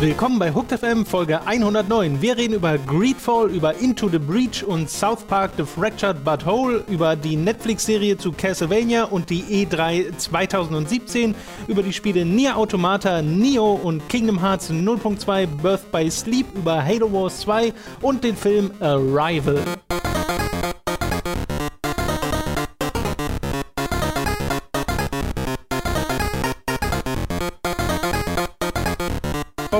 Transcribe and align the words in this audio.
Willkommen 0.00 0.38
bei 0.38 0.54
Hooked 0.54 0.78
FM 0.78 1.04
Folge 1.04 1.44
109. 1.44 2.22
Wir 2.22 2.36
reden 2.36 2.54
über 2.54 2.78
Greedfall, 2.78 3.50
über 3.50 3.74
Into 3.74 4.08
the 4.08 4.20
Breach 4.20 4.62
und 4.62 4.88
South 4.88 5.24
Park 5.24 5.50
The 5.56 5.64
Fractured 5.64 6.22
But 6.24 6.46
Whole, 6.46 6.84
über 6.88 7.16
die 7.16 7.34
Netflix-Serie 7.34 8.16
zu 8.16 8.30
Castlevania 8.30 9.04
und 9.04 9.28
die 9.28 9.42
E3 9.42 10.16
2017, 10.16 11.34
über 11.66 11.82
die 11.82 11.92
Spiele 11.92 12.24
Nier 12.24 12.56
Automata, 12.56 13.22
Neo 13.22 13.72
und 13.72 14.08
Kingdom 14.08 14.40
Hearts 14.40 14.70
0.2 14.70 15.46
Birth 15.60 15.90
by 15.90 16.08
Sleep, 16.08 16.46
über 16.54 16.84
Halo 16.84 17.12
Wars 17.12 17.40
2 17.40 17.72
und 18.00 18.22
den 18.22 18.36
Film 18.36 18.70
Arrival. 18.78 19.58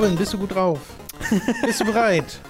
Robin, 0.09 0.19
bist 0.19 0.33
du 0.33 0.39
gut 0.39 0.55
drauf? 0.55 0.81
bist 1.67 1.81
du 1.81 1.85
bereit? 1.85 2.41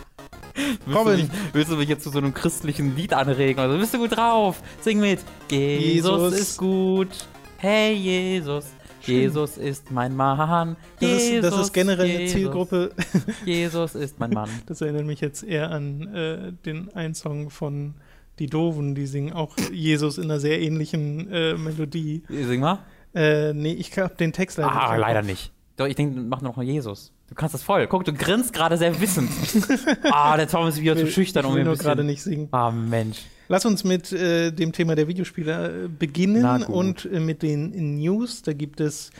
Willst 0.54 0.96
Robin. 0.96 1.16
Du 1.16 1.22
mich, 1.22 1.30
willst 1.52 1.72
du 1.72 1.76
mich 1.76 1.88
jetzt 1.88 2.04
zu 2.04 2.10
so 2.10 2.18
einem 2.18 2.32
christlichen 2.32 2.94
Lied 2.94 3.12
anregen? 3.12 3.58
Also 3.58 3.76
bist 3.78 3.92
du 3.92 3.98
gut 3.98 4.16
drauf? 4.16 4.62
Sing 4.80 5.00
mit. 5.00 5.18
Jesus, 5.50 6.32
Jesus. 6.32 6.32
ist 6.38 6.58
gut. 6.58 7.08
Hey 7.56 7.94
Jesus. 7.94 8.66
Schön. 9.00 9.14
Jesus 9.16 9.56
ist 9.56 9.90
mein 9.90 10.14
Mann. 10.14 10.76
Das, 11.00 11.10
Jesus, 11.10 11.32
ist, 11.32 11.42
das 11.42 11.60
ist 11.62 11.72
generell 11.72 12.06
Jesus. 12.06 12.20
eine 12.20 12.28
Zielgruppe. 12.28 12.92
Jesus 13.44 13.96
ist 13.96 14.20
mein 14.20 14.30
Mann. 14.30 14.50
Das 14.66 14.80
erinnert 14.80 15.06
mich 15.06 15.20
jetzt 15.20 15.42
eher 15.42 15.72
an 15.72 16.14
äh, 16.14 16.52
den 16.64 16.94
einen 16.94 17.14
Song 17.14 17.50
von 17.50 17.94
Die 18.38 18.46
Doven, 18.46 18.94
die 18.94 19.06
singen 19.06 19.32
auch 19.32 19.56
Jesus 19.72 20.16
in 20.16 20.24
einer 20.24 20.38
sehr 20.38 20.60
ähnlichen 20.60 21.28
äh, 21.32 21.54
Melodie. 21.54 22.22
Sing 22.28 22.60
mal. 22.60 22.84
Äh, 23.16 23.52
nee, 23.52 23.72
ich 23.72 23.98
habe 23.98 24.14
den 24.14 24.32
Text 24.32 24.58
leider 24.58 24.70
ah, 24.70 24.74
nicht. 24.74 24.90
Ah, 24.92 24.96
leider 24.96 25.22
nicht. 25.22 25.52
Doch, 25.76 25.86
ich 25.86 25.96
denke, 25.96 26.20
mach 26.20 26.40
noch 26.40 26.54
mal 26.54 26.64
Jesus. 26.64 27.12
Du 27.28 27.34
kannst 27.34 27.54
das 27.54 27.62
voll. 27.62 27.86
Guck, 27.86 28.04
du 28.04 28.12
grinst 28.12 28.52
gerade 28.52 28.76
sehr 28.78 29.00
wissend. 29.00 29.30
ah, 30.10 30.36
der 30.36 30.48
Tom 30.48 30.66
ist 30.66 30.80
wieder 30.80 30.96
zu 30.96 31.06
schüchtern, 31.06 31.44
um 31.44 31.54
mir 31.54 31.60
ein 31.60 31.66
bisschen... 31.66 31.84
gerade 31.84 32.04
nicht 32.04 32.22
singen. 32.22 32.48
Ah, 32.52 32.70
Mensch. 32.70 33.18
Lass 33.48 33.64
uns 33.64 33.84
mit 33.84 34.12
äh, 34.12 34.50
dem 34.50 34.72
Thema 34.72 34.94
der 34.94 35.08
Videospiele 35.08 35.84
äh, 35.84 35.88
beginnen 35.88 36.62
und 36.62 37.06
äh, 37.06 37.20
mit 37.20 37.42
den 37.42 37.96
News. 37.96 38.42
Da 38.42 38.52
gibt 38.52 38.80
es 38.80 39.10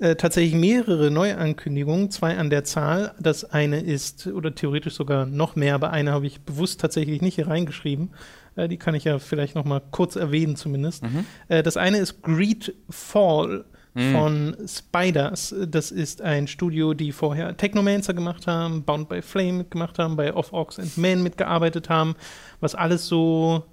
äh, 0.00 0.16
tatsächlich 0.16 0.54
mehrere 0.54 1.10
Neuankündigungen, 1.10 2.10
zwei 2.10 2.36
an 2.36 2.50
der 2.50 2.64
Zahl. 2.64 3.14
Das 3.20 3.44
eine 3.44 3.80
ist, 3.80 4.26
oder 4.26 4.54
theoretisch 4.54 4.94
sogar 4.94 5.26
noch 5.26 5.56
mehr, 5.56 5.74
aber 5.74 5.90
eine 5.90 6.12
habe 6.12 6.26
ich 6.26 6.40
bewusst 6.40 6.80
tatsächlich 6.80 7.20
nicht 7.20 7.34
hier 7.34 7.48
reingeschrieben. 7.48 8.10
Äh, 8.56 8.68
die 8.68 8.78
kann 8.78 8.94
ich 8.94 9.04
ja 9.04 9.18
vielleicht 9.18 9.54
noch 9.54 9.64
mal 9.64 9.80
kurz 9.90 10.16
erwähnen 10.16 10.56
zumindest. 10.56 11.02
Mhm. 11.02 11.26
Äh, 11.48 11.62
das 11.62 11.76
eine 11.76 11.98
ist 11.98 12.22
Greedfall 12.22 13.64
mhm. 13.94 14.12
von 14.12 14.56
Spiders. 14.66 15.54
Das 15.68 15.90
ist 15.90 16.22
ein 16.22 16.46
Studio, 16.46 16.94
die 16.94 17.12
vorher 17.12 17.56
Technomancer 17.56 18.14
gemacht 18.14 18.46
haben, 18.46 18.82
Bound 18.82 19.08
by 19.08 19.22
Flame 19.22 19.54
mitgemacht 19.54 19.98
haben, 19.98 20.16
bei 20.16 20.34
Of 20.34 20.52
Orcs 20.52 20.78
and 20.78 20.96
Men 20.96 21.22
mitgearbeitet 21.22 21.88
haben, 21.88 22.14
was 22.60 22.74
alles 22.74 23.06
so 23.06 23.64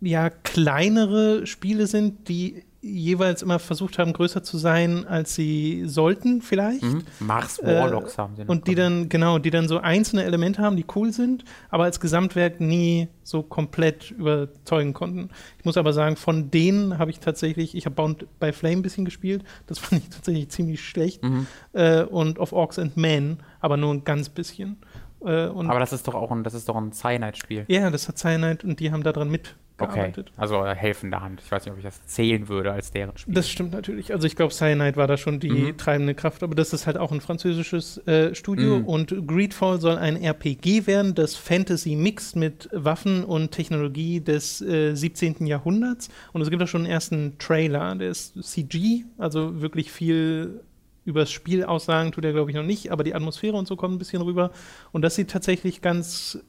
ja 0.00 0.30
kleinere 0.30 1.46
Spiele 1.46 1.86
sind, 1.86 2.28
die 2.28 2.62
jeweils 2.86 3.42
immer 3.42 3.58
versucht 3.58 3.98
haben, 3.98 4.12
größer 4.12 4.42
zu 4.42 4.58
sein, 4.58 5.06
als 5.06 5.34
sie 5.34 5.84
sollten, 5.86 6.42
vielleicht. 6.42 6.82
Mhm. 6.82 7.02
Mars 7.20 7.60
Warlocks 7.62 8.14
äh, 8.14 8.18
haben 8.18 8.36
sie 8.36 8.42
noch. 8.42 8.48
Und 8.48 8.66
die 8.66 8.74
dann, 8.74 9.08
genau, 9.08 9.38
die 9.38 9.50
dann 9.50 9.68
so 9.68 9.78
einzelne 9.78 10.24
Elemente 10.24 10.62
haben, 10.62 10.76
die 10.76 10.86
cool 10.94 11.12
sind, 11.12 11.44
aber 11.70 11.84
als 11.84 12.00
Gesamtwerk 12.00 12.60
nie 12.60 13.08
so 13.22 13.42
komplett 13.42 14.10
überzeugen 14.12 14.92
konnten. 14.92 15.30
Ich 15.58 15.64
muss 15.64 15.76
aber 15.76 15.92
sagen, 15.92 16.16
von 16.16 16.50
denen 16.50 16.98
habe 16.98 17.10
ich 17.10 17.20
tatsächlich, 17.20 17.74
ich 17.74 17.86
habe 17.86 17.94
Bound 17.94 18.26
by 18.38 18.52
Flame 18.52 18.76
ein 18.76 18.82
bisschen 18.82 19.04
gespielt, 19.04 19.44
das 19.66 19.78
fand 19.80 20.02
ich 20.02 20.10
tatsächlich 20.10 20.48
ziemlich 20.50 20.82
schlecht. 20.82 21.22
Mhm. 21.22 21.46
Äh, 21.72 22.02
und 22.02 22.38
of 22.38 22.52
Orcs 22.52 22.78
and 22.78 22.96
Men, 22.96 23.38
aber 23.60 23.76
nur 23.76 23.92
ein 23.92 24.04
ganz 24.04 24.28
bisschen. 24.28 24.78
Äh, 25.24 25.46
aber 25.48 25.80
das 25.80 25.92
ist 25.92 26.06
doch 26.06 26.14
auch 26.14 26.30
ein, 26.30 26.44
das 26.44 26.54
ist 26.54 26.68
doch 26.68 26.76
ein 26.76 26.92
Cyanide-Spiel. 26.92 27.64
Ja, 27.68 27.90
das 27.90 28.08
hat 28.08 28.18
Cyanide 28.18 28.66
und 28.66 28.80
die 28.80 28.92
haben 28.92 29.02
daran 29.02 29.30
mit 29.30 29.56
gearbeitet. 29.78 30.30
Okay, 30.32 30.40
also 30.40 30.64
helfende 30.64 31.20
Hand. 31.20 31.40
Ich 31.44 31.50
weiß 31.50 31.64
nicht, 31.64 31.72
ob 31.72 31.78
ich 31.78 31.84
das 31.84 32.04
zählen 32.06 32.48
würde 32.48 32.72
als 32.72 32.90
deren 32.90 33.16
Spiel. 33.16 33.34
Das 33.34 33.48
stimmt 33.48 33.72
natürlich. 33.72 34.12
Also 34.12 34.26
ich 34.26 34.36
glaube, 34.36 34.52
Cyanide 34.52 34.96
war 34.96 35.06
da 35.06 35.16
schon 35.16 35.40
die 35.40 35.50
mhm. 35.50 35.76
treibende 35.76 36.14
Kraft, 36.14 36.42
aber 36.42 36.54
das 36.54 36.72
ist 36.72 36.86
halt 36.86 36.96
auch 36.96 37.12
ein 37.12 37.20
französisches 37.20 37.98
äh, 38.06 38.34
Studio 38.34 38.78
mhm. 38.78 38.84
und 38.86 39.26
Greedfall 39.26 39.80
soll 39.80 39.98
ein 39.98 40.16
RPG 40.16 40.86
werden, 40.86 41.14
das 41.14 41.36
Fantasy 41.36 41.94
mixt 41.96 42.36
mit 42.36 42.68
Waffen 42.72 43.24
und 43.24 43.50
Technologie 43.50 44.20
des 44.20 44.60
äh, 44.62 44.94
17. 44.94 45.46
Jahrhunderts. 45.46 46.08
Und 46.32 46.42
es 46.42 46.50
gibt 46.50 46.62
auch 46.62 46.68
schon 46.68 46.82
einen 46.82 46.90
ersten 46.90 47.38
Trailer, 47.38 47.94
der 47.94 48.10
ist 48.10 48.42
CG, 48.42 49.04
also 49.18 49.60
wirklich 49.60 49.92
viel 49.92 50.60
übers 51.04 51.30
Spiel 51.30 51.64
aussagen 51.64 52.10
tut 52.10 52.24
er, 52.24 52.32
glaube 52.32 52.50
ich, 52.50 52.56
noch 52.56 52.64
nicht, 52.64 52.90
aber 52.90 53.04
die 53.04 53.14
Atmosphäre 53.14 53.56
und 53.56 53.68
so 53.68 53.76
kommt 53.76 53.94
ein 53.94 53.98
bisschen 53.98 54.22
rüber. 54.22 54.50
Und 54.90 55.02
das 55.02 55.14
sieht 55.14 55.30
tatsächlich 55.30 55.80
ganz 55.80 56.40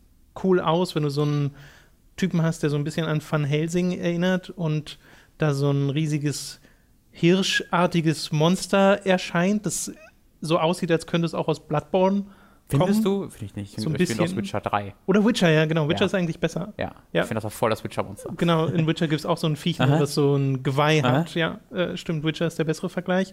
cool 0.44 0.60
aus, 0.60 0.96
wenn 0.96 1.04
du 1.04 1.10
so 1.10 1.22
einen 1.22 1.52
Typen 2.18 2.42
hast, 2.42 2.64
der 2.64 2.70
so 2.70 2.76
ein 2.76 2.84
bisschen 2.84 3.06
an 3.06 3.22
Van 3.28 3.46
Helsing 3.46 3.98
erinnert 3.98 4.50
und 4.50 5.00
da 5.38 5.54
so 5.54 5.72
ein 5.72 5.90
riesiges 5.90 6.60
hirschartiges 7.12 8.32
Monster 8.32 9.06
erscheint, 9.06 9.66
das 9.66 9.92
so 10.42 10.60
aussieht, 10.60 10.92
als 10.92 11.08
könnte 11.08 11.26
es 11.26 11.34
auch 11.34 11.48
aus 11.48 11.66
Bloodborne 11.66 12.26
Findest 12.70 13.06
du? 13.06 13.30
Finde 13.30 13.46
ich 13.46 13.56
nicht. 13.56 13.78
Ich 13.78 13.84
so 13.84 13.90
ein 13.90 13.94
bisschen. 13.94 14.20
aus 14.20 14.36
Witcher 14.36 14.60
3. 14.60 14.94
Oder 15.06 15.26
Witcher, 15.26 15.50
ja, 15.50 15.66
genau. 15.66 15.88
Witcher 15.88 16.02
ja. 16.02 16.06
ist 16.08 16.16
eigentlich 16.16 16.40
besser. 16.40 16.74
Ja. 16.78 16.92
ja. 17.14 17.22
Ich 17.22 17.28
finde 17.28 17.36
das 17.36 17.46
auch 17.46 17.52
voll 17.52 17.70
das 17.70 17.84
Witcher-Monster. 17.84 18.34
Genau, 18.36 18.66
in 18.66 18.86
Witcher 18.88 19.08
gibt 19.08 19.20
es 19.20 19.26
auch 19.26 19.38
so 19.38 19.48
ein 19.48 19.56
Viech, 19.56 19.78
das 19.78 20.14
so 20.14 20.36
ein 20.36 20.64
Geweih 20.64 21.02
hat. 21.02 21.34
Ja, 21.36 21.60
äh, 21.74 21.96
stimmt. 21.96 22.24
Witcher 22.26 22.48
ist 22.48 22.60
der 22.60 22.66
bessere 22.66 22.90
Vergleich. 22.90 23.32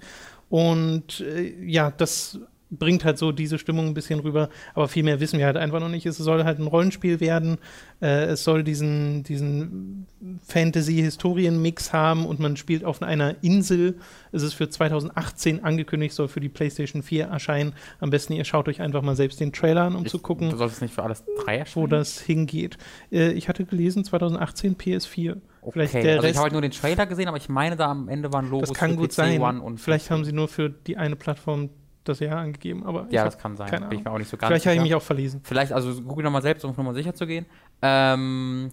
Und 0.50 1.21
äh, 1.21 1.53
ja, 1.65 1.91
das 1.91 2.39
bringt 2.71 3.05
halt 3.05 3.19
so 3.19 3.33
diese 3.33 3.59
Stimmung 3.59 3.87
ein 3.87 3.95
bisschen 3.95 4.21
rüber, 4.21 4.49
aber 4.75 4.89
viel 4.89 5.03
mehr 5.03 5.21
wissen 5.21 5.39
wir 5.39 5.47
halt 5.47 5.57
einfach 5.57 5.81
noch 5.81 5.89
nicht. 5.89 6.07
Es 6.07 6.17
soll 6.17 6.45
halt 6.45 6.59
ein 6.59 6.67
Rollenspiel 6.67 7.21
werden, 7.21 7.59
äh, 8.01 8.25
es 8.25 8.45
soll 8.45 8.65
diesen, 8.65 9.23
diesen 9.23 10.07
Fantasy-Historien-Mix 10.43 11.93
haben 11.93 12.27
und 12.27 12.41
man 12.41 12.57
spielt 12.57 12.85
auf 12.85 13.03
einer 13.03 13.43
Insel. 13.43 13.99
Es 14.33 14.43
ist 14.43 14.55
für 14.55 14.69
2018 14.69 15.65
angekündigt, 15.65 16.15
soll 16.15 16.29
für 16.29 16.41
die 16.41 16.49
PlayStation 16.49 17.03
4 17.03 17.27
erscheinen. 17.27 17.75
Am 18.01 18.11
besten 18.11 18.33
ihr 18.33 18.45
schaut 18.45 18.69
euch 18.69 18.81
einfach 18.81 19.03
mal 19.03 19.17
selbst 19.17 19.41
den 19.41 19.53
Trailer 19.53 19.83
an, 19.83 19.97
um 19.97 20.05
ich, 20.05 20.11
zu 20.11 20.19
gucken, 20.19 20.51
du 20.51 20.57
sollst 20.57 20.83
nicht 20.83 20.95
für 20.95 21.03
alles 21.03 21.25
drei 21.45 21.59
erscheinen? 21.59 21.85
wo 21.85 21.87
das 21.87 22.21
hingeht. 22.21 22.79
Äh, 23.13 23.33
ich 23.33 23.49
hatte 23.49 23.65
gelesen 23.65 24.05
2018 24.05 24.77
PS4. 24.77 25.37
Okay. 25.63 25.81
Also 25.81 26.29
ich 26.29 26.35
habe 26.35 26.43
halt 26.43 26.53
nur 26.53 26.61
den 26.61 26.73
Trailer 26.73 27.07
gesehen, 27.07 27.27
aber 27.27 27.39
ich 27.39 27.49
meine, 27.49 27.77
da 27.77 27.91
am 27.91 28.09
Ende 28.09 28.33
waren 28.33 28.51
Logos 28.51 28.69
das 28.69 28.77
kann 28.77 28.97
gut 28.97 29.11
PC 29.11 29.15
sein. 29.15 29.41
One 29.41 29.63
und 29.63 29.81
Vielleicht 29.81 30.11
haben 30.11 30.25
sie 30.25 30.33
nur 30.33 30.49
für 30.49 30.69
die 30.69 30.97
eine 30.99 31.17
Plattform 31.17 31.71
das 32.05 32.21
Jahr 32.21 32.39
angegeben, 32.39 32.85
aber 32.85 33.07
ja, 33.11 33.25
das 33.25 33.39
kann 33.39 33.57
sein. 33.57 33.69
Keine 33.69 33.87
Bin 33.87 33.99
ich 33.99 34.05
mir 34.05 34.11
auch 34.11 34.19
nicht 34.19 34.31
so 34.31 34.37
ganz 34.37 34.49
Vielleicht 34.49 34.67
habe 34.67 34.77
ich 34.77 34.83
mich 34.83 34.95
auch 34.95 35.03
verlesen. 35.03 35.41
Vielleicht, 35.43 35.73
also 35.73 36.03
google 36.03 36.25
nochmal 36.25 36.43
selbst, 36.43 36.65
um 36.65 36.71
nochmal 36.71 36.95
sicher 36.95 37.15
zu 37.15 37.27
gehen. 37.27 37.47
Ähm, 37.83 38.71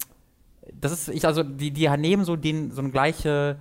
das 0.79 0.91
ist, 0.91 1.09
ich, 1.09 1.25
also 1.25 1.43
die, 1.43 1.71
die 1.71 1.89
nehmen 1.89 2.23
so 2.23 2.35
den, 2.35 2.71
so 2.71 2.81
eine 2.81 2.91
gleiche 2.91 3.57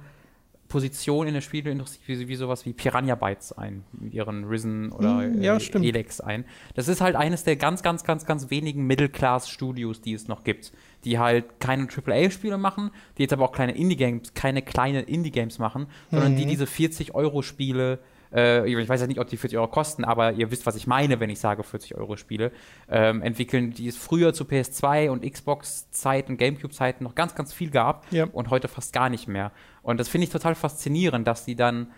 Position 0.70 1.26
in 1.26 1.34
der 1.34 1.40
Spieleindustrie 1.42 2.18
wie, 2.18 2.28
wie 2.28 2.36
sowas 2.36 2.64
wie 2.64 2.72
Piranha 2.72 3.16
Bytes 3.16 3.52
ein, 3.52 3.84
mit 3.92 4.14
ihren 4.14 4.44
Risen 4.44 4.92
oder 4.92 5.16
mm, 5.16 5.42
ja, 5.42 5.56
äh, 5.56 5.88
Elex 5.88 6.20
ein. 6.20 6.44
Das 6.74 6.88
ist 6.88 7.00
halt 7.02 7.16
eines 7.16 7.44
der 7.44 7.56
ganz, 7.56 7.82
ganz, 7.82 8.04
ganz, 8.04 8.24
ganz 8.24 8.50
wenigen 8.50 8.86
Middle-Class-Studios, 8.86 10.00
die 10.00 10.14
es 10.14 10.28
noch 10.28 10.44
gibt. 10.44 10.72
Die 11.04 11.18
halt 11.18 11.60
keine 11.60 11.88
AAA-Spiele 11.88 12.56
machen, 12.56 12.90
die 13.18 13.22
jetzt 13.22 13.32
aber 13.32 13.44
auch 13.44 13.52
kleine 13.52 13.76
Indie-Games, 13.76 14.32
keine 14.32 14.62
kleine 14.62 15.02
Indie-Games 15.02 15.58
machen, 15.58 15.88
sondern 16.10 16.32
mhm. 16.32 16.36
die 16.36 16.46
diese 16.46 16.64
40-Euro-Spiele 16.64 17.98
äh, 18.32 18.68
ich 18.68 18.88
weiß 18.88 19.00
ja 19.00 19.06
nicht, 19.06 19.20
ob 19.20 19.28
die 19.28 19.36
40 19.36 19.58
Euro 19.58 19.68
kosten, 19.68 20.04
aber 20.04 20.32
ihr 20.32 20.50
wisst, 20.50 20.66
was 20.66 20.76
ich 20.76 20.86
meine, 20.86 21.20
wenn 21.20 21.30
ich 21.30 21.40
sage 21.40 21.62
40 21.62 21.96
Euro 21.96 22.16
Spiele, 22.16 22.52
ähm, 22.88 23.22
entwickeln, 23.22 23.72
die 23.72 23.88
es 23.88 23.96
früher 23.96 24.32
zu 24.32 24.44
PS2 24.44 25.10
und 25.10 25.30
Xbox-Zeiten, 25.30 26.36
Gamecube-Zeiten 26.36 27.04
noch 27.04 27.14
ganz, 27.14 27.34
ganz 27.34 27.52
viel 27.52 27.70
gab 27.70 28.10
ja. 28.12 28.24
und 28.24 28.50
heute 28.50 28.68
fast 28.68 28.92
gar 28.92 29.08
nicht 29.08 29.28
mehr. 29.28 29.52
Und 29.82 29.98
das 29.98 30.08
finde 30.08 30.26
ich 30.26 30.30
total 30.30 30.54
faszinierend, 30.54 31.26
dass 31.26 31.44
die 31.44 31.56
dann 31.56 31.88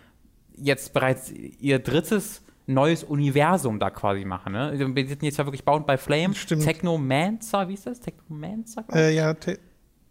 jetzt 0.56 0.92
bereits 0.92 1.30
ihr 1.30 1.78
drittes 1.78 2.42
neues 2.66 3.04
Universum 3.04 3.78
da 3.78 3.90
quasi 3.90 4.24
machen. 4.24 4.52
Ne? 4.52 4.72
Wir 4.94 5.08
sind 5.08 5.22
jetzt 5.22 5.38
ja 5.38 5.46
wirklich 5.46 5.64
Bound 5.64 5.86
by 5.86 5.96
Flame. 5.96 6.34
Stimmt. 6.34 6.62
Technomancer, 6.62 7.68
wie 7.68 7.74
ist 7.74 7.86
das? 7.86 8.00
Technomancer? 8.00 8.84
Äh, 8.92 9.14
ja, 9.14 9.34
te 9.34 9.58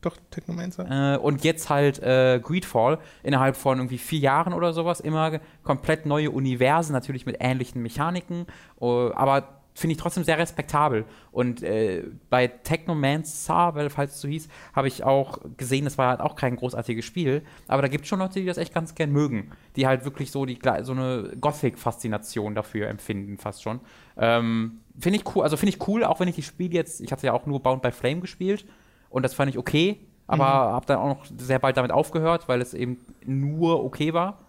doch, 0.01 0.17
Technomancer. 0.31 1.15
Äh, 1.15 1.17
und 1.17 1.43
jetzt 1.43 1.69
halt 1.69 1.99
äh, 1.99 2.39
Greedfall 2.41 2.97
innerhalb 3.23 3.55
von 3.55 3.77
irgendwie 3.77 3.99
vier 3.99 4.19
Jahren 4.19 4.53
oder 4.53 4.73
sowas. 4.73 4.99
Immer 4.99 5.39
komplett 5.63 6.05
neue 6.05 6.31
Universen, 6.31 6.93
natürlich 6.93 7.25
mit 7.25 7.37
ähnlichen 7.39 7.81
Mechaniken. 7.81 8.47
Uh, 8.79 9.11
aber 9.13 9.61
finde 9.73 9.93
ich 9.93 9.99
trotzdem 9.99 10.23
sehr 10.23 10.37
respektabel. 10.37 11.05
Und 11.31 11.63
äh, 11.63 12.03
bei 12.29 12.47
Technomancer, 12.47 13.75
weil 13.75 13.89
falls 13.89 14.15
es 14.15 14.21
so 14.21 14.27
hieß, 14.27 14.47
habe 14.73 14.87
ich 14.87 15.03
auch 15.03 15.39
gesehen, 15.55 15.85
das 15.85 15.97
war 15.97 16.09
halt 16.09 16.19
auch 16.19 16.35
kein 16.35 16.55
großartiges 16.55 17.05
Spiel. 17.05 17.43
Aber 17.67 17.81
da 17.81 17.87
gibt 17.87 18.03
es 18.03 18.09
schon 18.09 18.19
Leute, 18.19 18.39
die 18.39 18.45
das 18.45 18.57
echt 18.57 18.73
ganz 18.73 18.95
gern 18.95 19.11
mögen. 19.11 19.51
Die 19.75 19.87
halt 19.87 20.03
wirklich 20.03 20.31
so, 20.31 20.45
die, 20.45 20.59
so 20.81 20.91
eine 20.91 21.31
Gothic-Faszination 21.39 22.55
dafür 22.55 22.89
empfinden, 22.89 23.37
fast 23.37 23.63
schon. 23.63 23.79
Ähm, 24.17 24.81
finde 24.99 25.19
ich 25.19 25.35
cool, 25.35 25.43
also 25.43 25.57
finde 25.57 25.75
ich 25.75 25.87
cool, 25.87 26.03
auch 26.03 26.19
wenn 26.19 26.27
ich 26.27 26.35
die 26.35 26.43
Spiele 26.43 26.73
jetzt, 26.73 27.01
ich 27.01 27.11
hatte 27.11 27.27
ja 27.27 27.33
auch 27.33 27.45
nur 27.45 27.61
Bound 27.61 27.81
by 27.81 27.91
Flame 27.91 28.19
gespielt 28.19 28.65
und 29.11 29.23
das 29.23 29.33
fand 29.33 29.51
ich 29.51 29.57
okay. 29.57 29.99
aber 30.27 30.43
mhm. 30.45 30.73
habe 30.73 30.85
dann 30.87 30.97
auch 30.97 31.07
noch 31.07 31.25
sehr 31.37 31.59
bald 31.59 31.77
damit 31.77 31.91
aufgehört, 31.91 32.47
weil 32.47 32.61
es 32.61 32.73
eben 32.73 32.97
nur 33.25 33.83
okay 33.83 34.13
war. 34.13 34.39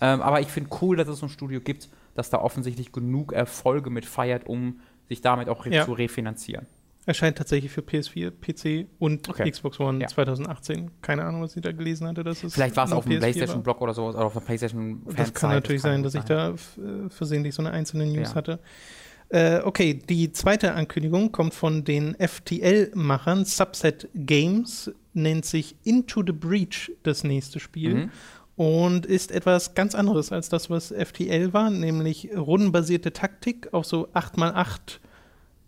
Ähm, 0.00 0.20
aber 0.20 0.40
ich 0.40 0.48
finde 0.48 0.70
cool, 0.82 0.96
dass 0.96 1.08
es 1.08 1.20
so 1.20 1.26
ein 1.26 1.30
Studio 1.30 1.60
gibt, 1.60 1.88
das 2.14 2.30
da 2.30 2.38
offensichtlich 2.38 2.92
genug 2.92 3.32
Erfolge 3.32 3.90
mit 3.90 4.04
feiert, 4.04 4.46
um 4.46 4.80
sich 5.08 5.20
damit 5.20 5.48
auch 5.48 5.64
ja. 5.66 5.84
zu 5.84 5.92
refinanzieren. 5.92 6.66
Erscheint 7.06 7.38
tatsächlich 7.38 7.70
für 7.70 7.82
PS4, 7.82 8.32
PC 8.32 8.88
und 8.98 9.28
okay. 9.28 9.48
Xbox 9.48 9.78
One 9.78 10.00
ja. 10.00 10.08
2018. 10.08 10.90
Keine 11.02 11.24
Ahnung, 11.24 11.42
was 11.42 11.54
ich 11.54 11.62
da 11.62 11.70
gelesen 11.70 12.08
hatte. 12.08 12.24
Dass 12.24 12.42
es 12.42 12.52
Vielleicht 12.52 12.76
war 12.76 12.84
es 12.84 12.92
auf 12.92 13.04
dem 13.04 13.20
PlayStation-Blog 13.20 13.80
oder 13.80 13.94
sowas, 13.94 14.16
oder 14.16 14.24
auf 14.24 14.32
der 14.32 14.40
PlayStation 14.40 15.02
Das 15.16 15.32
kann 15.32 15.50
natürlich 15.50 15.82
das 15.82 15.90
kann 15.90 16.02
sein, 16.02 16.02
dass 16.02 16.14
ich 16.16 16.24
da 16.24 16.50
äh, 16.50 17.08
versehentlich 17.08 17.54
so 17.54 17.62
eine 17.62 17.70
einzelne 17.70 18.06
News 18.06 18.30
ja. 18.30 18.34
hatte. 18.34 18.58
Äh, 19.28 19.60
okay, 19.64 19.94
die 19.94 20.32
zweite 20.32 20.74
Ankündigung 20.74 21.32
kommt 21.32 21.54
von 21.54 21.84
den 21.84 22.14
FTL-Machern. 22.14 23.44
Subset 23.44 24.08
Games 24.14 24.92
nennt 25.14 25.44
sich 25.44 25.76
Into 25.84 26.22
the 26.24 26.32
Breach 26.32 26.92
das 27.02 27.24
nächste 27.24 27.58
Spiel. 27.58 27.94
Mhm. 27.94 28.10
Und 28.54 29.04
ist 29.04 29.32
etwas 29.32 29.74
ganz 29.74 29.94
anderes 29.94 30.32
als 30.32 30.48
das, 30.48 30.70
was 30.70 30.90
FTL 30.90 31.52
war, 31.52 31.70
nämlich 31.70 32.30
rundenbasierte 32.34 33.12
Taktik 33.12 33.74
auf 33.74 33.84
so 33.84 34.08
8x8 34.14 34.98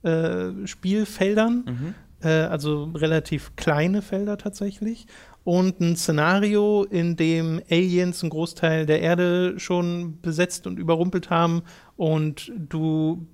äh, 0.04 0.66
Spielfeldern, 0.66 1.64
mhm. 1.66 1.94
äh, 2.26 2.44
also 2.44 2.84
relativ 2.94 3.56
kleine 3.56 4.00
Felder 4.00 4.38
tatsächlich. 4.38 5.06
Und 5.44 5.80
ein 5.80 5.96
Szenario, 5.96 6.84
in 6.84 7.16
dem 7.16 7.60
Aliens 7.70 8.22
einen 8.22 8.30
Großteil 8.30 8.86
der 8.86 9.00
Erde 9.00 9.58
schon 9.58 10.20
besetzt 10.22 10.66
und 10.66 10.78
überrumpelt 10.78 11.28
haben 11.28 11.62
und 11.96 12.52
du 12.56 13.26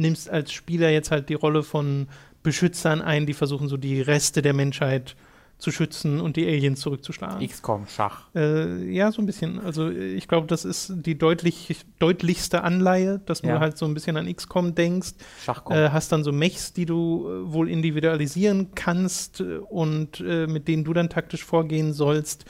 nimmst 0.00 0.28
als 0.28 0.52
Spieler 0.52 0.90
jetzt 0.90 1.10
halt 1.10 1.28
die 1.28 1.34
Rolle 1.34 1.62
von 1.62 2.08
Beschützern 2.42 3.02
ein, 3.02 3.26
die 3.26 3.34
versuchen 3.34 3.68
so 3.68 3.76
die 3.76 4.00
Reste 4.00 4.42
der 4.42 4.54
Menschheit 4.54 5.16
zu 5.60 5.70
schützen 5.70 6.20
und 6.20 6.36
die 6.36 6.46
Aliens 6.46 6.80
zurückzuschlagen. 6.80 7.46
XCOM 7.46 7.86
Schach. 7.86 8.28
Äh, 8.34 8.90
ja, 8.90 9.12
so 9.12 9.22
ein 9.22 9.26
bisschen. 9.26 9.60
Also 9.60 9.90
ich 9.90 10.26
glaube, 10.26 10.46
das 10.46 10.64
ist 10.64 10.92
die 10.96 11.18
deutlich, 11.18 11.84
deutlichste 11.98 12.64
Anleihe, 12.64 13.20
dass 13.26 13.42
ja. 13.42 13.54
du 13.54 13.60
halt 13.60 13.76
so 13.76 13.84
ein 13.86 13.94
bisschen 13.94 14.16
an 14.16 14.34
XCOM 14.34 14.74
denkst. 14.74 15.12
Schachcom. 15.44 15.76
Äh, 15.76 15.90
hast 15.90 16.12
dann 16.12 16.24
so 16.24 16.32
Mechs, 16.32 16.72
die 16.72 16.86
du 16.86 17.28
äh, 17.28 17.52
wohl 17.52 17.68
individualisieren 17.68 18.74
kannst 18.74 19.40
äh, 19.40 19.58
und 19.58 20.20
äh, 20.20 20.46
mit 20.46 20.66
denen 20.66 20.84
du 20.84 20.94
dann 20.94 21.10
taktisch 21.10 21.44
vorgehen 21.44 21.92
sollst. 21.92 22.46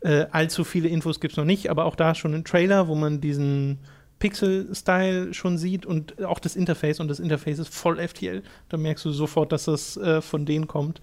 Äh, 0.00 0.26
allzu 0.30 0.64
viele 0.64 0.88
Infos 0.88 1.20
gibt 1.20 1.32
es 1.32 1.38
noch 1.38 1.44
nicht, 1.44 1.70
aber 1.70 1.84
auch 1.84 1.96
da 1.96 2.14
schon 2.14 2.34
ein 2.34 2.44
Trailer, 2.44 2.88
wo 2.88 2.94
man 2.94 3.20
diesen 3.20 3.78
Pixel-Style 4.20 5.34
schon 5.34 5.58
sieht 5.58 5.84
und 5.84 6.24
auch 6.24 6.38
das 6.38 6.54
Interface 6.54 7.00
und 7.00 7.08
das 7.08 7.18
Interface 7.18 7.58
ist 7.58 7.74
voll 7.74 7.96
FTL. 7.96 8.42
Da 8.68 8.76
merkst 8.76 9.04
du 9.04 9.10
sofort, 9.10 9.50
dass 9.50 9.64
das 9.64 9.98
von 10.20 10.46
denen 10.46 10.68
kommt. 10.68 11.00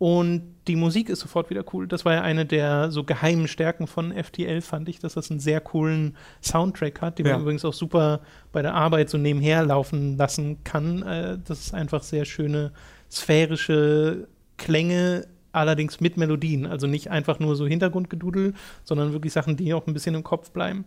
Und 0.00 0.54
die 0.66 0.76
Musik 0.76 1.10
ist 1.10 1.20
sofort 1.20 1.50
wieder 1.50 1.62
cool. 1.74 1.86
Das 1.86 2.06
war 2.06 2.14
ja 2.14 2.22
eine 2.22 2.46
der 2.46 2.90
so 2.90 3.04
geheimen 3.04 3.46
Stärken 3.48 3.86
von 3.86 4.14
FTL, 4.14 4.62
fand 4.62 4.88
ich, 4.88 4.98
dass 4.98 5.12
das 5.12 5.30
einen 5.30 5.40
sehr 5.40 5.60
coolen 5.60 6.16
Soundtrack 6.42 7.02
hat, 7.02 7.18
den 7.18 7.26
ja. 7.26 7.34
man 7.34 7.42
übrigens 7.42 7.66
auch 7.66 7.74
super 7.74 8.20
bei 8.50 8.62
der 8.62 8.72
Arbeit 8.72 9.10
so 9.10 9.18
nebenher 9.18 9.62
laufen 9.62 10.16
lassen 10.16 10.64
kann. 10.64 11.02
Äh, 11.02 11.38
das 11.46 11.60
ist 11.60 11.74
einfach 11.74 12.02
sehr 12.02 12.24
schöne 12.24 12.72
sphärische 13.10 14.26
Klänge, 14.56 15.26
allerdings 15.52 16.00
mit 16.00 16.16
Melodien. 16.16 16.64
Also 16.64 16.86
nicht 16.86 17.08
einfach 17.08 17.38
nur 17.38 17.54
so 17.54 17.66
Hintergrundgedudel, 17.66 18.54
sondern 18.84 19.12
wirklich 19.12 19.34
Sachen, 19.34 19.58
die 19.58 19.74
auch 19.74 19.86
ein 19.86 19.92
bisschen 19.92 20.14
im 20.14 20.24
Kopf 20.24 20.50
bleiben. 20.50 20.86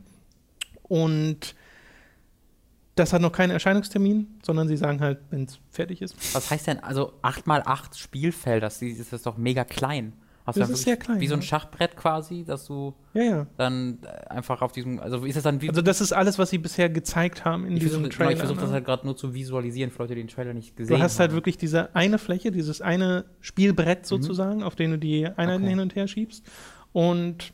Und 0.83 1.55
das 2.95 3.11
hat 3.13 3.21
noch 3.21 3.31
keinen 3.31 3.51
Erscheinungstermin, 3.51 4.39
sondern 4.43 4.67
sie 4.67 4.77
sagen 4.77 5.01
halt, 5.01 5.19
wenn 5.31 5.45
es 5.45 5.59
fertig 5.69 6.01
ist. 6.01 6.15
Was 6.35 6.51
heißt 6.51 6.67
denn, 6.67 6.79
also 6.79 7.13
8x8 7.23 7.97
Spielfelder, 7.97 8.67
das 8.67 8.81
ist 8.81 9.25
doch 9.25 9.37
mega 9.37 9.63
klein. 9.63 10.13
Hast 10.45 10.59
das 10.59 10.69
ist 10.69 10.83
sehr 10.83 10.97
klein. 10.97 11.21
Wie 11.21 11.27
so 11.27 11.35
ein 11.35 11.41
Schachbrett 11.41 11.95
quasi, 11.95 12.43
dass 12.43 12.65
du 12.65 12.93
ja, 13.13 13.23
ja. 13.23 13.47
dann 13.55 13.99
einfach 14.27 14.61
auf 14.61 14.73
diesem, 14.73 14.99
also 14.99 15.23
ist 15.23 15.37
das 15.37 15.43
dann 15.43 15.61
wie. 15.61 15.69
Also 15.69 15.81
das 15.81 16.01
ist 16.01 16.11
alles, 16.11 16.37
was 16.37 16.49
sie 16.49 16.57
bisher 16.57 16.89
gezeigt 16.89 17.45
haben 17.45 17.65
in 17.65 17.75
diesem 17.75 18.01
versuch, 18.01 18.17
Trailer. 18.17 18.31
Ich 18.31 18.39
versuche 18.39 18.59
das 18.59 18.67
ne? 18.67 18.73
halt 18.73 18.85
gerade 18.85 19.05
nur 19.05 19.15
zu 19.15 19.33
visualisieren, 19.33 19.89
für 19.89 19.99
Leute, 19.99 20.15
die 20.15 20.21
den 20.21 20.27
Trailer 20.27 20.53
nicht 20.53 20.75
gesehen 20.75 20.95
haben. 20.95 20.99
Du 20.99 21.03
hast 21.03 21.17
halt 21.17 21.29
haben. 21.29 21.35
halt 21.35 21.37
wirklich 21.37 21.57
diese 21.57 21.95
eine 21.95 22.17
Fläche, 22.17 22.51
dieses 22.51 22.81
eine 22.81 23.23
Spielbrett 23.39 24.01
mhm. 24.01 24.05
sozusagen, 24.05 24.57
mhm. 24.57 24.63
auf 24.63 24.75
dem 24.75 24.91
du 24.91 24.99
die 24.99 25.25
Einheiten 25.25 25.63
okay. 25.63 25.69
hin 25.69 25.79
und 25.79 25.95
her 25.95 26.09
schiebst. 26.09 26.45
Und 26.91 27.53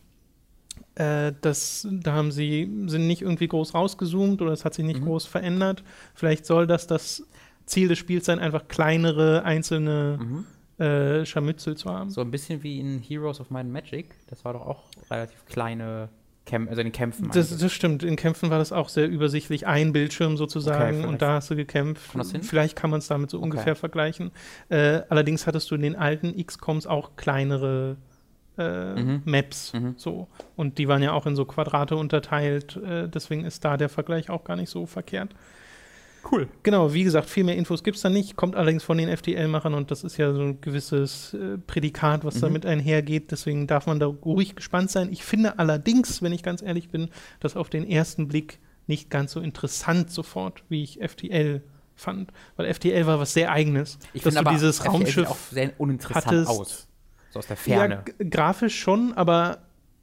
äh, 0.99 1.33
das, 1.41 1.87
da 1.89 2.13
haben 2.13 2.31
sie, 2.31 2.69
sind 2.87 3.07
nicht 3.07 3.21
irgendwie 3.21 3.47
groß 3.47 3.73
rausgezoomt 3.73 4.41
oder 4.41 4.51
es 4.51 4.65
hat 4.65 4.73
sich 4.73 4.85
nicht 4.85 4.99
mhm. 4.99 5.05
groß 5.05 5.25
verändert. 5.25 5.83
Vielleicht 6.13 6.45
soll 6.45 6.67
das 6.67 6.87
das 6.87 7.23
Ziel 7.65 7.87
des 7.87 7.97
Spiels 7.97 8.25
sein, 8.25 8.39
einfach 8.39 8.67
kleinere 8.67 9.43
einzelne 9.43 10.19
mhm. 10.19 10.83
äh, 10.83 11.25
Scharmützel 11.25 11.77
zu 11.77 11.89
haben. 11.89 12.09
So 12.09 12.21
ein 12.21 12.31
bisschen 12.31 12.63
wie 12.63 12.79
in 12.79 12.99
Heroes 12.99 13.39
of 13.39 13.49
Might 13.49 13.65
and 13.65 13.73
Magic. 13.73 14.15
Das 14.27 14.43
war 14.43 14.53
doch 14.53 14.65
auch 14.65 14.83
relativ 15.09 15.45
kleine 15.45 16.09
Kämp 16.45 16.69
also 16.69 16.81
in 16.81 16.91
Kämpfen. 16.91 17.29
Das, 17.31 17.55
das, 17.55 17.71
stimmt. 17.71 18.03
In 18.03 18.15
Kämpfen 18.15 18.49
war 18.49 18.57
das 18.57 18.71
auch 18.73 18.89
sehr 18.89 19.07
übersichtlich. 19.07 19.67
Ein 19.67 19.93
Bildschirm 19.93 20.35
sozusagen 20.35 20.99
okay, 20.99 21.07
und 21.07 21.21
da 21.21 21.35
hast 21.35 21.49
du 21.51 21.55
gekämpft. 21.55 22.11
Vielleicht 22.41 22.75
kann 22.75 22.89
man 22.89 22.99
es 22.99 23.07
damit 23.07 23.29
so 23.29 23.37
okay. 23.37 23.43
ungefähr 23.45 23.75
vergleichen. 23.75 24.31
Äh, 24.67 25.03
allerdings 25.09 25.47
hattest 25.47 25.69
du 25.71 25.75
in 25.75 25.81
den 25.81 25.95
alten 25.95 26.35
XCOMs 26.43 26.87
auch 26.87 27.15
kleinere 27.15 27.97
äh, 28.59 29.01
mhm. 29.01 29.21
Maps. 29.25 29.73
Mhm. 29.73 29.95
So. 29.97 30.27
Und 30.55 30.77
die 30.77 30.87
waren 30.87 31.01
ja 31.01 31.13
auch 31.13 31.25
in 31.25 31.35
so 31.35 31.45
Quadrate 31.45 31.95
unterteilt. 31.95 32.75
Äh, 32.77 33.07
deswegen 33.07 33.45
ist 33.45 33.63
da 33.65 33.77
der 33.77 33.89
Vergleich 33.89 34.29
auch 34.29 34.43
gar 34.43 34.55
nicht 34.55 34.69
so 34.69 34.85
verkehrt. 34.85 35.33
Cool. 36.29 36.47
Genau, 36.63 36.93
wie 36.93 37.03
gesagt, 37.03 37.29
viel 37.29 37.43
mehr 37.43 37.55
Infos 37.55 37.83
gibt 37.83 37.97
es 37.97 38.03
da 38.03 38.09
nicht, 38.09 38.35
kommt 38.35 38.55
allerdings 38.55 38.83
von 38.83 38.97
den 38.97 39.15
FTL-Machern 39.15 39.73
und 39.73 39.89
das 39.89 40.03
ist 40.03 40.17
ja 40.17 40.33
so 40.33 40.41
ein 40.41 40.61
gewisses 40.61 41.33
äh, 41.33 41.57
Prädikat, 41.57 42.25
was 42.25 42.35
mhm. 42.35 42.41
damit 42.41 42.65
einhergeht. 42.65 43.31
Deswegen 43.31 43.67
darf 43.67 43.87
man 43.87 43.99
da 43.99 44.07
ruhig 44.07 44.55
gespannt 44.55 44.91
sein. 44.91 45.09
Ich 45.11 45.23
finde 45.23 45.59
allerdings, 45.59 46.21
wenn 46.21 46.33
ich 46.33 46.43
ganz 46.43 46.61
ehrlich 46.61 46.89
bin, 46.89 47.09
das 47.39 47.55
auf 47.55 47.69
den 47.69 47.89
ersten 47.89 48.27
Blick 48.27 48.59
nicht 48.87 49.09
ganz 49.09 49.31
so 49.31 49.39
interessant 49.39 50.11
sofort, 50.11 50.63
wie 50.67 50.83
ich 50.83 50.99
FTL 50.99 51.61
fand. 51.95 52.31
Weil 52.55 52.73
FTL 52.73 53.05
war 53.05 53.19
was 53.19 53.33
sehr 53.33 53.51
Eigenes. 53.51 53.99
Ich 54.13 54.23
finde 54.23 54.39
aber 54.39 54.51
dieses 54.51 54.79
FTL 54.79 54.89
Raumschiff 54.89 55.29
auch 55.29 55.37
sehr 55.51 55.71
uninteressant 55.77 56.25
hattest, 56.25 56.49
aus. 56.49 56.87
So 57.31 57.39
aus 57.39 57.47
der 57.47 57.57
Ferne. 57.57 58.03
Ja, 58.07 58.25
grafisch 58.29 58.79
schon, 58.79 59.13
aber 59.13 59.59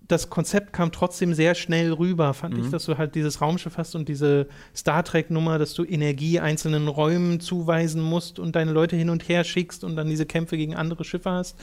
das 0.08 0.30
Konzept 0.30 0.72
kam 0.72 0.92
trotzdem 0.92 1.34
sehr 1.34 1.54
schnell 1.54 1.92
rüber, 1.92 2.32
fand 2.34 2.56
mhm. 2.56 2.64
ich, 2.64 2.70
dass 2.70 2.84
du 2.84 2.96
halt 2.96 3.14
dieses 3.14 3.40
Raumschiff 3.40 3.76
hast 3.76 3.94
und 3.94 4.08
diese 4.08 4.46
Star 4.74 5.02
Trek-Nummer, 5.02 5.58
dass 5.58 5.74
du 5.74 5.84
Energie 5.84 6.38
einzelnen 6.38 6.88
Räumen 6.88 7.40
zuweisen 7.40 8.02
musst 8.02 8.38
und 8.38 8.54
deine 8.54 8.72
Leute 8.72 8.96
hin 8.96 9.10
und 9.10 9.28
her 9.28 9.44
schickst 9.44 9.84
und 9.84 9.96
dann 9.96 10.08
diese 10.08 10.26
Kämpfe 10.26 10.56
gegen 10.56 10.76
andere 10.76 11.04
Schiffe 11.04 11.30
hast. 11.30 11.58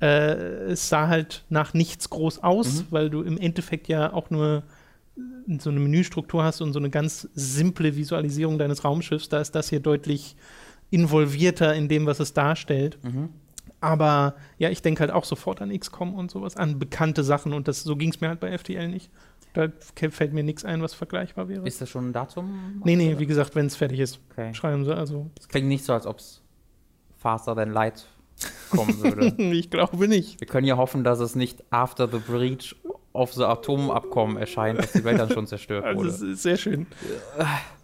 Äh, 0.00 0.34
es 0.70 0.88
sah 0.88 1.08
halt 1.08 1.44
nach 1.48 1.74
nichts 1.74 2.08
groß 2.10 2.42
aus, 2.42 2.80
mhm. 2.80 2.86
weil 2.90 3.10
du 3.10 3.22
im 3.22 3.38
Endeffekt 3.38 3.88
ja 3.88 4.12
auch 4.12 4.30
nur 4.30 4.62
so 5.58 5.70
eine 5.70 5.80
Menüstruktur 5.80 6.42
hast 6.42 6.60
und 6.62 6.72
so 6.72 6.78
eine 6.78 6.88
ganz 6.88 7.28
simple 7.34 7.96
Visualisierung 7.96 8.58
deines 8.58 8.84
Raumschiffs. 8.84 9.28
Da 9.28 9.40
ist 9.40 9.54
das 9.54 9.68
hier 9.68 9.80
deutlich 9.80 10.36
involvierter 10.90 11.74
in 11.74 11.88
dem, 11.88 12.06
was 12.06 12.20
es 12.20 12.32
darstellt. 12.32 12.98
Mhm. 13.02 13.28
Aber 13.82 14.36
ja, 14.58 14.70
ich 14.70 14.80
denke 14.80 15.00
halt 15.00 15.10
auch 15.10 15.24
sofort 15.24 15.60
an 15.60 15.76
XCOM 15.76 16.14
und 16.14 16.30
sowas, 16.30 16.56
an 16.56 16.78
bekannte 16.78 17.24
Sachen 17.24 17.52
und 17.52 17.66
das, 17.66 17.82
so 17.82 17.96
ging 17.96 18.10
es 18.10 18.20
mir 18.20 18.28
halt 18.28 18.38
bei 18.38 18.56
FTL 18.56 18.88
nicht. 18.88 19.10
Da 19.54 19.68
fällt 20.10 20.32
mir 20.32 20.44
nichts 20.44 20.64
ein, 20.64 20.80
was 20.80 20.94
vergleichbar 20.94 21.48
wäre. 21.48 21.66
Ist 21.66 21.80
das 21.80 21.90
schon 21.90 22.08
ein 22.08 22.12
Datum? 22.12 22.80
Nee, 22.84 22.96
nee, 22.96 23.18
wie 23.18 23.26
gesagt, 23.26 23.54
wenn 23.54 23.66
es 23.66 23.76
fertig 23.76 23.98
ist, 23.98 24.20
okay. 24.30 24.54
schreiben 24.54 24.84
sie. 24.84 24.96
Also. 24.96 25.30
Es 25.38 25.48
klingt 25.48 25.66
nicht 25.66 25.84
so, 25.84 25.92
als 25.92 26.06
ob 26.06 26.20
es 26.20 26.42
faster 27.18 27.56
than 27.56 27.72
light 27.72 28.06
kommen 28.70 29.02
würde. 29.02 29.26
ich 29.52 29.68
glaube 29.68 30.08
nicht. 30.08 30.40
Wir 30.40 30.46
können 30.46 30.66
ja 30.66 30.76
hoffen, 30.76 31.02
dass 31.02 31.18
es 31.18 31.34
nicht 31.34 31.64
after 31.70 32.08
the 32.08 32.18
breach 32.18 32.76
of 33.12 33.32
the 33.34 33.42
Atomabkommen 33.42 34.36
erscheint, 34.36 34.78
dass 34.78 34.92
die 34.92 35.04
Welt 35.04 35.18
dann 35.18 35.30
schon 35.30 35.48
zerstört 35.48 35.84
also 35.86 35.98
wurde. 35.98 36.10
Das 36.10 36.22
ist 36.22 36.42
sehr 36.42 36.56
schön. 36.56 36.86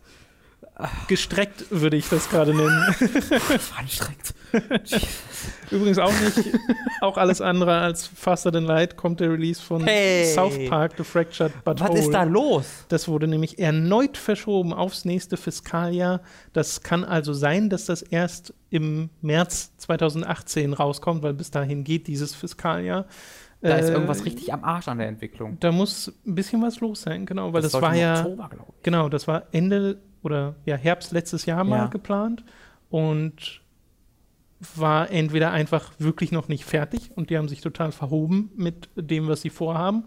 Gestreckt 1.09 1.65
würde 1.71 1.97
ich 1.97 2.09
das 2.09 2.29
gerade 2.31 2.55
nennen. 2.55 2.71
Anstrengend. 3.77 4.35
Übrigens 5.73 5.99
auch 5.99 6.13
nicht, 6.21 6.57
auch 7.01 7.17
alles 7.17 7.41
andere 7.41 7.81
als 7.81 8.07
Faster 8.07 8.53
Than 8.53 8.65
Light 8.65 8.97
kommt 8.97 9.19
der 9.19 9.33
Release 9.33 9.61
von 9.61 9.85
hey. 9.85 10.33
South 10.33 10.57
Park, 10.69 10.93
The 10.97 11.03
Fractured 11.03 11.53
But 11.65 11.81
Was 11.81 11.89
Whole. 11.91 11.99
ist 11.99 12.11
da 12.11 12.23
los? 12.23 12.85
Das 12.89 13.09
wurde 13.09 13.27
nämlich 13.27 13.59
erneut 13.59 14.17
verschoben 14.17 14.73
aufs 14.73 15.05
nächste 15.05 15.37
Fiskaljahr. 15.37 16.21
Das 16.53 16.83
kann 16.83 17.05
also 17.05 17.33
sein, 17.33 17.71
dass 17.71 17.87
das 17.87 18.03
erst 18.03 18.55
im 18.71 19.11
März 19.21 19.77
2018 19.79 20.75
rauskommt, 20.75 21.25
weil 21.25 21.35
bis 21.35 21.51
dahin 21.51 21.83
geht 21.83 22.07
dieses 22.07 22.37
Fiskaljahr. 22.37 23.07
Da 23.61 23.77
ist 23.77 23.89
äh, 23.89 23.93
irgendwas 23.95 24.25
richtig 24.25 24.53
am 24.53 24.63
Arsch 24.63 24.87
an 24.87 24.99
der 24.99 25.09
Entwicklung. 25.09 25.59
Da 25.59 25.73
muss 25.73 26.13
ein 26.25 26.37
bisschen 26.37 26.63
was 26.63 26.79
los 26.79 27.03
sein, 27.03 27.27
genau, 27.27 27.53
weil 27.53 27.63
das, 27.63 27.73
das 27.73 27.83
war 27.83 27.97
ja 27.97 28.21
Oktober, 28.21 28.51
genau, 28.85 29.09
das 29.09 29.27
war 29.27 29.49
Ende 29.51 29.99
oder 30.23 30.57
ja 30.65 30.77
Herbst 30.77 31.13
letztes 31.13 31.47
Jahr 31.47 31.65
mal 31.65 31.79
ja. 31.79 31.87
geplant 31.87 32.45
und 32.91 33.61
war 34.75 35.11
entweder 35.11 35.53
einfach 35.53 35.93
wirklich 35.99 36.33
noch 36.33 36.49
nicht 36.49 36.65
fertig 36.65 37.11
und 37.15 37.31
die 37.31 37.39
haben 37.39 37.49
sich 37.49 37.61
total 37.61 37.93
verhoben 37.93 38.51
mit 38.57 38.89
dem, 38.97 39.29
was 39.29 39.41
sie 39.43 39.51
vorhaben, 39.51 40.05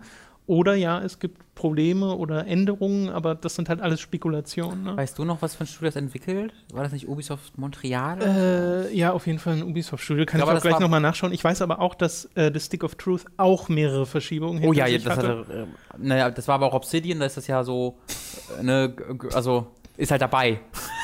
Oder 0.52 0.76
ja, 0.76 1.00
es 1.00 1.20
gibt 1.20 1.56
Probleme 1.56 2.16
oder 2.16 2.48
Änderungen, 2.48 3.10
aber 3.10 3.36
das 3.36 3.56
sind 3.56 3.70
halt 3.70 3.80
alles 3.80 4.02
Spekulationen. 4.02 4.84
Ne? 4.84 4.98
Weißt 4.98 5.18
du 5.18 5.24
noch, 5.24 5.42
was 5.42 5.56
für 5.56 5.64
ein 5.64 5.68
Studio 5.68 5.88
das 5.90 5.96
entwickelt? 5.96 6.54
War 6.74 6.84
das 6.84 6.92
nicht 6.92 7.08
Ubisoft 7.08 7.58
Montreal? 7.58 8.20
Äh, 8.90 8.94
ja, 8.94 9.14
auf 9.14 9.28
jeden 9.28 9.40
Fall 9.40 9.54
ein 9.54 9.64
Ubisoft-Studio. 9.64 10.26
Kann 10.26 10.42
ich, 10.42 10.46
ich 10.46 10.52
auch 10.52 10.62
gleich 10.62 10.80
nochmal 10.80 11.00
nachschauen. 11.00 11.32
Ich 11.32 11.44
weiß 11.44 11.62
aber 11.62 11.80
auch, 11.80 11.94
dass 11.94 12.26
äh, 12.36 12.52
The 12.52 12.60
Stick 12.60 12.84
of 12.84 12.96
Truth 12.96 13.26
auch 13.38 13.70
mehrere 13.70 14.06
Verschiebungen 14.06 14.62
Oh 14.66 14.74
ja, 14.74 14.90
das, 14.90 15.06
hatte. 15.06 15.38
Hatte, 15.38 15.68
äh, 15.94 15.98
naja, 16.00 16.32
das 16.32 16.48
war 16.50 16.56
aber 16.56 16.66
auch 16.66 16.74
Obsidian, 16.74 17.20
da 17.20 17.28
ist 17.28 17.38
das 17.38 17.48
ja 17.48 17.64
so, 17.64 18.00
äh, 18.60 18.64
ne, 18.64 18.94
also 19.34 19.68
ist 20.02 20.12
halt 20.12 20.22
dabei. 20.22 20.60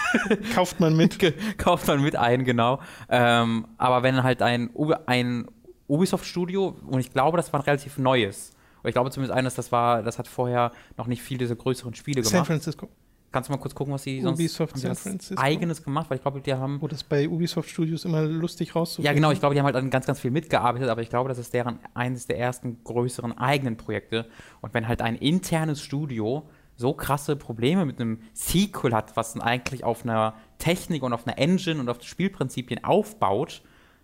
Kauft 0.55 0.79
man 0.79 0.95
mit. 0.97 1.17
Kauft 1.57 1.87
man 1.87 2.01
mit 2.01 2.15
ein, 2.15 2.43
genau. 2.43 2.79
Ähm, 3.09 3.67
aber 3.77 4.03
wenn 4.03 4.23
halt 4.23 4.41
ein, 4.41 4.69
ein 5.05 5.47
Ubisoft-Studio, 5.87 6.75
und 6.87 6.99
ich 6.99 7.13
glaube, 7.13 7.37
das 7.37 7.53
war 7.53 7.59
ein 7.59 7.63
relativ 7.63 7.97
neues, 7.97 8.53
ich 8.83 8.93
glaube 8.93 9.11
zumindest 9.11 9.37
eines, 9.37 9.55
das 9.55 9.71
war, 9.71 10.01
das 10.01 10.17
hat 10.17 10.27
vorher 10.27 10.71
noch 10.97 11.07
nicht 11.07 11.21
viele 11.21 11.39
dieser 11.39 11.55
größeren 11.55 11.93
Spiele 11.93 12.21
gemacht. 12.21 12.31
San 12.31 12.45
Francisco. 12.45 12.89
Kannst 13.31 13.49
du 13.49 13.53
mal 13.53 13.59
kurz 13.59 13.75
gucken, 13.75 13.93
was 13.93 14.03
sie 14.03 14.21
sonst 14.21 14.39
Ubisoft 14.39 14.77
San 14.77 14.95
Francisco. 14.95 15.39
eigenes 15.39 15.83
gemacht, 15.83 16.09
weil 16.09 16.15
ich 16.15 16.21
glaube, 16.21 16.39
die 16.39 16.53
haben. 16.53 16.81
Wo 16.81 16.87
das 16.87 17.03
bei 17.03 17.27
Ubisoft 17.27 17.69
Studios 17.69 18.05
immer 18.05 18.21
lustig 18.21 18.73
rauszufinden. 18.73 19.05
Ja, 19.05 19.13
genau, 19.13 19.31
ich 19.31 19.39
glaube, 19.39 19.53
die 19.53 19.59
haben 19.59 19.65
halt 19.65 19.75
an 19.75 19.89
ganz, 19.89 20.05
ganz 20.05 20.21
viel 20.21 20.31
mitgearbeitet, 20.31 20.87
aber 20.87 21.01
ich 21.01 21.09
glaube, 21.09 21.27
das 21.27 21.37
ist 21.37 21.53
deren 21.53 21.79
eines 21.93 22.25
der 22.27 22.39
ersten 22.39 22.81
größeren 22.85 23.37
eigenen 23.37 23.75
Projekte. 23.75 24.27
Und 24.61 24.73
wenn 24.73 24.87
halt 24.87 25.01
ein 25.01 25.17
internes 25.17 25.81
Studio 25.81 26.47
so 26.77 26.93
krasse 26.93 27.35
Probleme 27.35 27.85
mit 27.85 27.99
einem 27.99 28.21
Sequel 28.33 28.93
hat, 28.93 29.17
was 29.17 29.33
dann 29.33 29.41
eigentlich 29.41 29.83
auf 29.83 30.03
einer 30.03 30.35
Technik 30.59 31.03
und 31.03 31.11
auf 31.11 31.27
einer 31.27 31.37
Engine 31.37 31.79
und 31.79 31.89
auf 31.89 32.01
Spielprinzipien 32.01 32.83
aufbaut, 32.83 33.63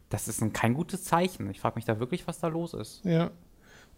das 0.09 0.27
ist 0.27 0.41
ein, 0.41 0.53
kein 0.53 0.73
gutes 0.73 1.03
Zeichen. 1.03 1.49
Ich 1.49 1.61
frage 1.61 1.75
mich 1.75 1.85
da 1.85 1.99
wirklich, 1.99 2.27
was 2.27 2.39
da 2.39 2.47
los 2.47 2.73
ist. 2.73 3.05
Ja, 3.05 3.31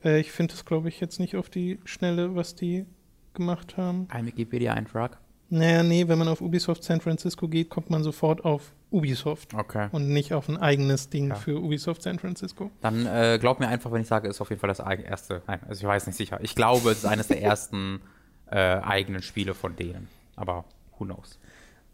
äh, 0.03 0.19
ich 0.19 0.31
finde 0.31 0.53
es, 0.53 0.65
glaube 0.65 0.89
ich, 0.89 0.99
jetzt 0.99 1.19
nicht 1.19 1.35
auf 1.35 1.49
die 1.49 1.79
Schnelle, 1.85 2.35
was 2.35 2.55
die 2.55 2.85
gemacht 3.33 3.77
haben. 3.77 4.07
Ein 4.09 4.25
Wikipedia-Eintrag. 4.25 5.17
Naja, 5.49 5.83
nee, 5.83 6.07
wenn 6.07 6.17
man 6.17 6.27
auf 6.27 6.41
Ubisoft 6.41 6.83
San 6.83 7.01
Francisco 7.01 7.47
geht, 7.47 7.69
kommt 7.69 7.89
man 7.89 8.03
sofort 8.03 8.43
auf 8.43 8.73
Ubisoft. 8.91 9.53
Okay. 9.53 9.89
Und 9.91 10.09
nicht 10.09 10.33
auf 10.33 10.49
ein 10.49 10.57
eigenes 10.57 11.09
Ding 11.09 11.29
ja. 11.29 11.35
für 11.35 11.61
Ubisoft 11.61 12.01
San 12.01 12.17
Francisco. 12.17 12.71
Dann 12.81 13.05
äh, 13.05 13.37
glaub 13.39 13.59
mir 13.59 13.67
einfach, 13.67 13.91
wenn 13.91 14.01
ich 14.01 14.07
sage, 14.07 14.27
ist 14.27 14.41
auf 14.41 14.49
jeden 14.49 14.59
Fall 14.59 14.69
das 14.69 14.79
erste. 14.79 15.43
Nein, 15.47 15.59
also 15.67 15.81
ich 15.81 15.87
weiß 15.87 16.07
nicht 16.07 16.15
sicher. 16.15 16.39
Ich 16.41 16.55
glaube, 16.55 16.91
es 16.91 16.99
ist 16.99 17.05
eines 17.05 17.27
der 17.27 17.41
ersten 17.43 18.01
äh, 18.51 18.57
eigenen 18.57 19.21
Spiele 19.21 19.53
von 19.53 19.75
denen. 19.75 20.07
Aber 20.35 20.65
who 20.97 21.05
knows? 21.05 21.39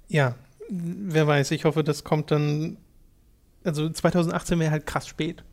Ja, 0.07 0.35
wer 0.69 1.27
weiß. 1.27 1.51
Ich 1.51 1.65
hoffe, 1.65 1.83
das 1.83 2.03
kommt 2.03 2.31
dann. 2.31 2.77
Also 3.63 3.89
2018 3.89 4.59
wäre 4.59 4.71
halt 4.71 4.85
krass 4.85 5.07
spät. 5.07 5.43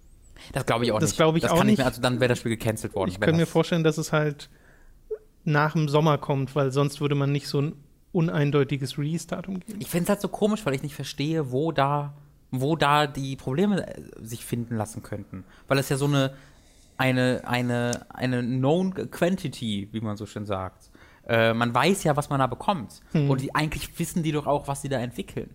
Das 0.52 0.66
glaube 0.66 0.84
ich 0.84 0.92
auch 0.92 0.98
das 0.98 1.10
nicht. 1.10 1.12
Das 1.12 1.16
glaube 1.16 1.38
ich 1.38 1.42
das 1.42 1.52
auch 1.52 1.64
nicht. 1.64 1.78
Mehr, 1.78 1.86
also 1.86 2.00
dann 2.00 2.20
wäre 2.20 2.28
das 2.28 2.38
Spiel 2.38 2.56
gecancelt 2.56 2.94
worden. 2.94 3.10
Ich 3.10 3.20
könnte 3.20 3.38
mir 3.38 3.46
vorstellen, 3.46 3.84
dass 3.84 3.98
es 3.98 4.12
halt 4.12 4.48
nach 5.44 5.72
dem 5.72 5.88
Sommer 5.88 6.18
kommt, 6.18 6.54
weil 6.54 6.70
sonst 6.72 7.00
würde 7.00 7.14
man 7.14 7.32
nicht 7.32 7.48
so 7.48 7.60
ein 7.60 7.74
uneindeutiges 8.12 8.98
Release-Datum 8.98 9.60
geben. 9.60 9.80
Ich 9.80 9.88
finde 9.88 10.04
es 10.04 10.08
halt 10.10 10.20
so 10.20 10.28
komisch, 10.28 10.64
weil 10.64 10.74
ich 10.74 10.82
nicht 10.82 10.94
verstehe, 10.94 11.50
wo 11.52 11.72
da, 11.72 12.14
wo 12.50 12.76
da 12.76 13.06
die 13.06 13.36
Probleme 13.36 13.86
äh, 13.86 14.02
sich 14.20 14.44
finden 14.44 14.76
lassen 14.76 15.02
könnten. 15.02 15.44
Weil 15.66 15.78
es 15.78 15.88
ja 15.88 15.96
so 15.96 16.06
eine, 16.06 16.34
eine, 16.98 17.42
eine, 17.44 18.06
eine 18.10 18.42
known 18.42 18.92
quantity, 19.10 19.88
wie 19.92 20.00
man 20.00 20.16
so 20.16 20.26
schön 20.26 20.44
sagt. 20.44 20.90
Äh, 21.26 21.54
man 21.54 21.72
weiß 21.72 22.04
ja, 22.04 22.16
was 22.16 22.28
man 22.28 22.40
da 22.40 22.46
bekommt. 22.46 23.00
Hm. 23.12 23.30
Und 23.30 23.40
die, 23.40 23.54
eigentlich 23.54 23.98
wissen 23.98 24.22
die 24.22 24.32
doch 24.32 24.46
auch, 24.46 24.68
was 24.68 24.82
sie 24.82 24.88
da 24.88 24.98
entwickeln. 24.98 25.50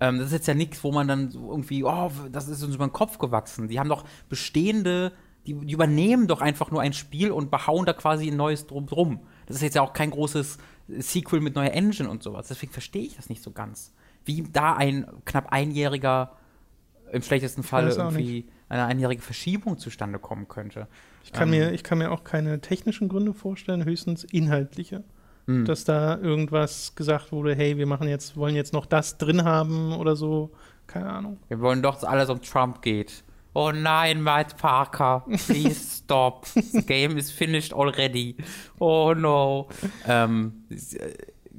Ähm, 0.00 0.18
das 0.18 0.28
ist 0.28 0.32
jetzt 0.32 0.46
ja 0.46 0.54
nichts, 0.54 0.82
wo 0.84 0.92
man 0.92 1.08
dann 1.08 1.30
so 1.30 1.50
irgendwie, 1.50 1.84
oh, 1.84 2.10
das 2.30 2.48
ist 2.48 2.62
uns 2.62 2.74
über 2.74 2.86
den 2.86 2.92
Kopf 2.92 3.18
gewachsen. 3.18 3.68
Die 3.68 3.78
haben 3.78 3.88
doch 3.88 4.04
bestehende, 4.28 5.12
die, 5.46 5.54
die, 5.54 5.72
übernehmen 5.72 6.26
doch 6.26 6.40
einfach 6.40 6.70
nur 6.70 6.80
ein 6.80 6.92
Spiel 6.92 7.30
und 7.32 7.50
behauen 7.50 7.86
da 7.86 7.92
quasi 7.92 8.28
ein 8.30 8.36
neues 8.36 8.66
drum 8.66 8.86
drum. 8.86 9.20
Das 9.46 9.56
ist 9.56 9.62
jetzt 9.62 9.74
ja 9.74 9.82
auch 9.82 9.92
kein 9.92 10.10
großes 10.10 10.58
Sequel 10.88 11.40
mit 11.40 11.54
neuer 11.54 11.72
Engine 11.72 12.08
und 12.08 12.22
sowas. 12.22 12.48
Deswegen 12.48 12.72
verstehe 12.72 13.02
ich 13.02 13.16
das 13.16 13.28
nicht 13.28 13.42
so 13.42 13.50
ganz. 13.50 13.92
Wie 14.24 14.42
da 14.42 14.74
ein 14.74 15.06
knapp 15.24 15.52
einjähriger, 15.52 16.36
im 17.12 17.22
schlechtesten 17.22 17.62
Fall 17.62 17.88
irgendwie 17.88 18.48
eine 18.68 18.86
einjährige 18.86 19.22
Verschiebung 19.22 19.78
zustande 19.78 20.18
kommen 20.18 20.48
könnte. 20.48 20.86
Ich 21.22 21.32
kann, 21.32 21.52
ähm, 21.52 21.58
mir, 21.58 21.72
ich 21.72 21.82
kann 21.82 21.98
mir 21.98 22.10
auch 22.10 22.24
keine 22.24 22.60
technischen 22.60 23.08
Gründe 23.08 23.34
vorstellen, 23.34 23.84
höchstens 23.84 24.24
inhaltliche 24.24 25.04
hm. 25.46 25.64
dass 25.64 25.84
da 25.84 26.18
irgendwas 26.18 26.94
gesagt 26.94 27.32
wurde, 27.32 27.54
hey, 27.54 27.76
wir 27.76 27.86
machen 27.86 28.08
jetzt, 28.08 28.36
wollen 28.36 28.54
jetzt 28.54 28.72
noch 28.72 28.86
das 28.86 29.18
drin 29.18 29.44
haben 29.44 29.92
oder 29.92 30.16
so. 30.16 30.52
Keine 30.86 31.10
Ahnung. 31.10 31.38
Wir 31.48 31.60
wollen 31.60 31.82
doch, 31.82 31.94
dass 31.94 32.04
alles 32.04 32.28
um 32.28 32.42
Trump 32.42 32.82
geht. 32.82 33.24
Oh 33.54 33.70
nein, 33.70 34.20
Matt 34.20 34.56
Parker, 34.56 35.24
please 35.46 35.98
stop. 36.04 36.46
The 36.46 36.82
game 36.82 37.16
is 37.16 37.30
finished 37.30 37.72
already. 37.72 38.36
Oh 38.80 39.14
no. 39.14 39.68
ähm, 40.06 40.64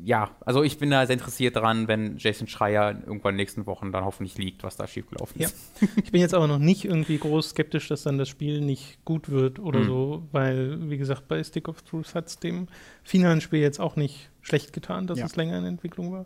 ja, 0.04 0.32
also 0.46 0.64
ich 0.64 0.78
bin 0.78 0.90
da 0.90 1.06
sehr 1.06 1.16
interessiert 1.16 1.56
daran, 1.56 1.88
wenn 1.88 2.18
Jason 2.18 2.48
Schreier 2.48 2.92
irgendwann 2.92 3.34
in 3.34 3.38
den 3.38 3.44
nächsten 3.44 3.66
Wochen 3.66 3.92
dann 3.92 4.06
hoffentlich 4.06 4.38
liegt, 4.38 4.64
was 4.64 4.76
da 4.76 4.88
schiefgelaufen 4.88 5.42
ist. 5.42 5.56
Ja. 5.82 5.88
Ich 6.04 6.12
bin 6.12 6.22
jetzt 6.22 6.34
aber 6.34 6.48
noch 6.48 6.60
nicht 6.60 6.86
irgendwie 6.86 7.18
groß 7.18 7.50
skeptisch, 7.50 7.88
dass 7.88 8.04
dann 8.04 8.18
das 8.18 8.30
Spiel 8.30 8.62
nicht 8.62 9.04
gut 9.06 9.30
wird 9.30 9.60
oder 9.60 9.80
mhm. 9.80 9.86
so, 9.86 10.28
weil, 10.32 10.90
wie 10.90 10.98
gesagt, 10.98 11.28
bei 11.28 11.44
Stick 11.44 11.68
of 11.68 11.82
Truth 11.82 12.14
hat 12.16 12.28
es 12.28 12.40
dem 12.40 12.68
finalen 13.04 13.42
Spiel 13.42 13.60
jetzt 13.60 13.80
auch 13.80 13.96
nicht 13.96 14.30
schlecht 14.42 14.74
getan, 14.74 15.08
dass 15.08 15.20
ja. 15.20 15.26
es 15.26 15.36
länger 15.36 15.58
in 15.58 15.66
Entwicklung 15.66 16.12
war. 16.12 16.26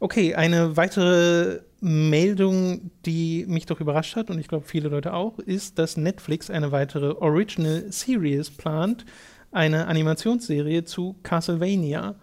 Okay, 0.00 0.34
eine 0.34 0.76
weitere 0.76 1.60
Meldung, 1.80 2.90
die 3.06 3.44
mich 3.48 3.66
doch 3.66 3.80
überrascht 3.80 4.16
hat 4.16 4.30
und 4.30 4.38
ich 4.38 4.48
glaube 4.48 4.66
viele 4.66 4.88
Leute 4.88 5.14
auch, 5.14 5.38
ist, 5.38 5.78
dass 5.78 5.96
Netflix 5.96 6.50
eine 6.50 6.72
weitere 6.72 7.12
Original 7.12 7.86
Series 7.90 8.50
plant, 8.50 9.04
eine 9.52 9.86
Animationsserie 9.86 10.84
zu 10.84 11.16
Castlevania. 11.22 12.16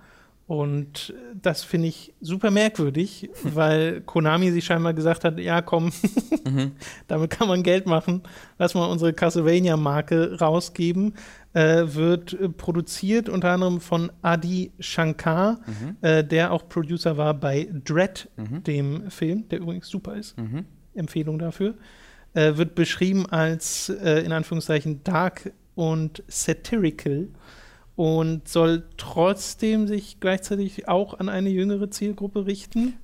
Und 0.52 1.14
das 1.42 1.64
finde 1.64 1.88
ich 1.88 2.14
super 2.20 2.52
merkwürdig, 2.52 3.30
weil 3.42 4.02
Konami 4.02 4.52
sich 4.52 4.66
scheinbar 4.66 4.94
gesagt 4.94 5.24
hat, 5.24 5.40
ja 5.40 5.62
komm, 5.62 5.94
mhm. 6.46 6.74
damit 7.08 7.30
kann 7.30 7.48
man 7.48 7.64
Geld 7.64 7.86
machen, 7.86 8.24
lass 8.58 8.74
mal 8.74 8.88
unsere 8.88 9.14
Castlevania-Marke 9.14 10.40
rausgeben. 10.42 11.14
Äh, 11.54 11.96
wird 11.96 12.34
äh, 12.34 12.50
produziert 12.50 13.30
unter 13.30 13.52
anderem 13.52 13.80
von 13.80 14.12
Adi 14.22 14.74
Shankar, 14.82 15.62
mhm. 15.66 15.96
äh, 16.02 16.22
der 16.22 16.52
auch 16.52 16.68
Producer 16.68 17.16
war 17.16 17.34
bei 17.34 17.70
Dread, 17.86 18.28
mhm. 18.36 18.64
dem 18.64 19.10
Film, 19.10 19.48
der 19.48 19.60
übrigens 19.60 19.88
super 19.88 20.18
ist. 20.18 20.38
Mhm. 20.38 20.66
Empfehlung 20.94 21.40
dafür. 21.40 21.76
Äh, 22.34 22.58
wird 22.58 22.76
beschrieben 22.76 23.26
als 23.26 23.88
äh, 23.88 24.20
in 24.20 24.34
Anführungszeichen 24.34 25.02
dark 25.06 25.54
und 25.76 26.24
satirical 26.28 27.30
und 28.02 28.48
soll 28.48 28.82
trotzdem 28.98 29.88
sich 29.88 30.20
gleichzeitig 30.20 30.88
auch 30.88 31.20
an 31.20 31.30
eine 31.30 31.50
jüngere 31.50 31.92
Zielgruppe 31.92 32.48
richten. 32.48 32.96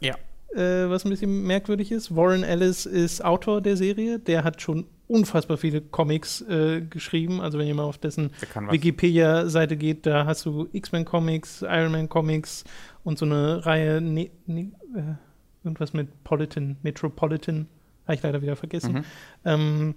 Ja. 0.00 0.16
Äh, 0.52 0.90
was 0.90 1.04
ein 1.04 1.10
bisschen 1.10 1.44
merkwürdig 1.44 1.92
ist. 1.92 2.16
Warren 2.16 2.42
Ellis 2.42 2.86
ist 2.86 3.24
Autor 3.24 3.60
der 3.60 3.76
Serie. 3.76 4.18
Der 4.18 4.42
hat 4.42 4.60
schon 4.60 4.86
unfassbar 5.06 5.58
viele 5.58 5.80
Comics 5.80 6.40
äh, 6.40 6.80
geschrieben. 6.80 7.40
Also 7.40 7.56
wenn 7.56 7.68
ihr 7.68 7.76
mal 7.76 7.84
auf 7.84 7.98
dessen 7.98 8.32
Wikipedia-Seite 8.68 9.76
geht, 9.76 10.06
da 10.06 10.26
hast 10.26 10.44
du 10.44 10.68
X-Men 10.72 11.04
Comics, 11.04 11.62
Iron 11.62 11.92
Man 11.92 12.08
Comics 12.08 12.64
und 13.04 13.20
so 13.20 13.26
eine 13.26 13.64
Reihe, 13.64 14.00
ne, 14.00 14.32
ne, 14.46 14.72
äh, 14.96 15.14
irgendwas 15.62 15.92
mit 15.92 16.24
Politan, 16.24 16.78
Metropolitan, 16.82 17.68
habe 18.06 18.16
ich 18.16 18.22
leider 18.24 18.42
wieder 18.42 18.56
vergessen. 18.56 18.92
Mhm. 18.92 19.04
Ähm, 19.44 19.94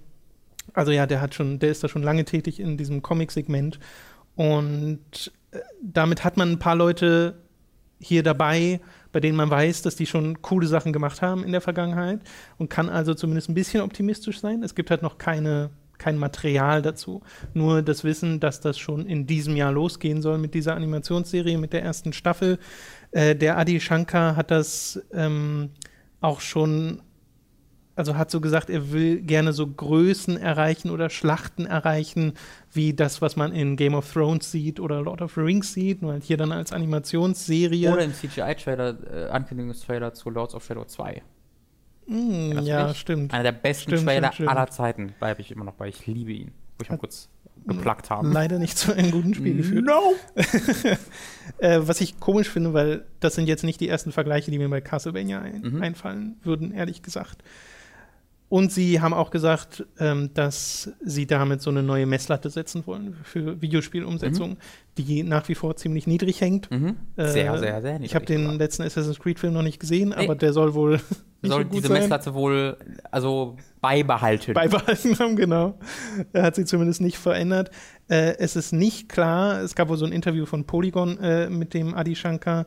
also 0.72 0.92
ja, 0.92 1.06
der 1.06 1.20
hat 1.20 1.34
schon, 1.34 1.58
der 1.58 1.70
ist 1.70 1.82
da 1.82 1.88
schon 1.88 2.04
lange 2.04 2.24
tätig 2.24 2.60
in 2.60 2.76
diesem 2.76 3.02
Comic-Segment 3.02 3.80
und 4.36 5.32
äh, 5.50 5.58
damit 5.82 6.24
hat 6.24 6.36
man 6.36 6.52
ein 6.52 6.58
paar 6.58 6.76
Leute 6.76 7.42
hier 8.00 8.22
dabei, 8.22 8.80
bei 9.12 9.20
denen 9.20 9.36
man 9.36 9.50
weiß, 9.50 9.82
dass 9.82 9.96
die 9.96 10.06
schon 10.06 10.40
coole 10.42 10.66
Sachen 10.66 10.92
gemacht 10.92 11.22
haben 11.22 11.44
in 11.44 11.52
der 11.52 11.60
Vergangenheit 11.60 12.20
und 12.58 12.70
kann 12.70 12.88
also 12.88 13.14
zumindest 13.14 13.48
ein 13.48 13.54
bisschen 13.54 13.82
optimistisch 13.82 14.40
sein. 14.40 14.62
Es 14.62 14.74
gibt 14.74 14.90
halt 14.90 15.02
noch 15.02 15.18
keine, 15.18 15.70
kein 15.98 16.16
Material 16.16 16.80
dazu. 16.80 17.22
Nur 17.52 17.82
das 17.82 18.04
Wissen, 18.04 18.40
dass 18.40 18.60
das 18.60 18.78
schon 18.78 19.06
in 19.06 19.26
diesem 19.26 19.56
Jahr 19.56 19.72
losgehen 19.72 20.22
soll 20.22 20.38
mit 20.38 20.54
dieser 20.54 20.74
Animationsserie, 20.74 21.58
mit 21.58 21.72
der 21.72 21.82
ersten 21.82 22.12
Staffel. 22.12 22.58
Äh, 23.10 23.36
der 23.36 23.58
Adi 23.58 23.80
Shankar 23.80 24.36
hat 24.36 24.50
das 24.50 25.02
ähm, 25.12 25.70
auch 26.20 26.40
schon 26.40 27.02
also 28.00 28.16
hat 28.16 28.30
so 28.30 28.40
gesagt, 28.40 28.70
er 28.70 28.92
will 28.92 29.20
gerne 29.20 29.52
so 29.52 29.66
Größen 29.66 30.36
erreichen 30.36 30.90
oder 30.90 31.10
Schlachten 31.10 31.66
erreichen, 31.66 32.32
wie 32.72 32.94
das, 32.94 33.22
was 33.22 33.36
man 33.36 33.52
in 33.52 33.76
Game 33.76 33.94
of 33.94 34.12
Thrones 34.12 34.50
sieht 34.50 34.80
oder 34.80 35.02
Lord 35.02 35.22
of 35.22 35.34
the 35.34 35.40
Rings 35.40 35.72
sieht, 35.72 36.02
nur 36.02 36.12
halt 36.12 36.24
hier 36.24 36.36
dann 36.36 36.50
als 36.50 36.72
Animationsserie. 36.72 37.92
Oder 37.92 38.04
im 38.04 38.14
CGI-Trailer, 38.14 38.96
äh, 39.12 39.30
Ankündigungstrailer 39.30 40.14
zu 40.14 40.30
Lords 40.30 40.54
of 40.54 40.64
Shadow 40.64 40.84
2. 40.84 41.22
Mm, 42.06 42.58
ja, 42.62 42.88
nicht? 42.88 42.98
stimmt. 42.98 43.32
Einer 43.32 43.44
der 43.44 43.52
besten 43.52 43.92
stimmt, 43.92 44.06
Trailer 44.06 44.32
stimmt, 44.32 44.48
aller 44.48 44.66
Zeiten, 44.68 45.14
bleibe 45.18 45.40
ich 45.42 45.52
immer 45.52 45.64
noch 45.64 45.74
bei. 45.74 45.88
Ich 45.88 46.06
liebe 46.06 46.32
ihn. 46.32 46.52
Wo 46.78 46.82
ich 46.82 46.90
mal 46.90 46.98
kurz 46.98 47.28
geplagt 47.66 48.10
habe. 48.10 48.28
Leider 48.28 48.58
nicht 48.58 48.78
zu 48.78 48.92
einem 48.92 49.10
guten 49.10 49.34
Spiel 49.34 49.56
geführt. 49.56 49.84
No! 49.84 50.14
äh, 51.58 51.80
was 51.82 52.00
ich 52.00 52.18
komisch 52.18 52.48
finde, 52.48 52.72
weil 52.72 53.04
das 53.20 53.34
sind 53.34 53.48
jetzt 53.48 53.64
nicht 53.64 53.80
die 53.80 53.88
ersten 53.88 54.12
Vergleiche, 54.12 54.50
die 54.50 54.58
mir 54.58 54.68
bei 54.68 54.80
Castlevania 54.80 55.40
ein 55.40 55.60
mhm. 55.62 55.82
einfallen 55.82 56.36
würden, 56.42 56.72
ehrlich 56.72 57.02
gesagt. 57.02 57.42
Und 58.50 58.72
sie 58.72 59.00
haben 59.00 59.14
auch 59.14 59.30
gesagt, 59.30 59.86
ähm, 60.00 60.34
dass 60.34 60.90
sie 61.00 61.28
damit 61.28 61.62
so 61.62 61.70
eine 61.70 61.84
neue 61.84 62.04
Messlatte 62.04 62.50
setzen 62.50 62.84
wollen 62.84 63.16
für 63.22 63.62
Videospielumsetzungen, 63.62 64.56
mhm. 64.56 64.94
die 64.98 65.22
nach 65.22 65.48
wie 65.48 65.54
vor 65.54 65.76
ziemlich 65.76 66.08
niedrig 66.08 66.40
hängt. 66.40 66.68
Mhm. 66.68 66.96
Sehr, 67.16 67.54
äh, 67.54 67.58
sehr, 67.58 67.80
sehr 67.80 67.92
niedrig. 67.92 68.06
Ich 68.06 68.14
habe 68.16 68.26
den 68.26 68.58
letzten 68.58 68.82
Assassin's 68.82 69.20
Creed-Film 69.20 69.52
noch 69.52 69.62
nicht 69.62 69.78
gesehen, 69.78 70.08
nee. 70.08 70.24
aber 70.24 70.34
der 70.34 70.52
soll 70.52 70.74
wohl. 70.74 70.98
soll 71.42 71.62
so 71.62 71.68
diese 71.68 71.86
sein. 71.86 72.00
Messlatte 72.00 72.34
wohl 72.34 72.76
also 73.12 73.56
beibehalten. 73.80 74.52
Beibehalten 74.52 75.16
haben, 75.20 75.36
genau. 75.36 75.78
Er 76.32 76.42
hat 76.42 76.56
sie 76.56 76.64
zumindest 76.64 77.00
nicht 77.00 77.18
verändert. 77.18 77.70
Äh, 78.08 78.36
es 78.38 78.56
ist 78.56 78.72
nicht 78.72 79.08
klar, 79.08 79.60
es 79.60 79.76
gab 79.76 79.88
wohl 79.88 79.96
so 79.96 80.06
ein 80.06 80.12
Interview 80.12 80.44
von 80.44 80.64
Polygon 80.64 81.18
äh, 81.18 81.48
mit 81.48 81.72
dem 81.72 81.94
Adi 81.94 82.16
Shankar 82.16 82.66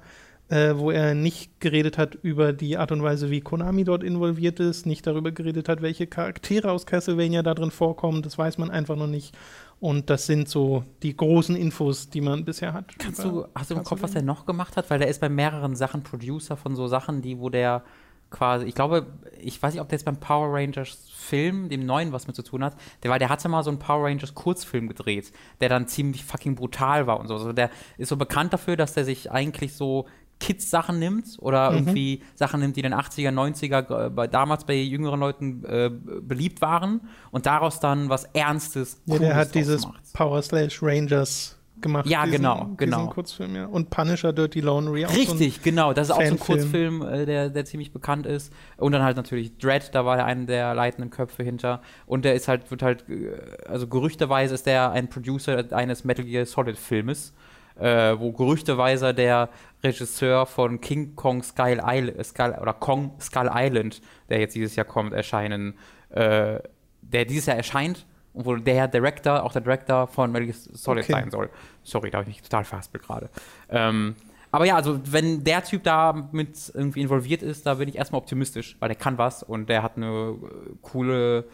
äh, 0.54 0.78
wo 0.78 0.92
er 0.92 1.16
nicht 1.16 1.60
geredet 1.60 1.98
hat 1.98 2.14
über 2.14 2.54
die 2.54 2.78
Art 2.78 2.92
und 2.92 3.02
Weise, 3.02 3.32
wie 3.32 3.42
Konami 3.42 3.86
dort 3.86 4.04
involviert 4.04 4.60
ist, 4.60 4.86
nicht 4.86 5.08
darüber 5.08 5.32
geredet 5.32 5.68
hat, 5.68 5.82
welche 5.82 6.06
Charaktere 6.06 6.72
aus 6.72 6.86
Castlevania 6.86 7.42
da 7.42 7.56
drin 7.56 7.72
vorkommen, 7.72 8.22
das 8.22 8.38
weiß 8.38 8.60
man 8.60 8.70
einfach 8.70 8.96
noch 8.96 9.08
nicht. 9.08 9.36
Und 9.80 10.12
das 10.12 10.28
sind 10.28 10.48
so 10.48 10.84
die 11.02 11.18
großen 11.18 11.56
Infos, 11.56 12.12
die 12.12 12.22
man 12.22 12.46
bisher 12.46 12.74
hat. 12.74 13.00
Kannst 13.00 13.24
du, 13.24 13.48
hast 13.56 13.72
du 13.72 13.76
im 13.76 13.84
Kopf, 13.84 14.04
was 14.04 14.14
er 14.14 14.22
noch 14.22 14.46
gemacht 14.46 14.78
hat? 14.78 14.92
Weil 14.92 15.00
der 15.00 15.08
ist 15.08 15.22
bei 15.22 15.28
mehreren 15.28 15.76
Sachen 15.76 16.04
Producer 16.04 16.56
von 16.56 16.76
so 16.76 16.88
Sachen, 16.88 17.24
die, 17.24 17.40
wo 17.40 17.50
der 17.50 17.84
quasi, 18.30 18.66
ich 18.66 18.76
glaube, 18.76 19.08
ich 19.40 19.62
weiß 19.62 19.74
nicht, 19.74 19.82
ob 19.82 19.90
der 19.90 19.98
jetzt 19.98 20.06
beim 20.06 20.18
Power 20.18 20.54
Rangers 20.54 21.10
Film, 21.16 21.70
dem 21.70 21.86
neuen, 21.86 22.12
was 22.12 22.28
mit 22.28 22.36
zu 22.36 22.44
tun 22.44 22.64
hat, 22.64 22.76
der, 23.02 23.10
weil 23.10 23.20
der 23.20 23.30
hatte 23.30 23.48
mal 23.48 23.64
so 23.64 23.70
einen 23.70 23.80
Power 23.80 24.06
Rangers 24.06 24.36
Kurzfilm 24.36 24.88
gedreht, 24.88 25.32
der 25.62 25.70
dann 25.70 25.88
ziemlich 25.88 26.26
fucking 26.26 26.56
brutal 26.56 27.08
war 27.08 27.20
und 27.20 27.28
so. 27.28 27.36
Also 27.36 27.54
der 27.54 27.70
ist 27.98 28.10
so 28.10 28.18
bekannt 28.18 28.54
dafür, 28.54 28.76
dass 28.76 28.94
der 28.94 29.06
sich 29.06 29.32
eigentlich 29.32 29.74
so 29.74 30.06
Kids-Sachen 30.40 31.00
nimmt 31.00 31.38
oder 31.40 31.72
mhm. 31.72 31.78
irgendwie 31.78 32.22
Sachen 32.36 32.60
nimmt, 32.60 32.76
die 32.76 32.82
in 32.82 32.92
den 32.92 33.00
80er, 33.00 33.32
90er 33.32 34.10
bei, 34.10 34.28
damals 34.28 34.66
bei 34.66 34.76
jüngeren 34.76 35.20
Leuten 35.20 35.64
äh, 35.66 35.90
beliebt 35.90 36.62
waren 36.62 37.02
und 37.32 37.46
daraus 37.46 37.80
dann 37.80 38.10
was 38.10 38.26
Ernstes, 38.34 39.02
ja, 39.06 39.20
Der 39.20 39.36
hat 39.36 39.56
dieses 39.56 39.86
macht. 39.86 40.14
Power 40.14 40.42
Slash 40.42 40.82
Rangers 40.82 41.58
gemacht. 41.84 42.08
Ja, 42.08 42.24
diesen, 42.26 42.38
genau, 42.38 42.72
genau. 42.78 43.08
Kurzfilm, 43.08 43.56
ja. 43.56 43.66
Und 43.66 43.92
Punisher 43.92 44.34
Dirty 44.34 44.62
Laundry. 44.62 45.04
Richtig, 45.04 45.56
so 45.56 45.62
genau. 45.64 45.94
Das 45.94 46.10
ist 46.10 46.12
auch 46.12 46.22
so 46.22 46.32
ein 46.32 46.40
Kurzfilm, 46.40 47.04
äh, 47.04 47.26
der, 47.26 47.50
der 47.50 47.66
ziemlich 47.66 47.92
bekannt 47.92 48.26
ist. 48.26 48.52
Und 48.78 48.94
dann 48.94 49.04
halt 49.04 49.18
natürlich 49.18 49.58
Dread, 49.58 49.94
da 49.94 50.06
war 50.06 50.18
er 50.18 50.26
einer 50.26 50.46
der 50.46 50.74
leitenden 50.74 51.12
Köpfe 51.12 51.44
hinter. 51.44 51.82
Und 52.08 52.26
der 52.26 52.34
ist 52.34 52.48
halt, 52.48 52.72
wird 52.72 52.82
halt, 52.82 53.06
äh, 53.08 53.32
also 53.68 53.88
gerüchteweise 53.88 54.56
ist 54.56 54.66
der 54.66 54.92
ein 54.92 55.10
Producer 55.10 55.64
eines 55.72 56.04
Metal 56.04 56.26
Gear 56.26 56.46
Solid 56.46 56.78
Filmes 56.78 57.34
äh, 57.80 58.18
wo 58.18 58.32
gerüchteweise 58.32 59.14
der 59.14 59.50
Regisseur 59.84 60.46
von 60.46 60.80
King 60.80 61.16
Kong 61.16 61.44
Skull 61.44 61.82
Island, 61.86 62.26
Skull, 62.26 62.58
oder 62.62 62.74
Kong 62.74 63.16
Skull 63.20 63.50
Island, 63.54 64.02
der 64.30 64.40
jetzt 64.40 64.56
dieses 64.56 64.76
Jahr 64.76 64.86
kommt, 64.86 65.14
erscheinen, 65.14 65.76
äh, 66.10 66.60
der 67.02 67.26
dieses 67.26 67.48
Jahr 67.48 67.58
erscheint 67.58 68.06
und 68.34 68.46
wo 68.46 68.56
der 68.56 68.88
Director, 68.88 69.44
auch 69.44 69.52
der 69.52 69.62
Director 69.62 70.08
von 70.08 70.32
Metal 70.32 70.48
Gear 70.48 70.58
Solid 70.58 71.04
okay. 71.04 71.14
sein 71.14 71.32
soll. 71.32 71.50
Sorry, 71.84 72.10
da 72.10 72.20
habe 72.20 72.30
ich 72.30 72.36
mich 72.36 72.42
total 72.44 72.64
verhaspelt 72.64 73.04
gerade. 73.04 73.30
Ähm, 73.70 74.16
aber 74.52 74.66
ja, 74.66 74.76
also 74.76 75.00
wenn 75.06 75.44
der 75.44 75.64
Typ 75.64 75.84
da 75.84 76.14
mit 76.32 76.72
irgendwie 76.76 77.02
involviert 77.02 77.42
ist, 77.42 77.66
da 77.66 77.74
bin 77.74 77.90
ich 77.90 77.96
erstmal 77.96 78.22
optimistisch, 78.22 78.78
weil 78.80 78.90
der 78.90 78.96
kann 78.96 79.18
was 79.18 79.42
und 79.42 79.68
der 79.68 79.82
hat 79.82 79.98
eine 79.98 80.06
äh, 80.08 80.76
coole 80.82 81.46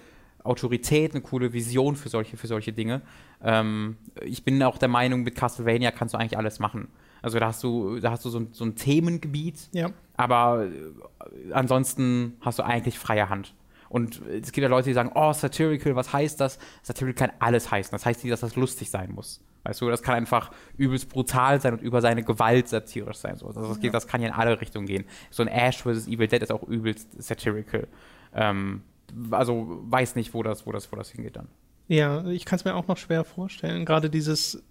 Autorität, 0.44 1.14
eine 1.14 1.22
coole 1.22 1.54
Vision 1.54 1.96
für 1.96 2.10
solche, 2.10 2.38
für 2.38 2.48
solche 2.48 2.74
Dinge. 2.74 3.02
Ähm, 3.44 3.98
ich 4.24 4.44
bin 4.44 4.62
auch 4.64 4.78
der 4.78 4.90
Meinung, 4.90 5.24
mit 5.24 5.36
Castlevania 5.36 5.92
kannst 5.92 6.14
du 6.14 6.18
eigentlich 6.18 6.38
alles 6.38 6.60
machen. 6.60 6.88
Also 7.22 7.40
da 7.40 7.48
hast 7.48 7.64
du, 7.64 8.00
da 8.00 8.12
hast 8.12 8.24
du 8.26 8.30
so 8.30 8.40
ein, 8.40 8.48
so 8.52 8.64
ein 8.64 8.76
Themengebiet, 8.76 9.70
ja. 9.74 9.90
aber 10.16 10.68
äh, 10.68 11.54
ansonsten 11.54 12.38
hast 12.42 12.60
du 12.60 12.64
eigentlich 12.64 12.98
freie 12.98 13.30
Hand. 13.30 13.54
Und 13.90 14.22
es 14.28 14.52
gibt 14.52 14.64
ja 14.64 14.70
Leute, 14.70 14.90
die 14.90 14.94
sagen, 14.94 15.12
oh, 15.16 15.34
Satirical, 15.34 15.96
was 15.96 16.14
heißt 16.14 16.40
das? 16.40 16.60
Satirical 16.84 17.28
kann 17.28 17.36
alles 17.40 17.72
heißen. 17.72 17.92
Das 17.92 18.06
heißt 18.06 18.24
nicht, 18.24 18.32
dass 18.32 18.42
das 18.42 18.56
lustig 18.56 18.90
sein 18.92 19.12
muss. 19.12 19.42
Weißt 19.64 19.82
du, 19.82 19.90
das 19.90 20.04
kann 20.04 20.16
einfach 20.16 20.52
übelst 20.78 21.10
brutal 21.10 21.60
sein 21.60 21.74
und 21.74 21.82
über 21.82 22.00
seine 22.02 22.24
Gewalt 22.24 22.70
satirisch 22.70 23.18
sein. 23.18 23.34
Also 23.34 23.52
das, 23.52 23.80
geht, 23.80 23.94
das 23.94 24.08
kann 24.08 24.22
ja 24.22 24.28
in 24.28 24.34
alle 24.34 24.62
Richtungen 24.62 24.86
gehen. 24.86 25.06
So 25.32 25.44
ein 25.44 25.50
Ash 25.50 25.82
vs. 25.82 26.08
Evil 26.08 26.28
Dead 26.28 26.42
ist 26.42 26.52
auch 26.52 26.64
übelst 26.64 27.22
satirical. 27.22 27.88
Ähm, 28.34 28.84
also 29.32 29.82
weiß 29.84 30.16
nicht, 30.16 30.34
wo 30.34 30.44
das, 30.44 30.66
wo 30.66 30.72
das, 30.72 30.92
wo 30.92 30.96
das 30.96 31.10
hingeht 31.10 31.36
dann. 31.36 31.48
Ja, 31.88 32.26
ich 32.28 32.46
kann 32.46 32.58
es 32.58 32.66
mir 32.66 32.76
auch 32.76 32.88
noch 32.88 32.98
schwer 32.98 33.24
vorstellen. 33.24 33.86
Gerade 33.86 34.10
dieses 34.10 34.64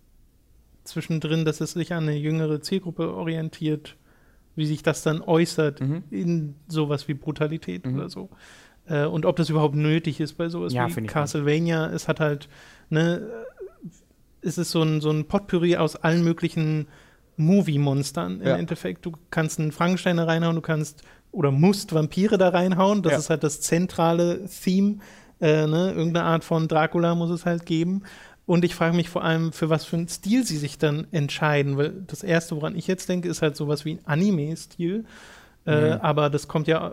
zwischendrin, 0.85 1.45
dass 1.45 1.61
es 1.61 1.73
sich 1.73 1.92
an 1.92 2.04
eine 2.04 2.16
jüngere 2.16 2.61
Zielgruppe 2.61 3.12
orientiert, 3.12 3.96
wie 4.57 4.66
sich 4.66 4.83
das 4.83 5.03
dann 5.03 5.20
äußert 5.20 5.81
mhm. 5.81 6.05
in 6.11 6.55
sowas 6.68 7.09
wie 7.09 7.14
Brutalität 7.14 7.87
mhm. 7.87 7.96
oder 7.96 8.09
so. 8.09 8.31
Äh, 8.87 9.05
und 9.05 9.27
ob 9.27 9.37
das 9.37 9.51
überhaupt 9.51 9.74
nötig 9.74 10.20
ist 10.20 10.35
bei 10.35 10.48
sowas 10.48 10.72
ja, 10.72 10.94
wie 10.94 11.07
Castlevania. 11.07 11.87
Es 11.90 12.09
hat 12.09 12.20
halt, 12.20 12.48
ne, 12.88 13.29
es 14.40 14.59
ist 14.59 14.70
so 14.70 14.83
ein, 14.83 15.01
so 15.01 15.11
ein 15.11 15.27
Potpourri 15.27 15.77
aus 15.77 15.96
allen 15.96 16.24
möglichen 16.24 16.88
Movie-Monstern 17.37 18.40
im 18.40 18.46
ja. 18.46 18.57
Endeffekt. 18.57 19.07
Du 19.07 19.12
kannst 19.31 19.61
einen 19.61 19.72
Frankenstein 19.72 20.16
da 20.16 20.24
reinhauen, 20.24 20.57
du 20.57 20.62
kannst 20.62 21.03
oder 21.33 21.51
musst 21.51 21.95
Vampire 21.95 22.38
da 22.38 22.49
reinhauen. 22.49 23.03
Das 23.03 23.12
ja. 23.12 23.19
ist 23.19 23.31
halt 23.31 23.45
das 23.45 23.61
zentrale 23.61 24.47
Theme. 24.47 24.99
Äh, 25.41 25.67
ne? 25.67 25.93
Irgendeine 25.93 26.25
Art 26.25 26.45
von 26.45 26.69
Dracula 26.69 27.14
muss 27.14 27.31
es 27.31 27.47
halt 27.47 27.67
geben. 27.67 28.03
Und 28.47 28.64
ich 28.64 28.75
frage 28.75 28.97
mich 28.97 29.11
vor 29.11 29.23
allem, 29.25 29.53
für 29.53 29.69
was 29.69 29.85
für 29.85 29.97
einen 29.97 30.09
Stil 30.09 30.45
sie 30.45 30.57
sich 30.57 30.79
dann 30.79 31.07
entscheiden. 31.11 31.77
Weil 31.77 31.91
das 32.07 32.23
Erste, 32.23 32.57
woran 32.57 32.77
ich 32.77 32.87
jetzt 32.87 33.09
denke, 33.09 33.29
ist 33.29 33.43
halt 33.43 33.57
sowas 33.57 33.85
wie 33.85 33.93
ein 33.93 34.01
Anime-Stil. 34.07 35.05
Äh, 35.67 35.95
mhm. 35.97 36.01
Aber 36.01 36.31
das 36.31 36.49
kommt 36.49 36.67
ja 36.67 36.93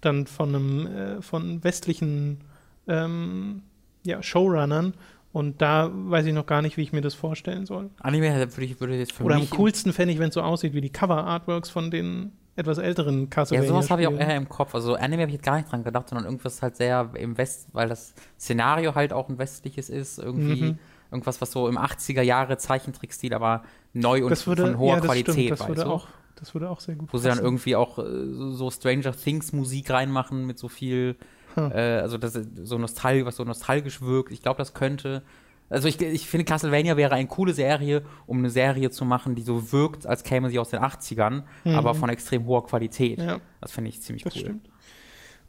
dann 0.00 0.26
von 0.26 0.54
einem 0.54 0.86
äh, 0.86 1.22
von 1.22 1.64
westlichen 1.64 2.38
ähm, 2.86 3.62
ja, 4.04 4.22
Showrunnern. 4.22 4.94
Und 5.32 5.60
da 5.60 5.90
weiß 5.92 6.26
ich 6.26 6.32
noch 6.32 6.46
gar 6.46 6.62
nicht, 6.62 6.76
wie 6.76 6.82
ich 6.82 6.92
mir 6.92 7.00
das 7.00 7.14
vorstellen 7.14 7.66
soll. 7.66 7.90
Anime 7.98 8.32
würde 8.32 8.64
ich 8.64 8.78
würde 8.78 8.94
jetzt 8.96 9.12
für 9.14 9.24
Oder 9.24 9.34
am 9.34 9.50
coolsten 9.50 9.92
fände 9.92 10.14
ich, 10.14 10.20
wenn 10.20 10.28
es 10.28 10.34
so 10.34 10.42
aussieht 10.42 10.74
wie 10.74 10.80
die 10.80 10.90
Cover-Artworks 10.90 11.70
von 11.70 11.90
den 11.90 12.30
etwas 12.56 12.78
älteren 12.78 13.30
Castlevania. 13.30 13.68
Ja, 13.68 13.74
sowas 13.74 13.90
habe 13.90 14.02
ich 14.02 14.08
auch 14.08 14.12
eher 14.12 14.36
im 14.36 14.48
Kopf. 14.48 14.74
Also 14.74 14.94
Anime 14.94 15.22
habe 15.22 15.30
ich 15.30 15.36
jetzt 15.36 15.44
gar 15.44 15.56
nicht 15.56 15.70
dran 15.70 15.82
gedacht, 15.82 16.08
sondern 16.08 16.24
irgendwas 16.24 16.62
halt 16.62 16.76
sehr 16.76 17.10
im 17.14 17.36
West, 17.36 17.68
weil 17.72 17.88
das 17.88 18.14
Szenario 18.38 18.94
halt 18.94 19.12
auch 19.12 19.28
ein 19.28 19.38
westliches 19.38 19.90
ist, 19.90 20.18
irgendwie 20.18 20.62
mhm. 20.62 20.78
irgendwas, 21.10 21.40
was 21.40 21.50
so 21.50 21.68
im 21.68 21.78
80er 21.78 22.22
Jahre 22.22 22.56
Zeichentrickstil, 22.56 23.34
aber 23.34 23.62
neu 23.92 24.24
und 24.24 24.46
würde, 24.46 24.62
von 24.62 24.78
hoher 24.78 24.94
ja, 24.94 24.96
das 24.96 25.06
Qualität. 25.06 25.34
Stimmt, 25.34 25.50
das, 25.50 25.68
würde 25.68 25.86
auch, 25.86 26.08
das 26.36 26.54
würde 26.54 26.70
auch 26.70 26.80
sehr 26.80 26.94
gut 26.94 27.08
Wo 27.08 27.12
passen. 27.12 27.22
sie 27.22 27.28
dann 27.28 27.38
irgendwie 27.38 27.76
auch 27.76 27.98
äh, 27.98 28.04
so 28.52 28.70
Stranger 28.70 29.12
Things 29.12 29.52
Musik 29.52 29.90
reinmachen 29.90 30.46
mit 30.46 30.58
so 30.58 30.68
viel, 30.68 31.16
hm. 31.54 31.72
äh, 31.72 31.98
also 31.98 32.18
das 32.18 32.38
so 32.62 32.78
nostalgisch, 32.78 33.26
was 33.26 33.36
so 33.36 33.44
nostalgisch 33.44 34.00
wirkt. 34.00 34.32
Ich 34.32 34.42
glaube, 34.42 34.58
das 34.58 34.74
könnte 34.74 35.22
also 35.70 35.88
ich, 35.88 36.00
ich 36.00 36.28
finde, 36.28 36.44
Castlevania 36.44 36.96
wäre 36.96 37.14
eine 37.14 37.26
coole 37.26 37.52
Serie, 37.52 38.02
um 38.26 38.38
eine 38.38 38.50
Serie 38.50 38.90
zu 38.90 39.04
machen, 39.04 39.34
die 39.34 39.42
so 39.42 39.72
wirkt, 39.72 40.06
als 40.06 40.22
käme 40.22 40.50
sie 40.50 40.58
aus 40.58 40.70
den 40.70 40.80
80ern, 40.80 41.42
mhm. 41.64 41.74
aber 41.74 41.94
von 41.94 42.10
extrem 42.10 42.46
hoher 42.46 42.66
Qualität. 42.66 43.18
Ja. 43.18 43.40
Das 43.60 43.72
finde 43.72 43.90
ich 43.90 44.00
ziemlich 44.00 44.24
das 44.24 44.34
cool. 44.34 44.42
Stimmt. 44.42 44.68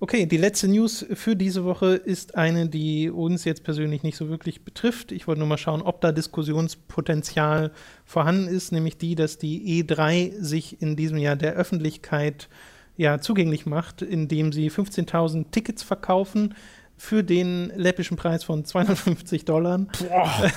Okay, 0.01 0.25
die 0.25 0.37
letzte 0.37 0.67
News 0.67 1.05
für 1.13 1.37
diese 1.37 1.63
Woche 1.63 1.95
ist 1.95 2.35
eine, 2.35 2.67
die 2.67 3.09
uns 3.09 3.45
jetzt 3.45 3.63
persönlich 3.63 4.03
nicht 4.03 4.17
so 4.17 4.27
wirklich 4.27 4.65
betrifft. 4.65 5.13
Ich 5.13 5.25
wollte 5.25 5.39
nur 5.39 5.47
mal 5.47 5.57
schauen, 5.57 5.81
ob 5.81 6.01
da 6.01 6.11
Diskussionspotenzial 6.11 7.71
vorhanden 8.03 8.47
ist, 8.47 8.73
nämlich 8.73 8.97
die, 8.97 9.15
dass 9.15 9.37
die 9.37 9.83
E3 9.83 10.33
sich 10.37 10.81
in 10.81 10.97
diesem 10.97 11.17
Jahr 11.17 11.37
der 11.37 11.53
Öffentlichkeit 11.53 12.49
ja 12.97 13.19
zugänglich 13.19 13.65
macht, 13.65 14.01
indem 14.01 14.51
sie 14.51 14.69
15.000 14.69 15.51
Tickets 15.51 15.81
verkaufen 15.81 16.55
für 16.97 17.23
den 17.23 17.71
läppischen 17.75 18.17
Preis 18.17 18.43
von 18.43 18.63
250 18.63 19.45
Dollar. 19.45 19.79
Boah. 19.79 20.51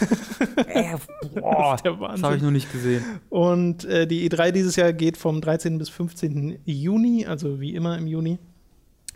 äh, 0.67 0.97
boah. 1.35 1.77
Das, 1.83 1.99
das 1.99 2.23
habe 2.23 2.37
ich 2.37 2.43
noch 2.43 2.51
nicht 2.51 2.71
gesehen. 2.73 3.05
Und 3.29 3.85
äh, 3.85 4.07
die 4.07 4.29
E3 4.29 4.53
dieses 4.53 4.77
Jahr 4.77 4.93
geht 4.93 5.17
vom 5.17 5.41
13. 5.41 5.79
bis 5.79 5.89
15. 5.89 6.61
Juni, 6.65 7.27
also 7.27 7.61
wie 7.61 7.75
immer 7.75 7.99
im 7.99 8.07
Juni. 8.07 8.39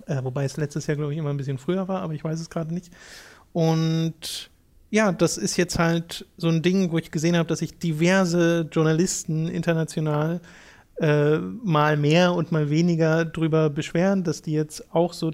Äh, 0.06 0.24
wobei 0.24 0.44
es 0.44 0.56
letztes 0.56 0.87
Jahr, 0.87 0.96
glaube 0.96 1.12
ich, 1.12 1.18
immer 1.18 1.30
ein 1.30 1.37
bisschen 1.37 1.58
früher 1.58 1.87
war, 1.87 2.02
aber 2.02 2.14
ich 2.14 2.24
weiß 2.24 2.40
es 2.40 2.50
gerade 2.50 2.74
nicht. 2.74 2.90
Und 3.52 4.50
ja, 4.90 5.12
das 5.12 5.38
ist 5.38 5.56
jetzt 5.56 5.78
halt 5.78 6.26
so 6.37 6.48
ein 6.48 6.62
Ding, 6.62 6.90
wo 6.90 6.98
ich 6.98 7.11
gesehen 7.11 7.37
habe, 7.37 7.48
dass 7.48 7.61
sich 7.61 7.78
diverse 7.78 8.68
Journalisten 8.70 9.48
international 9.48 10.40
äh, 10.96 11.38
mal 11.38 11.96
mehr 11.96 12.35
und 12.35 12.52
mal 12.52 12.68
weniger 12.68 13.24
drüber 13.24 13.70
beschweren, 13.70 14.24
dass 14.24 14.42
die 14.42 14.52
jetzt 14.52 14.92
auch 14.94 15.12
so 15.12 15.30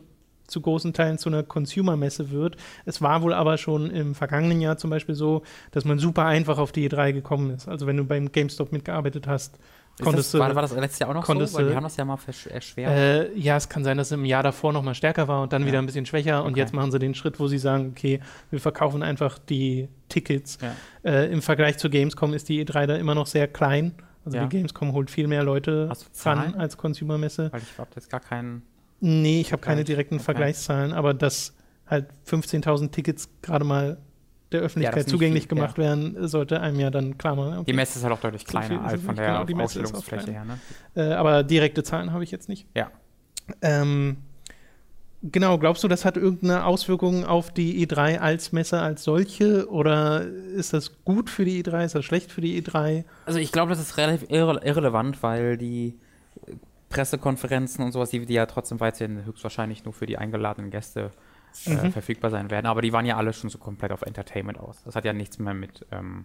zu 0.49 0.61
großen 0.61 0.93
Teilen 0.93 1.19
zu 1.19 1.29
einer 1.29 1.43
Consumer-Messe 1.45 2.31
wird. 2.31 2.57
Es 2.85 3.01
war 3.01 3.23
wohl 3.23 3.33
aber 3.33 3.59
schon 3.59 3.91
im 3.91 4.15
vergangenen 4.15 4.61
Jahr 4.61 4.79
zum 4.79 4.91
Beispiel 4.91 5.15
so, 5.15 5.43
dass 5.71 5.85
man 5.85 5.99
super 5.99 6.25
einfach 6.25 6.59
auf 6.59 6.73
die 6.73 6.89
E3 6.89 7.13
gekommen 7.13 7.51
ist. 7.51 7.69
Also 7.69 7.87
wenn 7.87 7.97
du 7.97 8.05
beim 8.05 8.33
GameStop 8.33 8.73
mitgearbeitet 8.73 9.27
hast, 9.27 9.59
konntest 10.03 10.33
das, 10.33 10.33
du. 10.33 10.39
War, 10.39 10.55
war, 10.55 10.63
das 10.63 10.73
letztes 10.73 10.99
Jahr 10.99 11.11
auch 11.11 11.15
noch 11.15 11.27
so? 11.27 11.59
Weil 11.59 11.69
die 11.69 11.75
haben 11.75 11.85
das 11.85 11.97
ja 11.97 12.05
mal 12.05 12.19
erschwert. 12.51 12.91
Äh, 12.91 13.35
ja, 13.39 13.57
es 13.57 13.69
kann 13.69 13.85
sein, 13.85 13.99
dass 13.99 14.09
es 14.09 14.13
im 14.13 14.25
Jahr 14.25 14.43
davor 14.43 14.73
noch 14.73 14.83
mal 14.83 14.95
stärker 14.95 15.29
war 15.29 15.43
und 15.43 15.53
dann 15.53 15.63
ja. 15.63 15.69
wieder 15.69 15.79
ein 15.79 15.87
bisschen 15.87 16.07
schwächer. 16.07 16.45
Und 16.45 16.57
jetzt 16.57 16.73
machen 16.73 16.91
sie 16.91 16.99
den 16.99 17.15
Schritt, 17.15 17.39
wo 17.39 17.47
sie 17.47 17.59
sagen, 17.59 17.93
okay, 17.97 18.21
wir 18.51 18.61
verkaufen 18.61 19.03
einfach 19.03 19.39
die 19.39 19.89
Tickets. 20.09 20.59
Ja. 20.63 21.11
Äh, 21.11 21.33
Im 21.33 21.43
Vergleich 21.43 21.79
zu 21.79 21.91
Gamescom 21.91 22.33
ist 22.33 22.49
die 22.49 22.65
E3 22.65 22.87
da 22.87 22.97
immer 22.97 23.15
noch 23.15 23.27
sehr 23.27 23.49
klein. 23.49 23.93
Also 24.25 24.39
ja. 24.39 24.47
die 24.47 24.57
Gamescom 24.57 24.93
holt 24.93 25.11
viel 25.11 25.27
mehr 25.27 25.43
Leute 25.43 25.91
ran 26.25 26.55
als 26.55 26.77
Consumer-Messe. 26.77 27.53
Weil 27.53 27.63
ich 27.63 27.79
habe 27.79 27.91
jetzt 27.95 28.11
gar 28.11 28.21
keinen 28.21 28.63
Nee, 29.01 29.41
ich 29.41 29.53
habe 29.53 29.63
keine 29.63 29.85
direkten 29.85 30.17
okay. 30.17 30.25
Vergleichszahlen, 30.25 30.93
aber 30.93 31.15
dass 31.15 31.55
halt 31.87 32.07
15.000 32.27 32.91
Tickets 32.91 33.29
gerade 33.43 33.65
mal 33.65 33.99
der 34.53 34.61
Öffentlichkeit 34.61 35.07
ja, 35.07 35.11
zugänglich 35.11 35.45
viel, 35.45 35.51
gemacht 35.51 35.77
ja. 35.77 35.85
werden, 35.85 36.29
sollte 36.29 36.61
einem 36.61 36.81
ja 36.81 36.91
dann 36.91 37.19
klar 37.19 37.37
machen. 37.37 37.59
Okay. 37.59 37.65
Die 37.67 37.73
Messe 37.75 37.99
ist 37.99 38.05
halt 38.05 38.15
auch 38.15 38.21
deutlich 38.21 38.45
kleiner 38.45 38.83
als 38.85 39.03
von 39.03 39.15
der 39.15 39.45
genau, 39.45 39.65
Ausstellungsfläche 39.65 40.33
her. 40.33 40.45
Ne? 40.45 40.59
Äh, 40.95 41.13
aber 41.13 41.43
direkte 41.43 41.83
Zahlen 41.83 42.13
habe 42.13 42.25
ich 42.25 42.31
jetzt 42.31 42.49
nicht. 42.49 42.67
Ja. 42.75 42.91
Ähm, 43.61 44.19
genau, 45.23 45.59
glaubst 45.59 45.85
du, 45.85 45.89
das 45.89 46.05
hat 46.05 46.17
irgendeine 46.17 46.65
Auswirkung 46.65 47.25
auf 47.27 47.53
die 47.53 47.87
E3 47.87 48.19
als 48.19 48.53
Messe 48.53 48.81
als 48.81 49.05
solche? 49.05 49.69
Oder 49.69 50.23
ist 50.23 50.73
das 50.73 51.05
gut 51.05 51.29
für 51.29 51.45
die 51.45 51.63
E3? 51.63 51.85
Ist 51.85 51.95
das 51.95 52.05
schlecht 52.05 52.33
für 52.33 52.41
die 52.41 52.63
E3? 52.63 53.05
Also 53.27 53.39
ich 53.39 53.53
glaube, 53.53 53.71
das 53.71 53.81
ist 53.81 53.99
relativ 53.99 54.31
irre 54.31 54.61
irrelevant, 54.65 55.23
weil 55.23 55.59
die 55.59 55.99
Pressekonferenzen 56.89 57.85
und 57.85 57.93
sowas, 57.93 58.11
die, 58.11 58.25
die 58.25 58.35
ja 58.35 58.47
trotzdem 58.47 58.81
weiterhin 58.81 59.25
höchstwahrscheinlich 59.25 59.85
nur 59.85 59.93
für 59.93 60.07
die 60.07 60.19
eingeladenen 60.19 60.71
Gäste 60.71 61.11
äh, 61.67 61.71
mhm. 61.75 61.93
verfügbar 61.93 62.31
sein 62.31 62.51
werden. 62.51 62.67
Aber 62.67 62.83
die 62.83 62.93
waren 62.93 63.07
ja 63.07 63.17
alle 63.17 63.33
schon 63.33 63.51
so 63.51 63.59
komplett 63.59 63.93
auf 63.93 64.03
Entertainment 64.03 64.59
aus. 64.59 64.83
Das 64.85 64.97
hat 64.97 65.05
ja 65.05 65.13
nichts 65.13 65.39
mehr 65.39 65.55
mit 65.55 65.87
ähm, 65.93 66.25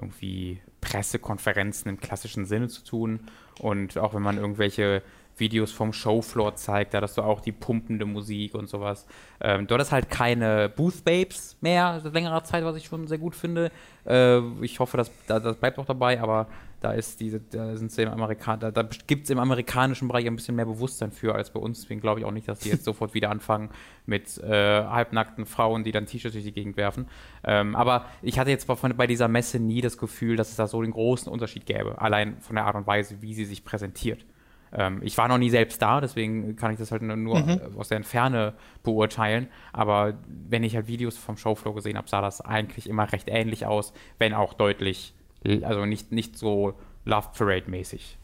irgendwie 0.00 0.60
Pressekonferenzen 0.80 1.90
im 1.90 2.00
klassischen 2.00 2.46
Sinne 2.46 2.68
zu 2.68 2.84
tun. 2.84 3.20
Und 3.58 3.98
auch 3.98 4.14
wenn 4.14 4.22
man 4.22 4.38
irgendwelche 4.38 5.02
Videos 5.36 5.72
vom 5.72 5.92
Showfloor 5.92 6.54
zeigt, 6.56 6.94
da 6.94 7.00
hast 7.00 7.18
du 7.18 7.22
auch 7.22 7.40
die 7.40 7.52
pumpende 7.52 8.04
Musik 8.04 8.54
und 8.54 8.68
sowas. 8.68 9.06
Ähm, 9.40 9.66
dort 9.66 9.80
ist 9.80 9.92
halt 9.92 10.10
keine 10.10 10.68
Booth 10.68 11.04
Babes 11.04 11.56
mehr 11.60 11.98
seit 12.02 12.12
längerer 12.12 12.44
Zeit, 12.44 12.64
was 12.64 12.76
ich 12.76 12.86
schon 12.86 13.06
sehr 13.06 13.18
gut 13.18 13.34
finde. 13.34 13.70
Äh, 14.06 14.40
ich 14.60 14.78
hoffe, 14.78 14.96
das, 14.96 15.10
das 15.26 15.56
bleibt 15.56 15.78
auch 15.78 15.86
dabei, 15.86 16.20
aber 16.20 16.46
da 16.80 16.92
ist 16.92 17.20
diese, 17.20 17.40
da 17.40 17.76
sind 17.76 17.92
sie 17.92 18.02
im 18.02 18.08
Amerikan 18.08 18.58
da, 18.58 18.70
da 18.70 18.88
gibt 19.06 19.24
es 19.24 19.30
im 19.30 19.38
amerikanischen 19.38 20.08
Bereich 20.08 20.26
ein 20.26 20.34
bisschen 20.34 20.56
mehr 20.56 20.64
Bewusstsein 20.64 21.12
für 21.12 21.34
als 21.34 21.50
bei 21.50 21.60
uns. 21.60 21.82
Deswegen 21.82 22.00
glaube 22.00 22.20
ich 22.20 22.26
auch 22.26 22.32
nicht, 22.32 22.48
dass 22.48 22.60
die 22.60 22.70
jetzt 22.70 22.84
sofort 22.86 23.12
wieder 23.12 23.30
anfangen 23.30 23.70
mit 24.06 24.38
äh, 24.38 24.84
halbnackten 24.84 25.44
Frauen, 25.44 25.84
die 25.84 25.92
dann 25.92 26.06
T-Shirts 26.06 26.32
durch 26.32 26.44
die 26.44 26.52
Gegend 26.52 26.76
werfen. 26.76 27.06
Ähm, 27.44 27.76
aber 27.76 28.06
ich 28.22 28.38
hatte 28.38 28.50
jetzt 28.50 28.66
bei, 28.66 28.74
bei 28.74 29.06
dieser 29.06 29.28
Messe 29.28 29.60
nie 29.60 29.82
das 29.82 29.98
Gefühl, 29.98 30.36
dass 30.36 30.50
es 30.50 30.56
da 30.56 30.66
so 30.66 30.80
den 30.80 30.92
großen 30.92 31.30
Unterschied 31.30 31.66
gäbe, 31.66 32.00
allein 32.00 32.40
von 32.40 32.56
der 32.56 32.64
Art 32.64 32.76
und 32.76 32.86
Weise, 32.86 33.20
wie 33.20 33.34
sie 33.34 33.44
sich 33.44 33.64
präsentiert. 33.64 34.24
Ähm, 34.72 35.00
ich 35.02 35.18
war 35.18 35.28
noch 35.28 35.38
nie 35.38 35.50
selbst 35.50 35.82
da, 35.82 36.00
deswegen 36.00 36.56
kann 36.56 36.72
ich 36.72 36.78
das 36.78 36.92
halt 36.92 37.02
nur 37.02 37.40
mhm. 37.40 37.60
aus 37.76 37.88
der 37.88 37.98
Entferne 37.98 38.54
beurteilen. 38.82 39.48
Aber 39.72 40.14
wenn 40.26 40.62
ich 40.64 40.76
halt 40.76 40.86
Videos 40.86 41.18
vom 41.18 41.36
Showflow 41.36 41.74
gesehen 41.74 41.98
habe, 41.98 42.08
sah 42.08 42.20
das 42.20 42.40
eigentlich 42.40 42.88
immer 42.88 43.10
recht 43.12 43.28
ähnlich 43.28 43.66
aus, 43.66 43.92
wenn 44.18 44.32
auch 44.32 44.54
deutlich 44.54 45.14
also 45.44 45.86
nicht, 45.86 46.12
nicht 46.12 46.36
so 46.36 46.74
Love 47.04 47.28
Parade-mäßig. 47.36 48.18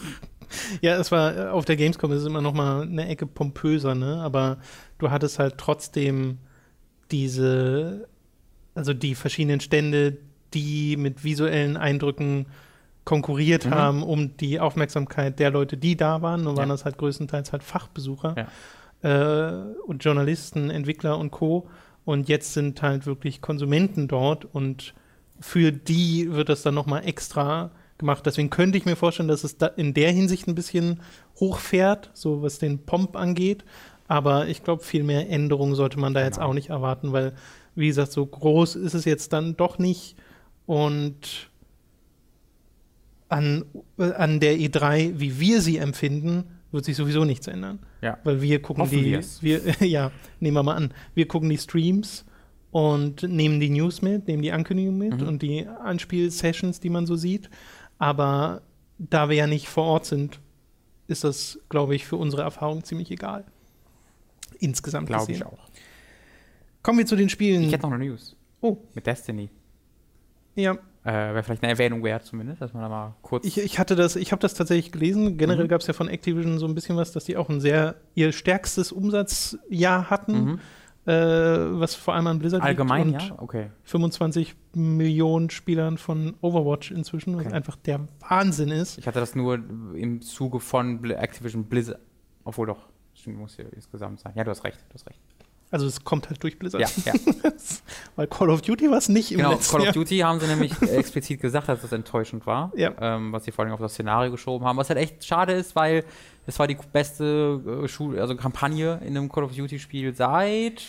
ja, 0.80 0.96
es 0.96 1.12
war 1.12 1.36
äh, 1.36 1.48
auf 1.48 1.64
der 1.64 1.76
Gamescom 1.76 2.12
ist 2.12 2.20
es 2.20 2.26
immer 2.26 2.40
noch 2.40 2.52
mal 2.52 2.82
eine 2.82 3.08
Ecke 3.08 3.26
pompöser, 3.26 3.94
ne? 3.94 4.20
Aber 4.22 4.58
du 4.98 5.10
hattest 5.10 5.38
halt 5.38 5.58
trotzdem 5.58 6.38
diese, 7.10 8.08
also 8.74 8.92
die 8.92 9.14
verschiedenen 9.14 9.60
Stände, 9.60 10.18
die 10.54 10.96
mit 10.96 11.24
visuellen 11.24 11.76
Eindrücken 11.76 12.46
konkurriert 13.04 13.66
mhm. 13.66 13.70
haben 13.70 14.02
um 14.02 14.36
die 14.36 14.60
Aufmerksamkeit 14.60 15.38
der 15.38 15.50
Leute, 15.50 15.76
die 15.76 15.96
da 15.96 16.22
waren. 16.22 16.44
Nun 16.44 16.56
waren 16.56 16.68
ja. 16.68 16.74
das 16.74 16.84
halt 16.84 16.98
größtenteils 16.98 17.52
halt 17.52 17.62
Fachbesucher 17.62 18.46
ja. 19.02 19.60
äh, 19.60 19.74
und 19.86 20.04
Journalisten, 20.04 20.70
Entwickler 20.70 21.18
und 21.18 21.30
Co. 21.30 21.68
Und 22.04 22.28
jetzt 22.28 22.52
sind 22.52 22.82
halt 22.82 23.06
wirklich 23.06 23.40
Konsumenten 23.40 24.08
dort 24.08 24.44
und 24.44 24.94
für 25.42 25.72
die 25.72 26.32
wird 26.32 26.48
das 26.48 26.62
dann 26.62 26.74
nochmal 26.74 27.06
extra 27.06 27.72
gemacht. 27.98 28.24
Deswegen 28.24 28.48
könnte 28.48 28.78
ich 28.78 28.84
mir 28.84 28.96
vorstellen, 28.96 29.28
dass 29.28 29.44
es 29.44 29.58
da 29.58 29.66
in 29.66 29.92
der 29.92 30.12
Hinsicht 30.12 30.46
ein 30.46 30.54
bisschen 30.54 31.00
hochfährt, 31.38 32.10
so 32.14 32.42
was 32.42 32.58
den 32.58 32.84
Pomp 32.84 33.16
angeht. 33.16 33.64
Aber 34.08 34.46
ich 34.46 34.62
glaube, 34.62 34.82
viel 34.82 35.04
mehr 35.04 35.28
Änderungen 35.28 35.74
sollte 35.74 35.98
man 35.98 36.14
da 36.14 36.20
genau. 36.20 36.28
jetzt 36.28 36.40
auch 36.40 36.54
nicht 36.54 36.70
erwarten, 36.70 37.12
weil, 37.12 37.32
wie 37.74 37.88
gesagt, 37.88 38.12
so 38.12 38.24
groß 38.24 38.76
ist 38.76 38.94
es 38.94 39.04
jetzt 39.04 39.32
dann 39.32 39.56
doch 39.56 39.78
nicht. 39.78 40.16
Und 40.66 41.50
an, 43.28 43.64
an 43.96 44.40
der 44.40 44.56
E3, 44.56 45.18
wie 45.18 45.40
wir 45.40 45.60
sie 45.60 45.78
empfinden, 45.78 46.44
wird 46.70 46.84
sich 46.84 46.96
sowieso 46.96 47.24
nichts 47.24 47.46
ändern. 47.46 47.80
Ja. 48.00 48.18
Weil 48.24 48.42
wir 48.42 48.62
gucken 48.62 48.84
Hoffen 48.84 48.98
die, 49.02 49.18
wir, 49.40 49.60
ja, 49.86 50.12
nehmen 50.40 50.56
wir 50.56 50.62
mal 50.62 50.76
an, 50.76 50.94
wir 51.14 51.26
gucken 51.26 51.48
die 51.48 51.58
Streams 51.58 52.24
und 52.72 53.22
nehmen 53.22 53.60
die 53.60 53.68
News 53.68 54.00
mit, 54.00 54.26
nehmen 54.26 54.42
die 54.42 54.50
Ankündigung 54.50 54.96
mit 54.96 55.20
mhm. 55.20 55.28
und 55.28 55.42
die 55.42 55.66
Anspielsessions, 55.66 56.80
die 56.80 56.88
man 56.88 57.06
so 57.06 57.16
sieht. 57.16 57.50
Aber 57.98 58.62
da 58.98 59.28
wir 59.28 59.36
ja 59.36 59.46
nicht 59.46 59.68
vor 59.68 59.84
Ort 59.84 60.06
sind, 60.06 60.40
ist 61.06 61.22
das, 61.22 61.58
glaube 61.68 61.94
ich, 61.94 62.06
für 62.06 62.16
unsere 62.16 62.42
Erfahrung 62.42 62.82
ziemlich 62.82 63.10
egal. 63.10 63.44
Insgesamt 64.58 65.06
Glaube 65.06 65.30
ich 65.30 65.44
auch. 65.44 65.68
Kommen 66.82 66.98
wir 66.98 67.06
zu 67.06 67.14
den 67.14 67.28
Spielen. 67.28 67.64
Ich 67.64 67.72
hätte 67.72 67.82
noch 67.82 67.92
eine 67.92 68.04
News. 68.06 68.36
Oh. 68.62 68.78
Mit 68.94 69.06
Destiny. 69.06 69.50
Ja. 70.54 70.72
Äh, 71.04 71.12
Wäre 71.12 71.42
vielleicht 71.42 71.62
eine 71.62 71.72
Erwähnung 71.72 72.02
wert, 72.04 72.24
zumindest, 72.24 72.62
dass 72.62 72.72
man 72.72 72.82
da 72.82 72.88
mal 72.88 73.14
kurz. 73.20 73.44
Ich, 73.44 73.58
ich 73.58 73.78
hatte 73.78 73.96
das, 73.96 74.16
ich 74.16 74.32
habe 74.32 74.40
das 74.40 74.54
tatsächlich 74.54 74.92
gelesen. 74.92 75.36
Generell 75.36 75.64
mhm. 75.64 75.68
gab 75.68 75.82
es 75.82 75.86
ja 75.88 75.92
von 75.92 76.08
Activision 76.08 76.58
so 76.58 76.66
ein 76.66 76.74
bisschen 76.74 76.96
was, 76.96 77.12
dass 77.12 77.24
die 77.24 77.36
auch 77.36 77.50
ein 77.50 77.60
sehr 77.60 77.96
ihr 78.14 78.32
stärkstes 78.32 78.92
Umsatzjahr 78.92 80.08
hatten. 80.08 80.44
Mhm 80.44 80.60
äh, 81.04 81.12
was 81.12 81.94
vor 81.94 82.14
allem 82.14 82.26
an 82.28 82.38
Blizzard 82.38 82.62
Allgemein, 82.62 83.08
liegt 83.08 83.22
und 83.22 83.28
ja? 83.28 83.42
Okay. 83.42 83.70
25 83.84 84.54
Millionen 84.74 85.50
Spielern 85.50 85.98
von 85.98 86.34
Overwatch 86.40 86.90
inzwischen, 86.90 87.36
was 87.36 87.46
okay. 87.46 87.54
einfach 87.54 87.76
der 87.76 88.06
Wahnsinn 88.20 88.70
ist. 88.70 88.98
Ich 88.98 89.06
hatte 89.06 89.20
das 89.20 89.34
nur 89.34 89.54
im 89.94 90.22
Zuge 90.22 90.60
von 90.60 91.04
Activision 91.04 91.64
Blizzard, 91.64 92.00
obwohl 92.44 92.68
doch, 92.68 92.88
muss 93.26 93.56
ja 93.56 93.64
insgesamt 93.72 94.20
sein. 94.20 94.32
Ja, 94.36 94.44
du 94.44 94.50
hast 94.50 94.64
recht, 94.64 94.78
du 94.88 94.94
hast 94.94 95.06
recht. 95.08 95.20
Also 95.72 95.86
es 95.86 96.04
kommt 96.04 96.28
halt 96.28 96.42
durch 96.42 96.58
Blizzard. 96.58 96.82
Ja, 96.82 97.12
ja. 97.12 97.14
Weil 98.16 98.26
Call 98.26 98.50
of 98.50 98.60
Duty 98.60 98.90
war 98.90 98.98
es 98.98 99.08
nicht 99.08 99.32
im 99.32 99.38
genau, 99.38 99.52
letzten 99.52 99.72
Call 99.72 99.80
of 99.80 99.86
Jahr. 99.86 99.94
Duty 99.94 100.18
haben 100.18 100.38
sie 100.38 100.46
nämlich 100.46 100.80
explizit 100.82 101.40
gesagt, 101.40 101.68
dass 101.68 101.80
das 101.80 101.92
enttäuschend 101.92 102.46
war. 102.46 102.70
Ja. 102.76 102.92
Ähm, 103.00 103.32
was 103.32 103.44
sie 103.44 103.52
vor 103.52 103.64
allem 103.64 103.72
auf 103.72 103.80
das 103.80 103.94
Szenario 103.94 104.30
geschoben 104.30 104.66
haben. 104.66 104.76
Was 104.76 104.90
halt 104.90 104.98
echt 104.98 105.24
schade 105.24 105.54
ist, 105.54 105.74
weil 105.74 106.04
es 106.46 106.58
war 106.58 106.66
die 106.66 106.76
beste 106.92 107.82
äh, 107.84 107.88
Schul 107.88 108.20
also 108.20 108.36
Kampagne 108.36 109.00
in 109.02 109.16
einem 109.16 109.32
Call 109.32 109.44
of 109.44 109.56
Duty 109.56 109.78
Spiel 109.78 110.14
seit 110.14 110.82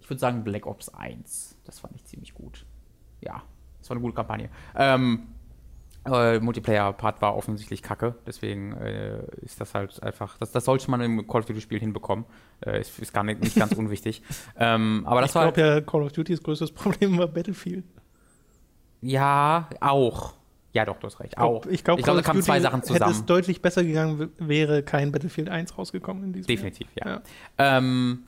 ich 0.00 0.10
würde 0.10 0.20
sagen 0.20 0.44
Black 0.44 0.66
Ops 0.66 0.88
1. 0.90 1.56
Das 1.64 1.80
fand 1.80 1.94
ich 1.96 2.04
ziemlich 2.04 2.34
gut. 2.34 2.64
Ja, 3.20 3.42
das 3.80 3.90
war 3.90 3.96
eine 3.96 4.02
gute 4.02 4.14
Kampagne. 4.14 4.50
Ähm, 4.74 5.28
äh, 6.06 6.38
Multiplayer-Part 6.38 7.22
war 7.22 7.36
offensichtlich 7.36 7.82
kacke, 7.82 8.14
deswegen 8.26 8.72
äh, 8.74 9.22
ist 9.42 9.60
das 9.60 9.74
halt 9.74 10.02
einfach, 10.02 10.36
das, 10.38 10.52
das 10.52 10.64
sollte 10.64 10.90
man 10.90 11.00
im 11.00 11.26
Call 11.26 11.40
of 11.40 11.46
Duty-Spiel 11.46 11.80
hinbekommen. 11.80 12.24
Äh, 12.64 12.80
ist, 12.80 12.98
ist, 12.98 13.12
gar 13.12 13.24
nicht, 13.24 13.40
nicht 13.40 13.56
ganz 13.56 13.72
unwichtig. 13.76 14.22
Ähm, 14.58 15.02
aber 15.06 15.20
das 15.20 15.30
ich 15.30 15.34
glaube 15.34 15.60
ja, 15.60 15.80
Call 15.80 16.02
of 16.02 16.12
Duty's 16.12 16.42
größtes 16.42 16.72
Problem 16.72 17.18
war 17.18 17.28
Battlefield. 17.28 17.84
Ja, 19.00 19.68
auch. 19.80 20.34
Ja, 20.72 20.84
doch, 20.84 20.98
du 20.98 21.06
hast 21.06 21.20
recht. 21.20 21.38
Auch. 21.38 21.66
Ich 21.66 21.84
glaube, 21.84 22.02
glaub, 22.02 22.16
da 22.16 22.22
kamen 22.22 22.42
zwei 22.42 22.58
Sachen 22.58 22.82
zusammen. 22.82 23.12
Hätte 23.12 23.20
es 23.20 23.26
deutlich 23.26 23.62
besser 23.62 23.84
gegangen, 23.84 24.30
wäre 24.38 24.82
kein 24.82 25.12
Battlefield 25.12 25.48
1 25.48 25.78
rausgekommen 25.78 26.24
in 26.24 26.32
diesem 26.32 26.48
Definitiv, 26.48 26.88
Jahr. 26.96 27.06
ja. 27.08 27.22
ja. 27.58 27.78
Ähm, 27.78 28.24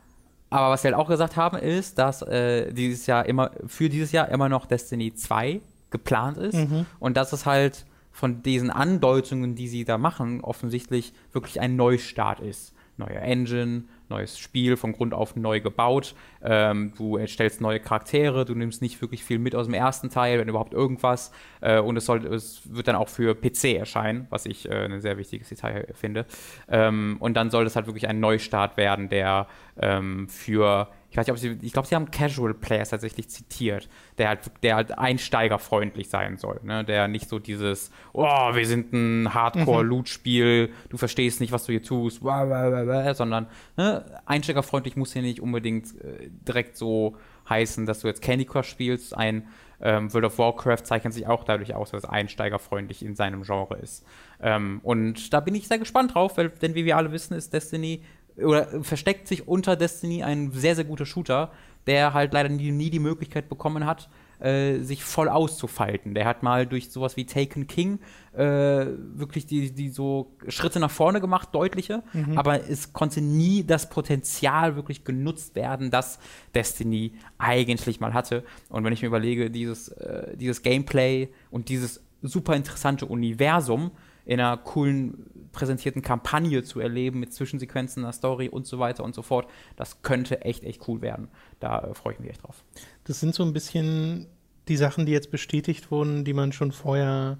aber 0.48 0.70
was 0.70 0.84
wir 0.84 0.92
halt 0.92 1.00
auch 1.00 1.08
gesagt 1.08 1.36
haben, 1.36 1.58
ist, 1.58 1.98
dass 1.98 2.22
äh, 2.22 2.72
dieses 2.72 3.06
Jahr 3.06 3.26
immer, 3.26 3.50
für 3.66 3.88
dieses 3.88 4.12
Jahr 4.12 4.28
immer 4.28 4.48
noch 4.48 4.66
Destiny 4.66 5.12
2 5.12 5.60
geplant 5.90 6.38
ist. 6.38 6.54
Mhm. 6.54 6.86
Und 6.98 7.16
dass 7.16 7.32
es 7.32 7.46
halt 7.46 7.86
von 8.12 8.42
diesen 8.42 8.70
Andeutungen, 8.70 9.54
die 9.54 9.68
sie 9.68 9.84
da 9.84 9.98
machen, 9.98 10.40
offensichtlich 10.40 11.12
wirklich 11.32 11.60
ein 11.60 11.76
Neustart 11.76 12.40
ist. 12.40 12.74
Neue 12.98 13.16
Engine, 13.16 13.84
neues 14.08 14.38
Spiel 14.38 14.78
von 14.78 14.92
Grund 14.92 15.12
auf 15.12 15.36
neu 15.36 15.60
gebaut. 15.60 16.14
Ähm, 16.42 16.94
du 16.96 17.18
erstellst 17.18 17.60
neue 17.60 17.78
Charaktere, 17.78 18.46
du 18.46 18.54
nimmst 18.54 18.80
nicht 18.80 19.02
wirklich 19.02 19.22
viel 19.22 19.38
mit 19.38 19.54
aus 19.54 19.66
dem 19.66 19.74
ersten 19.74 20.08
Teil, 20.08 20.38
wenn 20.38 20.48
überhaupt 20.48 20.72
irgendwas. 20.72 21.30
Äh, 21.60 21.78
und 21.78 21.98
es, 21.98 22.06
soll, 22.06 22.24
es 22.26 22.62
wird 22.64 22.88
dann 22.88 22.96
auch 22.96 23.10
für 23.10 23.34
PC 23.34 23.76
erscheinen, 23.76 24.26
was 24.30 24.46
ich 24.46 24.66
äh, 24.66 24.86
ein 24.86 25.02
sehr 25.02 25.18
wichtiges 25.18 25.50
Detail 25.50 25.86
finde. 25.92 26.24
Ähm, 26.68 27.18
und 27.20 27.34
dann 27.36 27.50
soll 27.50 27.64
das 27.64 27.76
halt 27.76 27.86
wirklich 27.86 28.08
ein 28.08 28.18
Neustart 28.18 28.78
werden, 28.78 29.10
der 29.10 29.46
ähm, 29.78 30.26
für 30.30 30.88
ich 31.16 31.28
weiß 31.28 31.42
nicht, 31.42 31.50
ob 31.50 31.60
sie, 31.60 31.66
ich 31.66 31.72
glaube, 31.72 31.88
sie 31.88 31.94
haben 31.94 32.10
Casual 32.10 32.52
Players 32.52 32.90
tatsächlich 32.90 33.30
zitiert, 33.30 33.88
der 34.18 34.28
halt, 34.28 34.40
der 34.62 34.76
halt 34.76 34.98
einsteigerfreundlich 34.98 36.10
sein 36.10 36.36
soll, 36.36 36.60
ne? 36.62 36.84
Der 36.84 37.08
nicht 37.08 37.30
so 37.30 37.38
dieses, 37.38 37.90
oh, 38.12 38.22
wir 38.22 38.66
sind 38.66 38.92
ein 38.92 39.32
Hardcore-Loot-Spiel, 39.32 40.70
du 40.90 40.96
verstehst 40.98 41.40
nicht, 41.40 41.52
was 41.52 41.64
du 41.64 41.72
hier 41.72 41.82
tust, 41.82 42.20
sondern 42.22 43.46
ne? 43.78 44.04
einsteigerfreundlich 44.26 44.96
muss 44.96 45.14
hier 45.14 45.22
nicht 45.22 45.40
unbedingt 45.40 45.86
äh, 46.02 46.28
direkt 46.46 46.76
so 46.76 47.16
heißen, 47.48 47.86
dass 47.86 48.00
du 48.00 48.08
jetzt 48.08 48.20
Candy 48.20 48.44
Crush 48.44 48.68
spielst. 48.68 49.16
Ein 49.16 49.48
ähm, 49.80 50.12
World 50.12 50.26
of 50.26 50.38
Warcraft 50.38 50.84
zeichnet 50.84 51.12
sich 51.12 51.26
auch 51.26 51.44
dadurch 51.44 51.74
aus, 51.74 51.90
dass 51.90 52.04
es 52.04 52.08
einsteigerfreundlich 52.08 53.02
in 53.02 53.14
seinem 53.14 53.42
Genre 53.42 53.76
ist. 53.76 54.04
Ähm, 54.40 54.80
und 54.82 55.32
da 55.32 55.40
bin 55.40 55.54
ich 55.54 55.68
sehr 55.68 55.78
gespannt 55.78 56.14
drauf, 56.14 56.36
weil, 56.36 56.50
denn 56.50 56.74
wie 56.74 56.84
wir 56.84 56.96
alle 56.96 57.12
wissen, 57.12 57.34
ist 57.34 57.52
Destiny 57.52 58.02
oder 58.38 58.82
versteckt 58.82 59.28
sich 59.28 59.48
unter 59.48 59.76
Destiny 59.76 60.22
ein 60.22 60.52
sehr, 60.52 60.74
sehr 60.74 60.84
guter 60.84 61.06
Shooter, 61.06 61.52
der 61.86 62.14
halt 62.14 62.32
leider 62.32 62.48
nie, 62.48 62.70
nie 62.70 62.90
die 62.90 62.98
Möglichkeit 62.98 63.48
bekommen 63.48 63.86
hat, 63.86 64.08
äh, 64.40 64.80
sich 64.80 65.02
voll 65.02 65.28
auszufalten. 65.28 66.14
Der 66.14 66.26
hat 66.26 66.42
mal 66.42 66.66
durch 66.66 66.90
sowas 66.90 67.16
wie 67.16 67.24
Taken 67.24 67.66
King 67.66 68.00
äh, 68.34 68.42
wirklich 68.44 69.46
die, 69.46 69.72
die 69.72 69.88
so 69.88 70.36
Schritte 70.48 70.78
nach 70.78 70.90
vorne 70.90 71.20
gemacht, 71.20 71.50
deutliche, 71.52 72.02
mhm. 72.12 72.36
aber 72.36 72.68
es 72.68 72.92
konnte 72.92 73.22
nie 73.22 73.64
das 73.64 73.88
Potenzial 73.88 74.76
wirklich 74.76 75.04
genutzt 75.04 75.54
werden, 75.54 75.90
das 75.90 76.18
Destiny 76.54 77.12
eigentlich 77.38 78.00
mal 78.00 78.12
hatte. 78.12 78.44
Und 78.68 78.84
wenn 78.84 78.92
ich 78.92 79.00
mir 79.00 79.08
überlege, 79.08 79.50
dieses, 79.50 79.88
äh, 79.88 80.36
dieses 80.36 80.62
Gameplay 80.62 81.28
und 81.50 81.70
dieses 81.70 82.02
super 82.20 82.56
interessante 82.56 83.06
Universum 83.06 83.92
in 84.26 84.40
einer 84.40 84.56
coolen 84.58 85.48
präsentierten 85.52 86.02
Kampagne 86.02 86.62
zu 86.62 86.80
erleben 86.80 87.20
mit 87.20 87.32
Zwischensequenzen, 87.32 88.04
einer 88.04 88.12
Story 88.12 88.48
und 88.48 88.66
so 88.66 88.78
weiter 88.78 89.04
und 89.04 89.14
so 89.14 89.22
fort, 89.22 89.48
das 89.76 90.02
könnte 90.02 90.42
echt, 90.42 90.64
echt 90.64 90.86
cool 90.88 91.00
werden. 91.00 91.28
Da 91.60 91.80
äh, 91.80 91.94
freue 91.94 92.14
ich 92.14 92.20
mich 92.20 92.30
echt 92.30 92.42
drauf. 92.42 92.62
Das 93.04 93.20
sind 93.20 93.34
so 93.34 93.42
ein 93.44 93.52
bisschen 93.52 94.26
die 94.68 94.76
Sachen, 94.76 95.06
die 95.06 95.12
jetzt 95.12 95.30
bestätigt 95.30 95.90
wurden, 95.90 96.24
die 96.24 96.34
man 96.34 96.52
schon 96.52 96.72
vorher 96.72 97.38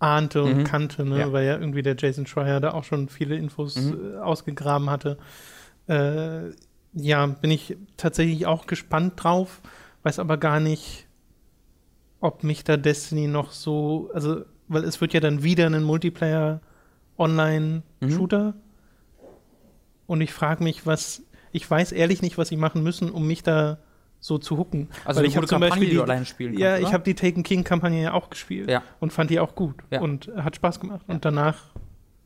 ahnte 0.00 0.42
und 0.42 0.58
mhm. 0.58 0.64
kannte, 0.64 1.04
ne? 1.04 1.18
Ja. 1.18 1.32
weil 1.32 1.46
ja 1.46 1.58
irgendwie 1.58 1.82
der 1.82 1.96
Jason 1.96 2.26
Schreier 2.26 2.60
da 2.60 2.72
auch 2.72 2.84
schon 2.84 3.08
viele 3.08 3.36
Infos 3.36 3.76
mhm. 3.76 4.14
äh, 4.14 4.18
ausgegraben 4.18 4.90
hatte. 4.90 5.18
Äh, 5.86 6.50
ja, 6.92 7.26
bin 7.26 7.50
ich 7.50 7.76
tatsächlich 7.96 8.46
auch 8.46 8.66
gespannt 8.66 9.14
drauf, 9.16 9.60
weiß 10.02 10.18
aber 10.18 10.36
gar 10.36 10.60
nicht, 10.60 11.06
ob 12.20 12.42
mich 12.42 12.64
da 12.64 12.76
Destiny 12.76 13.28
noch 13.28 13.52
so, 13.52 14.10
also, 14.12 14.44
weil 14.68 14.84
es 14.84 15.00
wird 15.00 15.14
ja 15.14 15.20
dann 15.20 15.42
wieder 15.42 15.66
ein 15.66 15.82
Multiplayer 15.82 16.60
Online-Shooter. 17.18 18.44
Mhm. 18.44 18.54
Und 20.06 20.20
ich 20.20 20.32
frage 20.32 20.64
mich, 20.64 20.86
was, 20.86 21.22
ich 21.52 21.68
weiß 21.70 21.92
ehrlich 21.92 22.22
nicht, 22.22 22.38
was 22.38 22.48
sie 22.48 22.56
machen 22.56 22.82
müssen, 22.82 23.10
um 23.10 23.26
mich 23.26 23.42
da 23.42 23.78
so 24.20 24.38
zu 24.38 24.56
hucken. 24.56 24.88
Also 25.04 25.22
ich 25.22 25.36
habe 25.36 25.46
zum 25.46 25.60
Kampagne, 25.60 25.70
Beispiel 25.70 25.88
die, 25.88 25.94
die 25.96 26.02
alleine 26.02 26.24
spielen 26.24 26.52
kannst, 26.52 26.62
Ja, 26.62 26.76
oder? 26.76 26.80
ich 26.80 26.92
habe 26.92 27.04
die 27.04 27.14
Taken 27.14 27.42
King 27.42 27.64
Kampagne 27.64 28.02
ja 28.02 28.12
auch 28.12 28.30
gespielt 28.30 28.68
ja. 28.68 28.82
und 29.00 29.12
fand 29.12 29.30
die 29.30 29.38
auch 29.38 29.54
gut 29.54 29.76
ja. 29.90 30.00
und 30.00 30.30
hat 30.36 30.56
Spaß 30.56 30.80
gemacht. 30.80 31.04
Ja. 31.06 31.14
Und 31.14 31.24
danach 31.24 31.56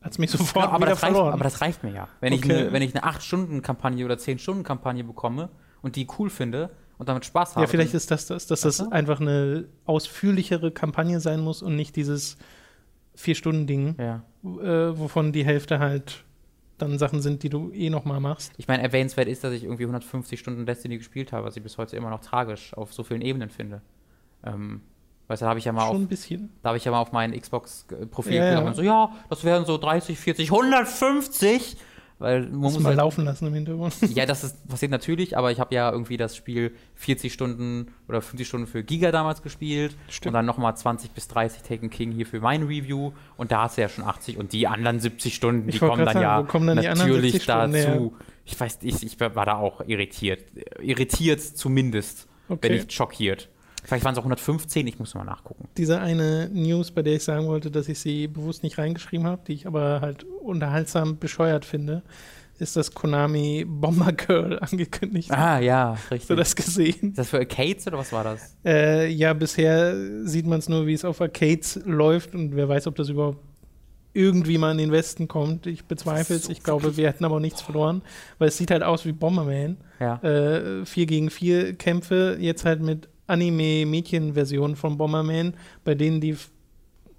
hat 0.01 0.11
es 0.11 0.17
mich 0.17 0.31
sofort 0.31 0.65
ja, 0.65 0.71
aber 0.71 0.85
wieder 0.85 0.91
das 0.91 0.99
verloren. 0.99 1.25
Reicht, 1.25 1.33
aber 1.33 1.43
das 1.43 1.61
reicht 1.61 1.83
mir 1.83 1.91
ja. 1.91 2.07
Wenn 2.19 2.33
okay. 2.33 2.67
ich 2.83 2.95
eine 2.95 3.05
8-Stunden-Kampagne 3.05 4.03
oder 4.05 4.15
10-Stunden-Kampagne 4.15 5.03
bekomme 5.03 5.49
und 5.81 5.95
die 5.95 6.07
cool 6.17 6.29
finde 6.29 6.71
und 7.03 7.09
damit 7.09 7.25
Spaß 7.25 7.55
habe. 7.55 7.65
Ja, 7.65 7.67
vielleicht 7.67 7.93
ist 7.93 8.09
das 8.11 8.27
das, 8.27 8.47
dass 8.47 8.61
das 8.61 8.79
einfach 8.79 9.19
eine 9.19 9.65
ausführlichere 9.85 10.71
Kampagne 10.71 11.19
sein 11.19 11.41
muss 11.41 11.61
und 11.61 11.75
nicht 11.75 11.97
dieses 11.97 12.37
4-Stunden-Ding, 13.17 13.95
ja. 13.99 14.23
äh, 14.43 14.97
wovon 14.97 15.33
die 15.33 15.43
Hälfte 15.43 15.79
halt 15.79 16.23
dann 16.77 16.97
Sachen 16.97 17.21
sind, 17.21 17.43
die 17.43 17.49
du 17.49 17.71
eh 17.71 17.89
nochmal 17.89 18.21
machst. 18.21 18.53
Ich 18.57 18.67
meine, 18.69 18.83
erwähnenswert 18.83 19.27
ist, 19.27 19.43
dass 19.43 19.51
ich 19.51 19.65
irgendwie 19.65 19.83
150 19.83 20.39
Stunden 20.39 20.65
Destiny 20.65 20.97
gespielt 20.97 21.33
habe, 21.33 21.45
was 21.45 21.57
ich 21.57 21.61
bis 21.61 21.77
heute 21.77 21.97
immer 21.97 22.09
noch 22.09 22.21
tragisch 22.21 22.73
auf 22.73 22.93
so 22.93 23.03
vielen 23.03 23.21
Ebenen 23.21 23.49
finde. 23.49 23.81
Ähm, 24.45 24.81
weißt 25.27 25.41
du, 25.41 25.45
da 25.45 25.49
habe 25.49 25.59
ich 25.59 25.65
ja 25.65 25.73
mal 25.73 25.87
Schon 25.87 25.95
auf, 25.97 26.01
ein 26.01 26.07
bisschen. 26.07 26.51
Da 26.61 26.69
habe 26.69 26.77
ich 26.77 26.85
ja 26.85 26.91
mal 26.91 27.01
auf 27.01 27.11
mein 27.11 27.39
Xbox-Profil 27.39 28.33
ja, 28.33 28.51
ja. 28.53 28.59
und 28.59 28.75
so, 28.75 28.81
ja, 28.81 29.11
das 29.29 29.43
wären 29.43 29.65
so 29.65 29.77
30, 29.77 30.17
40, 30.17 30.51
150 30.51 31.77
weil 32.23 32.43
man 32.43 32.55
muss, 32.55 32.79
mal 32.79 32.89
halt, 32.89 32.97
laufen 32.97 33.25
lassen 33.25 33.47
im 33.47 33.53
Hintergrund. 33.53 33.93
Ja, 34.15 34.25
das 34.25 34.45
ist, 34.45 34.67
passiert 34.67 34.91
natürlich, 34.91 35.37
aber 35.37 35.51
ich 35.51 35.59
habe 35.59 35.75
ja 35.75 35.91
irgendwie 35.91 36.15
das 36.15 36.37
Spiel 36.37 36.73
40 36.95 37.33
Stunden 37.33 37.91
oder 38.07 38.21
50 38.21 38.47
Stunden 38.47 38.65
für 38.65 38.81
Giga 38.81 39.11
damals 39.11 39.41
gespielt 39.41 39.95
Stimmt. 40.07 40.27
und 40.27 40.33
dann 40.33 40.45
nochmal 40.45 40.75
20 40.75 41.11
bis 41.11 41.27
30 41.27 41.63
Taken 41.63 41.89
King 41.89 42.11
hier 42.11 42.25
für 42.25 42.39
mein 42.39 42.63
Review 42.63 43.11
und 43.35 43.51
da 43.51 43.63
hast 43.63 43.77
du 43.77 43.81
ja 43.81 43.89
schon 43.89 44.05
80 44.05 44.37
und 44.37 44.53
die 44.53 44.67
anderen 44.67 45.01
70 45.01 45.35
Stunden, 45.35 45.69
die 45.69 45.79
kommen 45.79 46.05
dann 46.05 46.13
sagen, 46.13 46.21
ja 46.21 46.43
kommen 46.43 46.67
dann 46.67 46.77
natürlich 46.77 47.45
dazu. 47.45 48.15
Ich 48.45 48.59
weiß, 48.59 48.79
ich, 48.81 49.03
ich 49.03 49.19
war 49.19 49.45
da 49.45 49.57
auch 49.57 49.81
irritiert. 49.87 50.45
Irritiert 50.81 51.41
zumindest, 51.41 52.27
okay. 52.47 52.59
wenn 52.63 52.71
nicht 52.73 52.93
schockiert. 52.93 53.49
Vielleicht 53.83 54.05
waren 54.05 54.13
es 54.13 54.17
auch 54.19 54.23
115, 54.23 54.87
ich 54.87 54.99
muss 54.99 55.13
mal 55.13 55.23
nachgucken. 55.23 55.67
Diese 55.77 55.99
eine 55.99 56.49
News, 56.49 56.91
bei 56.91 57.01
der 57.01 57.15
ich 57.15 57.23
sagen 57.23 57.47
wollte, 57.47 57.69
dass 57.69 57.89
ich 57.89 57.99
sie 57.99 58.27
bewusst 58.27 58.63
nicht 58.63 58.77
reingeschrieben 58.77 59.27
habe, 59.27 59.41
die 59.45 59.53
ich 59.53 59.67
aber 59.67 60.01
halt 60.01 60.23
unterhaltsam 60.23 61.17
bescheuert 61.19 61.65
finde, 61.65 62.01
ist 62.59 62.75
das 62.75 62.93
Konami 62.93 63.65
Bomber 63.67 64.13
Girl 64.13 64.59
angekündigt. 64.61 65.31
Ah, 65.31 65.59
ja, 65.59 65.93
richtig. 65.93 66.21
Hast 66.21 66.29
du 66.29 66.35
das 66.35 66.55
gesehen? 66.55 67.09
Ist 67.09 67.17
das 67.17 67.29
für 67.29 67.39
Arcades 67.39 67.87
oder 67.87 67.97
was 67.97 68.11
war 68.13 68.23
das? 68.23 68.55
Äh, 68.65 69.09
ja, 69.09 69.33
bisher 69.33 69.95
sieht 70.25 70.45
man 70.45 70.59
es 70.59 70.69
nur, 70.69 70.87
wie 70.87 70.93
es 70.93 71.03
auf 71.03 71.19
Arcades 71.19 71.79
läuft 71.85 72.35
und 72.35 72.55
wer 72.55 72.69
weiß, 72.69 72.87
ob 72.87 72.95
das 72.95 73.09
überhaupt 73.09 73.39
irgendwie 74.13 74.59
mal 74.59 74.71
in 74.71 74.77
den 74.77 74.91
Westen 74.91 75.27
kommt. 75.27 75.65
Ich 75.65 75.85
bezweifle 75.85 76.35
es. 76.35 76.43
So 76.43 76.51
ich 76.51 76.61
glaube, 76.61 76.95
wir 76.97 77.07
hätten 77.07 77.25
aber 77.25 77.35
auch 77.35 77.39
nichts 77.39 77.61
verloren, 77.61 78.03
weil 78.37 78.49
es 78.49 78.57
sieht 78.57 78.69
halt 78.71 78.83
aus 78.83 79.05
wie 79.05 79.11
Bomberman. 79.11 79.77
Ja. 79.99 80.21
Äh, 80.21 80.85
vier 80.85 81.07
gegen 81.07 81.29
vier 81.31 81.73
Kämpfe, 81.73 82.37
jetzt 82.39 82.65
halt 82.65 82.81
mit 82.81 83.09
Anime-Mädchen-Version 83.27 84.75
von 84.75 84.97
Bomberman, 84.97 85.53
bei 85.83 85.95
denen 85.95 86.21
die 86.21 86.37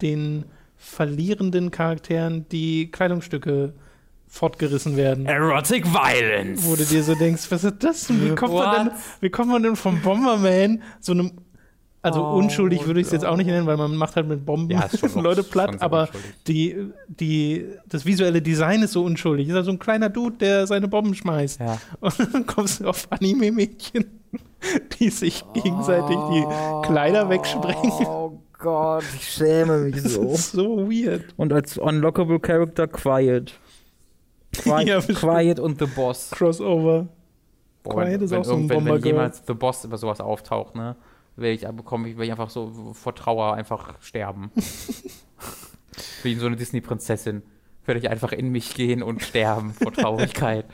den 0.03 0.45
verlierenden 0.77 1.71
Charakteren 1.71 2.47
die 2.51 2.91
Kleidungsstücke 2.91 3.75
fortgerissen 4.27 4.97
werden. 4.97 5.27
Erotic 5.27 5.87
Violence. 5.87 6.65
Wo 6.65 6.75
du 6.75 6.85
dir 6.85 7.03
so 7.03 7.15
denkst, 7.15 7.51
was 7.51 7.65
ist 7.65 7.77
das 7.79 8.09
denn? 8.09 8.31
Wie 8.31 8.35
kommt, 8.35 8.55
man 8.55 8.89
denn, 8.89 8.95
wie 9.21 9.31
kommt 9.31 9.51
man 9.51 9.63
denn 9.63 9.77
vom 9.77 10.01
Bomberman 10.03 10.83
so 11.01 11.13
einem 11.13 11.33
also 12.05 12.23
oh, 12.23 12.37
unschuldig 12.37 12.87
würde 12.87 13.01
ich 13.01 13.07
es 13.07 13.13
jetzt 13.13 13.25
auch 13.25 13.37
nicht 13.37 13.47
nennen, 13.47 13.67
weil 13.67 13.79
man 13.79 13.97
macht 13.97 14.15
halt 14.17 14.29
mit 14.29 14.45
Bomben 14.45 14.71
ja, 14.71 14.87
Leute 15.15 15.43
platt, 15.43 15.81
aber 15.81 16.11
die, 16.47 16.91
die, 17.09 17.65
das 17.89 18.05
visuelle 18.05 18.43
Design 18.43 18.83
ist 18.83 18.93
so 18.93 19.03
unschuldig. 19.05 19.49
Ist 19.49 19.55
halt 19.55 19.65
so 19.65 19.71
ein 19.71 19.79
kleiner 19.79 20.11
Dude, 20.11 20.37
der 20.37 20.67
seine 20.67 20.87
Bomben 20.87 21.15
schmeißt. 21.15 21.61
Ja. 21.61 21.79
Und 22.01 22.35
dann 22.35 22.45
kommst 22.45 22.81
du 22.81 22.89
auf 22.89 23.07
Anime-Mädchen, 23.11 24.21
die 25.01 25.09
sich 25.09 25.45
gegenseitig 25.55 26.17
die 26.31 26.45
Kleider 26.87 27.31
wegsprengen. 27.31 28.07
Oh 28.07 28.39
Gott, 28.59 29.05
ich 29.17 29.27
schäme 29.27 29.79
mich 29.79 30.03
so. 30.03 30.25
Das 30.25 30.41
ist 30.41 30.53
so 30.53 30.91
weird. 30.91 31.25
Und 31.39 31.55
als 31.55 31.79
unlockable 31.79 32.39
Character 32.39 32.87
Quiet. 32.87 33.55
Quiet, 34.53 34.89
ja, 34.89 35.01
Quiet 35.01 35.59
und 35.59 35.79
The 35.79 35.87
Boss. 35.87 36.31
Crossover. 36.33 37.09
Boah, 37.83 37.95
Quiet 37.95 38.21
ist 38.21 38.35
auch 38.35 38.45
so 38.45 38.57
ein 38.57 38.69
Bomber 38.69 38.97
Wenn 38.97 39.05
jemals 39.05 39.43
The 39.47 39.55
Boss 39.55 39.87
über 39.87 39.97
sowas 39.97 40.21
auftaucht, 40.21 40.75
ne? 40.75 40.97
Werde 41.37 41.55
ich, 41.55 41.77
bekomme 41.77 42.09
ich, 42.09 42.17
werde 42.17 42.27
ich 42.27 42.31
einfach 42.33 42.51
so 42.51 42.93
vor 42.95 43.15
Trauer 43.15 43.55
einfach 43.55 44.01
sterben. 44.01 44.51
Wie 46.23 46.35
so 46.35 46.47
eine 46.47 46.57
Disney-Prinzessin 46.57 47.43
werde 47.87 48.01
ich 48.01 48.09
einfach 48.09 48.33
in 48.33 48.51
mich 48.51 48.75
gehen 48.75 49.03
und 49.03 49.23
sterben 49.23 49.73
vor 49.73 49.93
Traurigkeit. 49.93 50.67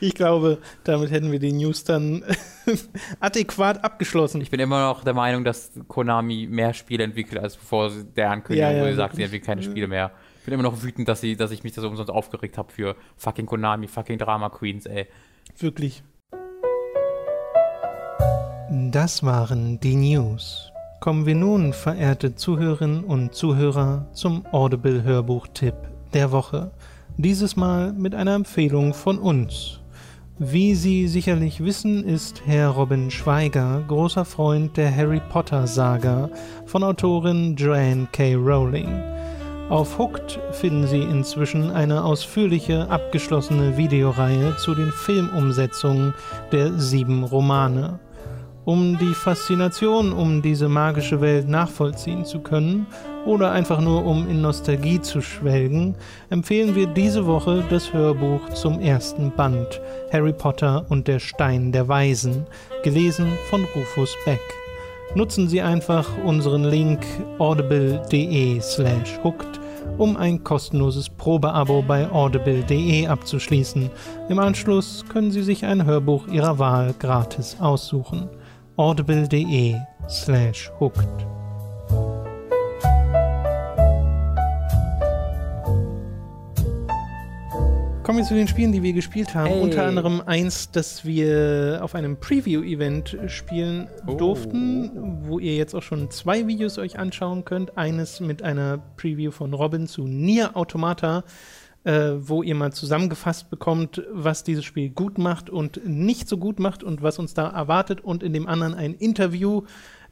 Ich 0.00 0.14
glaube, 0.14 0.58
damit 0.84 1.10
hätten 1.10 1.32
wir 1.32 1.38
die 1.38 1.52
News 1.52 1.84
dann 1.84 2.24
adäquat 3.20 3.82
abgeschlossen. 3.82 4.40
Ich 4.40 4.50
bin 4.50 4.60
immer 4.60 4.88
noch 4.88 5.04
der 5.04 5.14
Meinung, 5.14 5.44
dass 5.44 5.72
Konami 5.88 6.46
mehr 6.50 6.74
Spiele 6.74 7.04
entwickelt, 7.04 7.42
als 7.42 7.56
bevor 7.56 7.90
der 7.90 8.30
Ankündigung 8.30 8.72
ja, 8.72 8.86
ja, 8.86 8.94
sagt, 8.94 9.16
sie 9.16 9.22
entwickelt 9.22 9.46
keine 9.46 9.62
Spiele 9.62 9.88
mehr. 9.88 10.12
Ich 10.38 10.44
bin 10.44 10.54
immer 10.54 10.62
noch 10.62 10.82
wütend, 10.82 11.08
dass, 11.08 11.20
sie, 11.20 11.36
dass 11.36 11.50
ich 11.50 11.64
mich 11.64 11.72
da 11.72 11.80
so 11.80 11.88
umsonst 11.88 12.10
aufgeregt 12.10 12.58
habe 12.58 12.72
für 12.72 12.94
fucking 13.16 13.46
Konami, 13.46 13.88
fucking 13.88 14.18
Drama 14.18 14.48
Queens, 14.50 14.86
ey. 14.86 15.06
Wirklich. 15.58 16.02
Das 18.68 19.22
waren 19.22 19.78
die 19.78 19.94
News. 19.94 20.72
Kommen 20.98 21.24
wir 21.24 21.36
nun, 21.36 21.72
verehrte 21.72 22.34
Zuhörerinnen 22.34 23.04
und 23.04 23.32
Zuhörer, 23.32 24.08
zum 24.12 24.44
Audible-Hörbuch-Tipp 24.50 25.74
der 26.12 26.32
Woche. 26.32 26.72
Dieses 27.16 27.54
Mal 27.54 27.92
mit 27.92 28.12
einer 28.12 28.34
Empfehlung 28.34 28.92
von 28.92 29.20
uns. 29.20 29.78
Wie 30.40 30.74
Sie 30.74 31.06
sicherlich 31.06 31.62
wissen, 31.62 32.02
ist 32.02 32.42
Herr 32.44 32.70
Robin 32.70 33.08
Schweiger 33.08 33.84
großer 33.86 34.24
Freund 34.24 34.76
der 34.76 34.94
Harry 34.94 35.20
Potter-Saga 35.28 36.28
von 36.64 36.82
Autorin 36.82 37.54
Joanne 37.54 38.08
K. 38.10 38.34
Rowling. 38.34 39.00
Auf 39.68 39.96
Hooked 39.96 40.40
finden 40.50 40.88
Sie 40.88 41.02
inzwischen 41.02 41.70
eine 41.70 42.02
ausführliche, 42.02 42.90
abgeschlossene 42.90 43.76
Videoreihe 43.76 44.56
zu 44.56 44.74
den 44.74 44.90
Filmumsetzungen 44.90 46.14
der 46.50 46.72
sieben 46.72 47.22
Romane. 47.22 48.00
Um 48.66 48.98
die 48.98 49.14
Faszination 49.14 50.12
um 50.12 50.42
diese 50.42 50.68
magische 50.68 51.20
Welt 51.20 51.48
nachvollziehen 51.48 52.24
zu 52.24 52.40
können 52.40 52.88
oder 53.24 53.52
einfach 53.52 53.80
nur 53.80 54.04
um 54.04 54.28
in 54.28 54.42
Nostalgie 54.42 55.00
zu 55.00 55.20
schwelgen, 55.20 55.94
empfehlen 56.30 56.74
wir 56.74 56.88
diese 56.88 57.26
Woche 57.26 57.62
das 57.70 57.92
Hörbuch 57.92 58.48
zum 58.54 58.80
ersten 58.80 59.30
Band 59.30 59.80
Harry 60.12 60.32
Potter 60.32 60.84
und 60.88 61.06
der 61.06 61.20
Stein 61.20 61.70
der 61.70 61.86
Weisen, 61.86 62.44
gelesen 62.82 63.28
von 63.50 63.64
Rufus 63.76 64.12
Beck. 64.24 64.42
Nutzen 65.14 65.48
Sie 65.48 65.62
einfach 65.62 66.08
unseren 66.24 66.64
Link 66.64 67.06
audible.de 67.38 68.60
slash 68.60 69.20
hooked 69.22 69.60
um 69.96 70.16
ein 70.16 70.42
kostenloses 70.42 71.08
Probeabo 71.08 71.82
bei 71.82 72.10
audible.de 72.10 73.06
abzuschließen. 73.06 73.88
Im 74.28 74.40
Anschluss 74.40 75.04
können 75.08 75.30
Sie 75.30 75.42
sich 75.42 75.64
ein 75.64 75.84
Hörbuch 75.84 76.26
Ihrer 76.26 76.58
Wahl 76.58 76.94
gratis 76.98 77.56
aussuchen 77.60 78.28
audible.de 78.76 79.76
slash 80.08 80.70
hooked. 80.78 81.26
Kommen 88.06 88.18
wir 88.18 88.24
zu 88.24 88.34
den 88.34 88.46
Spielen, 88.46 88.70
die 88.70 88.84
wir 88.84 88.92
gespielt 88.92 89.34
haben. 89.34 89.48
Hey. 89.48 89.60
Unter 89.60 89.84
anderem 89.84 90.22
eins, 90.24 90.70
das 90.70 91.04
wir 91.04 91.80
auf 91.82 91.96
einem 91.96 92.20
Preview-Event 92.20 93.18
spielen 93.26 93.88
oh. 94.06 94.14
durften, 94.14 94.92
wo 95.26 95.40
ihr 95.40 95.56
jetzt 95.56 95.74
auch 95.74 95.82
schon 95.82 96.08
zwei 96.12 96.46
Videos 96.46 96.78
euch 96.78 97.00
anschauen 97.00 97.44
könnt. 97.44 97.76
Eines 97.76 98.20
mit 98.20 98.44
einer 98.44 98.78
Preview 98.96 99.32
von 99.32 99.52
Robin 99.52 99.88
zu 99.88 100.06
Nier 100.06 100.56
Automata, 100.56 101.24
äh, 101.86 102.14
wo 102.18 102.42
ihr 102.42 102.56
mal 102.56 102.72
zusammengefasst 102.72 103.48
bekommt, 103.48 104.02
was 104.12 104.42
dieses 104.42 104.64
Spiel 104.64 104.90
gut 104.90 105.18
macht 105.18 105.48
und 105.48 105.80
nicht 105.86 106.28
so 106.28 106.36
gut 106.36 106.58
macht 106.58 106.82
und 106.82 107.00
was 107.00 107.18
uns 107.20 107.32
da 107.32 107.48
erwartet. 107.48 108.00
Und 108.02 108.24
in 108.24 108.32
dem 108.32 108.48
anderen 108.48 108.74
ein 108.74 108.92
Interview 108.94 109.62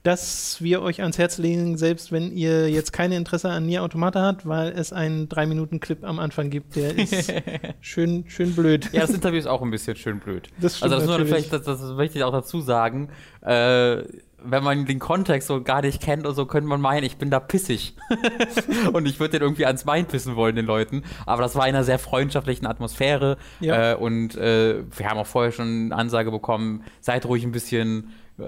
das 0.04 0.58
wir 0.60 0.82
euch 0.82 1.00
ans 1.00 1.16
Herz 1.16 1.38
legen, 1.38 1.78
selbst 1.78 2.12
wenn 2.12 2.30
ihr 2.30 2.68
jetzt 2.68 2.92
keine 2.92 3.16
Interesse 3.16 3.48
an 3.48 3.64
Nier 3.64 3.82
Automata 3.82 4.20
habt, 4.20 4.46
weil 4.46 4.68
es 4.76 4.92
einen 4.92 5.30
3-Minuten-Clip 5.30 6.04
am 6.04 6.18
Anfang 6.18 6.50
gibt, 6.50 6.76
der 6.76 6.98
ist 6.98 7.32
schön, 7.80 8.24
schön 8.28 8.54
blöd. 8.54 8.90
Ja, 8.92 9.00
das 9.00 9.10
Interview 9.10 9.38
ist 9.38 9.46
auch 9.46 9.62
ein 9.62 9.70
bisschen 9.70 9.96
schön 9.96 10.20
blöd. 10.20 10.50
Das 10.60 10.82
also 10.82 10.96
das 10.96 11.06
nur 11.06 11.24
vielleicht, 11.24 11.54
das, 11.54 11.62
das 11.62 11.80
möchte 11.94 12.18
ich 12.18 12.24
auch 12.24 12.32
dazu 12.32 12.60
sagen, 12.60 13.08
äh, 13.40 14.02
wenn 14.44 14.62
man 14.62 14.86
den 14.86 14.98
Kontext 14.98 15.48
so 15.48 15.62
gar 15.62 15.82
nicht 15.82 16.02
kennt 16.02 16.24
oder 16.24 16.34
so, 16.34 16.46
könnte 16.46 16.68
man 16.68 16.80
meinen, 16.80 17.04
ich 17.04 17.16
bin 17.16 17.30
da 17.30 17.40
pissig. 17.40 17.94
und 18.92 19.06
ich 19.06 19.18
würde 19.18 19.38
den 19.38 19.42
irgendwie 19.42 19.66
ans 19.66 19.84
Bein 19.84 20.06
pissen 20.06 20.36
wollen, 20.36 20.56
den 20.56 20.66
Leuten. 20.66 21.02
Aber 21.26 21.42
das 21.42 21.56
war 21.56 21.66
in 21.66 21.74
einer 21.74 21.84
sehr 21.84 21.98
freundschaftlichen 21.98 22.66
Atmosphäre. 22.66 23.38
Ja. 23.60 23.92
Äh, 23.92 23.94
und 23.96 24.36
äh, 24.36 24.82
wir 24.96 25.10
haben 25.10 25.18
auch 25.18 25.26
vorher 25.26 25.52
schon 25.52 25.86
eine 25.86 25.96
Ansage 25.96 26.30
bekommen, 26.30 26.84
seid 27.00 27.26
ruhig 27.26 27.44
ein 27.44 27.52
bisschen 27.52 28.12
äh, 28.38 28.42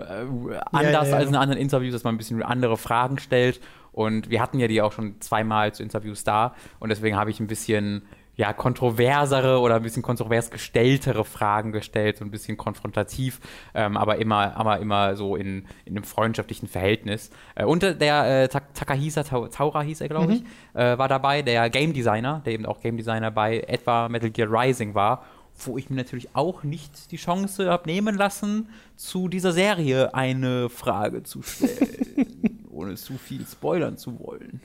anders 0.72 1.08
ja, 1.08 1.12
ja, 1.12 1.16
als 1.16 1.28
in 1.28 1.34
anderen 1.36 1.60
Interviews, 1.60 1.92
dass 1.92 2.04
man 2.04 2.14
ein 2.14 2.18
bisschen 2.18 2.42
andere 2.42 2.76
Fragen 2.76 3.18
stellt. 3.18 3.60
Und 3.92 4.28
wir 4.28 4.42
hatten 4.42 4.58
ja 4.58 4.68
die 4.68 4.82
auch 4.82 4.92
schon 4.92 5.20
zweimal 5.20 5.72
zu 5.72 5.82
Interviews 5.82 6.22
da. 6.22 6.54
Und 6.80 6.90
deswegen 6.90 7.16
habe 7.16 7.30
ich 7.30 7.40
ein 7.40 7.46
bisschen 7.46 8.02
ja, 8.36 8.52
kontroversere 8.52 9.60
oder 9.60 9.76
ein 9.76 9.82
bisschen 9.82 10.02
kontrovers 10.02 10.50
gestelltere 10.50 11.24
Fragen 11.24 11.72
gestellt, 11.72 12.18
so 12.18 12.24
ein 12.24 12.30
bisschen 12.30 12.56
konfrontativ, 12.56 13.40
ähm, 13.74 13.96
aber 13.96 14.18
immer, 14.18 14.56
aber 14.56 14.78
immer 14.78 15.16
so 15.16 15.36
in, 15.36 15.66
in 15.86 15.96
einem 15.96 16.04
freundschaftlichen 16.04 16.68
Verhältnis. 16.68 17.30
Äh, 17.54 17.64
und 17.64 17.82
der 17.82 18.44
äh, 18.44 18.48
Takahisa 18.48 19.22
Taura 19.22 19.82
hieß 19.82 20.02
er, 20.02 20.08
glaube 20.08 20.34
ich, 20.34 20.42
mhm. 20.42 20.46
äh, 20.74 20.98
war 20.98 21.08
dabei, 21.08 21.42
der 21.42 21.70
Game 21.70 21.92
Designer, 21.92 22.42
der 22.44 22.52
eben 22.52 22.66
auch 22.66 22.80
Game 22.80 22.96
Designer 22.96 23.30
bei 23.30 23.60
etwa 23.60 24.08
Metal 24.08 24.30
Gear 24.30 24.48
Rising 24.50 24.94
war 24.94 25.24
wo 25.58 25.78
ich 25.78 25.88
mir 25.88 25.96
natürlich 25.96 26.28
auch 26.34 26.64
nicht 26.64 27.10
die 27.12 27.16
Chance 27.16 27.70
habe 27.70 27.88
nehmen 27.88 28.14
lassen, 28.14 28.68
zu 28.94 29.28
dieser 29.28 29.52
Serie 29.52 30.14
eine 30.14 30.68
Frage 30.68 31.22
zu 31.22 31.40
stellen, 31.40 32.66
ohne 32.70 32.94
zu 32.96 33.16
viel 33.16 33.46
spoilern 33.46 33.96
zu 33.96 34.20
wollen. 34.20 34.60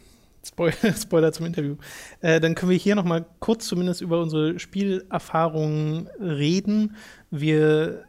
Spoiler, 0.46 0.94
Spoiler 1.02 1.32
zum 1.32 1.46
Interview. 1.46 1.76
Äh, 2.22 2.40
dann 2.40 2.56
können 2.56 2.72
wir 2.72 2.78
hier 2.78 2.96
noch 2.96 3.06
mal 3.06 3.26
kurz 3.40 3.68
zumindest 3.68 4.02
über 4.02 4.22
unsere 4.22 4.60
Spielerfahrungen 4.60 6.08
reden. 6.20 6.96
Wir 7.30 8.06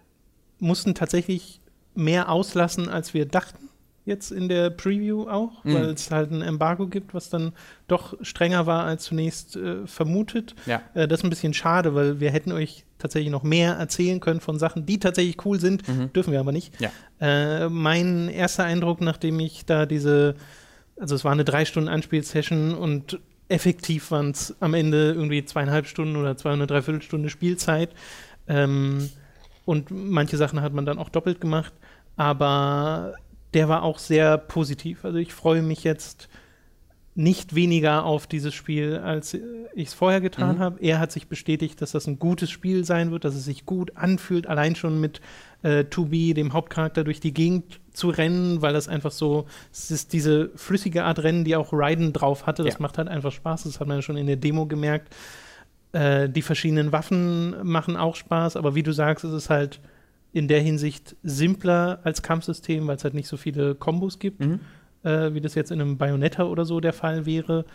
mussten 0.58 0.94
tatsächlich 0.94 1.60
mehr 1.94 2.30
auslassen, 2.30 2.88
als 2.88 3.14
wir 3.14 3.26
dachten 3.26 3.68
jetzt 4.04 4.32
in 4.32 4.48
der 4.48 4.70
Preview 4.70 5.28
auch, 5.28 5.62
mhm. 5.64 5.74
weil 5.74 5.84
es 5.90 6.10
halt 6.10 6.32
ein 6.32 6.42
Embargo 6.42 6.88
gibt, 6.88 7.14
was 7.14 7.30
dann 7.30 7.52
doch 7.86 8.16
strenger 8.22 8.66
war 8.66 8.84
als 8.84 9.04
zunächst 9.04 9.56
äh, 9.56 9.86
vermutet. 9.86 10.54
Ja. 10.66 10.82
Äh, 10.94 11.06
das 11.06 11.20
ist 11.20 11.24
ein 11.24 11.30
bisschen 11.30 11.54
schade, 11.54 11.94
weil 11.94 12.18
wir 12.18 12.30
hätten 12.30 12.52
euch 12.52 12.84
tatsächlich 12.98 13.30
noch 13.30 13.42
mehr 13.42 13.74
erzählen 13.74 14.20
können 14.20 14.40
von 14.40 14.58
Sachen, 14.58 14.86
die 14.86 14.98
tatsächlich 14.98 15.44
cool 15.44 15.60
sind, 15.60 15.86
mhm. 15.88 16.12
dürfen 16.12 16.32
wir 16.32 16.40
aber 16.40 16.52
nicht. 16.52 16.74
Ja. 16.80 16.90
Äh, 17.20 17.68
mein 17.68 18.28
erster 18.28 18.64
Eindruck, 18.64 19.00
nachdem 19.00 19.38
ich 19.40 19.66
da 19.66 19.86
diese, 19.86 20.34
also 20.98 21.14
es 21.14 21.24
war 21.24 21.32
eine 21.32 21.44
drei 21.44 21.64
Stunden 21.64 21.88
Anspielsession 21.88 22.74
und 22.74 23.20
effektiv 23.48 24.10
waren 24.10 24.30
es 24.30 24.56
am 24.60 24.74
Ende 24.74 25.12
irgendwie 25.12 25.44
zweieinhalb 25.44 25.86
Stunden 25.86 26.16
oder 26.16 26.36
zwei 26.36 26.50
und 26.50 26.60
eine 26.60 26.66
Dreiviertelstunde 26.66 27.28
Spielzeit. 27.28 27.90
Ähm, 28.48 29.10
und 29.64 29.90
manche 29.90 30.36
Sachen 30.36 30.60
hat 30.60 30.72
man 30.72 30.86
dann 30.86 30.98
auch 30.98 31.08
doppelt 31.08 31.40
gemacht. 31.40 31.72
Aber 32.16 33.14
der 33.54 33.68
war 33.68 33.82
auch 33.82 33.98
sehr 33.98 34.38
positiv. 34.38 35.04
Also 35.04 35.18
ich 35.18 35.32
freue 35.32 35.62
mich 35.62 35.84
jetzt 35.84 36.28
nicht 37.14 37.54
weniger 37.54 38.04
auf 38.04 38.26
dieses 38.26 38.54
Spiel, 38.54 38.96
als 38.96 39.34
ich 39.34 39.88
es 39.88 39.94
vorher 39.94 40.22
getan 40.22 40.56
mhm. 40.56 40.60
habe. 40.60 40.80
Er 40.80 40.98
hat 40.98 41.12
sich 41.12 41.28
bestätigt, 41.28 41.82
dass 41.82 41.92
das 41.92 42.06
ein 42.06 42.18
gutes 42.18 42.50
Spiel 42.50 42.84
sein 42.84 43.10
wird, 43.10 43.24
dass 43.24 43.34
es 43.34 43.44
sich 43.44 43.66
gut 43.66 43.96
anfühlt, 43.96 44.46
allein 44.46 44.76
schon 44.76 44.98
mit 44.98 45.20
äh, 45.62 45.84
2B, 45.84 46.32
dem 46.32 46.54
Hauptcharakter, 46.54 47.04
durch 47.04 47.20
die 47.20 47.34
Gegend 47.34 47.80
zu 47.92 48.08
rennen, 48.08 48.62
weil 48.62 48.72
das 48.72 48.88
einfach 48.88 49.10
so, 49.10 49.46
es 49.70 49.90
ist 49.90 50.12
diese 50.12 50.50
flüssige 50.56 51.04
Art 51.04 51.22
Rennen, 51.22 51.44
die 51.44 51.56
auch 51.56 51.72
Raiden 51.72 52.12
drauf 52.12 52.46
hatte. 52.46 52.64
Das 52.64 52.74
ja. 52.74 52.80
macht 52.80 52.98
halt 52.98 53.08
einfach 53.08 53.32
Spaß. 53.32 53.64
Das 53.64 53.80
hat 53.80 53.86
man 53.86 53.98
ja 53.98 54.02
schon 54.02 54.16
in 54.16 54.26
der 54.26 54.36
Demo 54.36 54.66
gemerkt. 54.66 55.14
Äh, 55.92 56.28
die 56.28 56.42
verschiedenen 56.42 56.92
Waffen 56.92 57.54
machen 57.62 57.96
auch 57.96 58.16
Spaß, 58.16 58.56
aber 58.56 58.74
wie 58.74 58.82
du 58.82 58.92
sagst, 58.92 59.24
es 59.24 59.32
ist 59.32 59.50
halt 59.50 59.80
in 60.32 60.48
der 60.48 60.60
Hinsicht 60.60 61.16
simpler 61.22 62.00
als 62.04 62.22
Kampfsystem, 62.22 62.86
weil 62.86 62.96
es 62.96 63.04
halt 63.04 63.14
nicht 63.14 63.28
so 63.28 63.36
viele 63.36 63.74
Kombos 63.74 64.18
gibt, 64.18 64.40
mhm. 64.40 64.60
äh, 65.02 65.34
wie 65.34 65.42
das 65.42 65.54
jetzt 65.54 65.70
in 65.70 65.80
einem 65.80 65.98
Bayonetta 65.98 66.44
oder 66.44 66.64
so 66.64 66.80
der 66.80 66.94
Fall 66.94 67.26
wäre. 67.26 67.66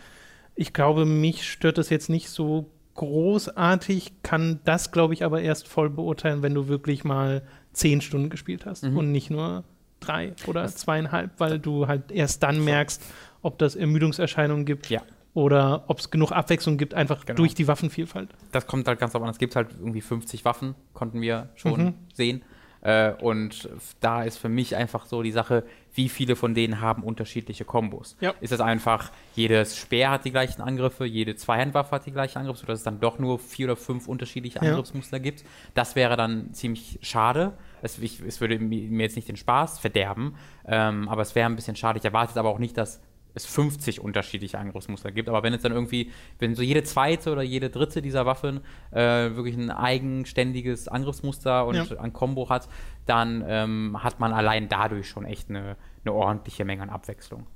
Ich 0.56 0.72
glaube, 0.72 1.06
mich 1.06 1.48
stört 1.48 1.78
das 1.78 1.88
jetzt 1.90 2.10
nicht 2.10 2.30
so 2.30 2.68
großartig, 2.96 4.14
kann 4.24 4.58
das, 4.64 4.90
glaube 4.90 5.14
ich, 5.14 5.24
aber 5.24 5.40
erst 5.40 5.68
voll 5.68 5.88
beurteilen, 5.88 6.42
wenn 6.42 6.54
du 6.54 6.66
wirklich 6.66 7.04
mal 7.04 7.42
zehn 7.72 8.00
Stunden 8.00 8.28
gespielt 8.28 8.66
hast 8.66 8.82
mhm. 8.82 8.96
und 8.96 9.12
nicht 9.12 9.30
nur 9.30 9.62
drei 10.00 10.34
oder 10.46 10.62
das 10.62 10.76
zweieinhalb, 10.76 11.30
weil 11.38 11.58
du 11.58 11.86
halt 11.86 12.10
erst 12.10 12.42
dann 12.42 12.64
merkst, 12.64 13.02
ob 13.42 13.58
das 13.58 13.76
Ermüdungserscheinungen 13.76 14.64
gibt. 14.64 14.90
Ja 14.90 15.02
oder 15.34 15.84
ob 15.86 16.00
es 16.00 16.10
genug 16.10 16.32
Abwechslung 16.32 16.78
gibt, 16.78 16.94
einfach 16.94 17.24
genau. 17.24 17.36
durch 17.36 17.54
die 17.54 17.68
Waffenvielfalt. 17.68 18.30
Das 18.50 18.66
kommt 18.66 18.88
halt 18.88 18.98
ganz 18.98 19.14
auf 19.14 19.22
an. 19.22 19.28
Es 19.28 19.38
gibt 19.38 19.54
halt 19.54 19.68
irgendwie 19.78 20.00
50 20.00 20.44
Waffen, 20.44 20.74
konnten 20.94 21.20
wir 21.20 21.50
schon 21.54 21.84
mhm. 21.84 21.94
sehen. 22.12 22.42
Äh, 22.80 23.12
und 23.20 23.68
da 24.00 24.22
ist 24.22 24.38
für 24.38 24.48
mich 24.48 24.74
einfach 24.74 25.06
so 25.06 25.22
die 25.22 25.30
Sache, 25.30 25.64
wie 25.94 26.08
viele 26.08 26.36
von 26.36 26.54
denen 26.54 26.80
haben 26.80 27.02
unterschiedliche 27.02 27.64
Kombos. 27.64 28.16
Ja. 28.20 28.34
Ist 28.40 28.52
es 28.52 28.60
einfach, 28.60 29.10
jedes 29.34 29.76
Speer 29.76 30.10
hat 30.10 30.24
die 30.24 30.30
gleichen 30.30 30.62
Angriffe, 30.62 31.04
jede 31.04 31.34
Zweihandwaffe 31.36 31.92
hat 31.92 32.06
die 32.06 32.12
gleichen 32.12 32.38
Angriffe, 32.38 32.60
sodass 32.60 32.78
es 32.78 32.84
dann 32.84 33.00
doch 33.00 33.18
nur 33.18 33.38
vier 33.38 33.66
oder 33.66 33.76
fünf 33.76 34.08
unterschiedliche 34.08 34.60
Angriffsmuster 34.60 35.16
ja. 35.18 35.22
gibt. 35.22 35.44
Das 35.74 35.96
wäre 35.96 36.16
dann 36.16 36.52
ziemlich 36.52 36.98
schade. 37.02 37.52
Es, 37.82 37.98
ich, 37.98 38.20
es 38.20 38.40
würde 38.40 38.58
mir 38.58 39.02
jetzt 39.02 39.16
nicht 39.16 39.28
den 39.28 39.36
Spaß 39.36 39.78
verderben, 39.78 40.34
ähm, 40.66 41.08
aber 41.08 41.22
es 41.22 41.34
wäre 41.34 41.48
ein 41.48 41.56
bisschen 41.56 41.76
schade. 41.76 41.98
Ich 41.98 42.04
erwarte 42.04 42.38
aber 42.38 42.48
auch 42.50 42.58
nicht, 42.58 42.76
dass 42.76 43.00
es 43.34 43.46
50 43.46 44.00
unterschiedliche 44.00 44.58
Angriffsmuster 44.58 45.12
gibt. 45.12 45.28
Aber 45.28 45.42
wenn 45.42 45.54
es 45.54 45.62
dann 45.62 45.72
irgendwie, 45.72 46.10
wenn 46.38 46.54
so 46.54 46.62
jede 46.62 46.82
zweite 46.82 47.32
oder 47.32 47.42
jede 47.42 47.70
dritte 47.70 48.02
dieser 48.02 48.26
Waffen 48.26 48.60
äh, 48.90 49.34
wirklich 49.34 49.56
ein 49.56 49.70
eigenständiges 49.70 50.88
Angriffsmuster 50.88 51.66
und 51.66 51.76
ja. 51.76 52.00
ein 52.00 52.12
Combo 52.12 52.48
hat, 52.48 52.68
dann 53.06 53.44
ähm, 53.46 54.02
hat 54.02 54.20
man 54.20 54.32
allein 54.32 54.68
dadurch 54.68 55.08
schon 55.08 55.24
echt 55.24 55.50
eine, 55.50 55.76
eine 56.04 56.12
ordentliche 56.12 56.64
Menge 56.64 56.82
an 56.82 56.90
Abwechslung. 56.90 57.46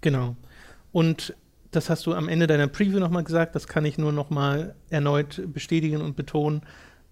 Genau. 0.00 0.36
Und 0.92 1.34
das 1.70 1.90
hast 1.90 2.06
du 2.06 2.14
am 2.14 2.28
Ende 2.28 2.46
deiner 2.46 2.68
Preview 2.68 2.98
nochmal 2.98 3.24
gesagt, 3.24 3.54
das 3.54 3.66
kann 3.66 3.84
ich 3.84 3.98
nur 3.98 4.12
nochmal 4.12 4.74
erneut 4.88 5.42
bestätigen 5.52 6.00
und 6.00 6.16
betonen. 6.16 6.62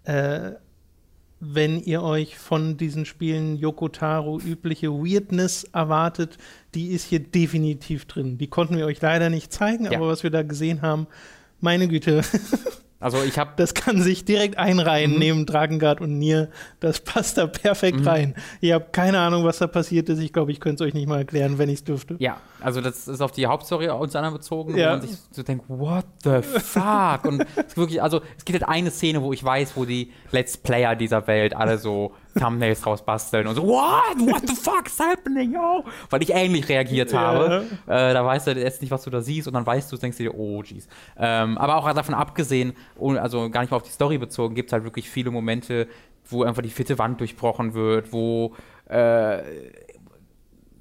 Äh, 0.04 0.52
wenn 1.52 1.82
ihr 1.82 2.02
euch 2.02 2.38
von 2.38 2.76
diesen 2.76 3.04
Spielen 3.04 3.56
Yoko 3.56 3.88
Taro 3.88 4.40
übliche 4.40 4.90
Weirdness 4.92 5.64
erwartet, 5.64 6.38
die 6.74 6.88
ist 6.88 7.04
hier 7.04 7.20
definitiv 7.20 8.06
drin. 8.06 8.38
Die 8.38 8.46
konnten 8.46 8.76
wir 8.76 8.86
euch 8.86 9.00
leider 9.00 9.30
nicht 9.30 9.52
zeigen, 9.52 9.84
ja. 9.84 9.92
aber 9.92 10.08
was 10.08 10.22
wir 10.22 10.30
da 10.30 10.42
gesehen 10.42 10.82
haben, 10.82 11.06
meine 11.60 11.88
Güte. 11.88 12.22
Also 13.04 13.22
ich 13.22 13.38
habe. 13.38 13.50
Das 13.56 13.74
kann 13.74 14.00
sich 14.00 14.24
direkt 14.24 14.56
einreihen 14.56 15.12
mhm. 15.12 15.18
neben 15.18 15.46
Dragengard 15.46 16.00
und 16.00 16.18
Nier. 16.18 16.48
Das 16.80 17.00
passt 17.00 17.36
da 17.36 17.46
perfekt 17.46 18.00
mhm. 18.00 18.08
rein. 18.08 18.34
Ihr 18.62 18.76
habt 18.76 18.94
keine 18.94 19.18
Ahnung, 19.18 19.44
was 19.44 19.58
da 19.58 19.66
passiert 19.66 20.08
ist. 20.08 20.20
Ich 20.20 20.32
glaube, 20.32 20.52
ich 20.52 20.58
könnte 20.58 20.82
es 20.82 20.88
euch 20.88 20.94
nicht 20.94 21.06
mal 21.06 21.18
erklären, 21.18 21.58
wenn 21.58 21.68
ich 21.68 21.80
es 21.80 21.84
dürfte. 21.84 22.16
Ja, 22.18 22.38
also 22.62 22.80
das 22.80 23.06
ist 23.06 23.20
auf 23.20 23.32
die 23.32 23.46
Hauptstory 23.46 23.90
uns 23.90 24.16
anderen 24.16 24.34
bezogen, 24.34 24.74
ja. 24.74 24.86
wo 24.86 24.90
man 24.92 25.02
sich 25.02 25.18
so 25.32 25.42
denkt, 25.42 25.66
what 25.68 26.06
the 26.22 26.40
fuck? 26.40 27.26
und 27.26 27.44
es 27.66 27.76
wirklich, 27.76 28.02
also 28.02 28.22
es 28.38 28.46
gibt 28.46 28.58
halt 28.58 28.70
eine 28.70 28.90
Szene, 28.90 29.20
wo 29.20 29.34
ich 29.34 29.44
weiß, 29.44 29.76
wo 29.76 29.84
die 29.84 30.10
Let's 30.30 30.56
Player 30.56 30.96
dieser 30.96 31.26
Welt 31.26 31.54
alle 31.54 31.76
so 31.76 32.14
Thumbnails 32.38 32.80
draus 32.80 33.04
basteln 33.04 33.46
und 33.46 33.54
so, 33.54 33.62
what? 33.66 34.18
What 34.18 34.48
the 34.48 34.54
fuck 34.54 34.86
is 34.86 34.98
happening, 34.98 35.52
yo? 35.52 35.84
Weil 36.10 36.22
ich 36.22 36.30
ähnlich 36.30 36.68
reagiert 36.68 37.14
habe. 37.14 37.66
Ja. 37.86 38.10
Äh, 38.10 38.14
da 38.14 38.24
weißt 38.24 38.48
du 38.48 38.52
jetzt 38.52 38.80
nicht, 38.82 38.90
was 38.90 39.02
du 39.04 39.10
da 39.10 39.20
siehst 39.20 39.46
und 39.46 39.54
dann 39.54 39.66
weißt 39.66 39.90
du, 39.92 39.96
denkst 39.96 40.18
du 40.18 40.24
dir, 40.24 40.34
oh, 40.34 40.62
jeez. 40.62 40.88
Ähm, 41.16 41.58
aber 41.58 41.76
auch 41.76 41.92
davon 41.92 42.14
abgesehen, 42.14 42.74
also 42.98 43.50
gar 43.50 43.60
nicht 43.60 43.70
mal 43.70 43.76
auf 43.76 43.82
die 43.82 43.90
Story 43.90 44.18
bezogen, 44.18 44.54
gibt 44.54 44.68
es 44.68 44.72
halt 44.72 44.84
wirklich 44.84 45.08
viele 45.08 45.30
Momente, 45.30 45.88
wo 46.26 46.42
einfach 46.42 46.62
die 46.62 46.70
vierte 46.70 46.98
Wand 46.98 47.20
durchbrochen 47.20 47.74
wird, 47.74 48.12
wo 48.12 48.54
äh, 48.88 49.38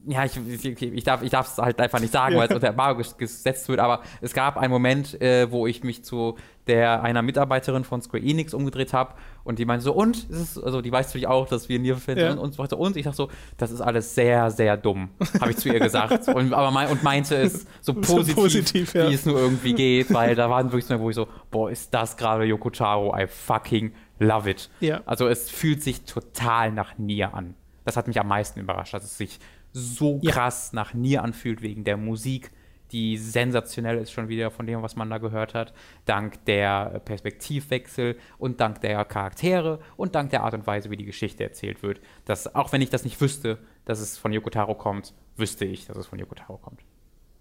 ja, 0.06 0.26
ich, 0.26 0.38
ich, 0.38 0.82
ich 0.82 1.04
darf 1.04 1.22
es 1.22 1.58
halt 1.58 1.80
einfach 1.80 2.00
nicht 2.00 2.12
sagen, 2.12 2.36
weil 2.36 2.48
es 2.48 2.54
unter 2.54 2.68
Embargo 2.68 3.02
gesetzt 3.18 3.70
wird, 3.70 3.80
aber 3.80 4.02
es 4.22 4.34
gab 4.34 4.58
einen 4.58 4.72
Moment, 4.72 5.20
äh, 5.22 5.50
wo 5.52 5.66
ich 5.68 5.84
mich 5.84 6.04
zu 6.04 6.36
der 6.68 7.04
einer 7.04 7.22
Mitarbeiterin 7.22 7.84
von 7.84 8.02
Square 8.02 8.24
Enix 8.24 8.54
umgedreht 8.54 8.94
habe 8.94 9.14
und 9.44 9.60
die 9.60 9.66
meinte 9.66 9.84
so, 9.84 9.94
und? 9.94 10.30
Ist, 10.30 10.58
also 10.58 10.82
die 10.82 10.92
weiß 10.92 11.08
natürlich 11.08 11.28
auch, 11.28 11.48
dass 11.48 11.68
wir 11.68 11.80
Nier-Fans 11.80 12.20
ja. 12.20 12.30
sind 12.32 12.40
und 12.40 12.54
so 12.54 12.64
weiter. 12.64 12.78
Und 12.78 12.96
ich 12.96 13.04
dachte 13.04 13.18
so, 13.18 13.30
das 13.58 13.72
ist 13.72 13.82
alles 13.82 14.16
sehr, 14.16 14.50
sehr 14.52 14.78
dumm, 14.78 15.10
habe 15.40 15.52
ich 15.52 15.58
zu 15.58 15.70
ihr 15.70 15.80
gesagt. 15.80 16.28
und, 16.34 16.54
aber 16.54 16.72
mein, 16.72 16.90
und 16.90 17.04
meinte 17.04 17.36
es 17.36 17.66
so 17.82 17.94
positiv, 17.94 18.36
positiv 18.36 18.94
ja. 18.94 19.10
wie 19.10 19.14
es 19.14 19.26
nur 19.26 19.40
irgendwie 19.40 19.74
geht, 19.74 20.14
weil 20.14 20.36
da 20.36 20.50
waren 20.50 20.68
wirklich 20.68 20.86
so, 20.86 21.00
wo 21.00 21.10
ich 21.10 21.16
so, 21.16 21.28
boah, 21.52 21.70
ist 21.70 21.94
das 21.94 22.16
gerade 22.16 22.46
Yoko 22.46 22.70
Charo, 22.70 23.16
I 23.18 23.28
fucking 23.28 23.94
love 24.20 24.50
it. 24.50 24.70
Ja. 24.80 25.02
Also 25.06 25.28
es 25.28 25.50
fühlt 25.50 25.84
sich 25.84 26.04
total 26.04 26.72
nach 26.72 26.98
Nier 26.98 27.34
an. 27.34 27.56
Das 27.86 27.98
hat 27.98 28.08
mich 28.08 28.20
am 28.20 28.28
meisten 28.28 28.60
überrascht, 28.62 28.94
dass 28.94 29.04
es 29.04 29.18
sich 29.18 29.40
so 29.74 30.20
krass 30.20 30.72
nach 30.72 30.94
Nier 30.94 31.24
anfühlt 31.24 31.62
wegen 31.62 31.84
der 31.84 31.98
Musik, 31.98 32.52
die 32.94 33.18
sensationell 33.18 33.98
ist 33.98 34.12
schon 34.12 34.30
wieder 34.30 34.52
von 34.52 34.68
dem, 34.68 34.84
was 34.84 34.96
man 34.96 35.10
da 35.10 35.18
gehört 35.18 35.56
hat, 35.56 35.74
dank 36.06 36.46
der 36.46 37.02
Perspektivwechsel 37.04 38.18
und 38.38 38.62
dank 38.62 38.82
der 38.82 39.04
Charaktere 39.04 39.80
und 39.98 40.14
dank 40.14 40.30
der 40.30 40.44
Art 40.44 40.54
und 40.54 40.68
Weise, 40.68 40.92
wie 40.92 40.98
die 40.98 41.06
Geschichte 41.06 41.44
erzählt 41.44 41.82
wird. 41.82 42.02
Dass, 42.26 42.54
auch 42.54 42.72
wenn 42.72 42.82
ich 42.82 42.92
das 42.92 43.04
nicht 43.04 43.20
wüsste, 43.20 43.58
dass 43.86 44.00
es 44.00 44.18
von 44.18 44.32
Yoko 44.32 44.52
Taro 44.52 44.76
kommt, 44.76 45.14
wüsste 45.36 45.66
ich, 45.66 45.88
dass 45.88 45.98
es 45.98 46.06
von 46.06 46.20
Yoko 46.20 46.36
Taro 46.36 46.58
kommt. 46.58 46.82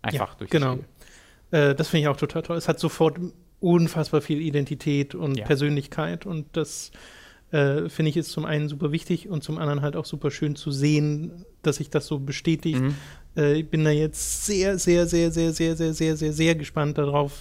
Einfach 0.01 0.31
ja, 0.31 0.37
durch 0.39 0.51
genau. 0.51 0.79
Äh, 1.51 1.75
das 1.75 1.89
finde 1.89 2.03
ich 2.03 2.09
auch 2.09 2.17
total 2.17 2.43
toll. 2.43 2.57
Es 2.57 2.67
hat 2.67 2.81
sofort 2.81 3.21
unfassbar 3.61 4.23
viel 4.23 4.41
Identität 4.41 5.15
und 5.15 5.37
ja. 5.37 5.45
Persönlichkeit 5.45 6.25
und 6.25 6.57
das 6.57 6.93
äh, 7.53 7.91
finde 7.91 8.09
ich 8.09 8.17
ist 8.17 8.33
zum 8.33 8.47
einen 8.47 8.69
super 8.69 8.91
wichtig 8.91 9.29
und 9.29 9.45
zum 9.45 9.59
anderen 9.59 9.83
halt 9.83 9.97
auch 9.97 10.07
super 10.07 10.31
schön 10.31 10.57
zu 10.57 10.71
sehen, 10.71 11.45
dass 11.63 11.77
sich 11.77 11.91
das 11.91 12.07
so 12.07 12.19
bestätigt. 12.19 12.81
Mhm. 12.81 12.95
Äh, 13.37 13.55
ich 13.55 13.69
bin 13.69 13.85
da 13.85 13.91
jetzt 13.91 14.47
sehr, 14.47 14.79
sehr, 14.79 15.07
sehr, 15.07 15.31
sehr, 15.31 15.53
sehr, 15.53 15.77
sehr, 15.77 15.95
sehr, 15.95 16.17
sehr, 16.17 16.33
sehr 16.33 16.55
gespannt 16.55 16.99
darauf, 16.99 17.33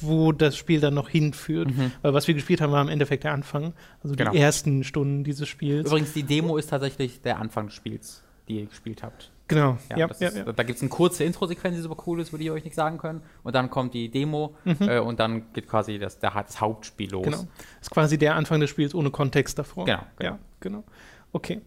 wo 0.00 0.32
das 0.32 0.56
Spiel 0.56 0.80
dann 0.80 0.94
noch 0.94 1.08
hinführt. 1.08 1.70
Mhm. 1.70 1.92
Weil 2.02 2.14
was 2.14 2.28
wir 2.28 2.34
gespielt 2.34 2.60
haben, 2.60 2.72
war 2.72 2.82
im 2.82 2.88
Endeffekt 2.88 3.24
der 3.24 3.32
Anfang. 3.32 3.72
Also 4.02 4.14
genau. 4.14 4.30
die 4.30 4.38
ersten 4.38 4.84
Stunden 4.84 5.24
dieses 5.24 5.48
Spiels. 5.48 5.86
Übrigens, 5.88 6.12
die 6.12 6.22
Demo 6.22 6.56
ist 6.56 6.70
tatsächlich 6.70 7.22
der 7.22 7.38
Anfang 7.38 7.66
des 7.66 7.74
Spiels, 7.74 8.22
die 8.48 8.60
ihr 8.60 8.66
gespielt 8.66 9.02
habt. 9.02 9.30
Genau. 9.48 9.78
Ja, 9.88 9.96
ja, 9.96 10.10
ja, 10.18 10.28
ist, 10.28 10.44
Da 10.56 10.62
gibt 10.62 10.76
es 10.76 10.82
eine 10.82 10.90
kurze 10.90 11.24
Intro-Sequenz, 11.24 11.74
die 11.76 11.82
super 11.82 12.02
cool 12.06 12.20
ist, 12.20 12.32
würde 12.32 12.44
ich 12.44 12.50
euch 12.50 12.64
nicht 12.64 12.76
sagen 12.76 12.98
können. 12.98 13.22
Und 13.42 13.54
dann 13.54 13.70
kommt 13.70 13.94
die 13.94 14.10
Demo 14.10 14.54
mhm. 14.64 14.76
äh, 14.80 14.98
und 14.98 15.18
dann 15.18 15.52
geht 15.54 15.66
quasi 15.66 15.98
das, 15.98 16.18
das 16.18 16.60
Hauptspiel 16.60 17.10
los. 17.10 17.24
Genau. 17.24 17.38
Das 17.38 17.48
ist 17.80 17.90
quasi 17.90 18.18
der 18.18 18.36
Anfang 18.36 18.60
des 18.60 18.68
Spiels 18.68 18.94
ohne 18.94 19.10
Kontext 19.10 19.58
davor. 19.58 19.86
Genau. 19.86 20.02
genau. 20.18 20.32
Ja, 20.32 20.38
genau. 20.60 20.84
Okay. 21.32 21.62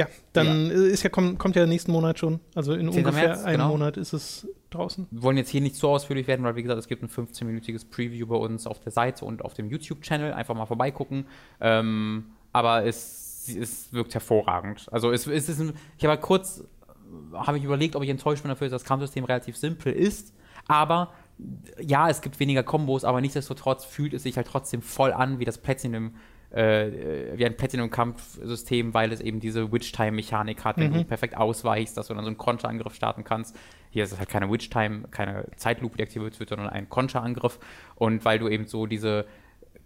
Ja, 0.00 0.08
dann 0.32 0.70
ist 0.70 1.02
ja, 1.02 1.10
kommt, 1.10 1.38
kommt 1.38 1.56
ja 1.56 1.66
nächsten 1.66 1.92
Monat 1.92 2.18
schon. 2.18 2.40
Also 2.54 2.72
in 2.72 2.88
ungefähr 2.88 3.28
März, 3.28 3.44
einem 3.44 3.58
genau. 3.58 3.68
Monat 3.68 3.98
ist 3.98 4.14
es 4.14 4.48
draußen. 4.70 5.06
Wir 5.10 5.22
wollen 5.22 5.36
jetzt 5.36 5.50
hier 5.50 5.60
nicht 5.60 5.76
so 5.76 5.90
ausführlich 5.90 6.26
werden, 6.26 6.42
weil 6.44 6.56
wie 6.56 6.62
gesagt, 6.62 6.78
es 6.78 6.88
gibt 6.88 7.02
ein 7.02 7.10
15-minütiges 7.10 7.90
Preview 7.90 8.26
bei 8.26 8.36
uns 8.36 8.66
auf 8.66 8.80
der 8.80 8.92
Seite 8.92 9.26
und 9.26 9.44
auf 9.44 9.52
dem 9.52 9.68
YouTube-Channel. 9.68 10.32
Einfach 10.32 10.54
mal 10.54 10.64
vorbeigucken. 10.64 11.26
Ähm, 11.60 12.30
aber 12.52 12.86
es, 12.86 13.54
es 13.54 13.92
wirkt 13.92 14.14
hervorragend. 14.14 14.86
Also 14.90 15.12
es, 15.12 15.26
es 15.26 15.50
ist 15.50 15.60
ein, 15.60 15.74
ich 15.98 16.04
habe 16.04 16.12
halt 16.12 16.22
kurz 16.22 16.64
habe 17.34 17.58
ich 17.58 17.64
überlegt, 17.64 17.96
ob 17.96 18.02
ich 18.02 18.08
enttäuscht 18.08 18.42
bin 18.42 18.48
dafür, 18.48 18.68
dass 18.68 18.82
das 18.82 18.88
Kampfsystem 18.88 19.24
relativ 19.24 19.56
simpel 19.56 19.92
ist. 19.92 20.32
Aber 20.66 21.12
ja, 21.80 22.08
es 22.08 22.20
gibt 22.20 22.38
weniger 22.40 22.62
Kombos, 22.62 23.04
aber 23.04 23.20
nichtsdestotrotz 23.20 23.84
fühlt 23.84 24.14
es 24.14 24.22
sich 24.22 24.36
halt 24.36 24.46
trotzdem 24.46 24.82
voll 24.82 25.12
an 25.12 25.38
wie 25.38 25.44
das 25.44 25.58
Platinum, 25.58 26.14
äh, 26.50 27.36
wie 27.36 27.46
ein 27.46 27.56
Platinum-Kampfsystem, 27.56 28.92
weil 28.92 29.12
es 29.12 29.20
eben 29.20 29.40
diese 29.40 29.70
Witch-Time-Mechanik 29.72 30.64
hat, 30.64 30.78
wenn 30.78 30.90
mhm. 30.90 30.98
du 30.98 31.04
perfekt 31.04 31.36
ausweichst, 31.36 31.96
dass 31.96 32.08
du 32.08 32.14
dann 32.14 32.24
so 32.24 32.28
einen 32.28 32.38
Konterangriff 32.38 32.94
starten 32.94 33.24
kannst. 33.24 33.56
Hier 33.90 34.04
ist 34.04 34.12
es 34.12 34.18
halt 34.18 34.28
keine 34.28 34.50
Witch-Time, 34.50 35.08
keine 35.10 35.46
Zeitlupe, 35.56 35.96
die 35.96 36.02
aktiviert 36.02 36.38
wird, 36.38 36.48
sondern 36.48 36.68
ein 36.68 36.88
Konterangriff. 36.88 37.58
Und 37.94 38.24
weil 38.24 38.38
du 38.38 38.48
eben 38.48 38.66
so 38.66 38.86
diese 38.86 39.26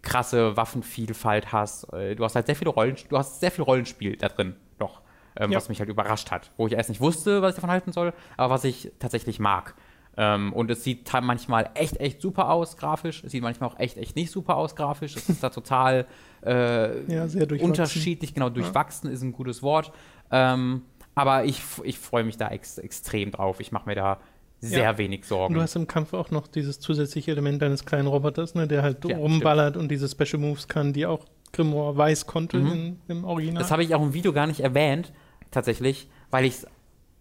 krasse 0.03 0.57
Waffenvielfalt 0.57 1.53
hast, 1.53 1.93
äh, 1.93 2.15
du 2.15 2.25
hast 2.25 2.35
halt 2.35 2.47
sehr 2.47 2.57
viele 2.57 2.71
Rollen, 2.71 2.97
du 3.09 3.19
hast 3.19 3.41
sehr 3.41 3.51
viel 3.51 3.65
Rollenspiel 3.65 4.17
da 4.17 4.29
drin, 4.29 4.55
doch 4.79 5.01
ähm, 5.37 5.51
ja. 5.51 5.57
was 5.57 5.69
mich 5.69 5.81
halt 5.81 5.89
überrascht 5.89 6.31
hat, 6.31 6.51
wo 6.57 6.67
ich 6.67 6.75
erst 6.75 6.91
nicht 6.91 7.01
wusste, 7.01 7.43
was 7.43 7.51
ich 7.51 7.57
davon 7.57 7.71
halten 7.71 7.93
soll, 7.93 8.13
aber 8.37 8.55
was 8.55 8.65
ich 8.65 8.93
tatsächlich 8.99 9.41
mag. 9.41 9.75
Ähm, 10.17 10.53
und 10.53 10.71
es 10.71 10.85
sieht 10.85 11.11
manchmal 11.23 11.71
echt, 11.75 11.99
echt 11.99 12.21
super 12.21 12.51
aus 12.51 12.77
grafisch. 12.77 13.25
Es 13.25 13.33
sieht 13.33 13.43
manchmal 13.43 13.71
auch 13.71 13.79
echt, 13.79 13.97
echt 13.97 14.17
nicht 14.17 14.31
super 14.31 14.57
aus 14.57 14.77
grafisch. 14.77 15.17
Es 15.17 15.29
ist 15.29 15.43
da 15.43 15.51
total 15.51 16.07
äh, 16.45 17.13
ja, 17.13 17.27
unterschiedlich. 17.61 18.35
Genau, 18.35 18.49
durchwachsen 18.49 19.09
ja. 19.09 19.15
ist 19.15 19.23
ein 19.23 19.33
gutes 19.33 19.63
Wort. 19.63 19.93
Ähm, 20.31 20.83
aber 21.15 21.45
ich, 21.45 21.63
ich 21.83 21.99
freue 21.99 22.25
mich 22.25 22.37
da 22.37 22.49
ex 22.49 22.79
extrem 22.79 23.31
drauf. 23.31 23.61
Ich 23.61 23.73
mache 23.73 23.89
mir 23.89 23.95
da 23.95 24.21
sehr 24.61 24.83
ja. 24.83 24.99
wenig 24.99 25.25
Sorgen. 25.25 25.55
Und 25.55 25.59
du 25.59 25.63
hast 25.63 25.77
im 25.77 25.87
Kampf 25.87 26.15
auch 26.15 26.31
noch 26.31 26.47
dieses 26.47 26.81
zusätzliche 26.81 27.31
Element 27.31 27.61
deines 27.61 27.85
kleinen 27.85 28.09
Roboters, 28.09 28.55
ne, 28.55 28.67
der 28.67 28.83
halt 28.83 29.05
rumballert 29.05 29.75
stimmt. 29.75 29.83
und 29.83 29.89
diese 29.91 30.09
Special 30.09 30.41
Moves 30.41 30.69
kann, 30.69 30.93
die 30.93 31.07
auch 31.07 31.25
Grimoire 31.53 31.97
weiß 31.97 32.27
konnte 32.27 32.59
mhm. 32.59 32.73
in, 32.73 33.01
im 33.09 33.25
Original. 33.25 33.63
Das 33.63 33.71
habe 33.71 33.85
ich 33.85 33.95
auch 33.95 34.03
im 34.03 34.15
Video 34.15 34.33
gar 34.33 34.47
nicht 34.47 34.61
erwähnt, 34.61 35.13
tatsächlich, 35.51 36.09
weil 36.31 36.45
ich 36.45 36.55
es 36.55 36.67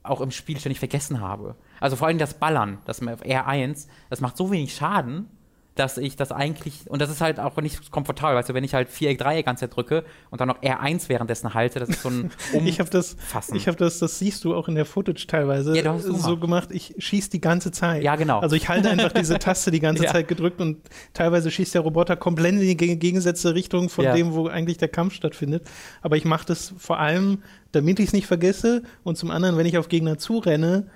auch 0.04 0.22
im 0.22 0.32
Spiel 0.32 0.60
ständig 0.60 0.80
vergessen 0.80 1.22
habe. 1.22 1.56
Also 1.84 1.98
vor 1.98 2.08
allem 2.08 2.18
das 2.18 2.36
Ballern, 2.36 2.78
das 2.86 3.02
R1, 3.02 3.88
das 4.10 4.22
macht 4.22 4.38
so 4.38 4.50
wenig 4.50 4.74
Schaden, 4.74 5.28
dass 5.76 5.98
ich 5.98 6.16
das 6.16 6.32
eigentlich, 6.32 6.90
und 6.90 7.02
das 7.02 7.10
ist 7.10 7.20
halt 7.20 7.42
auch 7.42 7.58
nicht 7.58 7.92
komfortabel, 7.92 8.38
weißt 8.38 8.48
du, 8.48 8.54
wenn 8.54 8.64
ich 8.64 8.74
halt 8.74 8.88
Viereck, 8.88 9.18
Dreieck 9.18 9.46
ganze 9.46 9.68
Zeit 9.68 9.76
drücke 9.76 10.06
und 10.30 10.40
dann 10.40 10.48
noch 10.48 10.62
R1 10.62 11.10
währenddessen 11.10 11.54
halte, 11.54 11.80
das 11.80 11.90
ist 11.90 12.04
so 12.04 12.10
ein 12.10 12.32
Umfassen. 12.54 12.68
ich 12.68 12.80
habe 12.80 12.90
das, 12.90 13.18
ich 13.54 13.68
habe 13.68 13.76
das, 13.76 14.00
das 14.00 14.18
siehst 14.18 14.46
du 14.46 14.56
auch 14.56 14.70
in 14.70 14.76
der 14.76 14.86
Footage 14.86 15.28
teilweise 15.28 15.76
ja, 15.76 16.00
so 16.00 16.38
gemacht, 16.38 16.70
ich 16.72 16.96
schieße 17.00 17.32
die 17.32 17.42
ganze 17.42 17.74
Zeit. 17.74 18.02
Ja, 18.02 18.16
genau. 18.16 18.40
Also 18.40 18.56
ich 18.56 18.70
halte 18.70 18.90
einfach 18.90 19.12
diese 19.12 19.38
Taste 19.38 19.70
die 19.70 19.82
ganze 19.82 20.04
ja. 20.06 20.12
Zeit 20.14 20.30
gedrückt 20.30 20.62
und 20.62 20.78
teilweise 21.14 21.52
schießt 21.52 21.76
der 21.76 21.82
Roboter 21.82 22.16
komplett 22.16 22.54
in 22.54 22.62
die 22.62 22.78
gegensätzliche 22.78 23.56
Richtung 23.56 23.90
von 23.90 24.06
ja. 24.06 24.16
dem, 24.16 24.34
wo 24.34 24.48
eigentlich 24.48 24.78
der 24.78 24.88
Kampf 24.88 25.16
stattfindet. 25.16 25.68
Aber 26.02 26.16
ich 26.16 26.24
mache 26.24 26.46
das 26.46 26.74
vor 26.78 27.00
allem, 27.00 27.44
damit 27.74 28.00
ich 28.00 28.08
es 28.08 28.14
nicht 28.14 28.28
vergesse 28.28 28.84
und 29.04 29.18
zum 29.18 29.32
anderen, 29.32 29.58
wenn 29.58 29.66
ich 29.66 29.78
auf 29.78 29.90
Gegner 29.90 30.18
zurenne, 30.18 30.88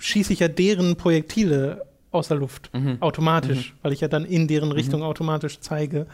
schieße 0.00 0.32
ich 0.32 0.40
ja 0.40 0.48
deren 0.48 0.96
Projektile 0.96 1.86
aus 2.10 2.28
der 2.28 2.38
Luft, 2.38 2.70
mhm. 2.74 2.96
automatisch, 3.00 3.72
mhm. 3.72 3.78
weil 3.82 3.92
ich 3.92 4.00
ja 4.00 4.08
dann 4.08 4.24
in 4.24 4.48
deren 4.48 4.70
mhm. 4.70 4.74
Richtung 4.74 5.00
mhm. 5.00 5.06
automatisch 5.06 5.60
zeige. 5.60 6.06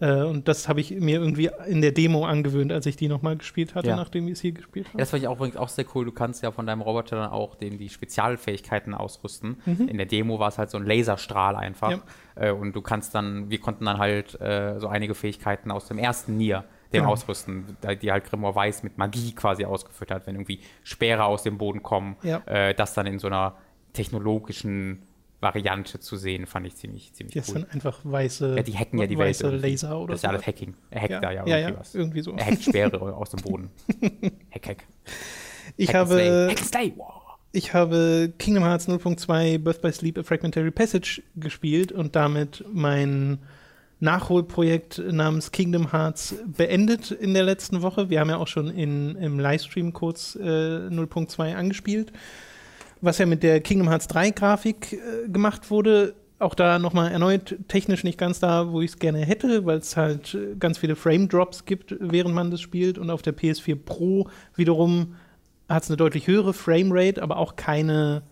Äh, 0.00 0.22
und 0.22 0.48
das 0.48 0.68
habe 0.68 0.80
ich 0.80 0.90
mir 0.90 1.20
irgendwie 1.20 1.50
in 1.68 1.80
der 1.80 1.92
Demo 1.92 2.26
angewöhnt, 2.26 2.72
als 2.72 2.86
ich 2.86 2.96
die 2.96 3.06
nochmal 3.06 3.36
gespielt 3.36 3.76
hatte, 3.76 3.88
ja. 3.88 3.96
nachdem 3.96 4.26
ich 4.26 4.34
es 4.34 4.40
hier 4.40 4.52
gespielt 4.52 4.88
habe. 4.88 4.98
Ja, 4.98 5.02
das 5.02 5.10
fand 5.10 5.22
ich 5.22 5.28
auch, 5.28 5.36
übrigens 5.36 5.56
auch 5.56 5.68
sehr 5.68 5.84
cool. 5.94 6.04
Du 6.04 6.12
kannst 6.12 6.42
ja 6.42 6.50
von 6.50 6.66
deinem 6.66 6.80
Roboter 6.80 7.16
dann 7.16 7.30
auch 7.30 7.54
den 7.54 7.78
die 7.78 7.88
Spezialfähigkeiten 7.88 8.94
ausrüsten. 8.94 9.58
Mhm. 9.64 9.88
In 9.88 9.96
der 9.96 10.06
Demo 10.06 10.40
war 10.40 10.48
es 10.48 10.58
halt 10.58 10.70
so 10.70 10.78
ein 10.78 10.84
Laserstrahl 10.86 11.54
einfach. 11.54 11.92
Ja. 11.92 12.00
Äh, 12.34 12.50
und 12.50 12.74
du 12.74 12.82
kannst 12.82 13.14
dann, 13.14 13.50
wir 13.50 13.60
konnten 13.60 13.84
dann 13.84 13.98
halt 13.98 14.40
äh, 14.40 14.80
so 14.80 14.88
einige 14.88 15.14
Fähigkeiten 15.14 15.70
aus 15.70 15.86
dem 15.86 15.98
ersten 15.98 16.36
Nier 16.36 16.64
dem 16.94 17.04
ja. 17.04 17.08
ausrüsten, 17.08 17.76
die 18.00 18.10
halt 18.10 18.24
Grimoire 18.24 18.54
Weiß 18.54 18.82
mit 18.82 18.96
Magie 18.96 19.32
quasi 19.32 19.64
ausgeführt 19.64 20.10
hat, 20.10 20.26
wenn 20.26 20.36
irgendwie 20.36 20.60
Speere 20.82 21.24
aus 21.24 21.42
dem 21.42 21.58
Boden 21.58 21.82
kommen, 21.82 22.16
ja. 22.22 22.38
äh, 22.46 22.74
das 22.74 22.94
dann 22.94 23.06
in 23.06 23.18
so 23.18 23.26
einer 23.26 23.56
technologischen 23.92 25.02
Variante 25.44 26.00
zu 26.00 26.16
sehen, 26.16 26.46
fand 26.46 26.66
ich 26.66 26.76
ziemlich, 26.76 27.12
ziemlich 27.12 27.34
das 27.34 27.48
cool. 27.48 27.54
Das 27.54 27.62
sind 27.62 27.74
einfach 27.74 28.00
weiße, 28.02 28.56
ja, 28.56 28.62
die 28.62 28.76
hacken 28.76 28.98
ja 28.98 29.06
die 29.06 29.18
weiße 29.18 29.52
Welt 29.52 29.62
Laser 29.62 30.00
oder 30.00 30.12
Das 30.12 30.18
ist 30.18 30.22
ja 30.24 30.30
alles 30.30 30.46
Hacking. 30.46 30.74
Er 30.90 31.02
hackt 31.02 31.10
ja. 31.10 31.20
da 31.20 31.30
ja, 31.30 31.46
ja 31.46 31.56
irgendwie 31.56 31.72
ja, 31.74 31.78
was. 31.78 31.94
Irgendwie 31.94 32.22
so. 32.22 32.32
Er 32.32 32.46
hackt 32.46 32.62
Schwere 32.62 33.00
aus 33.16 33.30
dem 33.30 33.42
Boden. 33.42 33.70
Hack, 34.50 34.68
hack. 34.68 34.84
Ich 35.76 35.88
hack 35.88 35.96
habe, 35.96 36.48
hack 36.50 36.58
Slay. 36.58 36.92
Wow. 36.96 37.22
ich 37.52 37.74
habe 37.74 38.32
Kingdom 38.38 38.64
Hearts 38.64 38.88
0.2 38.88 39.58
Birth 39.58 39.82
by 39.82 39.92
Sleep 39.92 40.18
A 40.18 40.22
Fragmentary 40.22 40.70
Passage 40.70 41.22
gespielt 41.36 41.92
und 41.92 42.16
damit 42.16 42.64
mein 42.72 43.38
Nachholprojekt 44.04 45.02
namens 45.10 45.50
Kingdom 45.50 45.90
Hearts 45.90 46.36
beendet 46.46 47.10
in 47.10 47.34
der 47.34 47.42
letzten 47.42 47.82
Woche. 47.82 48.10
Wir 48.10 48.20
haben 48.20 48.30
ja 48.30 48.36
auch 48.36 48.46
schon 48.46 48.70
in, 48.70 49.16
im 49.16 49.40
Livestream 49.40 49.92
kurz 49.92 50.36
äh, 50.36 50.40
0.2 50.42 51.54
angespielt 51.54 52.12
was 53.04 53.18
ja 53.18 53.26
mit 53.26 53.42
der 53.42 53.60
Kingdom 53.60 53.88
Hearts 53.88 54.08
3 54.08 54.30
Grafik 54.30 54.94
äh, 54.94 55.28
gemacht 55.28 55.70
wurde, 55.70 56.14
auch 56.38 56.54
da 56.54 56.78
nochmal 56.78 57.12
erneut 57.12 57.56
technisch 57.68 58.04
nicht 58.04 58.18
ganz 58.18 58.40
da, 58.40 58.72
wo 58.72 58.80
ich 58.80 58.92
es 58.92 58.98
gerne 58.98 59.20
hätte, 59.20 59.64
weil 59.66 59.78
es 59.78 59.96
halt 59.96 60.34
äh, 60.34 60.56
ganz 60.58 60.78
viele 60.78 60.96
Frame 60.96 61.28
Drops 61.28 61.64
gibt, 61.64 61.94
während 62.00 62.34
man 62.34 62.50
das 62.50 62.60
spielt. 62.60 62.98
Und 62.98 63.10
auf 63.10 63.22
der 63.22 63.36
PS4 63.36 63.76
Pro 63.76 64.28
wiederum 64.56 65.14
hat 65.68 65.84
es 65.84 65.90
eine 65.90 65.96
deutlich 65.96 66.26
höhere 66.26 66.52
Framerate, 66.52 67.22
aber 67.22 67.36
auch 67.36 67.56
keine 67.56 68.22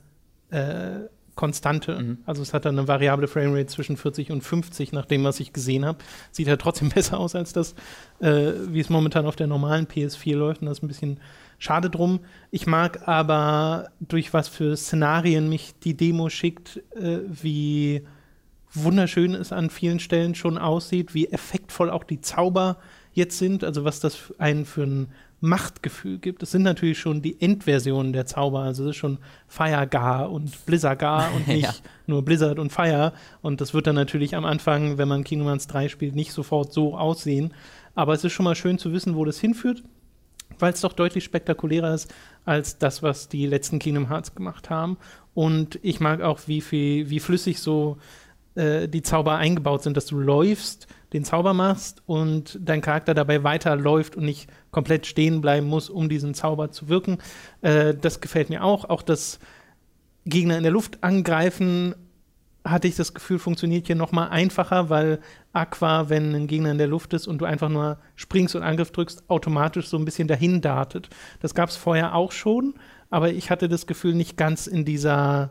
äh, 0.51 1.07
Konstante. 1.35 1.99
Mhm. 1.99 2.19
Also 2.27 2.43
es 2.43 2.53
hat 2.53 2.65
dann 2.65 2.79
eine 2.79 2.89
variable 2.89 3.27
Framerate 3.27 3.67
zwischen 3.67 3.97
40 3.97 4.31
und 4.31 4.43
50, 4.43 4.93
nach 4.93 5.07
dem, 5.07 5.25
was 5.25 5.41
ich 5.41 5.53
gesehen 5.53 5.85
habe. 5.85 5.99
Sieht 6.31 6.49
halt 6.49 6.61
trotzdem 6.61 6.89
besser 6.95 7.19
aus 7.19 7.35
als 7.35 7.53
das, 7.53 7.75
äh, 8.21 8.53
wie 8.69 8.81
es 8.81 8.91
momentan 8.91 9.27
auf 9.27 9.37
der 9.37 9.47
normalen 9.47 9.87
PS4 9.87 10.37
läuft. 10.37 10.61
Und 10.61 10.67
das 10.67 10.79
ist 10.79 10.85
ein 10.85 10.89
bisschen 10.89 11.21
Schade 11.59 11.91
drum. 11.91 12.21
Ich 12.51 12.67
mag 12.67 13.07
aber, 13.07 13.91
durch 14.01 14.35
was 14.35 14.49
für 14.49 14.77
Szenarien 14.77 15.49
mich 15.49 15.75
die 15.85 15.97
Demo 15.97 16.29
schickt, 16.29 16.83
äh, 16.97 17.21
wie 17.29 18.03
wunderschön 18.73 19.35
es 19.35 19.53
an 19.53 19.71
vielen 19.71 20.01
Stellen 20.01 20.35
schon 20.35 20.59
aussieht, 20.59 21.15
wie 21.15 21.29
effektvoll 21.29 21.91
auch 21.91 22.05
die 22.05 22.21
Zauber 22.21 22.79
jetzt 23.13 23.39
sind, 23.39 23.63
also 23.63 23.85
was 23.85 24.01
das 24.01 24.33
einen 24.39 24.65
für 24.65 24.83
ein 24.83 25.09
Machtgefühl 25.43 26.19
gibt. 26.19 26.43
Es 26.43 26.53
sind 26.53 26.63
natürlich 26.63 27.01
schon 27.01 27.21
die 27.21 27.41
Endversionen 27.43 28.13
der 28.13 28.27
Zauber, 28.27 28.61
also 28.61 28.85
es 28.85 28.91
ist 28.91 28.97
schon 28.97 29.19
Firegar 29.49 30.31
und 30.31 30.65
Blizzardgar 30.67 31.35
und 31.35 31.49
nicht 31.49 31.65
ja. 31.65 31.75
nur 32.07 32.25
Blizzard 32.25 32.61
und 32.61 32.73
Fire. 32.73 33.13
Und 33.43 33.61
das 33.61 33.75
wird 33.75 33.89
dann 33.89 33.97
natürlich 33.97 34.37
am 34.37 34.45
Anfang, 34.45 34.99
wenn 34.99 35.09
man 35.09 35.25
Kingdom 35.25 35.49
Hearts 35.49 35.67
3 35.67 35.89
spielt, 35.89 36.15
nicht 36.15 36.33
sofort 36.33 36.73
so 36.73 36.97
aussehen. 36.97 37.53
Aber 37.97 38.15
es 38.15 38.23
ist 38.23 38.33
schon 38.33 38.45
mal 38.45 38.55
schön 38.55 38.79
zu 38.79 38.93
wissen, 38.93 39.17
wo 39.17 39.25
das 39.25 39.41
hinführt, 39.41 39.83
weil 40.61 40.73
es 40.73 40.81
doch 40.81 40.93
deutlich 40.93 41.25
spektakulärer 41.25 41.93
ist 41.93 42.15
als 42.45 42.79
das, 42.79 43.03
was 43.03 43.29
die 43.29 43.47
letzten 43.47 43.81
Kingdom 43.81 44.09
Hearts 44.09 44.37
gemacht 44.37 44.71
haben. 44.71 44.97
Und 45.35 45.81
ich 45.83 45.99
mag 45.99 46.21
auch, 46.23 46.41
wie 46.47 46.61
viel, 46.61 47.11
wie 47.11 47.21
flüssig 47.21 47.59
so 47.59 47.99
äh, 48.55 48.87
die 48.87 49.03
Zauber 49.03 49.37
eingebaut 49.37 49.83
sind, 49.83 49.97
dass 49.97 50.07
du 50.07 50.19
läufst, 50.19 50.87
den 51.13 51.25
Zauber 51.25 51.53
machst 51.55 52.03
und 52.07 52.59
dein 52.61 52.81
Charakter 52.81 53.15
dabei 53.15 53.45
weiterläuft 53.45 54.17
und 54.17 54.25
nicht 54.25 54.51
komplett 54.71 55.07
stehen 55.07 55.41
bleiben 55.41 55.67
muss, 55.67 55.91
um 55.91 56.09
diesen 56.09 56.35
Zauber 56.35 56.71
zu 56.71 56.89
wirken. 56.89 57.19
Äh, 57.61 57.95
das 57.95 58.21
gefällt 58.21 58.51
mir 58.51 58.65
auch. 58.65 58.89
Auch 58.89 59.03
das 59.03 59.39
Gegner 60.25 60.57
in 60.57 60.63
der 60.63 60.73
Luft 60.73 61.03
angreifen 61.03 61.95
hatte 62.65 62.87
ich 62.87 62.95
das 62.95 63.13
Gefühl, 63.13 63.39
funktioniert 63.39 63.89
hier 63.89 63.97
noch 63.97 64.13
mal 64.13 64.29
einfacher, 64.29 64.89
weil 64.89 65.19
Aqua, 65.53 66.09
wenn 66.09 66.35
ein 66.35 66.47
Gegner 66.47 66.71
in 66.71 66.79
der 66.79 66.87
Luft 66.87 67.13
ist 67.13 67.27
und 67.27 67.39
du 67.39 67.45
einfach 67.45 67.69
nur 67.69 67.99
springst 68.15 68.55
und 68.55 68.63
Angriff 68.63 68.93
drückst, 68.93 69.29
automatisch 69.29 69.89
so 69.89 69.99
ein 69.99 70.05
bisschen 70.05 70.29
dahin 70.29 70.61
dartet. 70.61 71.09
Das 71.41 71.55
gab 71.55 71.71
es 71.71 71.77
vorher 71.77 72.15
auch 72.15 72.31
schon, 72.31 72.75
aber 73.11 73.31
ich 73.31 73.51
hatte 73.51 73.69
das 73.69 73.87
Gefühl 73.87 74.15
nicht 74.15 74.37
ganz 74.37 74.67
in 74.67 74.85
dieser 74.85 75.51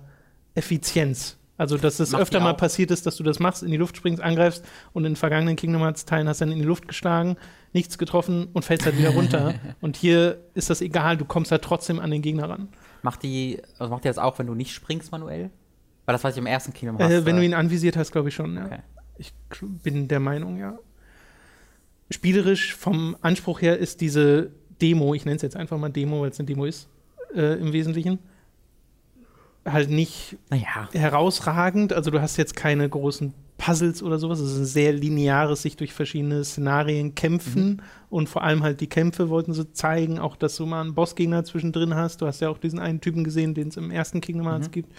Effizienz. 0.55 1.37
Also, 1.61 1.77
dass 1.77 1.99
es 1.99 2.15
öfter 2.15 2.39
mal 2.39 2.55
passiert 2.55 2.89
ist, 2.89 3.05
dass 3.05 3.17
du 3.17 3.23
das 3.23 3.37
machst, 3.37 3.61
in 3.61 3.69
die 3.69 3.77
Luft 3.77 3.95
springst, 3.95 4.19
angreifst 4.19 4.65
und 4.93 5.05
in 5.05 5.15
vergangenen 5.15 5.55
Kingdom 5.55 5.83
Hearts 5.83 6.05
Teilen 6.05 6.27
hast 6.27 6.41
dann 6.41 6.51
in 6.51 6.57
die 6.57 6.65
Luft 6.65 6.87
geschlagen, 6.87 7.37
nichts 7.71 7.99
getroffen 7.99 8.47
und 8.51 8.65
fällst 8.65 8.87
halt 8.87 8.97
wieder 8.97 9.11
runter. 9.11 9.53
und 9.79 9.95
hier 9.95 10.43
ist 10.55 10.71
das 10.71 10.81
egal, 10.81 11.17
du 11.17 11.25
kommst 11.25 11.51
halt 11.51 11.61
trotzdem 11.61 11.99
an 11.99 12.09
den 12.09 12.23
Gegner 12.23 12.49
ran. 12.49 12.69
Macht 13.03 13.21
die, 13.21 13.61
also 13.77 13.91
macht 13.91 14.05
die 14.05 14.07
das 14.07 14.17
auch, 14.17 14.39
wenn 14.39 14.47
du 14.47 14.55
nicht 14.55 14.73
springst 14.73 15.11
manuell? 15.11 15.51
Weil 16.07 16.13
das, 16.13 16.23
was 16.23 16.33
ich 16.33 16.39
im 16.39 16.47
ersten 16.47 16.73
Kingdom 16.73 16.97
Hearts. 16.97 17.13
Äh, 17.13 17.25
wenn 17.27 17.35
du 17.35 17.45
ihn 17.45 17.53
anvisiert 17.53 17.95
hast, 17.95 18.11
glaube 18.11 18.29
ich 18.29 18.33
schon, 18.33 18.55
ja. 18.55 18.65
Okay. 18.65 18.79
Ich 19.19 19.31
bin 19.61 20.07
der 20.07 20.19
Meinung, 20.19 20.57
ja. 20.57 20.79
Spielerisch 22.09 22.73
vom 22.73 23.15
Anspruch 23.21 23.61
her 23.61 23.77
ist 23.77 24.01
diese 24.01 24.49
Demo, 24.81 25.13
ich 25.13 25.25
nenne 25.25 25.35
es 25.35 25.43
jetzt 25.43 25.55
einfach 25.55 25.77
mal 25.77 25.89
Demo, 25.89 26.21
weil 26.21 26.31
es 26.31 26.39
eine 26.39 26.47
Demo 26.47 26.65
ist, 26.65 26.89
äh, 27.35 27.59
im 27.59 27.71
Wesentlichen 27.71 28.17
halt 29.65 29.89
nicht 29.89 30.37
naja. 30.49 30.89
herausragend. 30.93 31.93
Also 31.93 32.11
du 32.11 32.21
hast 32.21 32.37
jetzt 32.37 32.55
keine 32.55 32.87
großen 32.89 33.33
Puzzles 33.57 34.01
oder 34.01 34.17
sowas. 34.17 34.39
Es 34.39 34.53
ist 34.53 34.57
ein 34.57 34.65
sehr 34.65 34.93
lineares 34.93 35.61
sich 35.61 35.77
durch 35.77 35.93
verschiedene 35.93 36.43
Szenarien 36.43 37.13
kämpfen 37.13 37.67
mhm. 37.67 37.79
und 38.09 38.27
vor 38.27 38.43
allem 38.43 38.63
halt 38.63 38.81
die 38.81 38.87
Kämpfe 38.87 39.29
wollten 39.29 39.53
sie 39.53 39.71
zeigen, 39.71 40.17
auch 40.17 40.35
dass 40.35 40.55
du 40.55 40.65
mal 40.65 40.81
einen 40.81 40.95
Bossgegner 40.95 41.43
zwischendrin 41.43 41.93
hast. 41.93 42.21
Du 42.21 42.27
hast 42.27 42.41
ja 42.41 42.49
auch 42.49 42.57
diesen 42.57 42.79
einen 42.79 43.01
Typen 43.01 43.23
gesehen, 43.23 43.53
den 43.53 43.67
es 43.67 43.77
im 43.77 43.91
ersten 43.91 44.19
Kingdom 44.19 44.47
Hearts 44.47 44.67
mhm. 44.67 44.71
gibt. 44.71 44.93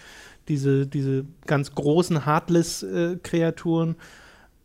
Diese, 0.47 0.87
diese 0.87 1.25
ganz 1.45 1.75
großen 1.75 2.25
Heartless-Kreaturen. 2.25 3.95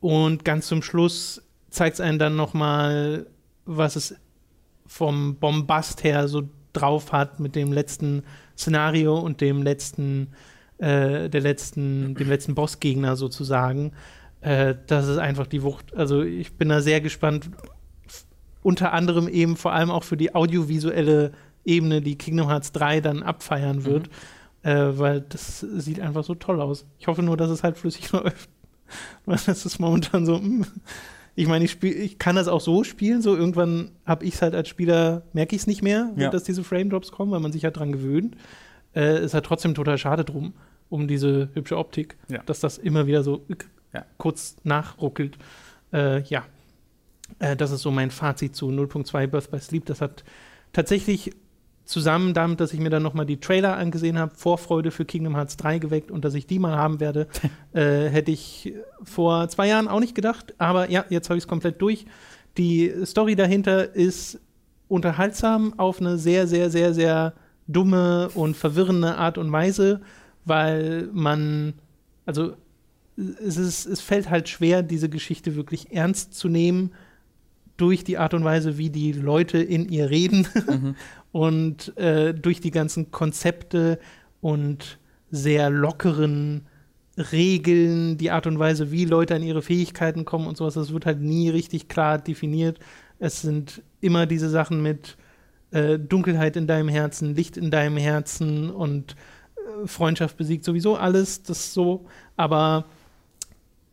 und 0.01 0.45
ganz 0.45 0.69
zum 0.69 0.83
Schluss 0.83 1.43
zeigt 1.71 1.95
es 1.95 2.01
einen 2.01 2.19
dann 2.19 2.37
noch 2.37 2.55
mal, 2.55 3.27
was 3.65 3.97
es 3.97 4.15
vom 4.87 5.37
Bombast 5.37 6.05
her 6.05 6.29
so 6.29 6.49
drauf 6.73 7.13
hat 7.13 7.41
mit 7.41 7.55
dem 7.57 7.73
letzten 7.73 8.23
Szenario 8.59 9.19
und 9.19 9.41
dem 9.41 9.63
letzten, 9.63 10.33
äh, 10.79 11.29
der 11.29 11.41
letzten, 11.41 12.15
dem 12.15 12.29
letzten 12.29 12.55
Bossgegner 12.55 13.17
sozusagen. 13.17 13.93
Äh, 14.41 14.75
das 14.87 15.07
ist 15.09 15.19
einfach 15.19 15.47
die 15.47 15.63
Wucht. 15.63 15.95
Also 15.95 16.23
ich 16.23 16.57
bin 16.57 16.69
da 16.69 16.81
sehr 16.81 17.01
gespannt. 17.01 17.51
Unter 18.63 18.93
anderem 18.93 19.29
eben 19.29 19.57
vor 19.57 19.73
allem 19.73 19.91
auch 19.91 20.05
für 20.05 20.17
die 20.17 20.35
audiovisuelle 20.35 21.33
Ebene, 21.65 22.01
die 22.03 22.19
Kingdom 22.19 22.49
Hearts 22.49 22.73
3 22.73 23.01
dann 23.01 23.23
abfeiern 23.23 23.85
wird. 23.85 24.09
Mhm. 24.09 24.69
Äh, 24.69 24.99
weil 24.99 25.21
das 25.21 25.61
sieht 25.61 26.01
einfach 26.01 26.25
so 26.25 26.35
toll 26.35 26.61
aus. 26.61 26.85
Ich 26.99 27.07
hoffe 27.07 27.23
nur, 27.23 27.37
dass 27.37 27.51
es 27.51 27.63
halt 27.63 27.79
flüssig 27.79 28.11
läuft. 28.13 28.51
Weil 29.25 29.39
das 29.47 29.65
ist 29.65 29.79
momentan 29.79 30.27
so. 30.27 30.39
Mh. 30.39 30.67
Ich 31.39 31.47
meine, 31.47 31.65
ich, 31.65 31.71
spiel, 31.71 31.93
ich 31.97 32.19
kann 32.19 32.35
das 32.35 32.49
auch 32.49 32.61
so 32.61 32.83
spielen, 32.83 33.23
so 33.23 33.37
irgendwann 33.37 33.93
habe 34.05 34.25
ich 34.25 34.35
es 34.35 34.43
halt 34.43 34.57
als 34.57 34.69
Spieler, 34.69 35.23
merke 35.33 35.55
ich 35.55 35.63
es 35.63 35.67
nicht 35.69 35.83
mehr, 35.83 36.11
ja. 36.17 36.31
dass 36.31 36.43
diese 36.43 36.65
Frame 36.65 36.91
Drops 36.91 37.13
kommen, 37.13 37.31
weil 37.31 37.39
man 37.39 37.53
sich 37.53 37.63
halt 37.63 37.77
dran 37.77 37.93
gewöhnt. 37.93 38.37
Äh, 38.93 39.25
ist 39.25 39.35
halt 39.35 39.47
trotzdem 39.47 39.73
total 39.77 39.99
schade 39.99 40.25
drum, 40.25 40.55
um 40.89 41.07
diese 41.07 41.51
hübsche 41.55 41.79
Optik, 41.79 42.17
ja. 42.29 42.43
dass 42.45 42.59
das 42.59 42.77
immer 42.77 43.07
wieder 43.07 43.23
so 43.23 43.45
ja. 43.95 44.05
kurz 44.17 44.57
nachruckelt. 44.65 45.39
Äh, 45.93 46.23
ja, 46.23 46.45
äh, 47.39 47.55
das 47.55 47.71
ist 47.71 47.83
so 47.83 47.93
mein 47.93 48.11
Fazit 48.11 48.57
zu 48.57 48.71
0.2 48.71 49.29
Birth 49.29 49.53
by 49.53 49.61
Sleep. 49.61 49.87
Das 49.87 50.01
hat 50.01 50.25
tatsächlich 50.73 51.31
zusammen 51.89 52.35
damit, 52.35 52.61
dass 52.61 52.75
ich 52.75 52.81
mir 52.81 52.91
dann 52.91 53.03
nochmal 53.03 53.25
die 53.25 53.41
Trailer 53.41 53.79
angesehen 53.79 54.19
habe, 54.19 54.35
Vorfreude 54.35 54.91
für 54.91 55.07
Kingdom 55.07 55.35
Hearts 55.35 55.57
3 55.57 55.79
geweckt 55.79 56.11
und 56.11 56.23
dass 56.23 56.35
ich 56.35 56.47
die 56.47 56.59
mal 56.59 56.77
haben 56.77 57.01
werde, 57.01 57.29
äh, 57.73 58.09
hätte 58.09 58.31
ich 58.31 58.75
vor 59.03 59.49
zwei 59.49 59.69
Jahren 59.69 59.89
auch 59.89 59.99
nicht 59.99 60.15
gedacht. 60.15 60.55
Aber 60.59 60.91
ja, 60.91 61.07
jetzt 61.09 61.31
habe 61.31 61.39
ich 61.39 61.45
es 61.45 61.49
komplett 61.49 61.81
durch. 61.81 62.05
Die 62.59 62.93
Story 63.07 63.37
dahinter 63.37 63.95
ist 63.95 64.39
unterhaltsam 64.89 65.79
auf 65.79 65.99
eine 66.01 66.19
sehr, 66.19 66.47
sehr, 66.47 66.69
sehr, 66.69 66.93
sehr 66.93 67.33
dumme 67.67 68.29
und 68.35 68.55
verwirrende 68.55 69.17
Art 69.17 69.39
und 69.39 69.51
Weise, 69.51 70.03
weil 70.45 71.09
man, 71.13 71.73
also 72.27 72.53
es, 73.17 73.57
ist, 73.57 73.87
es 73.87 74.03
fällt 74.03 74.29
halt 74.29 74.51
schwer, 74.51 74.83
diese 74.83 75.09
Geschichte 75.09 75.57
wirklich 75.57 75.91
ernst 75.93 76.35
zu 76.35 76.51
nehmen 76.51 76.93
durch 77.79 78.05
die 78.05 78.19
Art 78.19 78.35
und 78.35 78.45
Weise, 78.45 78.77
wie 78.77 78.91
die 78.91 79.13
Leute 79.13 79.59
in 79.59 79.89
ihr 79.89 80.11
reden 80.11 80.47
mhm. 80.67 80.97
und 81.33 81.97
äh, 81.99 82.35
durch 82.35 82.61
die 82.61 82.71
ganzen 82.71 83.11
Konzepte 83.11 83.99
und 84.41 84.99
sehr 85.31 85.71
lockeren 85.71 86.67
Regeln, 87.17 88.17
die 88.17 88.31
Art 88.31 88.47
und 88.47 88.59
Weise, 88.59 88.93
wie 88.93 89.05
Leute 89.05 89.35
an 89.35 89.43
ihre 89.43 89.63
Fähigkeiten 89.63 90.25
kommen 90.25 90.47
und 90.47 90.57
sowas, 90.57 90.75
das 90.75 90.93
wird 90.93 91.07
halt 91.07 91.21
nie 91.21 91.51
richtig 91.51 91.89
klar 91.89 92.19
definiert. 92.19 92.79
Es 93.19 93.43
sind 93.43 93.83
immer 94.01 94.27
diese 94.27 94.49
Sachen 94.49 94.83
mit 94.83 95.17
äh, 95.73 95.99
Dunkelheit 95.99 96.57
in 96.57 96.67
deinem 96.67 96.89
Herzen, 96.89 97.35
Licht 97.35 97.57
in 97.57 97.71
deinem 97.71 97.97
Herzen 97.97 98.71
und 98.71 99.17
äh, 99.57 99.87
Freundschaft 99.87 100.37
besiegt 100.37 100.65
sowieso 100.65 100.97
alles, 100.97 101.43
das 101.43 101.75
so, 101.75 102.07
aber 102.37 102.85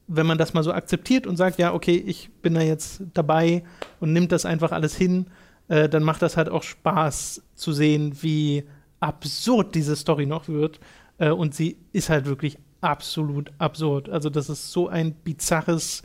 wenn 0.08 0.28
man 0.28 0.38
das 0.38 0.54
mal 0.54 0.64
so 0.64 0.72
akzeptiert 0.72 1.26
und 1.26 1.36
sagt, 1.36 1.58
ja, 1.58 1.74
okay, 1.74 1.96
ich 1.96 2.30
bin 2.42 2.54
da 2.54 2.62
jetzt 2.62 3.02
dabei 3.16 3.64
und 4.00 4.14
nimmt 4.14 4.32
das 4.32 4.46
einfach 4.46 4.72
alles 4.72 4.96
hin, 4.96 5.26
äh, 5.68 5.90
dann 5.90 6.04
macht 6.04 6.22
das 6.22 6.38
halt 6.38 6.50
auch 6.50 6.64
Spaß 6.64 7.42
zu 7.56 7.74
sehen, 7.74 8.22
wie 8.22 8.64
absurd 9.00 9.76
diese 9.76 9.96
Story 9.96 10.26
noch 10.26 10.48
wird. 10.48 10.80
Äh, 11.18 11.30
und 11.30 11.56
sie 11.56 11.78
ist 11.92 12.10
halt 12.10 12.26
wirklich 12.26 12.58
absolut 12.82 13.52
absurd. 13.58 14.10
Also, 14.10 14.30
das 14.30 14.50
ist 14.50 14.72
so 14.72 14.88
ein 14.88 15.14
bizarres, 15.14 16.04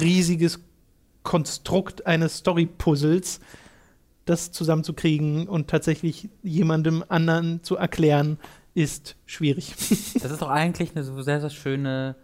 riesiges 0.00 0.60
Konstrukt 1.22 2.06
eines 2.06 2.38
Story-Puzzles, 2.38 3.40
das 4.24 4.52
zusammenzukriegen 4.52 5.48
und 5.48 5.68
tatsächlich 5.68 6.28
jemandem 6.42 7.04
anderen 7.08 7.62
zu 7.62 7.76
erklären, 7.76 8.38
ist 8.74 9.16
schwierig. 9.26 9.74
Das 10.22 10.32
ist 10.32 10.42
doch 10.42 10.50
eigentlich 10.50 10.94
eine 10.94 11.04
sehr, 11.04 11.40
sehr 11.40 11.50
schöne 11.50 12.16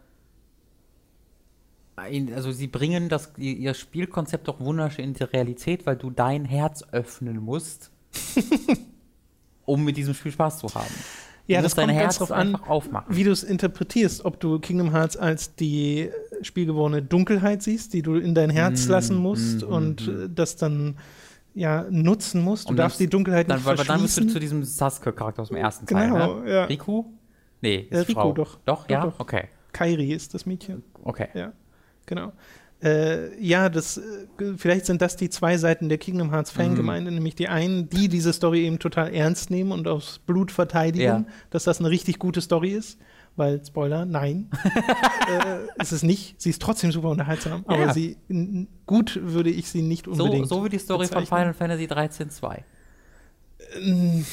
also 1.96 2.52
sie 2.52 2.66
bringen 2.66 3.08
das, 3.08 3.32
ihr 3.36 3.74
Spielkonzept 3.74 4.48
doch 4.48 4.60
wunderschön 4.60 5.06
in 5.06 5.14
die 5.14 5.24
Realität, 5.24 5.86
weil 5.86 5.96
du 5.96 6.10
dein 6.10 6.44
Herz 6.44 6.84
öffnen 6.92 7.38
musst, 7.38 7.90
um 9.64 9.84
mit 9.84 9.96
diesem 9.96 10.14
Spiel 10.14 10.32
Spaß 10.32 10.58
zu 10.58 10.74
haben. 10.74 10.94
Ja, 11.46 11.60
das 11.60 11.74
kommt 11.74 11.90
Herz 11.90 12.18
ganz 12.18 12.18
drauf 12.18 12.32
an, 12.32 12.54
aufmachen. 12.54 13.14
wie 13.14 13.24
du 13.24 13.30
es 13.30 13.42
interpretierst, 13.42 14.24
ob 14.24 14.40
du 14.40 14.58
Kingdom 14.58 14.92
Hearts 14.92 15.16
als 15.16 15.54
die 15.54 16.10
spielgewordene 16.40 17.02
Dunkelheit 17.02 17.62
siehst, 17.62 17.92
die 17.94 18.02
du 18.02 18.14
in 18.14 18.34
dein 18.34 18.48
Herz 18.48 18.86
mm, 18.86 18.90
lassen 18.90 19.16
musst 19.16 19.62
mm, 19.62 19.72
und 19.72 20.06
mm. 20.06 20.34
das 20.34 20.56
dann 20.56 20.96
ja 21.54 21.84
nutzen 21.90 22.42
musst. 22.42 22.66
Du 22.66 22.70
und 22.70 22.76
darfst 22.76 23.00
die 23.00 23.08
Dunkelheit 23.08 23.50
dann, 23.50 23.56
nicht 23.56 23.64
verschließen. 23.64 23.94
Dann 23.94 24.02
bist 24.02 24.20
du 24.20 24.26
zu 24.28 24.38
diesem 24.38 24.64
Sasuke-Charakter 24.64 25.42
aus 25.42 25.48
dem 25.48 25.56
ersten 25.56 25.86
Teil, 25.86 26.10
genau, 26.10 26.40
ne? 26.40 26.50
ja. 26.50 26.64
Riku? 26.64 27.06
Nee, 27.60 27.88
ist 27.90 27.92
ja, 27.92 28.00
Riku, 28.00 28.12
Frau. 28.12 28.32
doch. 28.32 28.58
Doch, 28.64 28.88
ja? 28.88 29.04
Doch. 29.04 29.18
Okay. 29.18 29.48
Kairi 29.72 30.12
ist 30.12 30.34
das 30.34 30.46
Mädchen. 30.46 30.82
Okay. 31.02 31.28
Ja. 31.34 31.52
Genau. 32.14 32.32
Äh, 32.82 33.40
ja, 33.42 33.70
das, 33.70 33.96
äh, 33.96 34.02
vielleicht 34.56 34.84
sind 34.84 35.00
das 35.00 35.16
die 35.16 35.30
zwei 35.30 35.56
Seiten 35.56 35.88
der 35.88 35.96
Kingdom 35.96 36.30
Hearts 36.30 36.50
Fangemeinde, 36.50 37.10
mhm. 37.10 37.16
nämlich 37.16 37.34
die 37.36 37.48
einen, 37.48 37.88
die 37.88 38.08
diese 38.08 38.34
Story 38.34 38.66
eben 38.66 38.78
total 38.78 39.14
ernst 39.14 39.50
nehmen 39.50 39.72
und 39.72 39.88
aufs 39.88 40.18
Blut 40.18 40.50
verteidigen, 40.50 41.04
ja. 41.04 41.24
dass 41.50 41.64
das 41.64 41.78
eine 41.78 41.88
richtig 41.88 42.18
gute 42.18 42.42
Story 42.42 42.70
ist. 42.70 42.98
Weil, 43.34 43.64
Spoiler, 43.64 44.04
nein, 44.04 44.50
äh, 45.28 45.80
ist 45.82 45.92
es 45.92 46.02
nicht. 46.02 46.38
Sie 46.38 46.50
ist 46.50 46.60
trotzdem 46.60 46.92
super 46.92 47.08
unterhaltsam, 47.08 47.64
ja. 47.66 47.74
aber 47.74 47.94
sie, 47.94 48.18
gut 48.84 49.18
würde 49.22 49.48
ich 49.48 49.70
sie 49.70 49.80
nicht 49.80 50.06
unbedingt. 50.06 50.48
So, 50.48 50.56
so 50.56 50.64
wie 50.66 50.68
die 50.68 50.78
Story 50.78 51.06
bezeichnen. 51.06 51.26
von 51.26 51.38
Final 51.38 51.54
Fantasy 51.54 51.86
13 51.86 52.28
2. 52.28 52.64
Ähm. 53.80 54.26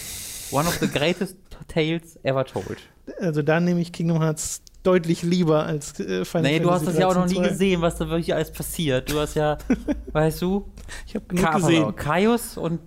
One 0.52 0.68
of 0.68 0.80
the 0.80 0.88
greatest 0.88 1.38
tales 1.68 2.20
ever 2.24 2.44
told. 2.44 2.80
Also 3.20 3.42
da 3.42 3.60
nehme 3.60 3.80
ich 3.80 3.92
Kingdom 3.92 4.22
Hearts 4.22 4.64
deutlich 4.90 5.22
lieber 5.22 5.66
als 5.66 6.00
äh, 6.00 6.26
Final 6.26 6.52
Nee, 6.52 6.60
du 6.60 6.72
hast 6.72 6.88
das 6.88 6.98
ja 6.98 7.08
auch 7.08 7.16
noch 7.16 7.28
nie 7.28 7.40
gesehen, 7.42 7.82
was 7.82 7.98
da 7.98 8.10
wirklich 8.10 8.34
alles 8.34 8.52
passiert. 8.52 9.12
Du 9.12 9.20
hast 9.20 9.36
ja, 9.36 9.58
weißt 10.12 10.42
du, 10.42 10.66
ich 11.06 11.16
habe 11.16 11.26
genug 11.28 11.52
gesehen. 11.56 11.96
Kaius 11.96 12.58
und 12.58 12.80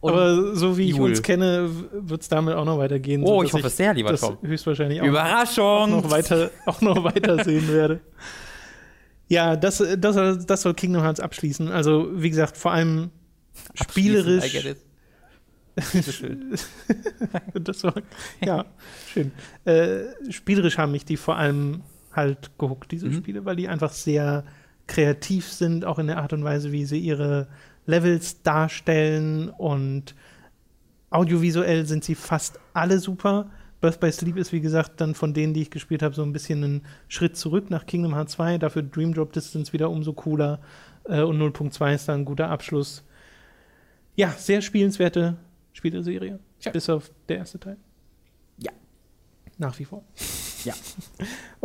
Aber 0.00 0.54
so 0.54 0.78
wie 0.78 0.90
ich 0.90 0.96
Jul. 0.96 1.10
uns 1.10 1.22
kenne, 1.22 1.68
wird 1.92 2.22
es 2.22 2.28
damit 2.28 2.54
auch 2.54 2.64
noch 2.64 2.78
weitergehen. 2.78 3.24
Oh, 3.24 3.42
ich 3.42 3.52
hoffe 3.52 3.66
es 3.66 3.76
sehr, 3.76 3.92
lieber 3.92 4.14
Tom. 4.14 4.38
Höchstwahrscheinlich 4.42 5.00
auch, 5.00 5.06
Überraschung! 5.06 5.64
Auch 5.64 5.88
noch 5.88 6.10
weiter, 6.10 6.50
auch 6.66 6.80
noch 6.80 7.02
weiter 7.02 7.42
sehen 7.44 7.68
werde. 7.68 8.00
Ja, 9.28 9.56
das, 9.56 9.82
das, 9.96 10.44
das 10.44 10.60
soll 10.60 10.74
Kingdom 10.74 11.02
Hearts 11.02 11.18
abschließen. 11.18 11.68
Also, 11.68 12.10
wie 12.12 12.28
gesagt, 12.28 12.54
vor 12.54 12.72
allem 12.72 13.08
spielerisch. 13.74 14.54
das 17.54 17.84
war, 17.84 17.94
ja, 18.44 18.66
schön. 19.06 19.32
Äh, 19.64 20.30
spielerisch 20.30 20.78
haben 20.78 20.92
mich 20.92 21.04
die 21.04 21.16
vor 21.16 21.36
allem 21.36 21.82
halt 22.12 22.50
gehuckt, 22.58 22.92
diese 22.92 23.06
mhm. 23.06 23.14
Spiele, 23.14 23.44
weil 23.44 23.56
die 23.56 23.68
einfach 23.68 23.92
sehr 23.92 24.44
kreativ 24.86 25.48
sind, 25.48 25.84
auch 25.84 25.98
in 25.98 26.08
der 26.08 26.18
Art 26.18 26.32
und 26.32 26.44
Weise, 26.44 26.72
wie 26.72 26.84
sie 26.84 26.98
ihre 26.98 27.48
Levels 27.86 28.42
darstellen 28.42 29.48
und 29.48 30.14
audiovisuell 31.10 31.86
sind 31.86 32.04
sie 32.04 32.14
fast 32.14 32.58
alle 32.74 32.98
super. 32.98 33.50
Birth 33.80 34.00
by 34.00 34.12
Sleep 34.12 34.36
ist, 34.36 34.52
wie 34.52 34.60
gesagt, 34.60 35.00
dann 35.00 35.14
von 35.14 35.34
denen, 35.34 35.54
die 35.54 35.62
ich 35.62 35.70
gespielt 35.70 36.02
habe, 36.02 36.14
so 36.14 36.22
ein 36.22 36.32
bisschen 36.32 36.62
ein 36.62 36.82
Schritt 37.08 37.36
zurück 37.36 37.68
nach 37.70 37.86
Kingdom 37.86 38.14
Hearts 38.14 38.34
2. 38.34 38.58
Dafür 38.58 38.82
Dream 38.82 39.12
Drop 39.12 39.32
Distance 39.32 39.72
wieder 39.72 39.90
umso 39.90 40.12
cooler. 40.12 40.60
Äh, 41.04 41.22
und 41.22 41.40
0.2 41.40 41.94
ist 41.94 42.08
dann 42.08 42.20
ein 42.20 42.24
guter 42.24 42.48
Abschluss. 42.48 43.04
Ja, 44.14 44.30
sehr 44.30 44.62
spielenswerte 44.62 45.36
Spieleserie. 45.82 46.38
Ja. 46.60 46.70
Bis 46.70 46.88
auf 46.88 47.10
der 47.28 47.38
erste 47.38 47.58
Teil. 47.58 47.76
Ja. 48.56 48.70
Nach 49.58 49.76
wie 49.80 49.84
vor. 49.84 50.04
Ja. 50.64 50.74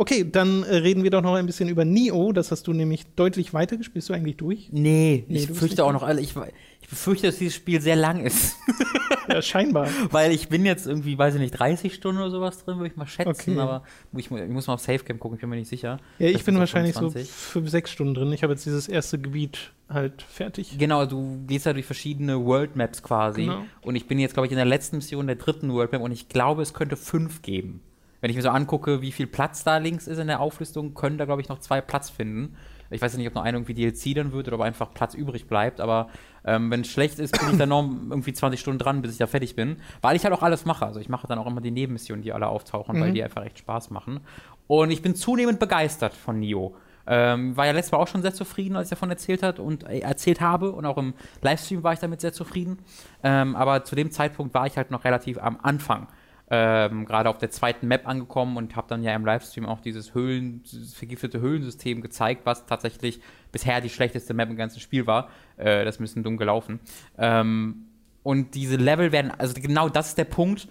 Okay, 0.00 0.24
dann 0.30 0.62
äh, 0.62 0.76
reden 0.76 1.02
wir 1.02 1.10
doch 1.10 1.22
noch 1.22 1.34
ein 1.34 1.46
bisschen 1.46 1.68
über 1.68 1.84
Nio. 1.84 2.30
Das 2.30 2.52
hast 2.52 2.68
du 2.68 2.72
nämlich 2.72 3.04
deutlich 3.16 3.52
weiter 3.52 3.76
gespielt. 3.76 3.94
Bist 3.94 4.08
du 4.08 4.12
eigentlich 4.14 4.36
durch? 4.36 4.68
Nee, 4.70 5.24
nee 5.26 5.38
ich 5.38 5.48
fürchte 5.48 5.84
auch 5.84 5.92
noch. 5.92 6.04
Also 6.04 6.22
ich, 6.22 6.36
ich 6.80 6.88
befürchte, 6.88 7.26
dass 7.26 7.38
dieses 7.38 7.56
Spiel 7.56 7.80
sehr 7.80 7.96
lang 7.96 8.24
ist. 8.24 8.54
ja, 9.28 9.42
scheinbar. 9.42 9.88
Weil 10.12 10.30
ich 10.30 10.48
bin 10.48 10.64
jetzt 10.64 10.86
irgendwie, 10.86 11.18
weiß 11.18 11.34
ich 11.34 11.40
nicht, 11.40 11.50
30 11.50 11.92
Stunden 11.92 12.20
oder 12.20 12.30
sowas 12.30 12.64
drin, 12.64 12.76
würde 12.76 12.90
ich 12.92 12.96
mal 12.96 13.08
schätzen. 13.08 13.52
Okay. 13.52 13.58
Aber 13.58 13.82
ich, 14.16 14.30
ich, 14.30 14.48
muss 14.48 14.68
mal 14.68 14.74
auf 14.74 14.80
Safecam 14.80 15.18
gucken, 15.18 15.34
ich 15.34 15.40
bin 15.40 15.50
mir 15.50 15.56
nicht 15.56 15.68
sicher. 15.68 15.98
Ja, 16.20 16.28
ich 16.28 16.44
bin 16.44 16.56
wahrscheinlich 16.60 16.94
25. 16.94 17.28
so 17.28 17.60
5, 17.60 17.68
6 17.68 17.90
Stunden 17.90 18.14
drin. 18.14 18.32
Ich 18.32 18.44
habe 18.44 18.52
jetzt 18.52 18.66
dieses 18.66 18.86
erste 18.86 19.18
Gebiet 19.18 19.72
halt 19.88 20.22
fertig. 20.22 20.78
Genau, 20.78 21.06
du 21.06 21.42
gehst 21.48 21.66
ja 21.66 21.72
durch 21.72 21.86
verschiedene 21.86 22.44
World 22.44 22.76
Maps 22.76 23.02
quasi. 23.02 23.46
Genau. 23.46 23.64
Und 23.82 23.96
ich 23.96 24.06
bin 24.06 24.20
jetzt, 24.20 24.34
glaube 24.34 24.46
ich, 24.46 24.52
in 24.52 24.58
der 24.58 24.64
letzten 24.64 24.96
Mission 24.96 25.26
der 25.26 25.36
dritten 25.36 25.72
World 25.72 25.90
Map 25.92 26.02
und 26.02 26.12
ich 26.12 26.28
glaube, 26.28 26.62
es 26.62 26.72
könnte 26.72 26.96
fünf 26.96 27.42
geben. 27.42 27.80
Wenn 28.20 28.30
ich 28.30 28.36
mir 28.36 28.42
so 28.42 28.50
angucke, 28.50 29.00
wie 29.00 29.12
viel 29.12 29.26
Platz 29.26 29.64
da 29.64 29.78
links 29.78 30.06
ist 30.06 30.18
in 30.18 30.26
der 30.26 30.40
Auflistung, 30.40 30.94
können 30.94 31.18
da, 31.18 31.24
glaube 31.24 31.40
ich, 31.40 31.48
noch 31.48 31.60
zwei 31.60 31.80
Platz 31.80 32.10
finden. 32.10 32.56
Ich 32.90 33.02
weiß 33.02 33.12
ja 33.12 33.18
nicht, 33.18 33.28
ob 33.28 33.34
noch 33.34 33.42
einer 33.42 33.58
irgendwie 33.58 33.74
DLC 33.74 34.14
dann 34.14 34.32
wird 34.32 34.48
oder 34.48 34.56
ob 34.56 34.62
einfach 34.62 34.94
Platz 34.94 35.14
übrig 35.14 35.46
bleibt, 35.46 35.80
aber 35.80 36.08
ähm, 36.44 36.70
wenn 36.70 36.80
es 36.80 36.88
schlecht 36.88 37.18
ist, 37.18 37.38
bin 37.38 37.50
ich 37.50 37.58
dann 37.58 37.68
noch 37.68 37.82
irgendwie 37.82 38.32
20 38.32 38.58
Stunden 38.58 38.78
dran, 38.78 39.02
bis 39.02 39.12
ich 39.12 39.18
da 39.18 39.26
fertig 39.26 39.54
bin. 39.54 39.76
Weil 40.00 40.16
ich 40.16 40.24
halt 40.24 40.32
auch 40.32 40.42
alles 40.42 40.64
mache. 40.64 40.86
Also 40.86 40.98
ich 40.98 41.08
mache 41.08 41.26
dann 41.26 41.38
auch 41.38 41.46
immer 41.46 41.60
die 41.60 41.70
Nebenmissionen, 41.70 42.22
die 42.22 42.32
alle 42.32 42.48
auftauchen, 42.48 42.96
mhm. 42.96 43.00
weil 43.00 43.12
die 43.12 43.22
einfach 43.22 43.44
echt 43.44 43.58
Spaß 43.58 43.90
machen. 43.90 44.20
Und 44.66 44.90
ich 44.90 45.02
bin 45.02 45.14
zunehmend 45.14 45.58
begeistert 45.58 46.14
von 46.14 46.40
Nio. 46.40 46.74
Ähm, 47.06 47.56
war 47.56 47.66
ja 47.66 47.72
letztes 47.72 47.92
Mal 47.92 47.98
auch 47.98 48.08
schon 48.08 48.20
sehr 48.20 48.34
zufrieden, 48.34 48.76
als 48.76 48.88
ich 48.88 48.90
davon 48.90 49.08
erzählt 49.08 49.42
hat 49.42 49.58
und 49.58 49.84
äh, 49.84 50.00
erzählt 50.00 50.40
habe. 50.40 50.72
Und 50.72 50.86
auch 50.86 50.98
im 50.98 51.14
Livestream 51.42 51.82
war 51.82 51.92
ich 51.92 51.98
damit 51.98 52.20
sehr 52.20 52.32
zufrieden. 52.32 52.78
Ähm, 53.22 53.56
aber 53.56 53.84
zu 53.84 53.94
dem 53.94 54.10
Zeitpunkt 54.10 54.54
war 54.54 54.66
ich 54.66 54.76
halt 54.76 54.90
noch 54.90 55.04
relativ 55.04 55.38
am 55.38 55.58
Anfang 55.62 56.06
ähm, 56.50 57.04
gerade 57.04 57.28
auf 57.28 57.38
der 57.38 57.50
zweiten 57.50 57.88
Map 57.88 58.06
angekommen 58.06 58.56
und 58.56 58.74
habe 58.74 58.88
dann 58.88 59.02
ja 59.02 59.14
im 59.14 59.24
Livestream 59.24 59.66
auch 59.66 59.80
dieses 59.80 60.14
Höhlen, 60.14 60.62
dieses 60.62 60.94
vergiftete 60.94 61.40
Höhlensystem 61.40 62.00
gezeigt, 62.00 62.42
was 62.44 62.66
tatsächlich 62.66 63.20
bisher 63.52 63.80
die 63.80 63.90
schlechteste 63.90 64.34
Map 64.34 64.48
im 64.48 64.56
ganzen 64.56 64.80
Spiel 64.80 65.06
war. 65.06 65.28
Äh, 65.56 65.84
das 65.84 65.96
ist 65.96 66.00
ein 66.00 66.04
bisschen 66.04 66.22
dumm 66.22 66.36
gelaufen. 66.36 66.80
Ähm, 67.18 67.86
und 68.22 68.54
diese 68.54 68.76
Level 68.76 69.12
werden, 69.12 69.30
also 69.30 69.54
genau 69.60 69.88
das 69.88 70.08
ist 70.08 70.18
der 70.18 70.24
Punkt, 70.24 70.68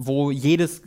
wo 0.00 0.30
jedes 0.30 0.82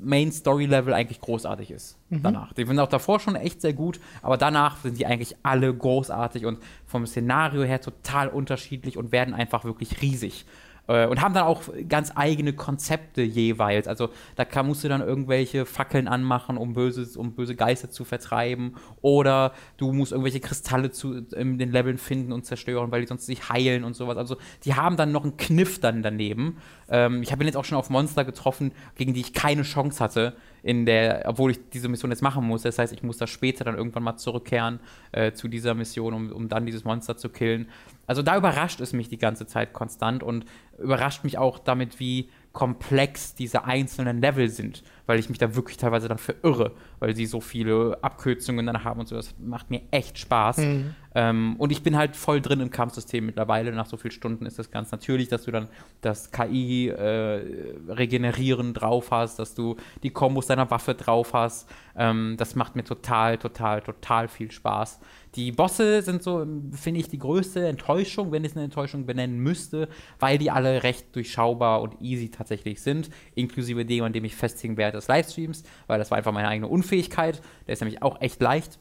Main 0.00 0.32
Story 0.32 0.66
Level 0.66 0.92
eigentlich 0.92 1.20
großartig 1.20 1.70
ist. 1.70 1.98
Mhm. 2.10 2.22
Danach. 2.22 2.52
Die 2.52 2.66
sind 2.66 2.78
auch 2.80 2.88
davor 2.88 3.20
schon 3.20 3.36
echt 3.36 3.60
sehr 3.60 3.72
gut, 3.72 4.00
aber 4.22 4.36
danach 4.36 4.78
sind 4.78 4.98
die 4.98 5.06
eigentlich 5.06 5.36
alle 5.44 5.72
großartig 5.72 6.46
und 6.46 6.58
vom 6.84 7.06
Szenario 7.06 7.62
her 7.62 7.80
total 7.80 8.28
unterschiedlich 8.28 8.98
und 8.98 9.12
werden 9.12 9.34
einfach 9.34 9.64
wirklich 9.64 10.02
riesig. 10.02 10.46
Äh, 10.88 11.06
und 11.06 11.20
haben 11.20 11.34
dann 11.34 11.44
auch 11.44 11.62
ganz 11.88 12.12
eigene 12.14 12.52
Konzepte 12.52 13.22
jeweils. 13.22 13.88
Also 13.88 14.10
da 14.36 14.44
kann, 14.44 14.66
musst 14.66 14.84
du 14.84 14.88
dann 14.88 15.00
irgendwelche 15.00 15.66
Fackeln 15.66 16.08
anmachen, 16.08 16.56
um, 16.56 16.74
Böses, 16.74 17.16
um 17.16 17.32
böse 17.32 17.56
Geister 17.56 17.90
zu 17.90 18.04
vertreiben. 18.04 18.76
Oder 19.02 19.52
du 19.76 19.92
musst 19.92 20.12
irgendwelche 20.12 20.40
Kristalle 20.40 20.90
zu, 20.90 21.26
in 21.34 21.58
den 21.58 21.72
Leveln 21.72 21.98
finden 21.98 22.32
und 22.32 22.44
zerstören, 22.44 22.90
weil 22.90 23.00
die 23.00 23.06
sonst 23.06 23.26
sich 23.26 23.48
heilen 23.48 23.84
und 23.84 23.94
sowas. 23.94 24.16
Also 24.16 24.36
die 24.64 24.74
haben 24.74 24.96
dann 24.96 25.12
noch 25.12 25.24
einen 25.24 25.36
Kniff 25.36 25.80
dann 25.80 26.02
daneben. 26.02 26.58
Ähm, 26.88 27.22
ich 27.22 27.32
habe 27.32 27.42
ihn 27.42 27.46
jetzt 27.46 27.56
auch 27.56 27.64
schon 27.64 27.78
auf 27.78 27.90
Monster 27.90 28.24
getroffen, 28.24 28.72
gegen 28.94 29.14
die 29.14 29.20
ich 29.20 29.32
keine 29.32 29.62
Chance 29.62 30.02
hatte 30.02 30.36
in 30.66 30.84
der, 30.84 31.22
obwohl 31.26 31.52
ich 31.52 31.60
diese 31.72 31.88
Mission 31.88 32.10
jetzt 32.10 32.22
machen 32.22 32.44
muss. 32.44 32.62
Das 32.62 32.80
heißt, 32.80 32.92
ich 32.92 33.04
muss 33.04 33.18
da 33.18 33.28
später 33.28 33.62
dann 33.62 33.76
irgendwann 33.76 34.02
mal 34.02 34.16
zurückkehren 34.16 34.80
äh, 35.12 35.30
zu 35.30 35.46
dieser 35.46 35.74
Mission, 35.74 36.12
um, 36.12 36.32
um 36.32 36.48
dann 36.48 36.66
dieses 36.66 36.82
Monster 36.82 37.16
zu 37.16 37.28
killen. 37.28 37.68
Also 38.08 38.22
da 38.22 38.36
überrascht 38.36 38.80
es 38.80 38.92
mich 38.92 39.08
die 39.08 39.16
ganze 39.16 39.46
Zeit 39.46 39.72
konstant 39.72 40.24
und 40.24 40.44
überrascht 40.76 41.22
mich 41.22 41.38
auch 41.38 41.60
damit, 41.60 42.00
wie 42.00 42.30
komplex 42.52 43.36
diese 43.36 43.64
einzelnen 43.64 44.20
Level 44.20 44.48
sind, 44.48 44.82
weil 45.06 45.20
ich 45.20 45.28
mich 45.28 45.38
da 45.38 45.54
wirklich 45.54 45.76
teilweise 45.76 46.08
dann 46.08 46.18
verirre, 46.18 46.72
weil 46.98 47.14
sie 47.14 47.26
so 47.26 47.40
viele 47.40 47.98
Abkürzungen 48.02 48.66
dann 48.66 48.82
haben 48.82 48.98
und 48.98 49.06
so. 49.06 49.14
Das 49.14 49.36
macht 49.38 49.70
mir 49.70 49.82
echt 49.92 50.18
Spaß. 50.18 50.58
Mhm. 50.58 50.94
Ähm, 51.16 51.56
und 51.56 51.72
ich 51.72 51.82
bin 51.82 51.96
halt 51.96 52.14
voll 52.14 52.42
drin 52.42 52.60
im 52.60 52.68
Kampfsystem 52.68 53.24
mittlerweile. 53.24 53.72
Nach 53.72 53.86
so 53.86 53.96
vielen 53.96 54.12
Stunden 54.12 54.44
ist 54.44 54.58
das 54.58 54.70
ganz 54.70 54.92
natürlich, 54.92 55.28
dass 55.28 55.44
du 55.44 55.50
dann 55.50 55.68
das 56.02 56.30
KI 56.30 56.88
äh, 56.88 57.40
regenerieren 57.88 58.74
drauf 58.74 59.10
hast, 59.10 59.38
dass 59.38 59.54
du 59.54 59.76
die 60.02 60.10
Kombos 60.10 60.46
deiner 60.46 60.70
Waffe 60.70 60.94
drauf 60.94 61.32
hast. 61.32 61.70
Ähm, 61.96 62.34
das 62.36 62.54
macht 62.54 62.76
mir 62.76 62.84
total, 62.84 63.38
total, 63.38 63.80
total 63.80 64.28
viel 64.28 64.50
Spaß. 64.50 65.00
Die 65.36 65.52
Bosse 65.52 66.02
sind 66.02 66.22
so, 66.22 66.46
finde 66.72 67.00
ich, 67.00 67.08
die 67.08 67.18
größte 67.18 67.66
Enttäuschung, 67.66 68.30
wenn 68.30 68.44
ich 68.44 68.50
es 68.50 68.56
eine 68.56 68.66
Enttäuschung 68.66 69.06
benennen 69.06 69.38
müsste, 69.38 69.88
weil 70.18 70.36
die 70.36 70.50
alle 70.50 70.82
recht 70.82 71.16
durchschaubar 71.16 71.80
und 71.80 72.02
easy 72.02 72.30
tatsächlich 72.30 72.82
sind, 72.82 73.08
inklusive 73.34 73.86
dem, 73.86 74.04
an 74.04 74.12
dem 74.12 74.26
ich 74.26 74.36
festigen 74.36 74.76
werde 74.76 74.98
des 74.98 75.08
Livestreams, 75.08 75.62
weil 75.86 75.98
das 75.98 76.10
war 76.10 76.18
einfach 76.18 76.32
meine 76.32 76.48
eigene 76.48 76.68
Unfähigkeit. 76.68 77.40
Der 77.66 77.72
ist 77.72 77.80
nämlich 77.80 78.02
auch 78.02 78.20
echt 78.20 78.42
leicht. 78.42 78.78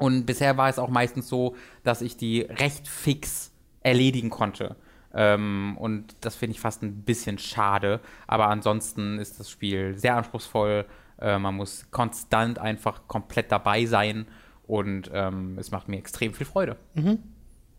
Und 0.00 0.24
bisher 0.24 0.56
war 0.56 0.68
es 0.68 0.78
auch 0.78 0.88
meistens 0.88 1.28
so, 1.28 1.54
dass 1.84 2.00
ich 2.00 2.16
die 2.16 2.40
recht 2.40 2.88
fix 2.88 3.52
erledigen 3.82 4.30
konnte. 4.30 4.76
Ähm, 5.12 5.76
und 5.78 6.16
das 6.22 6.36
finde 6.36 6.52
ich 6.54 6.60
fast 6.60 6.82
ein 6.82 7.02
bisschen 7.02 7.38
schade. 7.38 8.00
Aber 8.26 8.48
ansonsten 8.48 9.18
ist 9.18 9.38
das 9.38 9.50
Spiel 9.50 9.98
sehr 9.98 10.16
anspruchsvoll. 10.16 10.86
Äh, 11.20 11.38
man 11.38 11.54
muss 11.54 11.86
konstant 11.90 12.58
einfach 12.58 13.08
komplett 13.08 13.52
dabei 13.52 13.84
sein 13.84 14.26
und 14.66 15.10
ähm, 15.12 15.58
es 15.58 15.70
macht 15.70 15.88
mir 15.88 15.98
extrem 15.98 16.32
viel 16.32 16.46
Freude. 16.46 16.76
Mhm. 16.94 17.18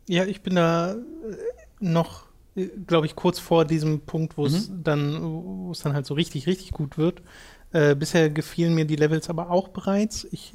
Ja, 0.07 0.25
ich 0.25 0.41
bin 0.41 0.55
da 0.55 0.91
äh, 0.91 0.97
noch, 1.79 2.25
äh, 2.55 2.67
glaube 2.85 3.07
ich, 3.07 3.15
kurz 3.15 3.39
vor 3.39 3.65
diesem 3.65 4.01
Punkt, 4.01 4.37
wo 4.37 4.45
es 4.45 4.69
mhm. 4.69 4.83
dann, 4.83 5.21
wo 5.21 5.71
es 5.71 5.79
dann 5.79 5.93
halt 5.93 6.05
so 6.05 6.13
richtig, 6.13 6.45
richtig 6.45 6.71
gut 6.71 6.99
wird. 6.99 7.23
Äh, 7.71 7.95
bisher 7.95 8.29
gefielen 8.29 8.75
mir 8.75 8.85
die 8.85 8.97
Levels 8.97 9.29
aber 9.29 9.49
auch 9.49 9.69
bereits. 9.69 10.27
Ich, 10.31 10.53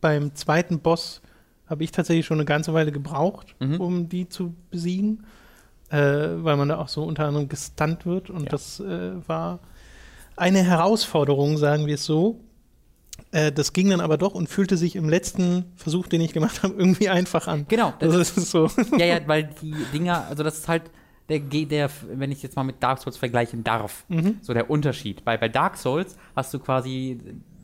beim 0.00 0.34
zweiten 0.34 0.80
Boss 0.80 1.20
habe 1.66 1.84
ich 1.84 1.92
tatsächlich 1.92 2.26
schon 2.26 2.38
eine 2.38 2.44
ganze 2.44 2.74
Weile 2.74 2.92
gebraucht, 2.92 3.54
mhm. 3.60 3.80
um 3.80 4.08
die 4.08 4.28
zu 4.28 4.54
besiegen, 4.70 5.24
äh, 5.90 5.98
weil 5.98 6.56
man 6.56 6.68
da 6.68 6.78
auch 6.78 6.88
so 6.88 7.04
unter 7.04 7.26
anderem 7.26 7.48
gestunt 7.48 8.06
wird 8.06 8.28
und 8.30 8.44
ja. 8.44 8.48
das 8.48 8.80
äh, 8.80 9.12
war 9.28 9.60
eine 10.36 10.62
Herausforderung, 10.62 11.58
sagen 11.58 11.86
wir 11.86 11.94
es 11.94 12.04
so. 12.04 12.40
Äh, 13.30 13.52
das 13.52 13.72
ging 13.72 13.90
dann 13.90 14.00
aber 14.00 14.18
doch 14.18 14.34
und 14.34 14.48
fühlte 14.48 14.76
sich 14.76 14.96
im 14.96 15.08
letzten 15.08 15.66
Versuch, 15.76 16.08
den 16.08 16.20
ich 16.20 16.32
gemacht 16.32 16.62
habe, 16.62 16.74
irgendwie 16.74 17.08
einfach 17.08 17.46
an. 17.46 17.66
Genau. 17.68 17.92
Das, 17.98 18.12
das 18.12 18.36
ist 18.36 18.50
so. 18.50 18.68
Ja, 18.96 19.06
ja, 19.06 19.20
weil 19.26 19.50
die 19.62 19.74
Dinger, 19.92 20.26
also 20.28 20.42
das 20.42 20.58
ist 20.58 20.68
halt 20.68 20.90
der, 21.28 21.38
der, 21.38 21.90
wenn 22.12 22.32
ich 22.32 22.42
jetzt 22.42 22.56
mal 22.56 22.64
mit 22.64 22.82
Dark 22.82 22.98
Souls 22.98 23.16
vergleichen 23.16 23.62
darf, 23.62 24.04
mhm. 24.08 24.38
so 24.42 24.52
der 24.52 24.68
Unterschied. 24.68 25.24
Bei, 25.24 25.36
bei 25.36 25.48
Dark 25.48 25.76
Souls 25.76 26.16
hast 26.34 26.52
du 26.52 26.58
quasi 26.58 27.18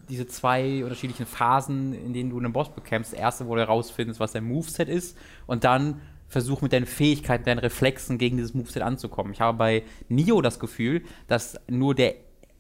diese 0.09 0.27
zwei 0.27 0.83
unterschiedlichen 0.83 1.27
Phasen, 1.27 1.93
in 1.93 2.13
denen 2.13 2.31
du 2.31 2.39
einen 2.39 2.53
Boss 2.53 2.75
bekämpfst. 2.75 3.15
Erste, 3.15 3.47
wo 3.47 3.55
du 3.55 3.61
herausfindest, 3.61 4.21
was 4.21 4.33
dein 4.33 4.45
Moveset 4.45 4.89
ist, 4.89 5.17
und 5.47 5.65
dann 5.65 6.01
versuch 6.29 6.61
mit 6.61 6.73
deinen 6.73 6.87
Fähigkeiten, 6.87 7.45
deinen 7.45 7.59
Reflexen 7.59 8.19
gegen 8.19 8.37
dieses 8.37 8.55
Moveset 8.55 8.83
anzukommen. 8.83 9.33
Ich 9.33 9.41
habe 9.41 9.57
bei 9.57 9.83
Nio 10.09 10.41
das 10.43 10.59
Gefühl, 10.59 11.03
dass 11.29 11.57
nur 11.69 11.95
der 11.95 12.15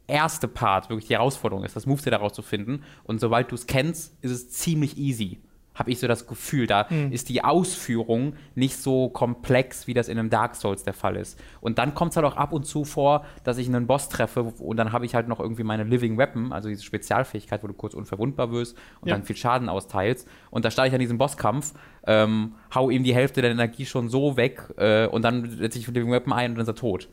erste 0.06 0.46
Part 0.48 0.88
wirklich 0.88 1.08
die 1.08 1.14
Herausforderung 1.14 1.64
ist, 1.64 1.74
das 1.74 1.86
Moveset 1.86 2.12
daraus 2.12 2.32
zu 2.32 2.42
finden. 2.42 2.82
Und 3.04 3.20
sobald 3.20 3.50
du 3.50 3.54
es 3.54 3.66
kennst, 3.66 4.14
ist 4.22 4.30
es 4.30 4.50
ziemlich 4.50 4.96
easy. 4.98 5.40
Habe 5.76 5.90
ich 5.90 6.00
so 6.00 6.08
das 6.08 6.26
Gefühl. 6.26 6.66
Da 6.66 6.86
mhm. 6.90 7.12
ist 7.12 7.28
die 7.28 7.44
Ausführung 7.44 8.34
nicht 8.54 8.76
so 8.76 9.08
komplex, 9.08 9.86
wie 9.86 9.94
das 9.94 10.08
in 10.08 10.18
einem 10.18 10.30
Dark 10.30 10.56
Souls 10.56 10.82
der 10.82 10.94
Fall 10.94 11.16
ist. 11.16 11.38
Und 11.60 11.78
dann 11.78 11.94
kommt 11.94 12.10
es 12.10 12.16
halt 12.16 12.26
auch 12.26 12.36
ab 12.36 12.52
und 12.52 12.64
zu 12.64 12.84
vor, 12.84 13.24
dass 13.44 13.58
ich 13.58 13.68
einen 13.68 13.86
Boss 13.86 14.08
treffe 14.08 14.42
und 14.42 14.76
dann 14.76 14.92
habe 14.92 15.06
ich 15.06 15.14
halt 15.14 15.28
noch 15.28 15.38
irgendwie 15.38 15.62
meine 15.62 15.84
Living 15.84 16.18
Weapon, 16.18 16.52
also 16.52 16.68
diese 16.68 16.82
Spezialfähigkeit, 16.82 17.62
wo 17.62 17.68
du 17.68 17.74
kurz 17.74 17.94
unverwundbar 17.94 18.50
wirst 18.50 18.76
und 19.00 19.08
ja. 19.08 19.14
dann 19.14 19.24
viel 19.24 19.36
Schaden 19.36 19.68
austeilst. 19.68 20.26
Und 20.50 20.64
da 20.64 20.70
starte 20.70 20.88
ich 20.88 20.94
an 20.94 21.00
diesem 21.00 21.18
Bosskampf, 21.18 21.74
ähm, 22.06 22.54
hau 22.74 22.90
ihm 22.90 23.04
die 23.04 23.14
Hälfte 23.14 23.42
der 23.42 23.50
Energie 23.50 23.86
schon 23.86 24.08
so 24.08 24.36
weg 24.36 24.62
äh, 24.78 25.06
und 25.06 25.22
dann 25.22 25.50
setze 25.50 25.78
ich 25.78 25.86
Living 25.86 26.10
Weapon 26.10 26.32
ein 26.32 26.52
und 26.52 26.56
dann 26.56 26.62
ist 26.62 26.68
er 26.68 26.74
tot. 26.74 27.08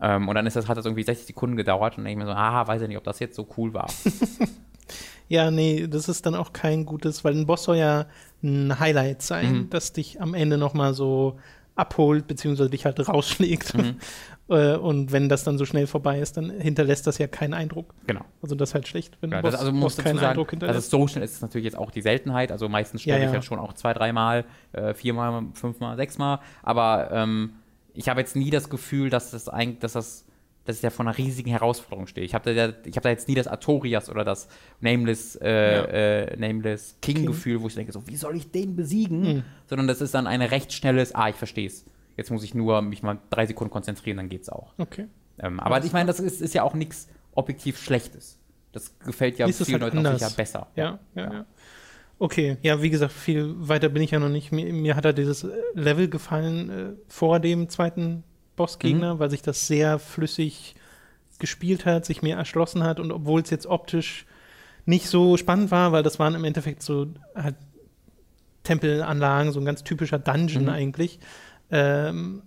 Ähm, 0.00 0.28
und 0.28 0.34
dann 0.34 0.46
ist 0.46 0.56
das, 0.56 0.68
hat 0.68 0.76
das 0.76 0.84
irgendwie 0.84 1.04
60 1.04 1.26
Sekunden 1.26 1.56
gedauert 1.56 1.96
und 1.96 2.04
dann 2.04 2.06
denke 2.06 2.22
ich 2.22 2.26
mir 2.26 2.32
so, 2.32 2.36
aha, 2.36 2.66
weiß 2.66 2.82
ich 2.82 2.88
nicht, 2.88 2.98
ob 2.98 3.04
das 3.04 3.20
jetzt 3.20 3.36
so 3.36 3.46
cool 3.56 3.72
war. 3.72 3.88
Ja, 5.28 5.50
nee, 5.50 5.86
das 5.88 6.08
ist 6.08 6.26
dann 6.26 6.34
auch 6.34 6.52
kein 6.52 6.84
gutes, 6.84 7.24
weil 7.24 7.34
ein 7.34 7.46
Boss 7.46 7.64
soll 7.64 7.76
ja 7.76 8.06
ein 8.42 8.78
Highlight 8.78 9.22
sein, 9.22 9.52
mhm. 9.52 9.70
das 9.70 9.92
dich 9.92 10.20
am 10.20 10.34
Ende 10.34 10.58
nochmal 10.58 10.94
so 10.94 11.38
abholt, 11.74 12.26
beziehungsweise 12.26 12.70
dich 12.70 12.84
halt 12.84 13.08
rausschlägt. 13.08 13.74
Mhm. 13.74 13.96
Äh, 14.48 14.76
und 14.76 15.12
wenn 15.12 15.28
das 15.28 15.44
dann 15.44 15.56
so 15.56 15.64
schnell 15.64 15.86
vorbei 15.86 16.18
ist, 16.18 16.36
dann 16.36 16.50
hinterlässt 16.50 17.06
das 17.06 17.16
ja 17.16 17.28
keinen 17.28 17.54
Eindruck. 17.54 17.94
Genau. 18.08 18.22
Also 18.42 18.56
das 18.56 18.70
ist 18.70 18.74
halt 18.74 18.88
schlecht, 18.88 19.16
wenn 19.20 19.30
ja, 19.30 19.40
Boss, 19.40 19.54
also 19.54 19.70
muss 19.72 19.96
Boss 19.96 20.04
keinen 20.04 20.16
sagen, 20.16 20.30
Eindruck 20.30 20.50
hinterlässt. 20.50 20.76
Also 20.92 20.98
so 20.98 21.06
schnell 21.06 21.24
ist 21.24 21.34
es 21.34 21.42
natürlich 21.42 21.64
jetzt 21.64 21.78
auch 21.78 21.92
die 21.92 22.02
Seltenheit. 22.02 22.50
Also 22.50 22.68
meistens 22.68 23.02
sterbe 23.02 23.20
ja, 23.20 23.24
ja. 23.26 23.30
ich 23.30 23.34
halt 23.34 23.44
schon 23.44 23.60
auch 23.60 23.72
zwei, 23.72 23.94
dreimal, 23.94 24.44
äh, 24.72 24.94
viermal, 24.94 25.44
fünfmal, 25.54 25.96
sechsmal. 25.96 26.40
Aber 26.64 27.10
ähm, 27.12 27.52
ich 27.94 28.08
habe 28.08 28.20
jetzt 28.20 28.36
nie 28.36 28.50
das 28.50 28.68
Gefühl, 28.68 29.10
dass 29.10 29.30
das 29.30 29.48
eigentlich, 29.48 29.78
dass 29.78 29.92
das 29.92 30.26
dass 30.64 30.76
ich 30.76 30.82
da 30.82 30.90
vor 30.90 31.04
einer 31.04 31.16
riesigen 31.16 31.50
Herausforderung 31.50 32.06
stehe. 32.06 32.24
Ich 32.24 32.34
habe 32.34 32.54
da, 32.54 32.68
hab 32.68 33.02
da 33.02 33.08
jetzt 33.08 33.28
nie 33.28 33.34
das 33.34 33.46
Artorias 33.46 34.08
oder 34.08 34.24
das 34.24 34.48
Nameless, 34.80 35.36
äh, 35.36 35.48
ja. 35.48 35.84
äh, 35.84 36.36
Nameless 36.36 36.96
King-Gefühl, 37.02 37.54
King. 37.54 37.62
wo 37.62 37.68
ich 37.68 37.74
denke, 37.74 37.92
so, 37.92 38.06
wie 38.06 38.16
soll 38.16 38.36
ich 38.36 38.50
den 38.50 38.76
besiegen? 38.76 39.20
Mhm. 39.20 39.42
Sondern 39.66 39.88
das 39.88 40.00
ist 40.00 40.14
dann 40.14 40.26
ein 40.26 40.42
recht 40.42 40.72
schnelles, 40.72 41.14
ah, 41.14 41.28
ich 41.28 41.36
verstehe 41.36 41.66
es. 41.66 41.84
Jetzt 42.16 42.30
muss 42.30 42.44
ich 42.44 42.54
nur 42.54 42.82
mich 42.82 43.02
mal 43.02 43.18
drei 43.30 43.46
Sekunden 43.46 43.72
konzentrieren, 43.72 44.18
dann 44.18 44.28
geht's 44.28 44.48
auch. 44.48 44.74
Okay. 44.78 45.06
Ähm, 45.38 45.58
aber 45.60 45.82
ich 45.84 45.92
meine, 45.92 46.06
das 46.06 46.20
ist, 46.20 46.40
ist 46.40 46.54
ja 46.54 46.62
auch 46.62 46.74
nichts 46.74 47.08
objektiv 47.34 47.78
Schlechtes. 47.82 48.38
Das 48.72 48.98
gefällt 49.00 49.38
ja 49.38 49.48
vielen 49.48 49.82
halt 49.82 49.94
Leuten 49.94 50.06
auch 50.06 50.18
sicher 50.18 50.30
besser. 50.30 50.68
Ja, 50.76 50.98
ja, 51.14 51.32
ja. 51.32 51.46
Okay, 52.18 52.56
ja, 52.62 52.80
wie 52.80 52.90
gesagt, 52.90 53.12
viel 53.12 53.54
weiter 53.56 53.88
bin 53.88 54.02
ich 54.02 54.12
ja 54.12 54.20
noch 54.20 54.28
nicht. 54.28 54.52
Mir, 54.52 54.72
mir 54.72 54.94
hat 54.94 55.04
da 55.04 55.12
dieses 55.12 55.46
Level 55.74 56.08
gefallen 56.08 56.70
äh, 56.70 56.92
vor 57.08 57.40
dem 57.40 57.68
zweiten 57.68 58.22
Bossgegner, 58.62 59.14
mhm. 59.14 59.18
weil 59.18 59.28
sich 59.28 59.42
das 59.42 59.66
sehr 59.66 59.98
flüssig 59.98 60.76
gespielt 61.40 61.84
hat, 61.84 62.04
sich 62.04 62.22
mir 62.22 62.36
erschlossen 62.36 62.84
hat 62.84 63.00
und 63.00 63.10
obwohl 63.10 63.40
es 63.40 63.50
jetzt 63.50 63.66
optisch 63.66 64.24
nicht 64.86 65.08
so 65.08 65.36
spannend 65.36 65.72
war, 65.72 65.90
weil 65.90 66.04
das 66.04 66.20
waren 66.20 66.36
im 66.36 66.44
Endeffekt 66.44 66.84
so 66.84 67.08
halt 67.34 67.56
Tempelanlagen, 68.62 69.50
so 69.50 69.58
ein 69.58 69.66
ganz 69.66 69.82
typischer 69.82 70.20
Dungeon 70.20 70.64
mhm. 70.64 70.68
eigentlich, 70.68 71.18
ähm, 71.72 72.42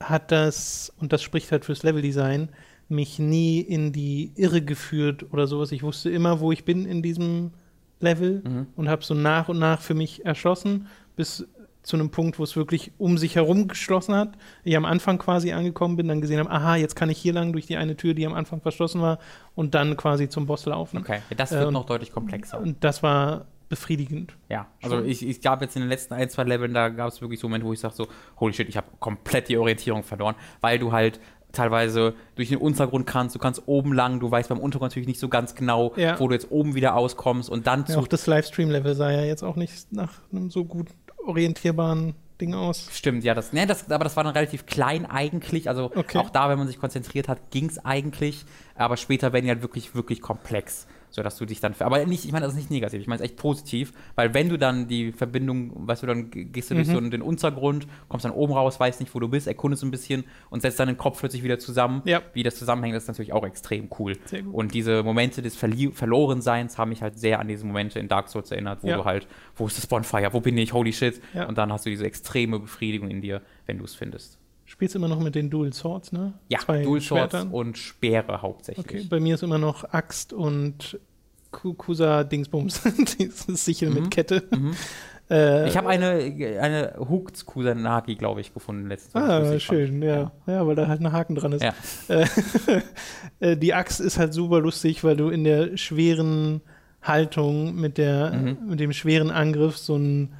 hat 0.00 0.32
das, 0.32 0.90
und 0.98 1.12
das 1.12 1.22
spricht 1.22 1.52
halt 1.52 1.66
fürs 1.66 1.82
Leveldesign, 1.82 2.48
mich 2.88 3.18
nie 3.18 3.60
in 3.60 3.92
die 3.92 4.32
Irre 4.36 4.62
geführt 4.62 5.26
oder 5.34 5.46
sowas. 5.46 5.70
Ich 5.70 5.82
wusste 5.82 6.08
immer, 6.08 6.40
wo 6.40 6.50
ich 6.52 6.64
bin 6.64 6.86
in 6.86 7.02
diesem 7.02 7.50
Level 8.00 8.42
mhm. 8.42 8.66
und 8.76 8.88
habe 8.88 9.04
so 9.04 9.12
nach 9.12 9.50
und 9.50 9.58
nach 9.58 9.82
für 9.82 9.94
mich 9.94 10.24
erschlossen, 10.24 10.86
bis 11.14 11.46
zu 11.86 11.96
einem 11.96 12.10
Punkt, 12.10 12.38
wo 12.40 12.42
es 12.42 12.56
wirklich 12.56 12.90
um 12.98 13.16
sich 13.16 13.36
herum 13.36 13.68
geschlossen 13.68 14.14
hat. 14.14 14.30
Ich 14.64 14.76
am 14.76 14.84
Anfang 14.84 15.18
quasi 15.18 15.52
angekommen 15.52 15.96
bin, 15.96 16.08
dann 16.08 16.20
gesehen 16.20 16.40
habe, 16.40 16.50
aha, 16.50 16.74
jetzt 16.74 16.96
kann 16.96 17.08
ich 17.10 17.18
hier 17.18 17.32
lang 17.32 17.52
durch 17.52 17.66
die 17.66 17.76
eine 17.76 17.96
Tür, 17.96 18.12
die 18.12 18.26
am 18.26 18.34
Anfang 18.34 18.60
verschlossen 18.60 19.00
war, 19.00 19.20
und 19.54 19.74
dann 19.74 19.96
quasi 19.96 20.28
zum 20.28 20.46
Boss 20.46 20.66
laufen. 20.66 20.98
Okay, 20.98 21.20
das 21.36 21.52
wird 21.52 21.68
äh, 21.68 21.70
noch 21.70 21.86
deutlich 21.86 22.12
komplexer. 22.12 22.60
Und 22.60 22.82
das 22.82 23.04
war 23.04 23.46
befriedigend. 23.68 24.36
Ja, 24.48 24.66
also 24.82 25.00
ich, 25.02 25.26
ich 25.26 25.40
gab 25.40 25.62
jetzt 25.62 25.76
in 25.76 25.82
den 25.82 25.88
letzten 25.88 26.14
ein, 26.14 26.28
zwei 26.28 26.42
Leveln, 26.42 26.74
da 26.74 26.88
gab 26.88 27.08
es 27.08 27.20
wirklich 27.20 27.38
so 27.38 27.46
Momente, 27.46 27.66
wo 27.66 27.72
ich 27.72 27.80
sage 27.80 27.94
so, 27.94 28.08
holy 28.40 28.52
shit, 28.52 28.68
ich 28.68 28.76
habe 28.76 28.88
komplett 28.98 29.48
die 29.48 29.56
Orientierung 29.56 30.02
verloren, 30.02 30.34
weil 30.60 30.80
du 30.80 30.90
halt 30.90 31.20
teilweise 31.52 32.14
durch 32.34 32.48
den 32.48 32.58
Untergrund 32.58 33.06
kannst, 33.06 33.34
du 33.34 33.38
kannst 33.38 33.62
oben 33.66 33.92
lang, 33.92 34.18
du 34.18 34.30
weißt 34.30 34.48
beim 34.48 34.58
Untergrund 34.58 34.90
natürlich 34.90 35.08
nicht 35.08 35.20
so 35.20 35.28
ganz 35.28 35.54
genau, 35.54 35.94
ja. 35.96 36.18
wo 36.18 36.26
du 36.26 36.34
jetzt 36.34 36.50
oben 36.50 36.74
wieder 36.74 36.96
auskommst 36.96 37.48
und 37.48 37.66
dann 37.66 37.80
ja, 37.80 37.86
zu. 37.86 38.00
Auch 38.00 38.08
das 38.08 38.26
Livestream-Level 38.26 38.94
sah 38.94 39.10
ja 39.10 39.22
jetzt 39.22 39.42
auch 39.42 39.56
nicht 39.56 39.92
nach 39.92 40.12
einem 40.32 40.50
so 40.50 40.64
gut 40.64 40.88
orientierbaren 41.26 42.14
Ding 42.40 42.54
aus. 42.54 42.88
Stimmt, 42.92 43.24
ja, 43.24 43.34
das, 43.34 43.52
ne, 43.52 43.66
das, 43.66 43.90
aber 43.90 44.04
das 44.04 44.16
war 44.16 44.24
dann 44.24 44.34
relativ 44.34 44.66
klein 44.66 45.06
eigentlich. 45.06 45.68
Also 45.68 45.90
okay. 45.94 46.18
auch 46.18 46.30
da, 46.30 46.48
wenn 46.48 46.58
man 46.58 46.66
sich 46.66 46.78
konzentriert 46.78 47.28
hat, 47.28 47.50
ging 47.50 47.68
es 47.68 47.84
eigentlich. 47.84 48.44
Aber 48.74 48.96
später 48.96 49.32
werden 49.32 49.44
die 49.44 49.50
halt 49.50 49.62
wirklich, 49.62 49.94
wirklich 49.94 50.20
komplex 50.20 50.86
sodass 51.10 51.36
du 51.36 51.44
dich 51.46 51.60
dann. 51.60 51.74
Aber 51.80 52.04
nicht, 52.06 52.24
ich 52.24 52.32
meine, 52.32 52.44
das 52.44 52.54
ist 52.54 52.58
nicht 52.58 52.70
negativ, 52.70 53.00
ich 53.00 53.06
meine 53.06 53.22
es 53.22 53.24
echt 53.24 53.36
positiv, 53.36 53.92
weil 54.14 54.34
wenn 54.34 54.48
du 54.48 54.58
dann 54.58 54.88
die 54.88 55.12
Verbindung, 55.12 55.86
weißt 55.86 56.02
du, 56.02 56.06
dann 56.06 56.30
gehst 56.30 56.70
du 56.70 56.74
mhm. 56.74 56.78
durch 56.78 56.88
so 56.88 57.00
den 57.00 57.22
Untergrund, 57.22 57.86
kommst 58.08 58.24
dann 58.24 58.32
oben 58.32 58.52
raus, 58.52 58.78
weißt 58.80 59.00
nicht, 59.00 59.14
wo 59.14 59.20
du 59.20 59.28
bist, 59.28 59.46
erkundest 59.46 59.82
ein 59.82 59.90
bisschen 59.90 60.24
und 60.50 60.62
setzt 60.62 60.78
dann 60.80 60.88
den 60.88 60.96
Kopf 60.96 61.20
plötzlich 61.20 61.42
wieder 61.42 61.58
zusammen. 61.58 62.02
Ja. 62.04 62.22
Wie 62.32 62.42
das 62.42 62.56
zusammenhängt, 62.56 62.96
ist 62.96 63.08
natürlich 63.08 63.32
auch 63.32 63.44
extrem 63.44 63.88
cool. 63.98 64.16
Und 64.52 64.74
diese 64.74 65.02
Momente 65.02 65.42
des 65.42 65.56
Verli 65.56 65.90
Verlorenseins 65.92 66.78
haben 66.78 66.90
mich 66.90 67.02
halt 67.02 67.18
sehr 67.18 67.40
an 67.40 67.48
diese 67.48 67.66
Momente 67.66 67.98
in 67.98 68.08
Dark 68.08 68.28
Souls 68.28 68.50
erinnert, 68.50 68.82
wo 68.82 68.88
ja. 68.88 68.96
du 68.96 69.04
halt, 69.04 69.26
wo 69.54 69.66
ist 69.66 69.78
das 69.78 69.86
Bonfire, 69.86 70.32
wo 70.32 70.40
bin 70.40 70.56
ich, 70.58 70.72
holy 70.72 70.92
shit. 70.92 71.20
Ja. 71.34 71.46
Und 71.46 71.58
dann 71.58 71.72
hast 71.72 71.86
du 71.86 71.90
diese 71.90 72.04
extreme 72.04 72.58
Befriedigung 72.58 73.10
in 73.10 73.20
dir, 73.20 73.42
wenn 73.66 73.78
du 73.78 73.84
es 73.84 73.94
findest. 73.94 74.38
Spielst 74.66 74.94
du 74.94 74.98
immer 74.98 75.08
noch 75.08 75.20
mit 75.20 75.34
den 75.34 75.48
Dual 75.48 75.72
Swords, 75.72 76.12
ne? 76.12 76.34
Ja, 76.48 76.58
Zwei 76.58 76.82
Dual 76.82 77.00
Swords 77.00 77.32
Schwertern. 77.32 77.50
und 77.50 77.78
Speere 77.78 78.42
hauptsächlich. 78.42 78.84
Okay, 78.84 79.06
bei 79.08 79.20
mir 79.20 79.36
ist 79.36 79.42
immer 79.42 79.58
noch 79.58 79.92
Axt 79.92 80.32
und 80.32 80.98
Kusa-Dingsbums, 81.52 82.82
dieses 83.18 83.64
Sichel 83.64 83.90
mhm. 83.90 83.94
mit 83.94 84.10
Kette. 84.10 84.42
Mhm. 84.50 84.74
Äh, 85.28 85.68
ich 85.68 85.76
habe 85.76 85.88
eine, 85.88 86.10
eine 86.60 86.94
Hooked 86.98 87.46
Kusanagi, 87.46 88.14
glaube 88.14 88.40
ich, 88.40 88.54
gefunden 88.54 88.88
letztes 88.88 89.12
Mal. 89.14 89.28
Ah, 89.28 89.58
schön, 89.58 90.00
ja. 90.00 90.30
ja. 90.46 90.52
ja. 90.52 90.66
weil 90.66 90.76
da 90.76 90.86
halt 90.86 91.00
ein 91.00 91.10
Haken 91.10 91.34
dran 91.34 91.52
ist. 91.52 91.62
Ja. 91.62 91.74
Äh, 93.40 93.56
die 93.56 93.74
Axt 93.74 94.00
ist 94.00 94.18
halt 94.18 94.32
super 94.32 94.60
lustig, 94.60 95.04
weil 95.04 95.16
du 95.16 95.28
in 95.28 95.44
der 95.44 95.76
schweren 95.76 96.62
Haltung 97.02 97.74
mit, 97.74 97.98
der, 97.98 98.32
mhm. 98.32 98.58
mit 98.70 98.80
dem 98.80 98.92
schweren 98.92 99.30
Angriff 99.30 99.76
so 99.76 99.96
ein 99.96 100.32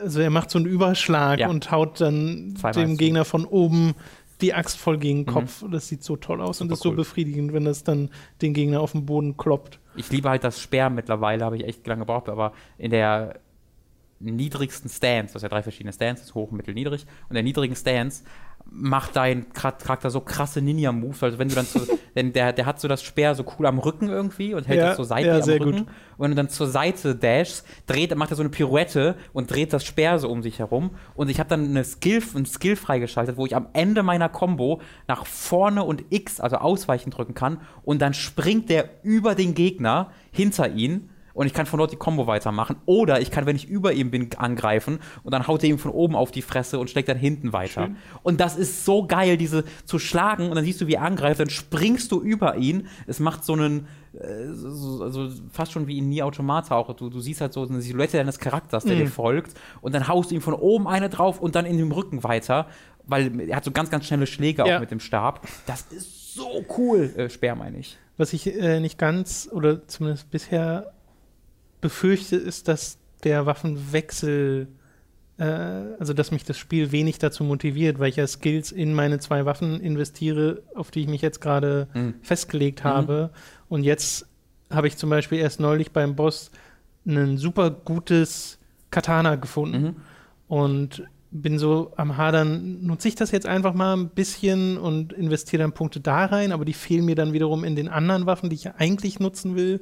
also 0.00 0.20
er 0.20 0.30
macht 0.30 0.50
so 0.50 0.58
einen 0.58 0.66
Überschlag 0.66 1.40
ja. 1.40 1.48
und 1.48 1.70
haut 1.70 2.00
dann 2.00 2.54
Zweimal 2.56 2.84
dem 2.86 2.96
Gegner 2.96 3.24
von 3.24 3.44
oben 3.44 3.94
die 4.40 4.52
Axt 4.52 4.78
voll 4.78 4.98
gegen 4.98 5.24
den 5.24 5.30
mhm. 5.30 5.34
Kopf. 5.34 5.62
Mhm. 5.62 5.70
Das 5.70 5.88
sieht 5.88 6.02
so 6.02 6.16
toll 6.16 6.40
aus 6.40 6.58
Super 6.58 6.68
und 6.68 6.72
ist 6.72 6.82
so 6.82 6.92
befriedigend, 6.92 7.52
wenn 7.52 7.64
das 7.64 7.84
dann 7.84 8.10
den 8.42 8.54
Gegner 8.54 8.80
auf 8.80 8.92
den 8.92 9.06
Boden 9.06 9.36
kloppt. 9.36 9.78
Ich 9.96 10.10
liebe 10.10 10.28
halt 10.28 10.44
das 10.44 10.60
Speer 10.60 10.90
mittlerweile, 10.90 11.44
habe 11.44 11.56
ich 11.56 11.64
echt 11.64 11.86
lange 11.86 12.00
gebraucht, 12.00 12.28
aber 12.28 12.52
in 12.78 12.90
der 12.90 13.40
niedrigsten 14.20 14.88
Stance, 14.90 15.32
das 15.32 15.40
sind 15.40 15.50
ja 15.50 15.56
drei 15.56 15.62
verschiedene 15.62 15.92
Stances, 15.92 16.34
hoch, 16.34 16.50
mittel, 16.50 16.74
niedrig, 16.74 17.06
und 17.24 17.30
in 17.30 17.34
der 17.34 17.42
niedrigen 17.42 17.76
Stance 17.76 18.24
macht 18.70 19.14
dein 19.14 19.52
Charakter 19.52 20.10
so 20.10 20.20
krasse 20.20 20.60
Ninja-Moves, 20.60 21.22
also 21.22 21.38
wenn 21.38 21.48
du 21.48 21.54
dann 21.54 21.66
so, 21.66 21.80
denn 22.16 22.32
der, 22.32 22.52
der 22.52 22.66
hat 22.66 22.80
so 22.80 22.88
das 22.88 23.02
Speer 23.02 23.34
so 23.34 23.44
cool 23.56 23.66
am 23.66 23.78
Rücken 23.78 24.08
irgendwie 24.08 24.54
und 24.54 24.66
hält 24.66 24.80
ja, 24.80 24.88
das 24.88 24.96
so 24.96 25.04
seitlich 25.04 25.46
ja, 25.46 25.54
am 25.54 25.62
Rücken. 25.62 25.78
Gut. 25.78 25.86
Und 26.16 26.24
wenn 26.24 26.30
du 26.30 26.36
dann 26.36 26.48
zur 26.48 26.66
Seite 26.66 27.14
dashst, 27.14 27.64
dreht, 27.86 28.14
macht 28.16 28.30
er 28.30 28.36
so 28.36 28.42
eine 28.42 28.50
Pirouette 28.50 29.16
und 29.32 29.50
dreht 29.50 29.72
das 29.72 29.84
Speer 29.84 30.18
so 30.18 30.28
um 30.28 30.42
sich 30.42 30.58
herum. 30.58 30.90
Und 31.14 31.28
ich 31.28 31.38
habe 31.38 31.48
dann 31.48 31.64
eine 31.64 31.84
Skill, 31.84 32.22
einen 32.34 32.46
Skill 32.46 32.76
freigeschaltet, 32.76 33.36
wo 33.36 33.46
ich 33.46 33.54
am 33.54 33.68
Ende 33.72 34.02
meiner 34.02 34.28
Combo 34.28 34.80
nach 35.06 35.26
vorne 35.26 35.84
und 35.84 36.04
X, 36.10 36.40
also 36.40 36.56
ausweichen 36.56 37.10
drücken 37.10 37.34
kann. 37.34 37.60
Und 37.84 38.02
dann 38.02 38.14
springt 38.14 38.70
der 38.70 38.88
über 39.04 39.34
den 39.34 39.54
Gegner 39.54 40.10
hinter 40.32 40.68
ihn 40.68 41.10
und 41.34 41.46
ich 41.46 41.52
kann 41.52 41.66
von 41.66 41.78
dort 41.78 41.92
die 41.92 41.96
Combo 41.96 42.26
weitermachen. 42.26 42.76
Oder 42.86 43.20
ich 43.20 43.30
kann, 43.30 43.44
wenn 43.44 43.56
ich 43.56 43.68
über 43.68 43.92
ihm 43.92 44.10
bin, 44.10 44.30
angreifen 44.36 45.00
und 45.24 45.32
dann 45.34 45.46
haut 45.46 45.62
er 45.62 45.68
ihm 45.68 45.78
von 45.78 45.90
oben 45.90 46.16
auf 46.16 46.30
die 46.30 46.42
Fresse 46.42 46.78
und 46.78 46.88
schlägt 46.88 47.08
dann 47.08 47.18
hinten 47.18 47.52
weiter. 47.52 47.86
Schön. 47.86 47.96
Und 48.22 48.40
das 48.40 48.56
ist 48.56 48.84
so 48.84 49.06
geil, 49.06 49.36
diese 49.36 49.64
zu 49.84 49.98
schlagen 49.98 50.48
und 50.48 50.54
dann 50.54 50.64
siehst 50.64 50.80
du, 50.80 50.86
wie 50.86 50.94
er 50.94 51.02
angreift, 51.02 51.40
dann 51.40 51.50
springst 51.50 52.10
du 52.12 52.20
über 52.20 52.56
ihn. 52.56 52.86
Es 53.06 53.20
macht 53.20 53.44
so 53.44 53.54
einen, 53.54 53.88
äh, 54.14 54.52
so, 54.52 55.02
also 55.02 55.28
fast 55.50 55.72
schon 55.72 55.86
wie 55.86 55.98
in 55.98 56.08
Nie 56.08 56.22
Automata 56.22 56.76
auch. 56.76 56.94
Du, 56.94 57.10
du 57.10 57.20
siehst 57.20 57.40
halt 57.40 57.52
so 57.52 57.66
eine 57.66 57.80
Silhouette 57.82 58.16
deines 58.16 58.38
Charakters, 58.38 58.84
der 58.84 58.94
mhm. 58.94 59.00
dir 59.00 59.08
folgt. 59.08 59.54
Und 59.80 59.94
dann 59.94 60.08
haust 60.08 60.30
du 60.30 60.36
ihm 60.36 60.40
von 60.40 60.54
oben 60.54 60.86
eine 60.86 61.08
drauf 61.08 61.40
und 61.40 61.56
dann 61.56 61.66
in 61.66 61.78
dem 61.78 61.92
Rücken 61.92 62.22
weiter. 62.22 62.68
Weil 63.06 63.38
er 63.40 63.56
hat 63.56 63.64
so 63.64 63.70
ganz, 63.70 63.90
ganz 63.90 64.06
schnelle 64.06 64.26
Schläge 64.26 64.66
ja. 64.66 64.76
auch 64.76 64.80
mit 64.80 64.90
dem 64.90 65.00
Stab. 65.00 65.46
Das 65.66 65.82
ist 65.90 66.34
so 66.34 66.64
cool. 66.78 67.12
Äh, 67.16 67.28
Speer 67.28 67.54
meine 67.54 67.78
ich. 67.78 67.98
Was 68.16 68.32
ich 68.32 68.46
äh, 68.46 68.80
nicht 68.80 68.98
ganz 68.98 69.48
oder 69.52 69.86
zumindest 69.88 70.30
bisher 70.30 70.92
befürchte, 71.84 72.36
ist, 72.36 72.66
dass 72.66 72.96
der 73.24 73.44
Waffenwechsel, 73.44 74.68
äh, 75.36 75.44
also 75.44 76.14
dass 76.14 76.30
mich 76.30 76.42
das 76.42 76.56
Spiel 76.56 76.92
wenig 76.92 77.18
dazu 77.18 77.44
motiviert, 77.44 77.98
weil 77.98 78.08
ich 78.08 78.16
ja 78.16 78.26
Skills 78.26 78.72
in 78.72 78.94
meine 78.94 79.18
zwei 79.18 79.44
Waffen 79.44 79.80
investiere, 79.80 80.62
auf 80.74 80.90
die 80.90 81.02
ich 81.02 81.08
mich 81.08 81.20
jetzt 81.20 81.42
gerade 81.42 81.88
mhm. 81.92 82.14
festgelegt 82.22 82.84
habe. 82.84 83.30
Mhm. 83.30 83.38
Und 83.68 83.84
jetzt 83.84 84.26
habe 84.70 84.88
ich 84.88 84.96
zum 84.96 85.10
Beispiel 85.10 85.40
erst 85.40 85.60
neulich 85.60 85.90
beim 85.90 86.16
Boss 86.16 86.50
ein 87.06 87.36
super 87.36 87.70
gutes 87.70 88.58
Katana 88.90 89.34
gefunden. 89.34 89.82
Mhm. 89.82 89.96
Und 90.48 91.02
bin 91.30 91.58
so 91.58 91.92
am 91.96 92.16
Hadern, 92.16 92.82
nutze 92.86 93.08
ich 93.08 93.14
das 93.14 93.30
jetzt 93.30 93.46
einfach 93.46 93.74
mal 93.74 93.94
ein 93.94 94.08
bisschen 94.08 94.78
und 94.78 95.12
investiere 95.12 95.64
dann 95.64 95.72
Punkte 95.72 96.00
da 96.00 96.24
rein, 96.24 96.50
aber 96.50 96.64
die 96.64 96.72
fehlen 96.72 97.04
mir 97.04 97.14
dann 97.14 97.34
wiederum 97.34 97.62
in 97.62 97.76
den 97.76 97.88
anderen 97.88 98.24
Waffen, 98.24 98.48
die 98.48 98.56
ich 98.56 98.70
eigentlich 98.70 99.20
nutzen 99.20 99.54
will. 99.54 99.80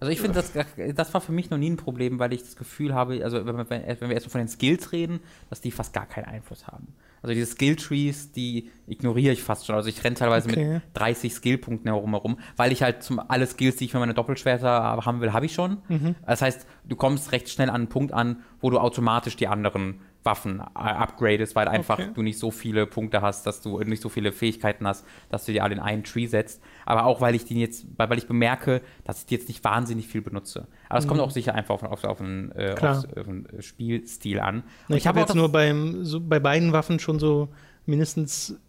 Also 0.00 0.12
ich 0.12 0.20
finde, 0.20 0.40
das, 0.40 0.52
das 0.94 1.14
war 1.14 1.20
für 1.20 1.32
mich 1.32 1.50
noch 1.50 1.58
nie 1.58 1.70
ein 1.70 1.76
Problem, 1.76 2.18
weil 2.18 2.32
ich 2.32 2.42
das 2.42 2.54
Gefühl 2.54 2.94
habe, 2.94 3.24
also 3.24 3.44
wenn 3.44 3.56
wir, 3.56 3.68
wenn 3.68 3.80
wir 3.80 4.12
erstmal 4.12 4.30
von 4.30 4.40
den 4.40 4.48
Skills 4.48 4.92
reden, 4.92 5.20
dass 5.50 5.60
die 5.60 5.72
fast 5.72 5.92
gar 5.92 6.06
keinen 6.06 6.26
Einfluss 6.26 6.66
haben. 6.68 6.94
Also 7.20 7.34
diese 7.34 7.46
Skill-Trees, 7.46 8.30
die 8.30 8.70
ignoriere 8.86 9.32
ich 9.32 9.42
fast 9.42 9.66
schon. 9.66 9.74
Also 9.74 9.88
ich 9.88 10.04
renne 10.04 10.14
teilweise 10.14 10.48
okay. 10.48 10.74
mit 10.74 10.82
30 10.94 11.34
Skillpunkten 11.34 11.90
herum, 11.90 12.10
herum, 12.10 12.38
weil 12.56 12.70
ich 12.70 12.82
halt 12.82 13.02
zum, 13.02 13.18
alle 13.18 13.46
Skills, 13.46 13.76
die 13.76 13.86
ich 13.86 13.90
für 13.90 13.98
meine 13.98 14.14
Doppelschwerter 14.14 14.70
haben 15.04 15.20
will, 15.20 15.32
habe 15.32 15.46
ich 15.46 15.52
schon. 15.52 15.78
Mhm. 15.88 16.14
Das 16.24 16.42
heißt, 16.42 16.66
du 16.84 16.94
kommst 16.94 17.32
recht 17.32 17.48
schnell 17.48 17.70
an 17.70 17.74
einen 17.74 17.88
Punkt 17.88 18.12
an, 18.12 18.44
wo 18.60 18.70
du 18.70 18.78
automatisch 18.78 19.36
die 19.36 19.48
anderen 19.48 20.00
Waffen 20.28 20.60
äh, 20.60 20.78
upgradest, 20.78 21.56
weil 21.56 21.68
einfach 21.68 21.98
okay. 21.98 22.10
du 22.14 22.20
nicht 22.20 22.38
so 22.38 22.50
viele 22.50 22.86
Punkte 22.86 23.22
hast, 23.22 23.46
dass 23.46 23.62
du 23.62 23.80
nicht 23.80 24.02
so 24.02 24.10
viele 24.10 24.30
Fähigkeiten 24.30 24.86
hast, 24.86 25.06
dass 25.30 25.46
du 25.46 25.52
die 25.52 25.62
alle 25.62 25.74
in 25.74 25.80
einen 25.80 26.04
Tree 26.04 26.26
setzt. 26.26 26.62
Aber 26.84 27.06
auch, 27.06 27.22
weil 27.22 27.34
ich 27.34 27.46
die 27.46 27.58
jetzt, 27.58 27.86
weil, 27.96 28.10
weil 28.10 28.18
ich 28.18 28.26
bemerke, 28.26 28.82
dass 29.04 29.20
ich 29.20 29.26
die 29.26 29.36
jetzt 29.36 29.48
nicht 29.48 29.64
wahnsinnig 29.64 30.06
viel 30.06 30.20
benutze. 30.20 30.68
Aber 30.90 30.98
es 30.98 31.06
mhm. 31.06 31.08
kommt 31.08 31.20
auch 31.22 31.30
sicher 31.30 31.54
einfach 31.54 31.76
auf, 31.76 31.82
auf, 31.82 32.04
auf, 32.04 32.20
einen, 32.20 32.52
äh, 32.52 32.74
auf, 32.78 33.06
einen 33.16 33.48
Spielstil 33.60 34.38
an. 34.40 34.64
ich, 34.88 34.96
ich 34.96 35.06
habe 35.06 35.20
hab 35.20 35.28
jetzt 35.28 35.34
nur 35.34 35.50
beim, 35.50 36.04
so 36.04 36.20
bei 36.20 36.40
beiden 36.40 36.72
Waffen 36.74 36.98
schon 36.98 37.18
so 37.18 37.48
mindestens 37.86 38.60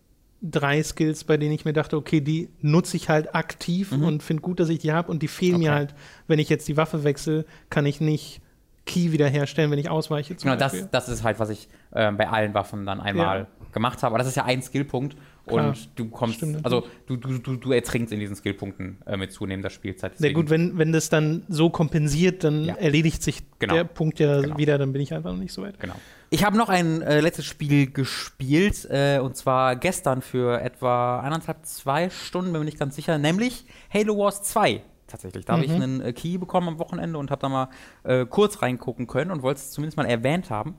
drei 0.42 0.82
Skills, 0.82 1.26
bei 1.26 1.36
denen 1.36 1.52
ich 1.52 1.66
mir 1.66 1.74
dachte, 1.74 1.98
okay, 1.98 2.22
die 2.22 2.48
nutze 2.62 2.96
ich 2.96 3.10
halt 3.10 3.36
aktiv 3.36 3.92
mhm. 3.92 4.06
und 4.06 4.24
finde 4.24 4.42
gut, 4.42 4.62
dass 4.62 4.70
ich 4.70 4.80
die 4.80 4.94
habe 4.94 5.12
und 5.12 5.22
die 5.22 5.28
fehlen 5.28 5.56
okay. 5.56 5.66
mir 5.66 5.74
halt, 5.74 5.96
wenn 6.28 6.40
ich 6.40 6.48
jetzt 6.48 6.70
die 6.70 6.78
Waffe 6.78 7.04
wechsle, 7.04 7.46
kann 7.70 7.86
ich 7.86 8.00
nicht 8.00 8.42
Key 8.90 9.12
wiederherstellen, 9.12 9.70
wenn 9.70 9.78
ich 9.78 9.90
ausweiche. 9.90 10.34
genau, 10.34 10.56
das, 10.56 10.90
das 10.90 11.10
ist 11.10 11.24
halt, 11.24 11.40
was 11.40 11.50
ich 11.50 11.68
äh, 11.92 12.12
bei 12.12 12.28
allen 12.28 12.56
Waffen 12.56 12.88
dann 12.88 13.00
einmal 13.00 13.40
ja. 13.42 13.48
gemacht 13.72 14.02
habe. 14.02 14.14
Aber 14.14 14.18
das 14.18 14.28
ist 14.28 14.36
ja 14.36 14.46
ein 14.46 14.64
Skillpunkt 14.64 15.16
Klar. 15.46 15.68
und 15.68 15.90
du 15.96 16.10
kommst, 16.10 16.38
Stimmt, 16.38 16.66
also 16.66 16.88
du, 17.06 17.16
du, 17.18 17.38
du, 17.38 17.56
du 17.56 17.72
ertrinkst 17.72 18.12
in 18.12 18.20
diesen 18.20 18.36
Skillpunkten 18.36 18.98
äh, 19.06 19.16
mit 19.16 19.32
zunehmender 19.32 19.70
Spielzeit. 19.70 20.14
Deswegen. 20.14 20.24
Sehr 20.24 20.34
gut, 20.34 20.50
wenn, 20.50 20.80
wenn 20.80 20.92
das 20.92 21.10
dann 21.10 21.44
so 21.50 21.70
kompensiert, 21.70 22.44
dann 22.44 22.66
ja. 22.66 22.76
erledigt 22.76 23.22
sich 23.22 23.44
genau. 23.60 23.76
der 23.76 23.84
Punkt 23.84 24.20
ja 24.20 24.42
genau. 24.42 24.58
wieder, 24.58 24.80
dann 24.80 24.92
bin 24.92 25.04
ich 25.04 25.14
einfach 25.14 25.32
noch 25.32 25.40
nicht 25.40 25.54
so 25.54 25.62
weit. 25.62 25.80
Genau. 25.80 25.96
Ich 26.32 26.44
habe 26.44 26.58
noch 26.58 26.70
ein 26.70 27.04
äh, 27.04 27.22
letztes 27.22 27.46
Spiel 27.46 27.92
gespielt, 27.92 28.88
äh, 28.90 29.20
und 29.20 29.36
zwar 29.36 29.76
gestern 29.76 30.24
für 30.24 30.62
etwa 30.62 31.20
eineinhalb, 31.20 31.64
zwei 31.66 32.10
Stunden, 32.10 32.52
bin 32.52 32.62
mir 32.62 32.66
nicht 32.66 32.80
ganz 32.80 32.96
sicher, 32.96 33.20
nämlich 33.20 33.66
Halo 33.94 34.18
Wars 34.18 34.42
2 34.44 34.82
tatsächlich. 35.10 35.46
Da 35.46 35.54
mhm. 35.54 35.58
habe 35.58 35.66
ich 35.66 35.74
einen 35.74 36.02
äh, 36.02 36.14
Key 36.14 36.38
bekommen 36.38 36.68
am 36.68 36.80
Wochenende 36.80 37.18
und 37.20 37.32
habe 37.32 37.42
da 37.42 37.50
mal 37.50 37.70
äh, 38.04 38.26
kurz 38.26 38.62
reingucken 38.62 39.08
können 39.08 39.32
und 39.32 39.42
wollte 39.42 39.60
es 39.60 39.72
zumindest 39.72 39.98
mal 39.98 40.06
erwähnt 40.06 40.50
haben, 40.50 40.76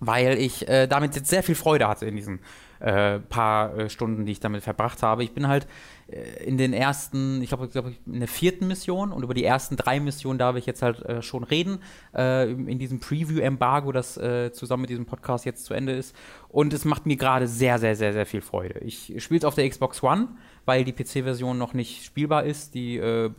weil 0.00 0.38
ich 0.38 0.68
äh, 0.68 0.86
damit 0.86 1.16
jetzt 1.16 1.28
sehr 1.28 1.42
viel 1.42 1.54
Freude 1.54 1.88
hatte 1.88 2.06
in 2.06 2.16
diesen 2.16 2.40
äh, 2.80 3.18
paar 3.18 3.76
äh, 3.76 3.90
Stunden, 3.90 4.24
die 4.24 4.32
ich 4.32 4.40
damit 4.40 4.62
verbracht 4.62 5.02
habe. 5.02 5.24
Ich 5.24 5.32
bin 5.32 5.48
halt 5.48 5.66
äh, 6.08 6.44
in 6.44 6.58
den 6.58 6.72
ersten, 6.72 7.42
ich 7.42 7.48
glaube, 7.48 7.68
glaub, 7.68 7.86
in 8.06 8.20
der 8.20 8.28
vierten 8.28 8.66
Mission 8.66 9.12
und 9.12 9.22
über 9.22 9.34
die 9.34 9.44
ersten 9.44 9.76
drei 9.76 10.00
Missionen 10.00 10.38
darf 10.38 10.56
ich 10.56 10.66
jetzt 10.66 10.82
halt 10.82 11.04
äh, 11.04 11.22
schon 11.22 11.44
reden, 11.44 11.78
äh, 12.14 12.50
in 12.50 12.78
diesem 12.78 13.00
Preview-Embargo, 13.00 13.92
das 13.92 14.16
äh, 14.16 14.52
zusammen 14.52 14.82
mit 14.82 14.90
diesem 14.90 15.06
Podcast 15.06 15.44
jetzt 15.44 15.64
zu 15.64 15.74
Ende 15.74 15.92
ist. 15.92 16.14
Und 16.48 16.72
es 16.72 16.84
macht 16.84 17.06
mir 17.06 17.16
gerade 17.16 17.48
sehr, 17.48 17.78
sehr, 17.78 17.96
sehr, 17.96 18.12
sehr 18.12 18.26
viel 18.26 18.40
Freude. 18.40 18.78
Ich 18.80 19.14
spiele 19.18 19.38
es 19.38 19.44
auf 19.44 19.54
der 19.54 19.68
Xbox 19.68 20.02
One, 20.02 20.28
weil 20.68 20.84
die 20.84 20.92
PC-Version 20.92 21.56
noch 21.56 21.72
nicht 21.72 22.04
spielbar 22.04 22.44
ist. 22.44 22.74
Die, 22.74 22.98
äh, 22.98 23.30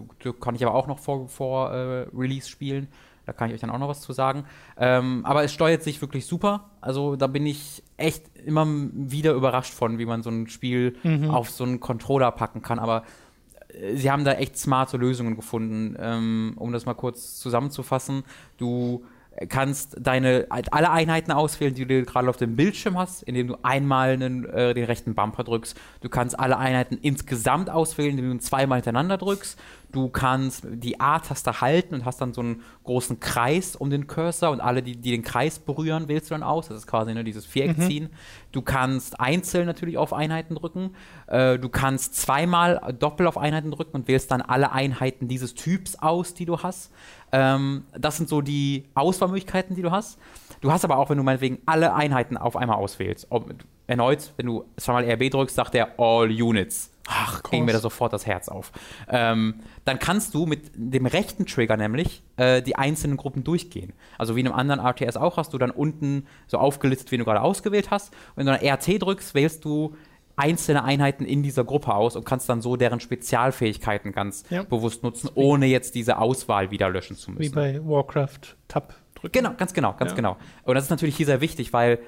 kann 0.42 0.56
ich 0.56 0.66
aber 0.66 0.74
auch 0.74 0.88
noch 0.88 0.98
vor, 0.98 1.28
vor 1.28 1.72
äh, 1.72 2.08
Release 2.12 2.50
spielen. 2.50 2.88
Da 3.28 3.34
kann 3.34 3.50
ich 3.50 3.54
euch 3.54 3.62
dann 3.62 3.70
auch 3.70 3.78
noch 3.78 3.88
was 3.88 4.02
zu 4.02 4.14
sagen. 4.14 4.46
Ähm, 4.78 5.24
aber 5.26 5.44
es 5.44 5.54
steuert 5.54 5.84
sich 5.84 6.02
wirklich 6.02 6.26
super. 6.26 6.72
Also 6.82 7.16
da 7.16 7.28
bin 7.28 7.46
ich 7.46 7.84
echt 7.98 8.24
immer 8.44 8.66
wieder 8.66 9.34
überrascht 9.34 9.76
von, 9.76 10.00
wie 10.00 10.08
man 10.08 10.24
so 10.24 10.32
ein 10.32 10.48
Spiel 10.48 10.98
mhm. 11.04 11.30
auf 11.30 11.52
so 11.52 11.66
einen 11.66 11.80
Controller 11.80 12.32
packen 12.32 12.64
kann. 12.64 12.80
Aber 12.80 13.04
äh, 13.68 13.96
sie 13.96 14.10
haben 14.10 14.26
da 14.26 14.34
echt 14.34 14.58
smarte 14.58 14.98
Lösungen 14.98 15.36
gefunden. 15.36 15.96
Ähm, 16.00 16.54
um 16.56 16.72
das 16.74 16.88
mal 16.88 16.96
kurz 16.96 17.38
zusammenzufassen, 17.38 18.24
du 18.58 19.06
kannst 19.48 19.96
deine 20.00 20.48
alle 20.50 20.92
Einheiten 20.92 21.32
auswählen, 21.32 21.74
die 21.74 21.86
du 21.86 22.04
gerade 22.04 22.30
auf 22.30 22.38
dem 22.38 22.56
Bildschirm 22.56 22.98
hast, 22.98 23.24
indem 23.24 23.48
du 23.48 23.58
einmal 23.64 24.10
einen, 24.10 24.46
äh, 24.46 24.74
den 24.74 24.86
rechten 24.86 25.16
Bumper 25.16 25.44
drückst. 25.44 25.80
Du 26.02 26.10
kannst 26.10 26.38
alle 26.40 26.58
Einheiten 26.58 26.98
insgesamt 27.02 27.70
auswählen, 27.70 28.18
indem 28.18 28.32
du 28.32 28.40
zweimal 28.40 28.78
hintereinander 28.78 29.18
drückst. 29.18 29.60
Du 29.92 30.10
kannst 30.10 30.68
die 30.70 31.00
A-Taste 31.00 31.62
halten 31.62 31.96
und 31.96 32.06
hast 32.06 32.22
dann 32.22 32.34
so 32.34 32.42
einen 32.42 32.62
großen 32.84 33.20
Kreis 33.20 33.76
um 33.76 33.90
den 33.90 34.06
Cursor 34.06 34.52
und 34.52 34.62
alle, 34.62 34.84
die, 34.84 34.96
die 34.96 35.12
den 35.12 35.24
Kreis 35.24 35.58
berühren, 35.58 36.08
wählst 36.08 36.30
du 36.30 36.36
dann 36.36 36.44
aus. 36.44 36.68
Das 36.68 36.78
ist 36.78 36.88
quasi 36.88 37.14
nur 37.14 37.24
dieses 37.24 37.46
Viereck 37.46 37.78
mhm. 37.78 37.82
ziehen. 37.82 38.10
Du 38.52 38.62
kannst 38.62 39.20
einzeln 39.20 39.66
natürlich 39.66 39.98
auf 39.98 40.14
Einheiten 40.14 40.56
drücken. 40.56 40.92
Äh, 41.28 41.58
du 41.58 41.70
kannst 41.70 42.16
zweimal 42.16 42.94
doppelt 43.00 43.28
auf 43.28 43.38
Einheiten 43.38 43.72
drücken 43.72 43.96
und 43.96 44.08
wählst 44.08 44.30
dann 44.32 44.42
alle 44.42 44.72
Einheiten 44.72 45.28
dieses 45.28 45.56
Typs 45.56 45.96
aus, 45.96 46.36
die 46.36 46.46
du 46.46 46.60
hast. 46.60 46.92
Ähm, 47.32 47.86
das 47.98 48.18
sind 48.18 48.30
so 48.30 48.42
die 48.42 48.86
Auswahlmöglichkeiten, 48.94 49.76
die 49.76 49.82
du 49.82 49.92
hast. 49.92 50.20
Du 50.62 50.72
hast 50.72 50.84
aber 50.84 50.98
auch, 50.98 51.10
wenn 51.10 51.18
du 51.18 51.24
meinetwegen 51.24 51.60
alle 51.66 51.96
Einheiten 51.96 52.38
auf 52.38 52.56
einmal 52.56 52.78
auswählst, 52.78 53.28
ob, 53.30 53.54
erneut, 53.88 54.34
wenn 54.38 54.46
du 54.46 54.66
zweimal 54.78 55.10
RB 55.10 55.32
drückst, 55.32 55.56
sagt 55.56 55.74
er 55.76 56.00
All 56.00 56.30
Units. 56.30 56.92
Ach, 57.12 57.42
ging 57.44 57.66
mir 57.66 57.74
da 57.74 57.80
sofort 57.80 58.14
das 58.14 58.28
Herz 58.28 58.50
auf. 58.50 58.72
Ähm, 59.10 59.56
dann 59.84 59.98
kannst 59.98 60.36
du 60.36 60.46
mit 60.46 60.72
dem 60.76 61.08
rechten 61.08 61.48
Trigger 61.48 61.76
nämlich 61.76 62.22
äh, 62.38 62.62
die 62.62 62.76
einzelnen 62.76 63.18
Gruppen 63.18 63.44
durchgehen. 63.44 63.94
Also 64.20 64.36
wie 64.36 64.42
in 64.42 64.48
einem 64.48 64.56
anderen 64.56 64.80
RTS 64.80 65.18
auch 65.18 65.38
hast 65.38 65.54
du 65.54 65.58
dann 65.58 65.72
unten 65.72 66.28
so 66.46 66.60
aufgelistet, 66.60 67.12
wen 67.12 67.20
du 67.20 67.26
gerade 67.26 67.42
ausgewählt 67.42 67.90
hast. 67.90 68.14
Und 68.36 68.38
wenn 68.38 68.46
du 68.46 68.52
dann 68.52 68.64
RT 68.64 69.02
drückst, 69.02 69.34
wählst 69.34 69.66
du 69.66 69.96
einzelne 70.36 70.84
Einheiten 70.84 71.26
in 71.26 71.42
dieser 71.42 71.66
Gruppe 71.66 71.94
aus 71.94 72.16
und 72.16 72.26
kannst 72.26 72.48
dann 72.48 72.62
so 72.62 72.78
deren 72.78 73.00
Spezialfähigkeiten 73.00 74.12
ganz 74.12 74.44
ja. 74.50 74.64
bewusst 74.64 75.04
nutzen, 75.04 75.30
ohne 75.34 75.66
jetzt 75.66 75.96
diese 75.96 76.18
Auswahl 76.20 76.72
wieder 76.72 76.90
löschen 76.90 77.18
zu 77.18 77.32
müssen. 77.32 77.52
Wie 77.52 77.56
bei 77.56 77.82
Warcraft 77.84 78.56
Tab 78.68 78.96
drücken. 79.16 79.34
Genau, 79.34 79.54
ganz 79.56 79.74
genau, 79.74 79.94
ganz 79.94 80.12
ja. 80.12 80.16
genau. 80.16 80.38
Und 80.64 80.76
das 80.76 80.86
ist 80.86 80.90
natürlich 80.92 81.18
hier 81.18 81.26
sehr 81.26 81.42
wichtig, 81.42 81.74
weil 81.74 82.00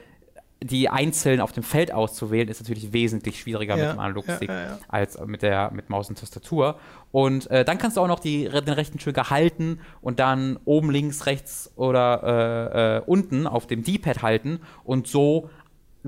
die 0.64 0.90
einzeln 0.90 1.42
auf 1.42 1.52
dem 1.52 1.64
Feld 1.64 1.92
auszuwählen, 1.92 2.48
ist 2.48 2.62
natürlich 2.62 2.94
wesentlich 2.94 3.40
schwieriger 3.40 3.76
ja, 3.78 3.84
mit 3.84 3.96
dem 3.96 4.00
Analogstick 4.00 4.50
ja, 4.50 4.64
ja, 4.64 4.80
als 4.88 5.20
mit 5.26 5.42
der 5.42 5.72
mit 5.72 5.90
Maus 5.90 6.10
und 6.10 6.20
Tastatur. 6.20 6.80
Und 7.12 7.50
äh, 7.50 7.66
dann 7.66 7.78
kannst 7.78 7.98
du 7.98 8.02
auch 8.02 8.08
noch 8.08 8.20
die, 8.20 8.48
den 8.48 8.74
rechten 8.74 9.00
Trigger 9.00 9.30
halten 9.30 9.80
und 10.02 10.20
dann 10.20 10.60
oben 10.66 10.92
links, 10.92 11.26
rechts 11.26 11.72
oder 11.76 12.22
äh, 12.24 12.98
äh, 12.98 13.02
unten 13.06 13.48
auf 13.48 13.66
dem 13.66 13.84
D-Pad 13.84 14.22
halten 14.22 14.60
und 14.84 15.08
so 15.08 15.50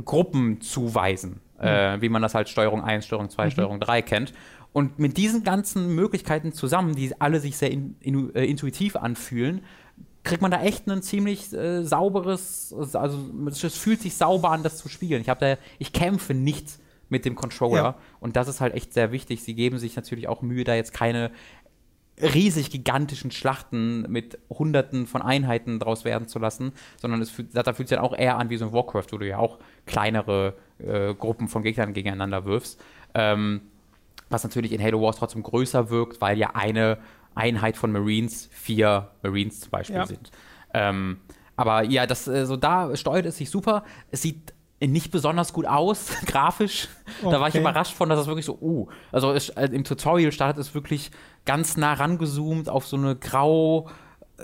Gruppen 0.05 0.61
zuweisen, 0.61 1.39
mhm. 1.61 2.01
wie 2.01 2.09
man 2.09 2.23
das 2.23 2.33
halt 2.33 2.49
Steuerung 2.49 2.83
1, 2.83 3.05
Steuerung 3.05 3.29
2, 3.29 3.45
mhm. 3.45 3.51
Steuerung 3.51 3.79
3 3.79 4.01
kennt. 4.01 4.33
Und 4.73 4.97
mit 4.97 5.17
diesen 5.17 5.43
ganzen 5.43 5.93
Möglichkeiten 5.93 6.51
zusammen, 6.51 6.95
die 6.95 7.13
alle 7.21 7.39
sich 7.39 7.57
sehr 7.57 7.69
in, 7.69 7.95
in, 8.01 8.33
äh, 8.35 8.43
intuitiv 8.45 8.95
anfühlen, 8.95 9.61
kriegt 10.23 10.41
man 10.41 10.51
da 10.51 10.61
echt 10.61 10.87
ein 10.87 11.01
ziemlich 11.01 11.51
äh, 11.53 11.83
sauberes, 11.83 12.73
also 12.93 13.19
es 13.47 13.77
fühlt 13.77 14.01
sich 14.01 14.15
sauber 14.15 14.51
an, 14.51 14.63
das 14.63 14.77
zu 14.77 14.89
spielen. 14.89 15.21
Ich 15.21 15.29
habe 15.29 15.39
da, 15.39 15.57
ich 15.79 15.91
kämpfe 15.91 16.33
nicht 16.33 16.79
mit 17.09 17.25
dem 17.25 17.35
Controller 17.35 17.83
ja. 17.83 17.95
und 18.19 18.35
das 18.35 18.47
ist 18.47 18.61
halt 18.61 18.73
echt 18.73 18.93
sehr 18.93 19.11
wichtig. 19.11 19.43
Sie 19.43 19.53
geben 19.53 19.77
sich 19.77 19.95
natürlich 19.95 20.27
auch 20.27 20.41
Mühe, 20.41 20.63
da 20.63 20.75
jetzt 20.75 20.93
keine 20.93 21.31
riesig 22.21 22.69
gigantischen 22.69 23.31
Schlachten 23.31 24.03
mit 24.03 24.37
hunderten 24.49 25.07
von 25.07 25.21
Einheiten 25.21 25.79
draus 25.79 26.05
werden 26.05 26.27
zu 26.27 26.39
lassen, 26.39 26.71
sondern 27.01 27.21
es 27.21 27.31
fühlt, 27.31 27.55
da 27.55 27.63
fühlt 27.73 27.89
sich 27.89 27.97
dann 27.97 28.05
auch 28.05 28.15
eher 28.15 28.37
an 28.37 28.49
wie 28.49 28.57
so 28.57 28.65
ein 28.65 28.73
Warcraft, 28.73 29.07
wo 29.11 29.17
du 29.17 29.27
ja 29.27 29.37
auch 29.37 29.57
kleinere 29.85 30.53
äh, 30.77 31.13
Gruppen 31.15 31.47
von 31.47 31.63
Gegnern 31.63 31.93
gegeneinander 31.93 32.45
wirfst. 32.45 32.79
Ähm, 33.15 33.61
was 34.29 34.43
natürlich 34.43 34.71
in 34.71 34.81
Halo 34.81 35.01
Wars 35.01 35.17
trotzdem 35.17 35.43
größer 35.43 35.89
wirkt, 35.89 36.21
weil 36.21 36.37
ja 36.37 36.51
eine 36.53 36.97
Einheit 37.35 37.77
von 37.77 37.91
Marines 37.91 38.49
vier 38.51 39.11
Marines 39.21 39.61
zum 39.61 39.71
Beispiel 39.71 39.97
ja. 39.97 40.05
sind. 40.05 40.31
Ähm, 40.73 41.19
aber 41.55 41.83
ja, 41.83 42.05
das, 42.05 42.27
äh, 42.27 42.45
so 42.45 42.55
da 42.57 42.95
steuert 42.95 43.25
es 43.25 43.37
sich 43.37 43.49
super. 43.49 43.83
Es 44.11 44.21
sieht 44.21 44.53
nicht 44.79 45.11
besonders 45.11 45.53
gut 45.53 45.65
aus, 45.65 46.11
grafisch. 46.25 46.87
Okay. 47.21 47.31
Da 47.31 47.39
war 47.39 47.47
ich 47.47 47.55
überrascht 47.55 47.93
von, 47.93 48.09
dass 48.09 48.19
es 48.19 48.27
wirklich 48.27 48.45
so, 48.45 48.57
uh, 48.59 48.87
also 49.11 49.31
es, 49.31 49.49
äh, 49.49 49.69
im 49.71 49.83
Tutorial 49.83 50.31
startet 50.31 50.61
es 50.61 50.73
wirklich 50.73 51.11
ganz 51.45 51.77
nah 51.77 51.93
rangezoomt 51.93 52.69
auf 52.69 52.85
so 52.85 52.97
eine 52.97 53.15
grau, 53.15 53.89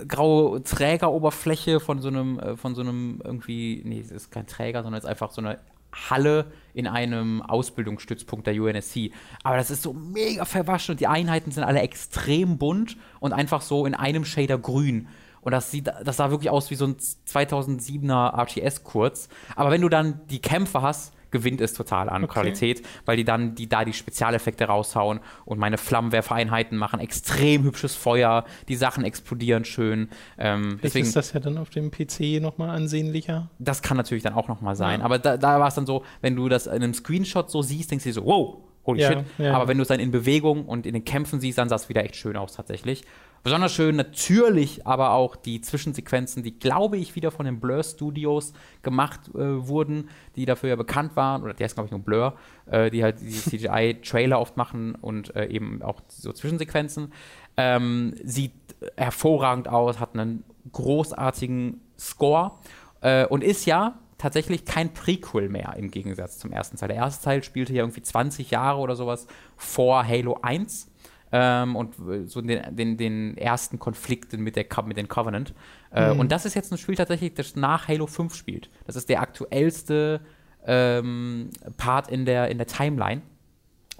graue 0.06 0.62
Trägeroberfläche 0.62 1.80
von 1.80 2.00
so 2.00 2.08
einem, 2.08 2.38
äh, 2.38 2.56
von 2.56 2.74
so 2.74 2.82
einem 2.82 3.20
irgendwie, 3.24 3.82
nee, 3.84 4.00
es 4.00 4.10
ist 4.10 4.30
kein 4.30 4.46
Träger, 4.46 4.82
sondern 4.82 4.98
es 4.98 5.04
ist 5.04 5.10
einfach 5.10 5.30
so 5.30 5.42
eine 5.42 5.58
Halle 5.92 6.46
in 6.74 6.86
einem 6.86 7.42
Ausbildungsstützpunkt 7.42 8.46
der 8.46 8.54
UNSC. 8.54 9.12
Aber 9.42 9.56
das 9.56 9.70
ist 9.70 9.82
so 9.82 9.92
mega 9.92 10.44
verwaschen 10.44 10.92
und 10.92 11.00
die 11.00 11.06
Einheiten 11.06 11.50
sind 11.50 11.64
alle 11.64 11.80
extrem 11.80 12.58
bunt 12.58 12.96
und 13.20 13.32
einfach 13.32 13.62
so 13.62 13.86
in 13.86 13.94
einem 13.94 14.24
Shader 14.24 14.58
grün. 14.58 15.08
Und 15.42 15.52
das 15.52 15.70
sieht, 15.70 15.90
das 16.04 16.16
sah 16.16 16.30
wirklich 16.30 16.50
aus 16.50 16.70
wie 16.70 16.74
so 16.74 16.86
ein 16.86 16.96
2007er 16.96 18.38
RTS 18.38 18.84
kurz. 18.84 19.28
Aber 19.56 19.70
wenn 19.70 19.80
du 19.80 19.88
dann 19.88 20.20
die 20.28 20.40
Kämpfe 20.40 20.82
hast, 20.82 21.14
gewinnt 21.30 21.60
es 21.60 21.74
total 21.74 22.08
an 22.08 22.24
okay. 22.24 22.34
Qualität, 22.34 22.82
weil 23.04 23.16
die 23.16 23.24
dann 23.24 23.54
die 23.54 23.68
da 23.68 23.84
die 23.84 23.92
Spezialeffekte 23.92 24.64
raushauen 24.64 25.20
und 25.44 25.58
meine 25.58 25.78
Flammenwerfereinheiten 25.78 26.76
machen 26.76 27.00
extrem 27.00 27.64
hübsches 27.64 27.94
Feuer, 27.94 28.44
die 28.68 28.76
Sachen 28.76 29.04
explodieren 29.04 29.64
schön. 29.64 30.08
Ähm, 30.38 30.78
deswegen 30.82 31.06
ist 31.06 31.16
das 31.16 31.32
ja 31.32 31.40
dann 31.40 31.58
auf 31.58 31.70
dem 31.70 31.90
PC 31.90 32.40
nochmal 32.40 32.70
ansehnlicher. 32.70 33.50
Das 33.58 33.82
kann 33.82 33.96
natürlich 33.96 34.22
dann 34.22 34.34
auch 34.34 34.48
nochmal 34.48 34.76
sein, 34.76 35.00
ja. 35.00 35.04
aber 35.04 35.18
da, 35.18 35.36
da 35.36 35.60
war 35.60 35.68
es 35.68 35.74
dann 35.74 35.86
so, 35.86 36.04
wenn 36.20 36.36
du 36.36 36.48
das 36.48 36.66
in 36.66 36.74
einem 36.74 36.94
Screenshot 36.94 37.50
so 37.50 37.62
siehst, 37.62 37.90
denkst 37.90 38.04
du 38.04 38.10
dir 38.10 38.14
so, 38.14 38.24
wow, 38.24 38.58
holy 38.86 39.00
ja, 39.00 39.08
shit. 39.08 39.24
Ja. 39.38 39.54
Aber 39.54 39.68
wenn 39.68 39.78
du 39.78 39.82
es 39.82 39.88
dann 39.88 40.00
in 40.00 40.10
Bewegung 40.10 40.64
und 40.66 40.86
in 40.86 40.94
den 40.94 41.04
Kämpfen 41.04 41.40
siehst, 41.40 41.58
dann 41.58 41.68
sah 41.68 41.76
es 41.76 41.88
wieder 41.88 42.04
echt 42.04 42.16
schön 42.16 42.36
aus 42.36 42.54
tatsächlich. 42.54 43.04
Besonders 43.42 43.72
schön 43.72 43.96
natürlich 43.96 44.86
aber 44.86 45.12
auch 45.12 45.34
die 45.34 45.62
Zwischensequenzen, 45.62 46.42
die, 46.42 46.58
glaube 46.58 46.98
ich, 46.98 47.16
wieder 47.16 47.30
von 47.30 47.46
den 47.46 47.58
Blur 47.58 47.82
Studios 47.82 48.52
gemacht 48.82 49.28
äh, 49.34 49.66
wurden, 49.66 50.10
die 50.36 50.44
dafür 50.44 50.68
ja 50.68 50.76
bekannt 50.76 51.16
waren, 51.16 51.42
oder 51.42 51.54
der 51.54 51.66
ist, 51.66 51.74
glaube 51.74 51.86
ich, 51.86 51.90
nur 51.90 52.00
Blur, 52.00 52.36
äh, 52.66 52.90
die 52.90 53.02
halt 53.02 53.20
die 53.20 53.30
CGI-Trailer 53.30 54.38
oft 54.38 54.58
machen 54.58 54.94
und 54.94 55.34
äh, 55.34 55.46
eben 55.46 55.82
auch 55.82 56.00
so 56.08 56.32
Zwischensequenzen. 56.32 57.12
Ähm, 57.56 58.14
sieht 58.22 58.52
hervorragend 58.96 59.68
aus, 59.68 60.00
hat 60.00 60.14
einen 60.14 60.44
großartigen 60.72 61.80
Score 61.98 62.52
äh, 63.00 63.26
und 63.26 63.42
ist 63.42 63.64
ja 63.64 63.98
tatsächlich 64.18 64.66
kein 64.66 64.92
Prequel 64.92 65.48
mehr 65.48 65.74
im 65.78 65.90
Gegensatz 65.90 66.38
zum 66.38 66.52
ersten 66.52 66.76
Teil. 66.76 66.88
Der 66.88 66.98
erste 66.98 67.24
Teil 67.24 67.42
spielte 67.42 67.72
ja 67.72 67.82
irgendwie 67.82 68.02
20 68.02 68.50
Jahre 68.50 68.78
oder 68.80 68.94
sowas 68.94 69.26
vor 69.56 70.06
Halo 70.06 70.38
1 70.42 70.89
ähm, 71.32 71.76
und 71.76 71.94
so 72.26 72.40
den, 72.40 72.74
den, 72.74 72.96
den, 72.96 73.36
ersten 73.36 73.78
Konflikten 73.78 74.42
mit, 74.42 74.56
der, 74.56 74.66
mit 74.84 74.96
den 74.96 75.08
Covenant. 75.08 75.54
Äh, 75.92 76.12
mhm. 76.12 76.20
Und 76.20 76.32
das 76.32 76.44
ist 76.44 76.54
jetzt 76.54 76.72
ein 76.72 76.78
Spiel 76.78 76.96
tatsächlich, 76.96 77.34
das 77.34 77.56
nach 77.56 77.88
Halo 77.88 78.06
5 78.06 78.34
spielt. 78.34 78.70
Das 78.86 78.96
ist 78.96 79.08
der 79.08 79.20
aktuellste 79.20 80.20
ähm, 80.66 81.50
Part 81.76 82.08
in 82.08 82.24
der, 82.24 82.48
in 82.48 82.58
der 82.58 82.66
Timeline. 82.66 83.22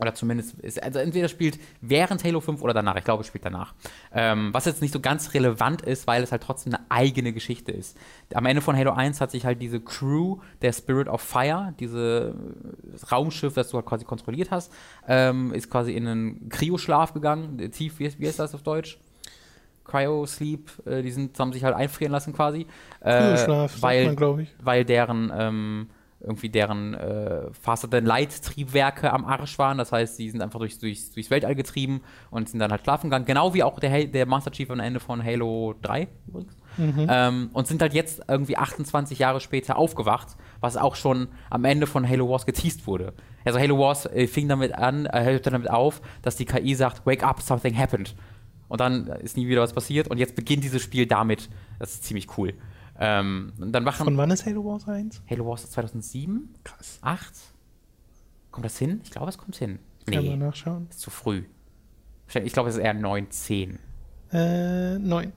Oder 0.00 0.14
zumindest, 0.14 0.58
ist, 0.60 0.82
also 0.82 0.98
entweder 0.98 1.28
spielt 1.28 1.58
während 1.80 2.24
Halo 2.24 2.40
5 2.40 2.62
oder 2.62 2.72
danach. 2.72 2.96
Ich 2.96 3.04
glaube, 3.04 3.20
es 3.20 3.26
spielt 3.26 3.44
danach. 3.44 3.74
Ähm, 4.12 4.48
was 4.52 4.64
jetzt 4.64 4.80
nicht 4.80 4.92
so 4.92 5.00
ganz 5.00 5.34
relevant 5.34 5.82
ist, 5.82 6.06
weil 6.06 6.22
es 6.22 6.32
halt 6.32 6.42
trotzdem 6.42 6.74
eine 6.74 6.84
eigene 6.90 7.32
Geschichte 7.32 7.70
ist. 7.72 7.98
Am 8.32 8.46
Ende 8.46 8.62
von 8.62 8.76
Halo 8.76 8.92
1 8.92 9.20
hat 9.20 9.30
sich 9.30 9.44
halt 9.44 9.60
diese 9.60 9.80
Crew 9.80 10.38
der 10.62 10.72
Spirit 10.72 11.08
of 11.08 11.20
Fire, 11.20 11.74
dieses 11.78 12.34
Raumschiff, 13.12 13.54
das 13.54 13.68
du 13.68 13.76
halt 13.76 13.86
quasi 13.86 14.04
kontrolliert 14.04 14.50
hast, 14.50 14.72
ähm, 15.06 15.52
ist 15.52 15.70
quasi 15.70 15.92
in 15.92 16.06
einen 16.06 16.48
Kryoschlaf 16.48 17.12
gegangen. 17.12 17.70
Tief, 17.70 17.98
wie, 17.98 18.10
wie 18.18 18.26
ist 18.26 18.38
das 18.38 18.54
auf 18.54 18.62
Deutsch? 18.62 18.98
Cryo-Sleep, 19.84 20.70
äh, 20.86 21.02
die 21.02 21.10
sind, 21.10 21.38
haben 21.38 21.52
sich 21.52 21.64
halt 21.64 21.74
einfrieren 21.74 22.12
lassen 22.12 22.32
quasi. 22.32 22.66
Äh, 23.00 23.18
Kryoschlaf, 23.18 23.82
weil, 23.82 24.16
glaube 24.16 24.42
ich. 24.42 24.48
Weil 24.62 24.84
deren 24.84 25.32
ähm, 25.36 25.90
irgendwie 26.20 26.50
deren 26.50 26.94
äh, 26.94 27.52
Faster-than-Light-Triebwerke 27.52 29.12
am 29.12 29.24
Arsch 29.24 29.58
waren. 29.58 29.78
Das 29.78 29.92
heißt, 29.92 30.16
sie 30.16 30.28
sind 30.28 30.42
einfach 30.42 30.58
durch, 30.58 30.78
durchs, 30.78 31.10
durchs 31.12 31.30
Weltall 31.30 31.54
getrieben 31.54 32.02
und 32.30 32.48
sind 32.48 32.60
dann 32.60 32.70
halt 32.70 32.82
schlafen 32.82 33.08
gegangen. 33.08 33.24
Genau 33.24 33.54
wie 33.54 33.62
auch 33.62 33.78
der, 33.78 34.06
der 34.06 34.26
Master 34.26 34.50
Chief 34.50 34.70
am 34.70 34.80
Ende 34.80 35.00
von 35.00 35.24
Halo 35.24 35.74
3 35.82 36.08
übrigens. 36.28 36.56
Mhm. 36.76 37.06
Ähm, 37.08 37.50
und 37.52 37.66
sind 37.66 37.82
halt 37.82 37.94
jetzt 37.94 38.22
irgendwie 38.28 38.56
28 38.56 39.18
Jahre 39.18 39.40
später 39.40 39.76
aufgewacht, 39.76 40.36
was 40.60 40.76
auch 40.76 40.94
schon 40.94 41.28
am 41.48 41.64
Ende 41.64 41.86
von 41.86 42.08
Halo 42.08 42.28
Wars 42.28 42.46
geteased 42.46 42.86
wurde. 42.86 43.14
Also 43.44 43.58
Halo 43.58 43.78
Wars 43.78 44.06
äh, 44.06 44.26
fing 44.26 44.48
damit 44.48 44.74
an, 44.74 45.06
äh, 45.06 45.24
hörte 45.24 45.50
damit 45.50 45.70
auf, 45.70 46.02
dass 46.22 46.36
die 46.36 46.44
KI 46.44 46.74
sagt, 46.74 47.06
wake 47.06 47.24
up, 47.24 47.40
something 47.40 47.76
happened. 47.76 48.14
Und 48.68 48.80
dann 48.80 49.08
ist 49.08 49.36
nie 49.36 49.48
wieder 49.48 49.62
was 49.62 49.72
passiert 49.72 50.08
und 50.08 50.18
jetzt 50.18 50.36
beginnt 50.36 50.62
dieses 50.62 50.82
Spiel 50.82 51.06
damit. 51.06 51.48
Das 51.78 51.94
ist 51.94 52.04
ziemlich 52.04 52.38
cool. 52.38 52.54
Ähm, 53.02 53.52
dann 53.58 53.86
wachen, 53.86 54.04
Von 54.04 54.16
wann 54.18 54.30
ist 54.30 54.44
Halo 54.44 54.64
Wars 54.64 54.86
1? 54.86 55.22
Halo 55.28 55.46
Wars 55.46 55.70
2007? 55.70 56.54
Krass. 56.62 56.98
8? 57.00 57.32
Kommt 58.50 58.66
das 58.66 58.76
hin? 58.78 59.00
Ich 59.02 59.10
glaube, 59.10 59.30
es 59.30 59.38
kommt 59.38 59.56
hin. 59.56 59.78
Nee, 60.06 60.16
Kann 60.16 60.26
man 60.26 60.38
nachschauen. 60.38 60.86
Ist 60.90 61.00
zu 61.00 61.10
früh. 61.10 61.44
Ich 62.34 62.52
glaube, 62.52 62.68
es 62.68 62.76
ist 62.76 62.82
eher 62.82 62.94
9, 62.94 63.30
10. 63.30 63.78
Äh, 64.32 64.98
9. 64.98 65.32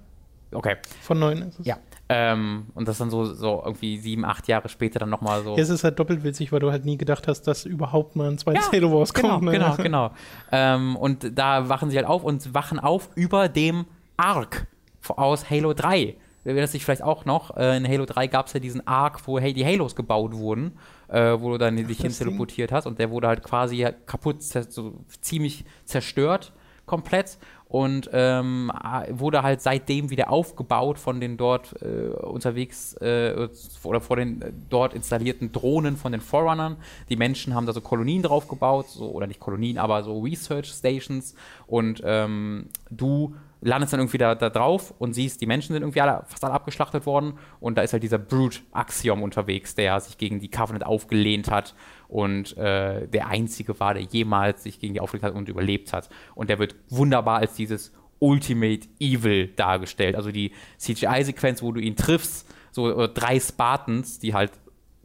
Okay. 0.51 0.75
Von 1.01 1.19
9 1.19 1.37
ist 1.43 1.59
es. 1.59 1.65
Ja. 1.65 1.77
Ähm, 2.09 2.67
und 2.75 2.87
das 2.87 2.97
dann 2.97 3.09
so, 3.09 3.25
so 3.25 3.61
irgendwie 3.65 3.97
sieben, 3.97 4.25
acht 4.25 4.47
Jahre 4.47 4.67
später 4.67 4.99
dann 4.99 5.09
nochmal 5.09 5.43
so. 5.43 5.55
Ja, 5.55 5.63
es 5.63 5.69
ist 5.69 5.85
halt 5.85 5.97
doppelt 5.97 6.23
witzig, 6.23 6.51
weil 6.51 6.59
du 6.59 6.69
halt 6.69 6.83
nie 6.85 6.97
gedacht 6.97 7.27
hast, 7.27 7.43
dass 7.43 7.65
überhaupt 7.65 8.15
mal 8.15 8.29
ein 8.29 8.37
zweites 8.37 8.65
ja, 8.65 8.71
Halo 8.73 8.91
Wars 8.91 9.13
genau, 9.13 9.29
kommt. 9.35 9.45
Ne? 9.45 9.51
Genau, 9.53 9.75
genau. 9.77 10.11
Ähm, 10.51 10.95
und 10.97 11.37
da 11.37 11.69
wachen 11.69 11.89
sie 11.89 11.97
halt 11.97 12.07
auf 12.07 12.23
und 12.23 12.53
wachen 12.53 12.77
auf 12.77 13.09
über 13.15 13.47
dem 13.47 13.85
Arc 14.17 14.67
aus 15.07 15.49
Halo 15.49 15.73
3 15.73 16.17
wer 16.43 16.55
das 16.55 16.71
sich 16.71 16.83
vielleicht 16.83 17.03
auch 17.03 17.25
noch, 17.25 17.55
äh, 17.57 17.77
in 17.77 17.87
Halo 17.87 18.05
3 18.05 18.27
gab 18.27 18.47
es 18.47 18.53
ja 18.53 18.59
diesen 18.59 18.85
Arc, 18.87 19.27
wo 19.27 19.39
hey, 19.39 19.53
die 19.53 19.65
Halos 19.65 19.95
gebaut 19.95 20.33
wurden, 20.33 20.77
äh, 21.07 21.39
wo 21.39 21.51
du 21.51 21.57
dann 21.57 21.79
Ach, 21.81 21.87
dich 21.87 21.99
hin 21.99 22.11
teleportiert 22.11 22.71
hast 22.71 22.85
und 22.85 22.99
der 22.99 23.09
wurde 23.09 23.27
halt 23.27 23.43
quasi 23.43 23.87
kaputt, 24.05 24.43
so 24.43 24.93
ziemlich 25.21 25.65
zerstört, 25.85 26.53
komplett 26.85 27.37
und 27.73 28.09
ähm, 28.13 28.71
wurde 29.09 29.41
halt 29.41 29.61
seitdem 29.61 30.11
wieder 30.11 30.29
aufgebaut 30.29 30.99
von 30.99 31.19
den 31.19 31.37
dort 31.37 31.73
äh, 31.81 32.09
unterwegs 32.09 32.93
äh, 33.01 33.47
oder 33.83 33.99
vor 33.99 34.17
den 34.17 34.41
äh, 34.41 34.51
dort 34.69 34.93
installierten 34.93 35.51
Drohnen 35.51 35.97
von 35.97 36.11
den 36.11 36.21
Forerunnern. 36.21 36.77
Die 37.09 37.15
Menschen 37.15 37.55
haben 37.55 37.65
da 37.65 37.73
so 37.73 37.81
Kolonien 37.81 38.21
drauf 38.21 38.47
gebaut, 38.47 38.89
so, 38.89 39.09
oder 39.09 39.25
nicht 39.25 39.39
Kolonien, 39.39 39.79
aber 39.79 40.03
so 40.03 40.19
Research 40.19 40.67
Stations 40.67 41.33
und 41.65 42.03
ähm, 42.05 42.67
du 42.91 43.33
landest 43.63 43.93
dann 43.93 43.99
irgendwie 43.99 44.17
da, 44.17 44.35
da, 44.35 44.49
drauf 44.49 44.93
und 44.99 45.13
siehst, 45.13 45.41
die 45.41 45.45
Menschen 45.45 45.73
sind 45.73 45.83
irgendwie 45.83 46.01
alle, 46.01 46.23
fast 46.27 46.43
alle 46.43 46.53
abgeschlachtet 46.53 47.05
worden 47.05 47.33
und 47.59 47.77
da 47.77 47.81
ist 47.81 47.93
halt 47.93 48.03
dieser 48.03 48.17
Brute-Axiom 48.17 49.23
unterwegs, 49.23 49.75
der 49.75 49.99
sich 49.99 50.17
gegen 50.17 50.39
die 50.39 50.49
Covenant 50.49 50.85
aufgelehnt 50.85 51.49
hat 51.49 51.75
und 52.07 52.57
äh, 52.57 53.07
der 53.07 53.27
einzige 53.27 53.79
war, 53.79 53.93
der 53.93 54.03
jemals 54.03 54.63
sich 54.63 54.79
gegen 54.79 54.93
die 54.93 54.99
aufgelehnt 54.99 55.25
hat 55.25 55.35
und 55.35 55.49
überlebt 55.49 55.93
hat. 55.93 56.09
Und 56.35 56.49
der 56.49 56.59
wird 56.59 56.75
wunderbar 56.89 57.39
als 57.39 57.53
dieses 57.53 57.91
Ultimate 58.19 58.87
Evil 58.99 59.47
dargestellt. 59.47 60.15
Also 60.15 60.31
die 60.31 60.51
CGI-Sequenz, 60.77 61.61
wo 61.61 61.71
du 61.71 61.81
ihn 61.81 61.95
triffst, 61.95 62.47
so 62.71 63.07
drei 63.07 63.39
Spartans, 63.39 64.19
die 64.19 64.33
halt 64.33 64.51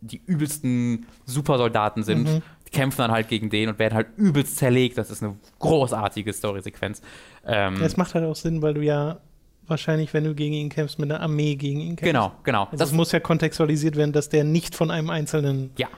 die 0.00 0.22
übelsten 0.24 1.06
Supersoldaten 1.24 2.02
sind, 2.02 2.28
mhm. 2.28 2.42
Kämpfen 2.72 2.98
dann 2.98 3.10
halt 3.10 3.28
gegen 3.28 3.50
den 3.50 3.68
und 3.68 3.78
werden 3.78 3.94
halt 3.94 4.08
übelst 4.16 4.56
zerlegt. 4.56 4.98
Das 4.98 5.10
ist 5.10 5.22
eine 5.22 5.36
großartige 5.58 6.32
Story-Sequenz. 6.32 7.02
Ähm, 7.46 7.82
es 7.82 7.96
macht 7.96 8.14
halt 8.14 8.24
auch 8.24 8.36
Sinn, 8.36 8.62
weil 8.62 8.74
du 8.74 8.82
ja 8.82 9.18
wahrscheinlich, 9.66 10.14
wenn 10.14 10.24
du 10.24 10.34
gegen 10.34 10.54
ihn 10.54 10.68
kämpfst, 10.68 10.98
mit 10.98 11.10
einer 11.10 11.20
Armee 11.20 11.56
gegen 11.56 11.80
ihn 11.80 11.96
kämpfst. 11.96 12.04
Genau, 12.04 12.32
genau. 12.44 12.64
Also 12.64 12.76
das 12.76 12.92
muss 12.92 13.12
ja 13.12 13.20
kontextualisiert 13.20 13.96
werden, 13.96 14.12
dass 14.12 14.28
der 14.28 14.44
nicht 14.44 14.74
von 14.74 14.90
einem 14.90 15.10
einzelnen 15.10 15.70
ja 15.76 15.88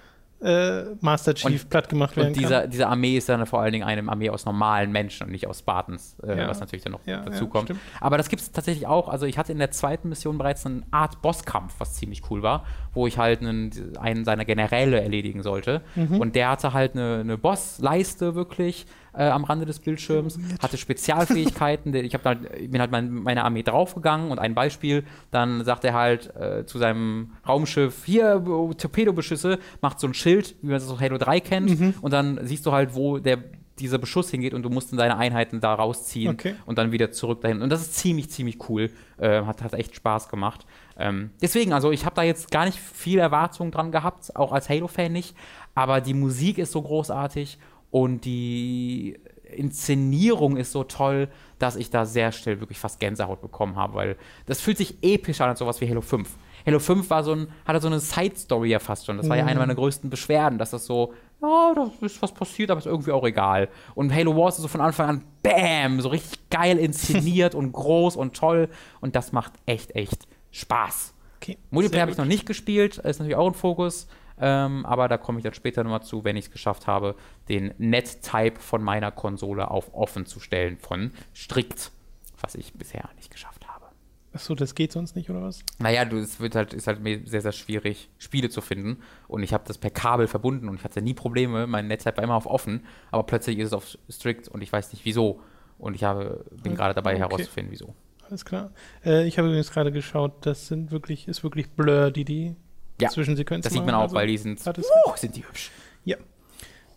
äh, 0.41 0.95
Master 1.01 1.35
Chief 1.35 1.63
und, 1.63 1.71
platt 1.71 1.89
gemacht 1.89 2.17
werden 2.17 2.29
und 2.29 2.37
dieser, 2.37 2.63
kann. 2.63 2.71
diese 2.71 2.87
Armee 2.87 3.17
ist 3.17 3.29
dann 3.29 3.45
vor 3.47 3.61
allen 3.61 3.73
Dingen 3.73 3.85
eine 3.85 4.09
Armee 4.09 4.31
aus 4.31 4.45
normalen 4.45 4.91
Menschen 4.91 5.27
und 5.27 5.33
nicht 5.33 5.47
aus 5.47 5.61
Spartans, 5.61 6.17
äh, 6.23 6.39
ja. 6.39 6.49
was 6.49 6.61
natürlich 6.61 6.83
dann 6.83 6.93
noch 6.93 7.07
ja, 7.07 7.23
dazu 7.23 7.47
kommt. 7.47 7.73
Aber 8.01 8.17
das 8.17 8.29
gibt 8.29 8.43
es 8.43 8.51
tatsächlich 8.51 8.87
auch. 8.87 9.09
Also 9.09 9.27
ich 9.27 9.39
hatte 9.39 9.53
in 9.53 9.59
der 9.59 9.71
zweiten 9.71 10.09
Mission 10.09 10.39
bereits 10.39 10.65
eine 10.65 10.83
Art 10.91 11.21
Bosskampf, 11.23 11.75
was 11.79 11.95
ziemlich 11.95 12.23
cool 12.31 12.43
war, 12.43 12.65
wo 12.95 13.07
ich 13.07 13.19
halt 13.19 13.41
einen, 13.41 13.71
einen 13.99 14.25
seiner 14.25 14.45
Generäle 14.45 15.01
erledigen 15.01 15.43
sollte. 15.43 15.83
Mhm. 15.95 16.21
Und 16.21 16.35
der 16.35 16.51
hatte 16.51 16.73
halt 16.73 16.95
eine, 16.95 17.21
eine 17.21 17.37
Bossleiste 17.37 18.35
wirklich 18.35 18.87
äh, 19.13 19.25
am 19.25 19.45
Rande 19.45 19.67
des 19.67 19.79
Bildschirms, 19.81 20.39
hatte 20.61 20.77
Spezialfähigkeiten. 20.77 21.95
ich 21.95 22.15
hab 22.15 22.25
halt, 22.25 22.71
bin 22.71 22.81
halt 22.81 22.91
mein, 22.91 23.13
meine 23.13 23.45
Armee 23.45 23.63
draufgegangen 23.63 24.31
und 24.31 24.39
ein 24.39 24.55
Beispiel, 24.55 25.05
dann 25.31 25.65
sagt 25.65 25.85
er 25.85 25.95
halt 25.95 26.35
äh, 26.37 26.67
zu 26.67 26.79
seinem 26.79 27.33
Raumschiff, 27.47 28.05
hier, 28.05 28.43
Torpedobeschüsse, 28.77 29.59
macht 29.81 30.01
so 30.01 30.07
ein 30.07 30.15
Schild, 30.15 30.55
wie 30.63 30.69
man 30.69 30.77
es 30.77 30.89
aus 30.89 31.01
Halo 31.01 31.19
3 31.19 31.41
kennt, 31.41 31.81
mhm. 31.81 31.95
und 32.01 32.13
dann 32.13 32.41
siehst 32.43 32.67
du 32.67 32.73
halt, 32.73 32.95
wo 32.95 33.19
der 33.19 33.39
dieser 33.81 33.99
Beschuss 33.99 34.31
hingeht 34.31 34.55
und 34.55 34.63
du 34.63 34.71
musst 34.71 34.93
dann 34.93 34.99
deine 34.99 35.17
Einheiten 35.17 35.61
da 35.61 35.75
rausziehen 35.75 36.35
okay. 36.35 36.55
und 36.67 36.79
dann 36.79 36.93
wieder 36.93 37.11
zurück 37.11 37.41
dahin. 37.41 37.63
Und 37.63 37.71
das 37.71 37.81
ist 37.81 37.95
ziemlich, 37.95 38.31
ziemlich 38.31 38.69
cool. 38.69 38.91
Äh, 39.19 39.43
hat, 39.43 39.63
hat 39.63 39.75
echt 39.75 39.95
Spaß 39.97 40.29
gemacht. 40.29 40.67
Ähm, 40.99 41.31
deswegen, 41.41 41.73
also 41.73 41.91
ich 41.91 42.05
habe 42.05 42.15
da 42.15 42.23
jetzt 42.23 42.51
gar 42.51 42.67
nicht 42.67 42.79
viel 42.79 43.19
Erwartung 43.19 43.71
dran 43.71 43.91
gehabt, 43.91 44.37
auch 44.37 44.53
als 44.53 44.69
Halo-Fan 44.69 45.13
nicht. 45.13 45.35
Aber 45.75 46.01
die 46.01 46.15
Musik 46.15 46.59
ist 46.59 46.73
so 46.73 46.83
großartig 46.83 47.59
und 47.91 48.25
die 48.25 49.19
Inszenierung 49.51 50.57
ist 50.57 50.73
so 50.73 50.85
toll, 50.85 51.29
dass 51.59 51.77
ich 51.77 51.91
da 51.91 52.07
sehr 52.07 52.33
schnell 52.33 52.61
wirklich 52.61 52.79
fast 52.79 53.01
Gänsehaut 53.01 53.41
bekommen 53.41 53.77
habe, 53.77 53.95
weil 53.95 54.17
das 54.47 54.61
fühlt 54.61 54.79
sich 54.79 55.03
episch 55.03 55.41
an 55.41 55.49
als 55.49 55.59
sowas 55.59 55.81
wie 55.81 55.89
Halo 55.89 56.01
5. 56.01 56.29
Halo 56.67 56.79
5 56.79 57.09
war 57.11 57.25
so 57.25 57.33
ein, 57.33 57.49
hatte 57.65 57.81
so 57.81 57.89
eine 57.89 58.01
Side-Story 58.01 58.71
ja 58.71 58.79
fast 58.79 59.07
schon. 59.07 59.17
Das 59.17 59.29
war 59.29 59.37
ja 59.37 59.45
eine 59.45 59.55
mhm. 59.55 59.61
meiner 59.61 59.75
größten 59.75 60.11
Beschwerden, 60.11 60.59
dass 60.59 60.71
das 60.71 60.85
so, 60.85 61.15
ja, 61.41 61.73
da 61.75 61.91
ist 62.05 62.21
was 62.21 62.33
passiert, 62.33 62.71
aber 62.71 62.79
ist 62.79 62.87
irgendwie 62.87 63.13
auch 63.13 63.25
egal. 63.25 63.69
Und 63.95 64.15
Halo 64.15 64.37
Wars 64.37 64.57
ist 64.57 64.63
so 64.63 64.69
von 64.69 64.81
Anfang 64.81 65.09
an, 65.09 65.25
bam, 65.43 66.01
so 66.01 66.11
richtig 66.11 66.51
geil 66.51 66.79
inszeniert 66.79 67.55
und 67.57 67.73
groß 67.73 68.17
und 68.17 68.37
toll. 68.37 68.69
Und 69.01 69.17
das 69.17 69.33
macht 69.33 69.53
echt, 69.67 69.95
echt 69.97 70.27
Spaß. 70.51 71.15
Okay, 71.37 71.57
Multiplayer 71.71 72.03
habe 72.03 72.13
ich 72.13 72.19
noch 72.19 72.27
nicht 72.27 72.45
gespielt, 72.45 72.99
ist 72.99 73.19
natürlich 73.19 73.37
auch 73.37 73.47
ein 73.47 73.55
Fokus. 73.55 74.07
Ähm, 74.41 74.87
aber 74.87 75.09
da 75.09 75.19
komme 75.19 75.39
ich 75.39 75.45
dann 75.45 75.55
später 75.55 75.85
nochmal 75.85 76.03
zu, 76.03 76.25
wenn 76.25 76.37
ich 76.37 76.47
es 76.47 76.51
geschafft 76.51 76.87
habe, 76.87 77.15
den 77.49 77.75
Net-Type 77.79 78.59
von 78.59 78.83
meiner 78.83 79.13
Konsole 79.13 79.71
auf 79.71 79.95
offen 79.95 80.27
zu 80.27 80.41
stellen 80.41 80.79
von 80.79 81.13
strikt, 81.35 81.93
was 82.41 82.55
ich 82.55 82.73
bisher 82.73 83.09
nicht 83.17 83.31
geschafft 83.31 83.69
habe. 83.69 83.87
Achso, 84.33 84.55
das 84.55 84.75
geht 84.75 84.93
sonst 84.93 85.17
nicht, 85.17 85.29
oder 85.29 85.43
was? 85.43 85.61
Naja, 85.79 86.05
du, 86.05 86.17
es 86.17 86.39
wird 86.41 86.55
halt, 86.55 86.73
ist 86.73 86.87
halt 86.87 87.01
sehr, 87.29 87.41
sehr 87.41 87.53
schwierig, 87.53 88.09
Spiele 88.19 88.49
zu 88.49 88.61
finden. 88.61 88.99
Und 89.27 89.43
ich 89.43 89.53
habe 89.53 89.65
das 89.67 89.77
per 89.77 89.91
Kabel 89.91 90.29
verbunden 90.29 90.69
und 90.69 90.77
ich 90.77 90.85
hatte 90.85 91.03
nie 91.03 91.15
Probleme. 91.15 91.67
Mein 91.67 91.89
Netzteil 91.89 92.17
war 92.17 92.25
immer 92.25 92.37
auf 92.37 92.47
offen, 92.47 92.87
aber 93.11 93.25
plötzlich 93.25 93.59
ist 93.59 93.69
es 93.69 93.73
auf 93.73 93.99
strikt 94.09 94.49
und 94.49 94.63
ich 94.63 94.73
weiß 94.73 94.93
nicht 94.93 95.05
wieso. 95.05 95.41
Und 95.79 95.95
ich 95.95 96.05
habe, 96.05 96.45
bin 96.63 96.77
gerade 96.77 96.95
dabei 96.95 97.13
okay. 97.13 97.21
herauszufinden, 97.21 97.73
wieso. 97.73 97.95
Alles 98.29 98.45
klar. 98.45 98.71
Äh, 99.05 99.27
ich 99.27 99.39
habe 99.39 99.49
übrigens 99.49 99.73
gerade 99.73 99.91
geschaut, 99.91 100.47
das 100.47 100.69
sind 100.69 100.93
wirklich, 100.93 101.27
ist 101.27 101.43
wirklich 101.43 101.71
Blur, 101.71 102.13
die 102.13 102.25
die 102.25 102.55
ja, 103.01 103.09
Zwischensequenzen 103.09 103.63
Das 103.63 103.73
sieht 103.73 103.85
man 103.85 103.95
auch, 103.95 104.03
also, 104.03 104.15
weil 104.15 104.27
die 104.27 104.39
sind, 104.39 104.61
uh, 104.67 105.17
sind 105.17 105.37
die 105.37 105.47
hübsch. 105.47 105.71
Ja. 106.05 106.17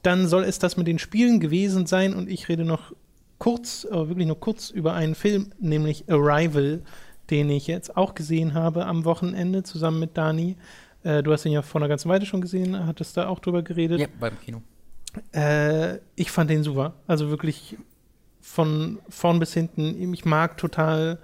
Dann 0.02 0.28
soll 0.28 0.44
es 0.44 0.60
das 0.60 0.78
mit 0.78 0.88
den 0.88 1.00
Spielen 1.00 1.40
gewesen 1.40 1.86
sein 1.86 2.14
und 2.14 2.30
ich 2.30 2.50
rede 2.50 2.66
noch 2.66 2.94
kurz, 3.38 3.86
aber 3.90 4.10
wirklich 4.10 4.28
nur 4.28 4.40
kurz 4.40 4.70
über 4.70 4.94
einen 4.94 5.16
Film, 5.16 5.52
nämlich 5.60 6.10
Arrival, 6.10 6.82
den 7.30 7.50
ich 7.50 7.68
jetzt 7.68 7.98
auch 7.98 8.16
gesehen 8.16 8.54
habe 8.54 8.86
am 8.86 9.06
Wochenende 9.06 9.64
zusammen 9.64 10.00
mit 10.00 10.18
Dani. 10.18 10.56
Äh, 11.04 11.24
du 11.24 11.32
hast 11.32 11.46
ihn 11.46 11.52
ja 11.52 11.62
vor 11.62 11.82
einer 11.82 11.88
ganzen 11.88 12.10
Weile 12.10 12.26
schon 12.26 12.42
gesehen, 12.42 12.86
hattest 12.86 13.18
da 13.18 13.28
auch 13.28 13.40
drüber 13.40 13.62
geredet. 13.62 14.00
Ja, 14.00 14.08
beim 14.20 14.40
Kino. 14.40 14.62
Äh, 15.34 15.98
ich 16.16 16.32
fand 16.32 16.50
den 16.50 16.64
super. 16.64 16.96
Also 17.08 17.30
wirklich 17.30 17.78
von 18.42 19.00
vorn 19.10 19.40
bis 19.40 19.54
hinten. 19.54 20.14
Ich 20.14 20.26
mag 20.26 20.58
total, 20.58 21.20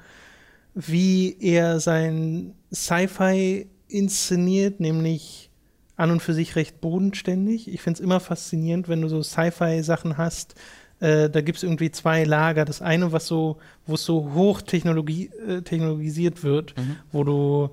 wie 0.73 1.38
er 1.39 1.80
sein 1.80 2.53
Sci-Fi 2.73 3.67
inszeniert, 3.90 4.80
nämlich 4.80 5.50
an 5.96 6.12
und 6.12 6.22
für 6.22 6.34
sich 6.34 6.56
recht 6.56 6.80
bodenständig. 6.80 7.68
Ich 7.68 7.82
finde 7.82 7.98
es 7.98 8.04
immer 8.04 8.20
faszinierend, 8.20 8.88
wenn 8.88 9.02
du 9.02 9.10
so 9.10 9.22
Sci-Fi-Sachen 9.22 10.18
hast. 10.18 10.56
Äh, 11.00 11.30
da 11.30 11.42
gibt 11.42 11.58
es 11.58 11.64
irgendwie 11.64 11.92
zwei 11.92 12.24
Lager. 12.24 12.66
Das 12.66 12.82
eine, 12.82 13.12
was 13.12 13.28
so, 13.28 13.58
wo 13.86 13.96
es 13.96 14.06
so 14.06 14.34
hoch 14.34 14.62
äh, 14.62 15.62
technologisiert 15.62 16.44
wird, 16.44 16.78
mhm. 16.78 16.96
wo 17.12 17.24
du 17.24 17.70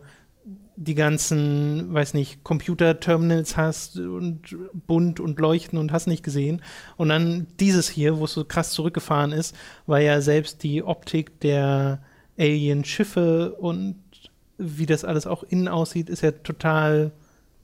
die 0.77 0.95
ganzen, 0.95 1.93
weiß 1.95 2.15
nicht, 2.15 2.45
Computer-Terminals 2.45 3.57
hast 3.57 3.99
und 3.99 4.57
bunt 4.87 5.21
und 5.21 5.39
leuchten 5.41 5.79
und 5.79 5.91
hast 5.91 6.07
nicht 6.07 6.23
gesehen. 6.23 6.63
Und 6.97 7.09
dann 7.09 7.47
dieses 7.59 7.89
hier, 7.89 8.19
wo 8.19 8.27
es 8.27 8.33
so 8.33 8.45
krass 8.45 8.73
zurückgefahren 8.73 9.33
ist, 9.33 9.57
weil 9.87 10.05
ja 10.05 10.21
selbst 10.21 10.63
die 10.63 10.83
Optik 10.83 11.41
der 11.41 12.03
Alien-Schiffe 12.39 13.55
und 13.55 13.97
wie 14.59 14.87
das 14.87 15.05
alles 15.05 15.27
auch 15.27 15.43
innen 15.43 15.69
aussieht, 15.69 16.09
ist 16.09 16.23
ja 16.23 16.31
total 16.33 17.13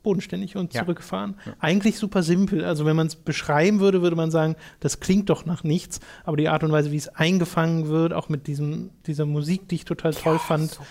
bodenständig 0.03 0.57
und 0.57 0.75
ja. 0.75 0.83
zurückgefahren. 0.83 1.37
Ja. 1.47 1.53
Eigentlich 1.61 1.99
super 1.99 2.23
simpel. 2.23 2.65
Also 2.65 2.85
wenn 2.85 2.97
man 2.97 3.07
es 3.07 3.17
beschreiben 3.17 3.81
würde, 3.81 4.03
würde 4.03 4.17
man 4.17 4.31
sagen, 4.31 4.57
das 4.81 5.01
klingt 5.01 5.31
doch 5.31 5.47
nach 5.47 5.65
nichts. 5.65 6.01
Aber 6.25 6.37
die 6.37 6.49
Art 6.49 6.65
und 6.65 6.73
Weise, 6.73 6.91
wie 6.91 6.97
es 6.97 7.09
eingefangen 7.09 7.89
wird, 7.89 8.13
auch 8.13 8.29
mit 8.29 8.47
diesem, 8.47 8.91
dieser 9.07 9.27
Musik, 9.27 9.69
die 9.69 9.77
ich 9.77 9.85
total 9.85 10.13
toll 10.13 10.35
ja, 10.35 10.39
fand, 10.39 10.71
so 10.73 10.83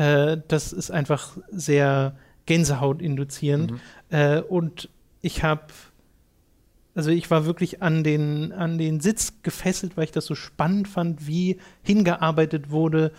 äh, 0.00 0.40
das 0.48 0.72
ist 0.72 0.90
einfach 0.90 1.36
sehr 1.50 2.16
Gänsehaut 2.46 3.02
induzierend. 3.02 3.72
Mhm. 3.72 3.80
Äh, 4.10 4.40
und 4.40 4.88
ich 5.22 5.42
habe, 5.42 5.66
also 6.94 7.10
ich 7.10 7.30
war 7.30 7.46
wirklich 7.46 7.82
an 7.82 8.04
den, 8.04 8.52
an 8.52 8.78
den 8.78 9.00
Sitz 9.00 9.42
gefesselt, 9.42 9.96
weil 9.96 10.04
ich 10.04 10.12
das 10.12 10.26
so 10.26 10.34
spannend 10.34 10.88
fand, 10.88 11.26
wie 11.26 11.58
hingearbeitet 11.82 12.70
wurde 12.70 13.12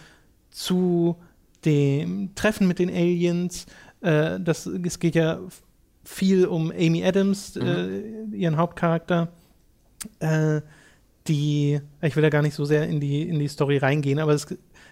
zu 0.49 1.17
dem 1.65 2.33
Treffen 2.35 2.67
mit 2.67 2.79
den 2.79 2.89
Aliens. 2.89 3.65
Äh, 4.01 4.39
das, 4.39 4.65
es 4.65 4.99
geht 4.99 5.15
ja 5.15 5.39
viel 6.03 6.45
um 6.45 6.71
Amy 6.71 7.03
Adams, 7.03 7.55
mhm. 7.55 8.31
äh, 8.33 8.37
ihren 8.37 8.57
Hauptcharakter. 8.57 9.31
Äh, 10.19 10.61
die, 11.27 11.79
ich 12.01 12.15
will 12.15 12.23
da 12.23 12.29
gar 12.29 12.41
nicht 12.41 12.55
so 12.55 12.65
sehr 12.65 12.87
in 12.87 12.99
die, 12.99 13.21
in 13.21 13.37
die 13.37 13.47
Story 13.47 13.77
reingehen, 13.77 14.19
aber 14.19 14.33
es 14.33 14.47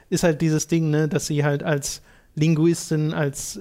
ist 0.09 0.23
halt 0.23 0.41
dieses 0.41 0.67
Ding, 0.67 0.91
ne, 0.91 1.07
dass 1.07 1.25
sie 1.25 1.43
halt 1.43 1.63
als 1.63 2.01
Linguistin, 2.35 3.13
als 3.13 3.59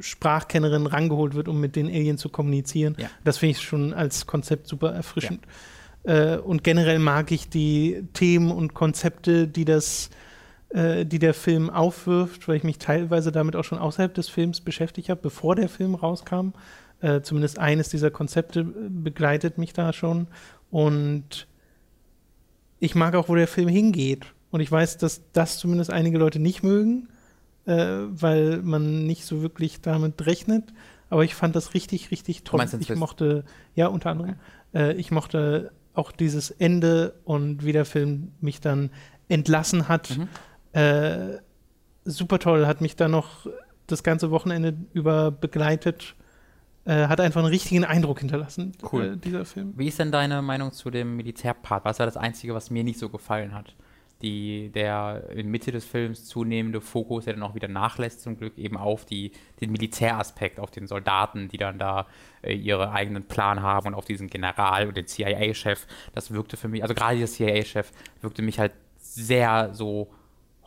Sprachkennerin 0.00 0.86
rangeholt 0.86 1.34
wird, 1.34 1.48
um 1.48 1.60
mit 1.60 1.76
den 1.76 1.86
Aliens 1.86 2.20
zu 2.20 2.28
kommunizieren. 2.28 2.96
Ja. 2.98 3.10
Das 3.24 3.38
finde 3.38 3.52
ich 3.52 3.62
schon 3.62 3.92
als 3.94 4.26
Konzept 4.26 4.68
super 4.68 4.92
erfrischend. 4.92 5.40
Ja. 6.06 6.34
Äh, 6.34 6.38
und 6.38 6.64
generell 6.64 6.98
mag 6.98 7.30
ich 7.30 7.48
die 7.48 8.04
Themen 8.12 8.50
und 8.50 8.74
Konzepte, 8.74 9.48
die 9.48 9.64
das, 9.64 10.10
äh, 10.70 11.06
die 11.06 11.18
der 11.18 11.34
Film 11.34 11.70
aufwirft, 11.70 12.46
weil 12.48 12.56
ich 12.56 12.64
mich 12.64 12.78
teilweise 12.78 13.32
damit 13.32 13.56
auch 13.56 13.64
schon 13.64 13.78
außerhalb 13.78 14.12
des 14.12 14.28
Films 14.28 14.60
beschäftigt 14.60 15.08
habe, 15.08 15.20
bevor 15.22 15.56
der 15.56 15.68
Film 15.68 15.94
rauskam. 15.94 16.50
Äh, 17.00 17.22
zumindest 17.22 17.58
eines 17.58 17.88
dieser 17.88 18.10
Konzepte 18.10 18.64
begleitet 18.64 19.56
mich 19.56 19.72
da 19.72 19.92
schon. 19.92 20.26
Und 20.70 21.46
ich 22.80 22.94
mag 22.94 23.14
auch, 23.14 23.28
wo 23.28 23.34
der 23.34 23.48
Film 23.48 23.68
hingeht. 23.68 24.26
Und 24.50 24.60
ich 24.60 24.70
weiß, 24.70 24.98
dass 24.98 25.22
das 25.32 25.58
zumindest 25.58 25.90
einige 25.90 26.18
Leute 26.18 26.38
nicht 26.38 26.62
mögen, 26.62 27.08
äh, 27.66 27.74
weil 27.74 28.58
man 28.62 29.06
nicht 29.06 29.24
so 29.24 29.42
wirklich 29.42 29.80
damit 29.80 30.26
rechnet. 30.26 30.64
Aber 31.10 31.24
ich 31.24 31.34
fand 31.34 31.56
das 31.56 31.74
richtig, 31.74 32.10
richtig 32.10 32.44
toll. 32.44 32.62
Ich 32.62 32.86
Twist? 32.86 32.98
mochte, 32.98 33.44
ja, 33.74 33.86
unter 33.86 34.10
anderem, 34.10 34.34
okay. 34.72 34.90
äh, 34.90 34.92
ich 34.94 35.10
mochte 35.10 35.70
auch 35.94 36.12
dieses 36.12 36.50
Ende 36.50 37.14
und 37.24 37.64
wie 37.64 37.72
der 37.72 37.84
Film 37.84 38.32
mich 38.40 38.60
dann 38.60 38.90
entlassen 39.28 39.88
hat. 39.88 40.16
Mhm. 40.16 40.28
Äh, 40.78 41.38
super 42.04 42.38
toll, 42.38 42.66
hat 42.66 42.80
mich 42.80 42.96
dann 42.96 43.10
noch 43.10 43.46
das 43.86 44.02
ganze 44.02 44.30
Wochenende 44.30 44.76
über 44.92 45.30
begleitet. 45.30 46.14
Äh, 46.84 47.08
hat 47.08 47.20
einfach 47.20 47.40
einen 47.40 47.50
richtigen 47.50 47.84
Eindruck 47.84 48.20
hinterlassen, 48.20 48.72
cool. 48.92 49.14
Äh, 49.14 49.16
dieser 49.16 49.44
Film. 49.44 49.74
Wie 49.76 49.88
ist 49.88 49.98
denn 49.98 50.10
deine 50.10 50.40
Meinung 50.40 50.72
zu 50.72 50.90
dem 50.90 51.16
Militärpart? 51.16 51.84
Was 51.84 51.98
war 51.98 52.06
das 52.06 52.16
Einzige, 52.16 52.54
was 52.54 52.70
mir 52.70 52.84
nicht 52.84 52.98
so 52.98 53.08
gefallen 53.08 53.54
hat? 53.54 53.74
die, 54.22 54.70
der 54.70 55.30
in 55.30 55.50
Mitte 55.50 55.70
des 55.70 55.84
Films 55.84 56.26
zunehmende 56.26 56.80
Fokus, 56.80 57.24
der 57.24 57.34
dann 57.34 57.42
auch 57.42 57.54
wieder 57.54 57.68
nachlässt, 57.68 58.22
zum 58.22 58.36
Glück 58.36 58.58
eben 58.58 58.76
auf 58.76 59.04
die, 59.04 59.32
den 59.60 59.70
Militäraspekt, 59.70 60.58
auf 60.58 60.70
den 60.70 60.86
Soldaten, 60.86 61.48
die 61.48 61.56
dann 61.56 61.78
da 61.78 62.06
äh, 62.42 62.52
ihre 62.52 62.92
eigenen 62.92 63.24
Plan 63.24 63.62
haben 63.62 63.88
und 63.88 63.94
auf 63.94 64.04
diesen 64.04 64.28
General 64.28 64.88
und 64.88 64.96
den 64.96 65.06
CIA-Chef. 65.06 65.86
Das 66.14 66.32
wirkte 66.32 66.56
für 66.56 66.68
mich, 66.68 66.82
also 66.82 66.94
gerade 66.94 67.16
dieser 67.16 67.32
CIA-Chef 67.32 67.92
wirkte 68.20 68.42
mich 68.42 68.58
halt 68.58 68.72
sehr 68.96 69.72
so 69.72 70.12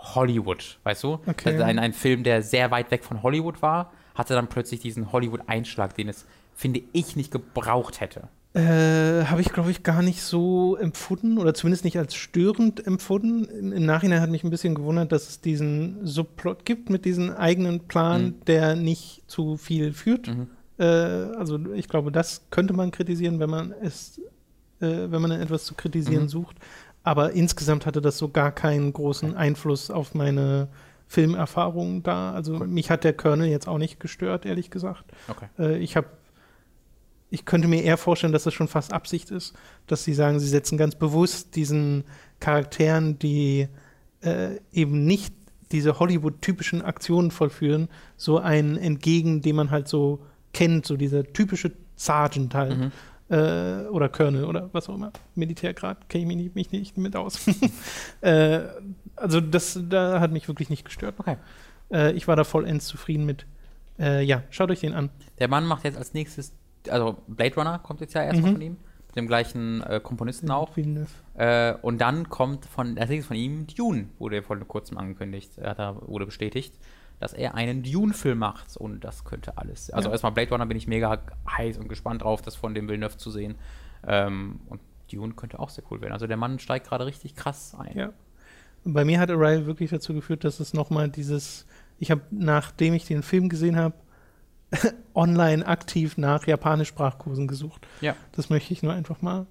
Hollywood, 0.02 0.80
weißt 0.84 1.04
du? 1.04 1.20
Okay. 1.26 1.54
Also 1.54 1.64
ein, 1.64 1.80
ein 1.80 1.94
Film, 1.94 2.24
der 2.24 2.42
sehr 2.42 2.72
weit 2.72 2.92
weg 2.92 3.04
von 3.04 3.24
Hollywood 3.24 3.62
war, 3.62 3.92
hatte 4.16 4.34
dann 4.34 4.48
plötzlich 4.48 4.80
diesen 4.80 5.12
Hollywood-Einschlag, 5.12 5.96
den 5.96 6.10
es, 6.10 6.26
finde 6.54 6.82
ich, 6.92 7.16
nicht 7.16 7.32
gebraucht 7.32 8.02
hätte. 8.02 8.28
Äh, 8.54 9.26
habe 9.28 9.40
ich, 9.40 9.54
glaube 9.54 9.72
ich, 9.72 9.82
gar 9.82 10.02
nicht 10.02 10.22
so 10.22 10.76
empfunden 10.76 11.38
oder 11.38 11.54
zumindest 11.54 11.86
nicht 11.86 11.98
als 11.98 12.16
störend 12.16 12.86
empfunden. 12.86 13.46
Im, 13.46 13.72
Im, 13.72 13.86
Nachhinein 13.86 14.20
hat 14.20 14.30
mich 14.30 14.44
ein 14.44 14.50
bisschen 14.50 14.76
gewundert, 14.76 15.14
dass 15.14 15.30
es 15.30 15.40
diesen 15.40 16.06
Subplot 16.06 16.66
gibt 16.66 16.90
mit 16.90 17.06
diesem 17.06 17.30
eigenen 17.30 17.88
Plan, 17.88 18.24
mhm. 18.24 18.46
der 18.48 18.76
nicht 18.76 19.24
zu 19.28 19.56
viel 19.56 19.94
führt. 19.94 20.28
Mhm. 20.28 20.48
Äh, 20.78 20.84
also 20.84 21.60
ich 21.74 21.88
glaube, 21.88 22.12
das 22.12 22.42
könnte 22.50 22.74
man 22.74 22.92
kritisieren, 22.92 23.40
wenn 23.40 23.50
man 23.50 23.72
es, 23.72 24.20
äh, 24.82 25.10
wenn 25.10 25.22
man 25.22 25.32
etwas 25.32 25.64
zu 25.64 25.74
kritisieren 25.74 26.24
mhm. 26.24 26.30
sucht. 26.30 26.58
Aber 27.04 27.32
insgesamt 27.32 27.86
hatte 27.86 28.02
das 28.02 28.18
so 28.18 28.30
gar 28.30 28.52
keinen 28.52 28.94
großen 28.94 29.36
Einfluss 29.36 29.90
auf 29.90 30.14
meine 30.14 30.68
Filmerfahrung 31.08 32.04
da. 32.04 32.32
Also 32.32 32.58
cool. 32.60 32.68
mich 32.68 32.90
hat 32.90 33.04
der 33.04 33.14
Colonel 33.14 33.50
jetzt 33.50 33.68
auch 33.68 33.78
nicht 33.78 34.00
gestört, 34.00 34.46
ehrlich 34.46 34.70
gesagt. 34.70 35.06
Okay. 35.28 35.48
Äh, 35.60 35.78
ich 35.78 35.96
habe 35.98 36.08
ich 37.34 37.46
könnte 37.46 37.70
mir 37.70 37.82
eher 37.82 37.98
vorstellen, 37.98 38.34
dass 38.34 38.44
das 38.44 38.54
schon 38.54 38.68
fast 38.68 38.92
Absicht 38.92 39.32
ist, 39.32 39.56
dass 39.88 40.04
sie 40.04 40.14
sagen, 40.14 40.40
sie 40.40 40.50
setzen 40.50 40.78
ganz 40.78 40.96
bewusst 40.96 41.56
diesen 41.56 42.04
Charakteren, 42.42 43.18
die 43.20 43.70
äh, 44.22 44.58
eben 44.74 45.06
nicht 45.06 45.34
diese 45.72 46.00
Hollywood-typischen 46.00 46.82
Aktionen 46.82 47.32
vollführen, 47.32 47.88
so 48.18 48.38
einen 48.38 48.78
entgegen, 48.78 49.42
den 49.42 49.56
man 49.56 49.72
halt 49.72 49.88
so 49.88 50.20
kennt, 50.54 50.86
so 50.86 50.98
dieser 50.98 51.24
typische 51.24 51.72
Sergeant 51.96 52.54
halt. 52.54 52.78
Mhm. 52.78 52.92
Äh, 53.32 53.88
oder 53.88 54.10
Colonel 54.10 54.46
oder 54.46 54.70
was 54.74 54.90
auch 54.90 54.96
immer. 54.96 55.12
Militärgrad 55.36 56.10
kenne 56.10 56.24
ich 56.24 56.28
mich 56.28 56.38
nicht, 56.38 56.56
mich 56.56 56.72
nicht 56.72 56.98
mit 56.98 57.16
aus. 57.16 57.48
äh, 58.22 58.60
also 59.16 59.40
das 59.40 59.80
da 59.90 60.20
hat 60.20 60.32
mich 60.32 60.48
wirklich 60.48 60.70
nicht 60.70 60.84
gestört. 60.86 61.16
Okay. 61.18 61.38
Äh, 61.92 62.12
ich 62.12 62.28
war 62.28 62.36
da 62.36 62.44
vollends 62.44 62.88
zufrieden 62.88 63.26
mit. 63.26 63.46
Äh, 63.98 64.24
ja, 64.24 64.44
schaut 64.50 64.70
euch 64.70 64.82
den 64.82 64.94
an. 64.94 65.10
Der 65.40 65.48
Mann 65.48 65.66
macht 65.66 65.86
jetzt 65.86 65.98
als 65.98 66.14
nächstes 66.14 66.54
also 66.90 67.18
Blade 67.28 67.56
Runner 67.56 67.80
kommt 67.80 68.02
jetzt 68.02 68.14
ja 68.14 68.24
erstmal 68.24 68.52
mhm. 68.52 68.56
von 68.56 68.62
ihm, 68.62 68.78
mit 69.08 69.16
dem 69.16 69.28
gleichen 69.28 69.82
äh, 69.84 70.00
Komponisten 70.02 70.48
mhm, 70.48 70.52
auch. 70.52 70.78
Äh, 71.36 71.74
und 71.82 72.00
dann 72.00 72.30
kommt 72.30 72.66
von, 72.66 72.98
als 72.98 73.10
nächstes 73.10 73.28
von 73.28 73.38
ihm 73.38 73.68
Dune, 73.68 74.10
wurde 74.20 74.42
vor 74.42 74.58
kurzem 74.60 74.98
angekündigt, 74.98 75.58
er 75.58 75.72
hat 75.72 75.80
da, 75.80 75.96
wurde 76.06 76.26
bestätigt, 76.26 76.74
dass 77.22 77.34
er 77.34 77.54
einen 77.54 77.84
Dune-Film 77.84 78.40
macht 78.40 78.76
und 78.78 79.04
das 79.04 79.24
könnte 79.24 79.58
alles. 79.58 79.92
Also 79.92 80.10
ja. 80.10 80.14
erstmal 80.14 80.32
Blade 80.32 80.50
Runner 80.50 80.66
bin 80.66 80.76
ich 80.76 80.88
mega 80.88 81.22
heiß 81.48 81.78
und 81.78 81.88
gespannt 81.88 82.24
drauf, 82.24 82.42
das 82.42 82.56
von 82.56 82.74
dem 82.74 82.88
Villeneuve 82.88 83.18
zu 83.18 83.30
sehen. 83.30 83.56
Ähm, 84.08 84.60
und 84.68 84.82
Dune 85.12 85.34
könnte 85.34 85.60
auch 85.60 85.70
sehr 85.70 85.84
cool 85.92 86.02
werden. 86.02 86.14
Also 86.14 86.26
der 86.26 86.38
Mann 86.38 86.58
steigt 86.58 86.88
gerade 86.88 87.06
richtig 87.06 87.36
krass 87.36 87.76
ein. 87.78 87.96
Ja. 87.96 88.14
Bei 88.84 89.06
mir 89.06 89.20
hat 89.20 89.30
Arrival 89.30 89.68
wirklich 89.68 89.92
dazu 89.92 90.16
geführt, 90.16 90.44
dass 90.44 90.60
es 90.60 90.74
nochmal 90.74 91.10
dieses, 91.10 91.68
ich 92.00 92.10
habe, 92.10 92.22
nachdem 92.32 92.96
ich 92.96 93.06
den 93.06 93.22
Film 93.22 93.50
gesehen 93.50 93.76
habe, 93.76 93.94
online 95.14 95.68
aktiv 95.68 96.18
nach 96.18 96.48
Japanisch-Sprachkursen 96.48 97.48
gesucht. 97.48 97.86
Ja. 98.00 98.16
Das 98.32 98.50
möchte 98.50 98.74
ich 98.74 98.82
nur 98.82 98.94
einfach 98.94 99.22
mal 99.22 99.46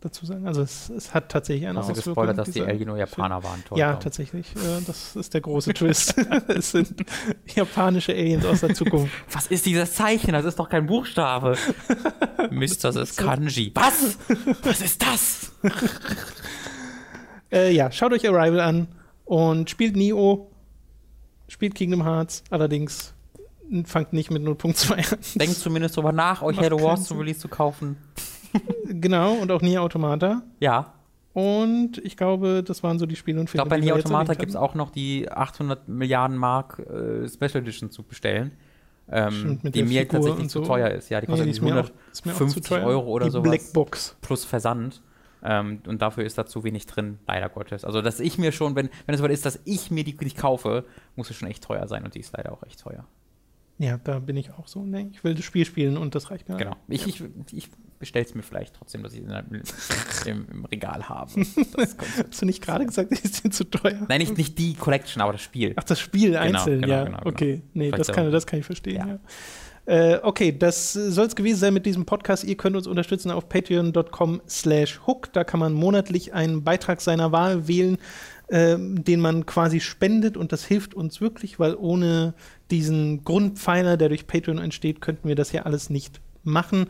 dazu 0.00 0.26
sagen. 0.26 0.46
Also 0.46 0.62
es, 0.62 0.90
es 0.90 1.14
hat 1.14 1.30
tatsächlich 1.30 1.66
eine 1.66 1.78
Hast 1.78 1.90
Auswirkung. 1.90 2.12
gespoilert, 2.12 2.38
dass 2.38 2.50
die 2.50 2.62
Alien 2.62 2.88
nur 2.88 2.98
Japaner 2.98 3.42
waren. 3.42 3.64
Toll, 3.64 3.78
ja, 3.78 3.94
tatsächlich. 3.94 4.54
Äh, 4.56 4.82
das 4.86 5.16
ist 5.16 5.34
der 5.34 5.40
große 5.40 5.74
Twist. 5.74 6.14
es 6.48 6.70
sind 6.72 7.04
japanische 7.54 8.12
Aliens 8.12 8.44
aus 8.44 8.60
der 8.60 8.74
Zukunft. 8.74 9.12
Was 9.32 9.46
ist 9.46 9.66
dieses 9.66 9.94
Zeichen? 9.94 10.32
Das 10.32 10.44
ist 10.44 10.58
doch 10.58 10.68
kein 10.68 10.86
Buchstabe. 10.86 11.56
Mist, 12.50 12.84
das 12.84 12.96
ist 12.96 13.16
Kanji. 13.16 13.72
Was? 13.74 14.18
Was 14.62 14.80
ist 14.80 15.02
das? 15.02 15.52
äh, 17.50 17.72
ja, 17.72 17.90
schaut 17.90 18.12
euch 18.12 18.28
Arrival 18.28 18.60
an 18.60 18.88
und 19.24 19.70
spielt 19.70 19.96
Neo, 19.96 20.50
spielt 21.48 21.74
Kingdom 21.74 22.04
Hearts, 22.04 22.44
allerdings 22.50 23.14
fangt 23.84 24.12
nicht 24.12 24.30
mit 24.30 24.42
0.2 24.42 25.12
an. 25.12 25.18
Denkt 25.34 25.56
zumindest 25.56 25.96
drüber 25.96 26.12
nach, 26.12 26.42
euch 26.42 26.58
Halo 26.58 26.80
Wars 26.82 27.04
zum 27.04 27.18
Release 27.18 27.40
zu 27.40 27.48
kaufen. 27.48 27.96
Genau, 28.84 29.34
und 29.34 29.50
auch 29.50 29.62
nie 29.62 29.78
Automata. 29.78 30.42
Ja. 30.60 30.94
Und 31.32 31.98
ich 31.98 32.16
glaube, 32.16 32.62
das 32.62 32.82
waren 32.82 32.98
so 32.98 33.04
die 33.04 33.16
Spiele 33.16 33.40
und 33.40 33.50
Filme. 33.50 33.64
Ich 33.64 33.68
glaube, 33.68 33.80
bei 33.80 33.84
Nier 33.84 33.94
Automata 33.94 34.34
gibt 34.34 34.48
es 34.48 34.56
auch 34.56 34.74
noch 34.74 34.90
die 34.90 35.30
800 35.30 35.86
Milliarden 35.86 36.36
Mark 36.36 36.78
äh, 36.78 37.28
Special 37.28 37.56
Edition 37.56 37.90
zu 37.90 38.02
bestellen. 38.02 38.52
Ähm, 39.08 39.60
die 39.62 39.82
mir 39.82 40.00
Figur 40.00 40.20
tatsächlich 40.20 40.50
so. 40.50 40.62
zu 40.62 40.66
teuer 40.66 40.88
ist. 40.90 41.10
Ja, 41.10 41.20
die 41.20 41.26
kostet 41.26 41.46
nee, 41.46 41.52
die 41.52 41.60
150 41.60 42.72
Euro 42.72 43.08
oder 43.08 43.30
so. 43.30 43.40
Blackbox. 43.40 44.16
Plus 44.20 44.44
Versand. 44.44 45.02
Ähm, 45.44 45.80
und 45.86 46.02
dafür 46.02 46.24
ist 46.24 46.38
da 46.38 46.46
zu 46.46 46.64
wenig 46.64 46.86
drin, 46.86 47.18
leider 47.28 47.48
Gottes. 47.48 47.84
Also, 47.84 48.02
dass 48.02 48.18
ich 48.18 48.38
mir 48.38 48.50
schon, 48.50 48.74
wenn, 48.74 48.88
wenn 49.04 49.14
es 49.14 49.20
so 49.20 49.26
ist, 49.26 49.46
dass 49.46 49.60
ich 49.64 49.90
mir 49.90 50.02
die 50.02 50.16
nicht 50.20 50.36
kaufe, 50.36 50.84
muss 51.14 51.30
es 51.30 51.36
schon 51.36 51.48
echt 51.48 51.62
teuer 51.62 51.86
sein 51.86 52.04
und 52.04 52.14
die 52.14 52.20
ist 52.20 52.36
leider 52.36 52.52
auch 52.52 52.62
echt 52.64 52.80
teuer. 52.80 53.06
Ja, 53.78 53.98
da 54.02 54.18
bin 54.18 54.36
ich 54.36 54.52
auch 54.52 54.66
so. 54.66 54.82
Nee, 54.82 55.08
ich 55.12 55.22
will 55.22 55.34
das 55.34 55.44
Spiel 55.44 55.66
spielen 55.66 55.98
und 55.98 56.14
das 56.14 56.30
reicht 56.30 56.48
mir. 56.48 56.56
Genau. 56.56 56.76
Ich, 56.88 57.02
ja. 57.02 57.08
ich, 57.08 57.22
ich 57.52 57.70
bestelle 57.98 58.24
es 58.24 58.34
mir 58.34 58.42
vielleicht 58.42 58.74
trotzdem, 58.74 59.02
dass 59.02 59.14
ich 59.14 59.22
es 59.22 60.22
im, 60.26 60.46
im, 60.50 60.64
Regal 60.64 61.08
habe. 61.08 61.30
Hast 61.76 62.42
du 62.42 62.46
nicht 62.46 62.62
gerade 62.62 62.86
gesagt, 62.86 63.10
die 63.10 63.28
sind 63.28 63.54
zu 63.54 63.64
teuer? 63.64 64.06
Nein, 64.08 64.20
nicht, 64.20 64.36
nicht 64.36 64.58
die 64.58 64.74
Collection, 64.74 65.22
aber 65.22 65.32
das 65.32 65.42
Spiel. 65.42 65.72
Ach, 65.76 65.84
das 65.84 66.00
Spiel 66.00 66.30
genau, 66.32 66.40
einzeln, 66.40 66.80
genau, 66.82 66.92
ja. 66.92 67.04
Genau, 67.04 67.18
genau, 67.18 67.30
okay, 67.30 67.62
nee, 67.74 67.90
das 67.90 68.08
kann, 68.08 68.30
das 68.30 68.46
kann 68.46 68.60
ich 68.60 68.66
verstehen, 68.66 68.96
ja. 68.96 69.06
ja. 69.06 69.18
Äh, 69.86 70.18
okay, 70.24 70.56
das 70.56 70.92
soll 70.92 71.26
es 71.26 71.36
gewesen 71.36 71.58
sein 71.58 71.72
mit 71.74 71.86
diesem 71.86 72.06
Podcast. 72.06 72.42
Ihr 72.42 72.56
könnt 72.56 72.76
uns 72.76 72.88
unterstützen 72.88 73.30
auf 73.30 73.48
patreon.com 73.48 74.42
slash 74.48 75.00
hook. 75.06 75.32
Da 75.32 75.44
kann 75.44 75.60
man 75.60 75.72
monatlich 75.72 76.34
einen 76.34 76.64
Beitrag 76.64 77.00
seiner 77.00 77.30
Wahl 77.30 77.68
wählen, 77.68 77.96
äh, 78.48 78.76
den 78.78 79.20
man 79.20 79.46
quasi 79.46 79.78
spendet 79.78 80.36
und 80.36 80.50
das 80.50 80.64
hilft 80.64 80.94
uns 80.94 81.20
wirklich, 81.20 81.60
weil 81.60 81.76
ohne 81.76 82.34
diesen 82.72 83.22
Grundpfeiler, 83.22 83.96
der 83.96 84.08
durch 84.08 84.26
Patreon 84.26 84.58
entsteht, 84.58 85.00
könnten 85.00 85.28
wir 85.28 85.36
das 85.36 85.52
ja 85.52 85.62
alles 85.62 85.88
nicht 85.88 86.20
machen. 86.42 86.86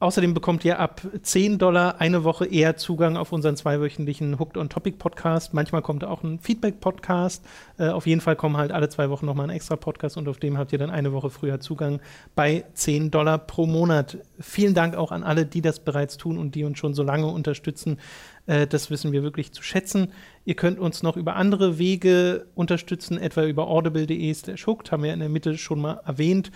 Außerdem 0.00 0.32
bekommt 0.32 0.64
ihr 0.64 0.78
ab 0.78 1.02
10 1.20 1.58
Dollar 1.58 2.00
eine 2.00 2.24
Woche 2.24 2.46
eher 2.46 2.78
Zugang 2.78 3.18
auf 3.18 3.32
unseren 3.32 3.54
zweiwöchentlichen 3.54 4.38
Hooked 4.38 4.56
on 4.56 4.70
Topic 4.70 4.96
Podcast. 4.96 5.52
Manchmal 5.52 5.82
kommt 5.82 6.04
auch 6.04 6.22
ein 6.22 6.38
Feedback-Podcast. 6.38 7.44
Äh, 7.76 7.90
auf 7.90 8.06
jeden 8.06 8.22
Fall 8.22 8.34
kommen 8.34 8.56
halt 8.56 8.72
alle 8.72 8.88
zwei 8.88 9.10
Wochen 9.10 9.26
nochmal 9.26 9.50
ein 9.50 9.54
extra 9.54 9.76
Podcast 9.76 10.16
und 10.16 10.26
auf 10.26 10.38
dem 10.38 10.56
habt 10.56 10.72
ihr 10.72 10.78
dann 10.78 10.88
eine 10.88 11.12
Woche 11.12 11.28
früher 11.28 11.60
Zugang 11.60 12.00
bei 12.34 12.64
10 12.72 13.10
Dollar 13.10 13.36
pro 13.36 13.66
Monat. 13.66 14.16
Vielen 14.38 14.72
Dank 14.72 14.96
auch 14.96 15.12
an 15.12 15.22
alle, 15.22 15.44
die 15.44 15.60
das 15.60 15.80
bereits 15.80 16.16
tun 16.16 16.38
und 16.38 16.54
die 16.54 16.64
uns 16.64 16.78
schon 16.78 16.94
so 16.94 17.02
lange 17.02 17.26
unterstützen. 17.26 17.98
Äh, 18.46 18.66
das 18.66 18.90
wissen 18.90 19.12
wir 19.12 19.22
wirklich 19.22 19.52
zu 19.52 19.62
schätzen. 19.62 20.12
Ihr 20.44 20.54
könnt 20.54 20.78
uns 20.78 21.02
noch 21.02 21.16
über 21.16 21.36
andere 21.36 21.78
Wege 21.78 22.46
unterstützen, 22.54 23.18
etwa 23.18 23.44
über 23.44 23.68
audible.de 23.68 24.32
slash 24.34 24.66
hooked, 24.66 24.90
haben 24.90 25.02
wir 25.02 25.12
in 25.12 25.20
der 25.20 25.28
Mitte 25.28 25.58
schon 25.58 25.80
mal 25.80 26.00
erwähnt, 26.06 26.50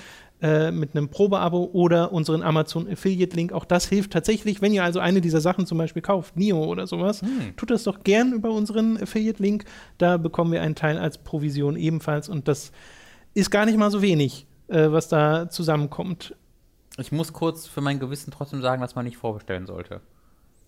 äh, 0.44 0.70
mit 0.70 0.94
einem 0.94 1.08
Probeabo 1.08 1.70
oder 1.72 2.12
unseren 2.12 2.42
Amazon 2.42 2.86
Affiliate 2.86 3.34
Link. 3.34 3.54
Auch 3.54 3.64
das 3.64 3.86
hilft 3.88 4.12
tatsächlich, 4.12 4.60
wenn 4.60 4.74
ihr 4.74 4.84
also 4.84 5.00
eine 5.00 5.22
dieser 5.22 5.40
Sachen 5.40 5.64
zum 5.64 5.78
Beispiel 5.78 6.02
kauft, 6.02 6.36
Nio 6.36 6.62
oder 6.62 6.86
sowas, 6.86 7.22
hm. 7.22 7.56
tut 7.56 7.70
das 7.70 7.84
doch 7.84 8.04
gern 8.04 8.34
über 8.34 8.50
unseren 8.50 9.02
Affiliate 9.02 9.42
Link. 9.42 9.64
Da 9.96 10.18
bekommen 10.18 10.52
wir 10.52 10.60
einen 10.60 10.74
Teil 10.74 10.98
als 10.98 11.16
Provision 11.16 11.76
ebenfalls 11.76 12.28
und 12.28 12.46
das 12.46 12.72
ist 13.32 13.50
gar 13.50 13.64
nicht 13.64 13.78
mal 13.78 13.90
so 13.90 14.02
wenig, 14.02 14.46
äh, 14.68 14.92
was 14.92 15.08
da 15.08 15.48
zusammenkommt. 15.48 16.36
Ich 16.98 17.10
muss 17.10 17.32
kurz 17.32 17.66
für 17.66 17.80
mein 17.80 17.98
Gewissen 17.98 18.30
trotzdem 18.30 18.60
sagen, 18.60 18.82
dass 18.82 18.94
man 18.94 19.06
nicht 19.06 19.16
vorbestellen 19.16 19.64
sollte. 19.64 20.02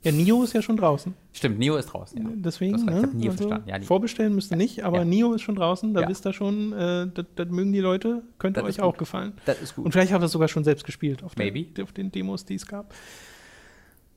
Ja, 0.07 0.13
Nio 0.13 0.45
ist 0.45 0.53
ja 0.53 0.63
schon 0.63 0.77
draußen. 0.77 1.15
Stimmt, 1.33 1.59
Nio 1.59 1.75
ist 1.75 1.87
draußen, 1.87 2.17
ja. 2.17 2.29
Deswegen, 2.37 2.77
ne? 2.77 2.81
ich 2.81 3.03
habe 3.03 3.17
Nio 3.17 3.31
also 3.33 3.49
verstanden. 3.49 3.69
Ja, 3.69 3.81
vorbestellen 3.81 4.35
müsste 4.37 4.55
ja. 4.55 4.59
nicht, 4.59 4.85
aber 4.85 4.99
ja. 4.99 5.05
Nio 5.05 5.33
ist 5.33 5.43
schon 5.43 5.57
draußen, 5.57 5.95
da 5.95 6.09
wisst 6.09 6.25
ihr 6.25 6.33
schon, 6.33 6.73
äh, 6.73 7.09
das, 7.13 7.27
das, 7.35 7.49
mögen 7.49 7.73
die 7.73 7.81
Leute, 7.81 8.23
könnte 8.39 8.61
das 8.61 8.69
euch 8.69 8.81
auch 8.81 8.97
gefallen. 8.97 9.33
Das 9.47 9.61
ist 9.61 9.75
gut. 9.75 9.85
Und 9.85 9.91
vielleicht 9.91 10.13
habt 10.13 10.23
ihr 10.23 10.27
es 10.27 10.33
sogar 10.33 10.47
schon 10.47 10.63
selbst 10.63 10.87
gespielt 10.87 11.25
auf, 11.25 11.35
der, 11.35 11.53
auf 11.83 11.91
den 11.91 12.13
Demos, 12.13 12.45
die 12.45 12.55
es 12.55 12.69
gab. 12.69 12.95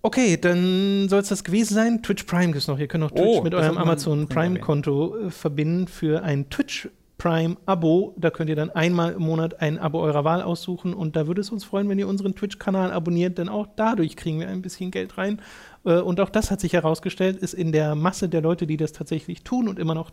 Okay, 0.04 0.38
dann 0.38 1.10
soll 1.10 1.22
es 1.22 1.30
das 1.30 1.44
gewesen 1.44 1.74
sein. 1.74 2.04
Twitch 2.04 2.24
Prime 2.26 2.48
gibt 2.48 2.58
es 2.58 2.68
noch. 2.68 2.78
Ihr 2.78 2.88
könnt 2.88 3.04
noch 3.04 3.12
Twitch 3.12 3.40
oh, 3.40 3.42
mit 3.42 3.56
eurem 3.56 3.80
Amazon 3.80 4.30
Prime-Konto 4.30 5.26
äh, 5.26 5.32
verbinden 5.32 5.88
für 5.88 6.22
ein 6.22 6.52
Twitch 6.52 6.88
Prime-Abo. 7.20 8.16
Da 8.18 8.32
könnt 8.32 8.50
ihr 8.50 8.56
dann 8.56 8.72
einmal 8.72 9.12
im 9.12 9.22
Monat 9.22 9.62
ein 9.62 9.78
Abo 9.78 10.00
eurer 10.00 10.24
Wahl 10.24 10.42
aussuchen 10.42 10.96
und 10.96 11.16
da 11.16 11.28
würde 11.28 11.42
es 11.42 11.52
uns 11.52 11.64
freuen, 11.64 11.88
wenn 11.90 12.00
ihr 12.00 12.08
unseren 12.08 12.34
Twitch-Kanal 12.34 12.92
abonniert, 12.92 13.38
denn 13.38 13.50
auch 13.50 13.68
dadurch 13.76 14.16
kriegen 14.16 14.40
wir 14.40 14.48
ein 14.48 14.64
bisschen 14.64 14.90
Geld 14.90 15.18
rein. 15.18 15.42
Äh, 15.86 16.00
und 16.00 16.20
auch 16.20 16.30
das 16.30 16.52
hat 16.52 16.60
sich 16.60 16.74
herausgestellt, 16.74 17.38
ist 17.38 17.54
in 17.54 17.72
der 17.72 17.96
Masse 17.96 18.30
der 18.30 18.42
Leute, 18.42 18.68
die 18.68 18.78
das 18.78 18.92
tatsächlich 18.92 19.44
tun 19.44 19.68
und 19.68 19.80
immer 19.80 19.96
noch 19.96 20.12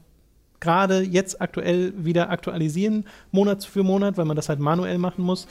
gerade 0.60 1.00
jetzt 1.00 1.40
aktuell 1.40 1.92
wieder 1.96 2.30
aktualisieren, 2.30 3.04
Monat 3.30 3.64
für 3.64 3.82
Monat, 3.82 4.16
weil 4.16 4.24
man 4.24 4.36
das 4.36 4.48
halt 4.48 4.60
manuell 4.60 4.98
machen 4.98 5.24
muss, 5.24 5.46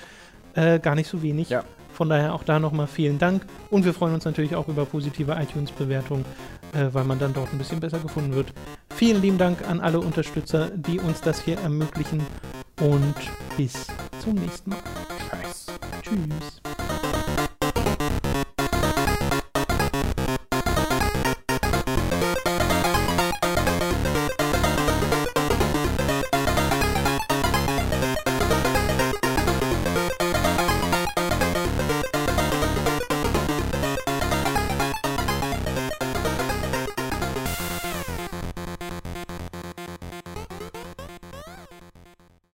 äh, 0.55 0.79
gar 0.79 0.95
nicht 0.95 1.07
so 1.07 1.21
wenig. 1.21 1.49
Ja. 1.49 1.63
Von 1.93 2.09
daher 2.09 2.33
auch 2.33 2.43
da 2.43 2.59
nochmal 2.59 2.87
vielen 2.87 3.19
Dank. 3.19 3.45
Und 3.69 3.85
wir 3.85 3.93
freuen 3.93 4.13
uns 4.13 4.25
natürlich 4.25 4.55
auch 4.55 4.67
über 4.67 4.85
positive 4.85 5.31
iTunes-Bewertungen, 5.31 6.25
äh, 6.73 6.87
weil 6.91 7.05
man 7.05 7.19
dann 7.19 7.33
dort 7.33 7.53
ein 7.53 7.57
bisschen 7.57 7.79
besser 7.79 7.99
gefunden 7.99 8.35
wird. 8.35 8.51
Vielen 8.93 9.21
lieben 9.21 9.37
Dank 9.37 9.67
an 9.69 9.79
alle 9.79 9.99
Unterstützer, 9.99 10.71
die 10.71 10.99
uns 10.99 11.21
das 11.21 11.41
hier 11.41 11.57
ermöglichen. 11.59 12.21
Und 12.81 13.15
bis 13.55 13.87
zum 14.19 14.33
nächsten 14.35 14.71
Mal. 14.71 14.79
Tschüss. 15.41 15.67
Tschüss. 16.01 16.74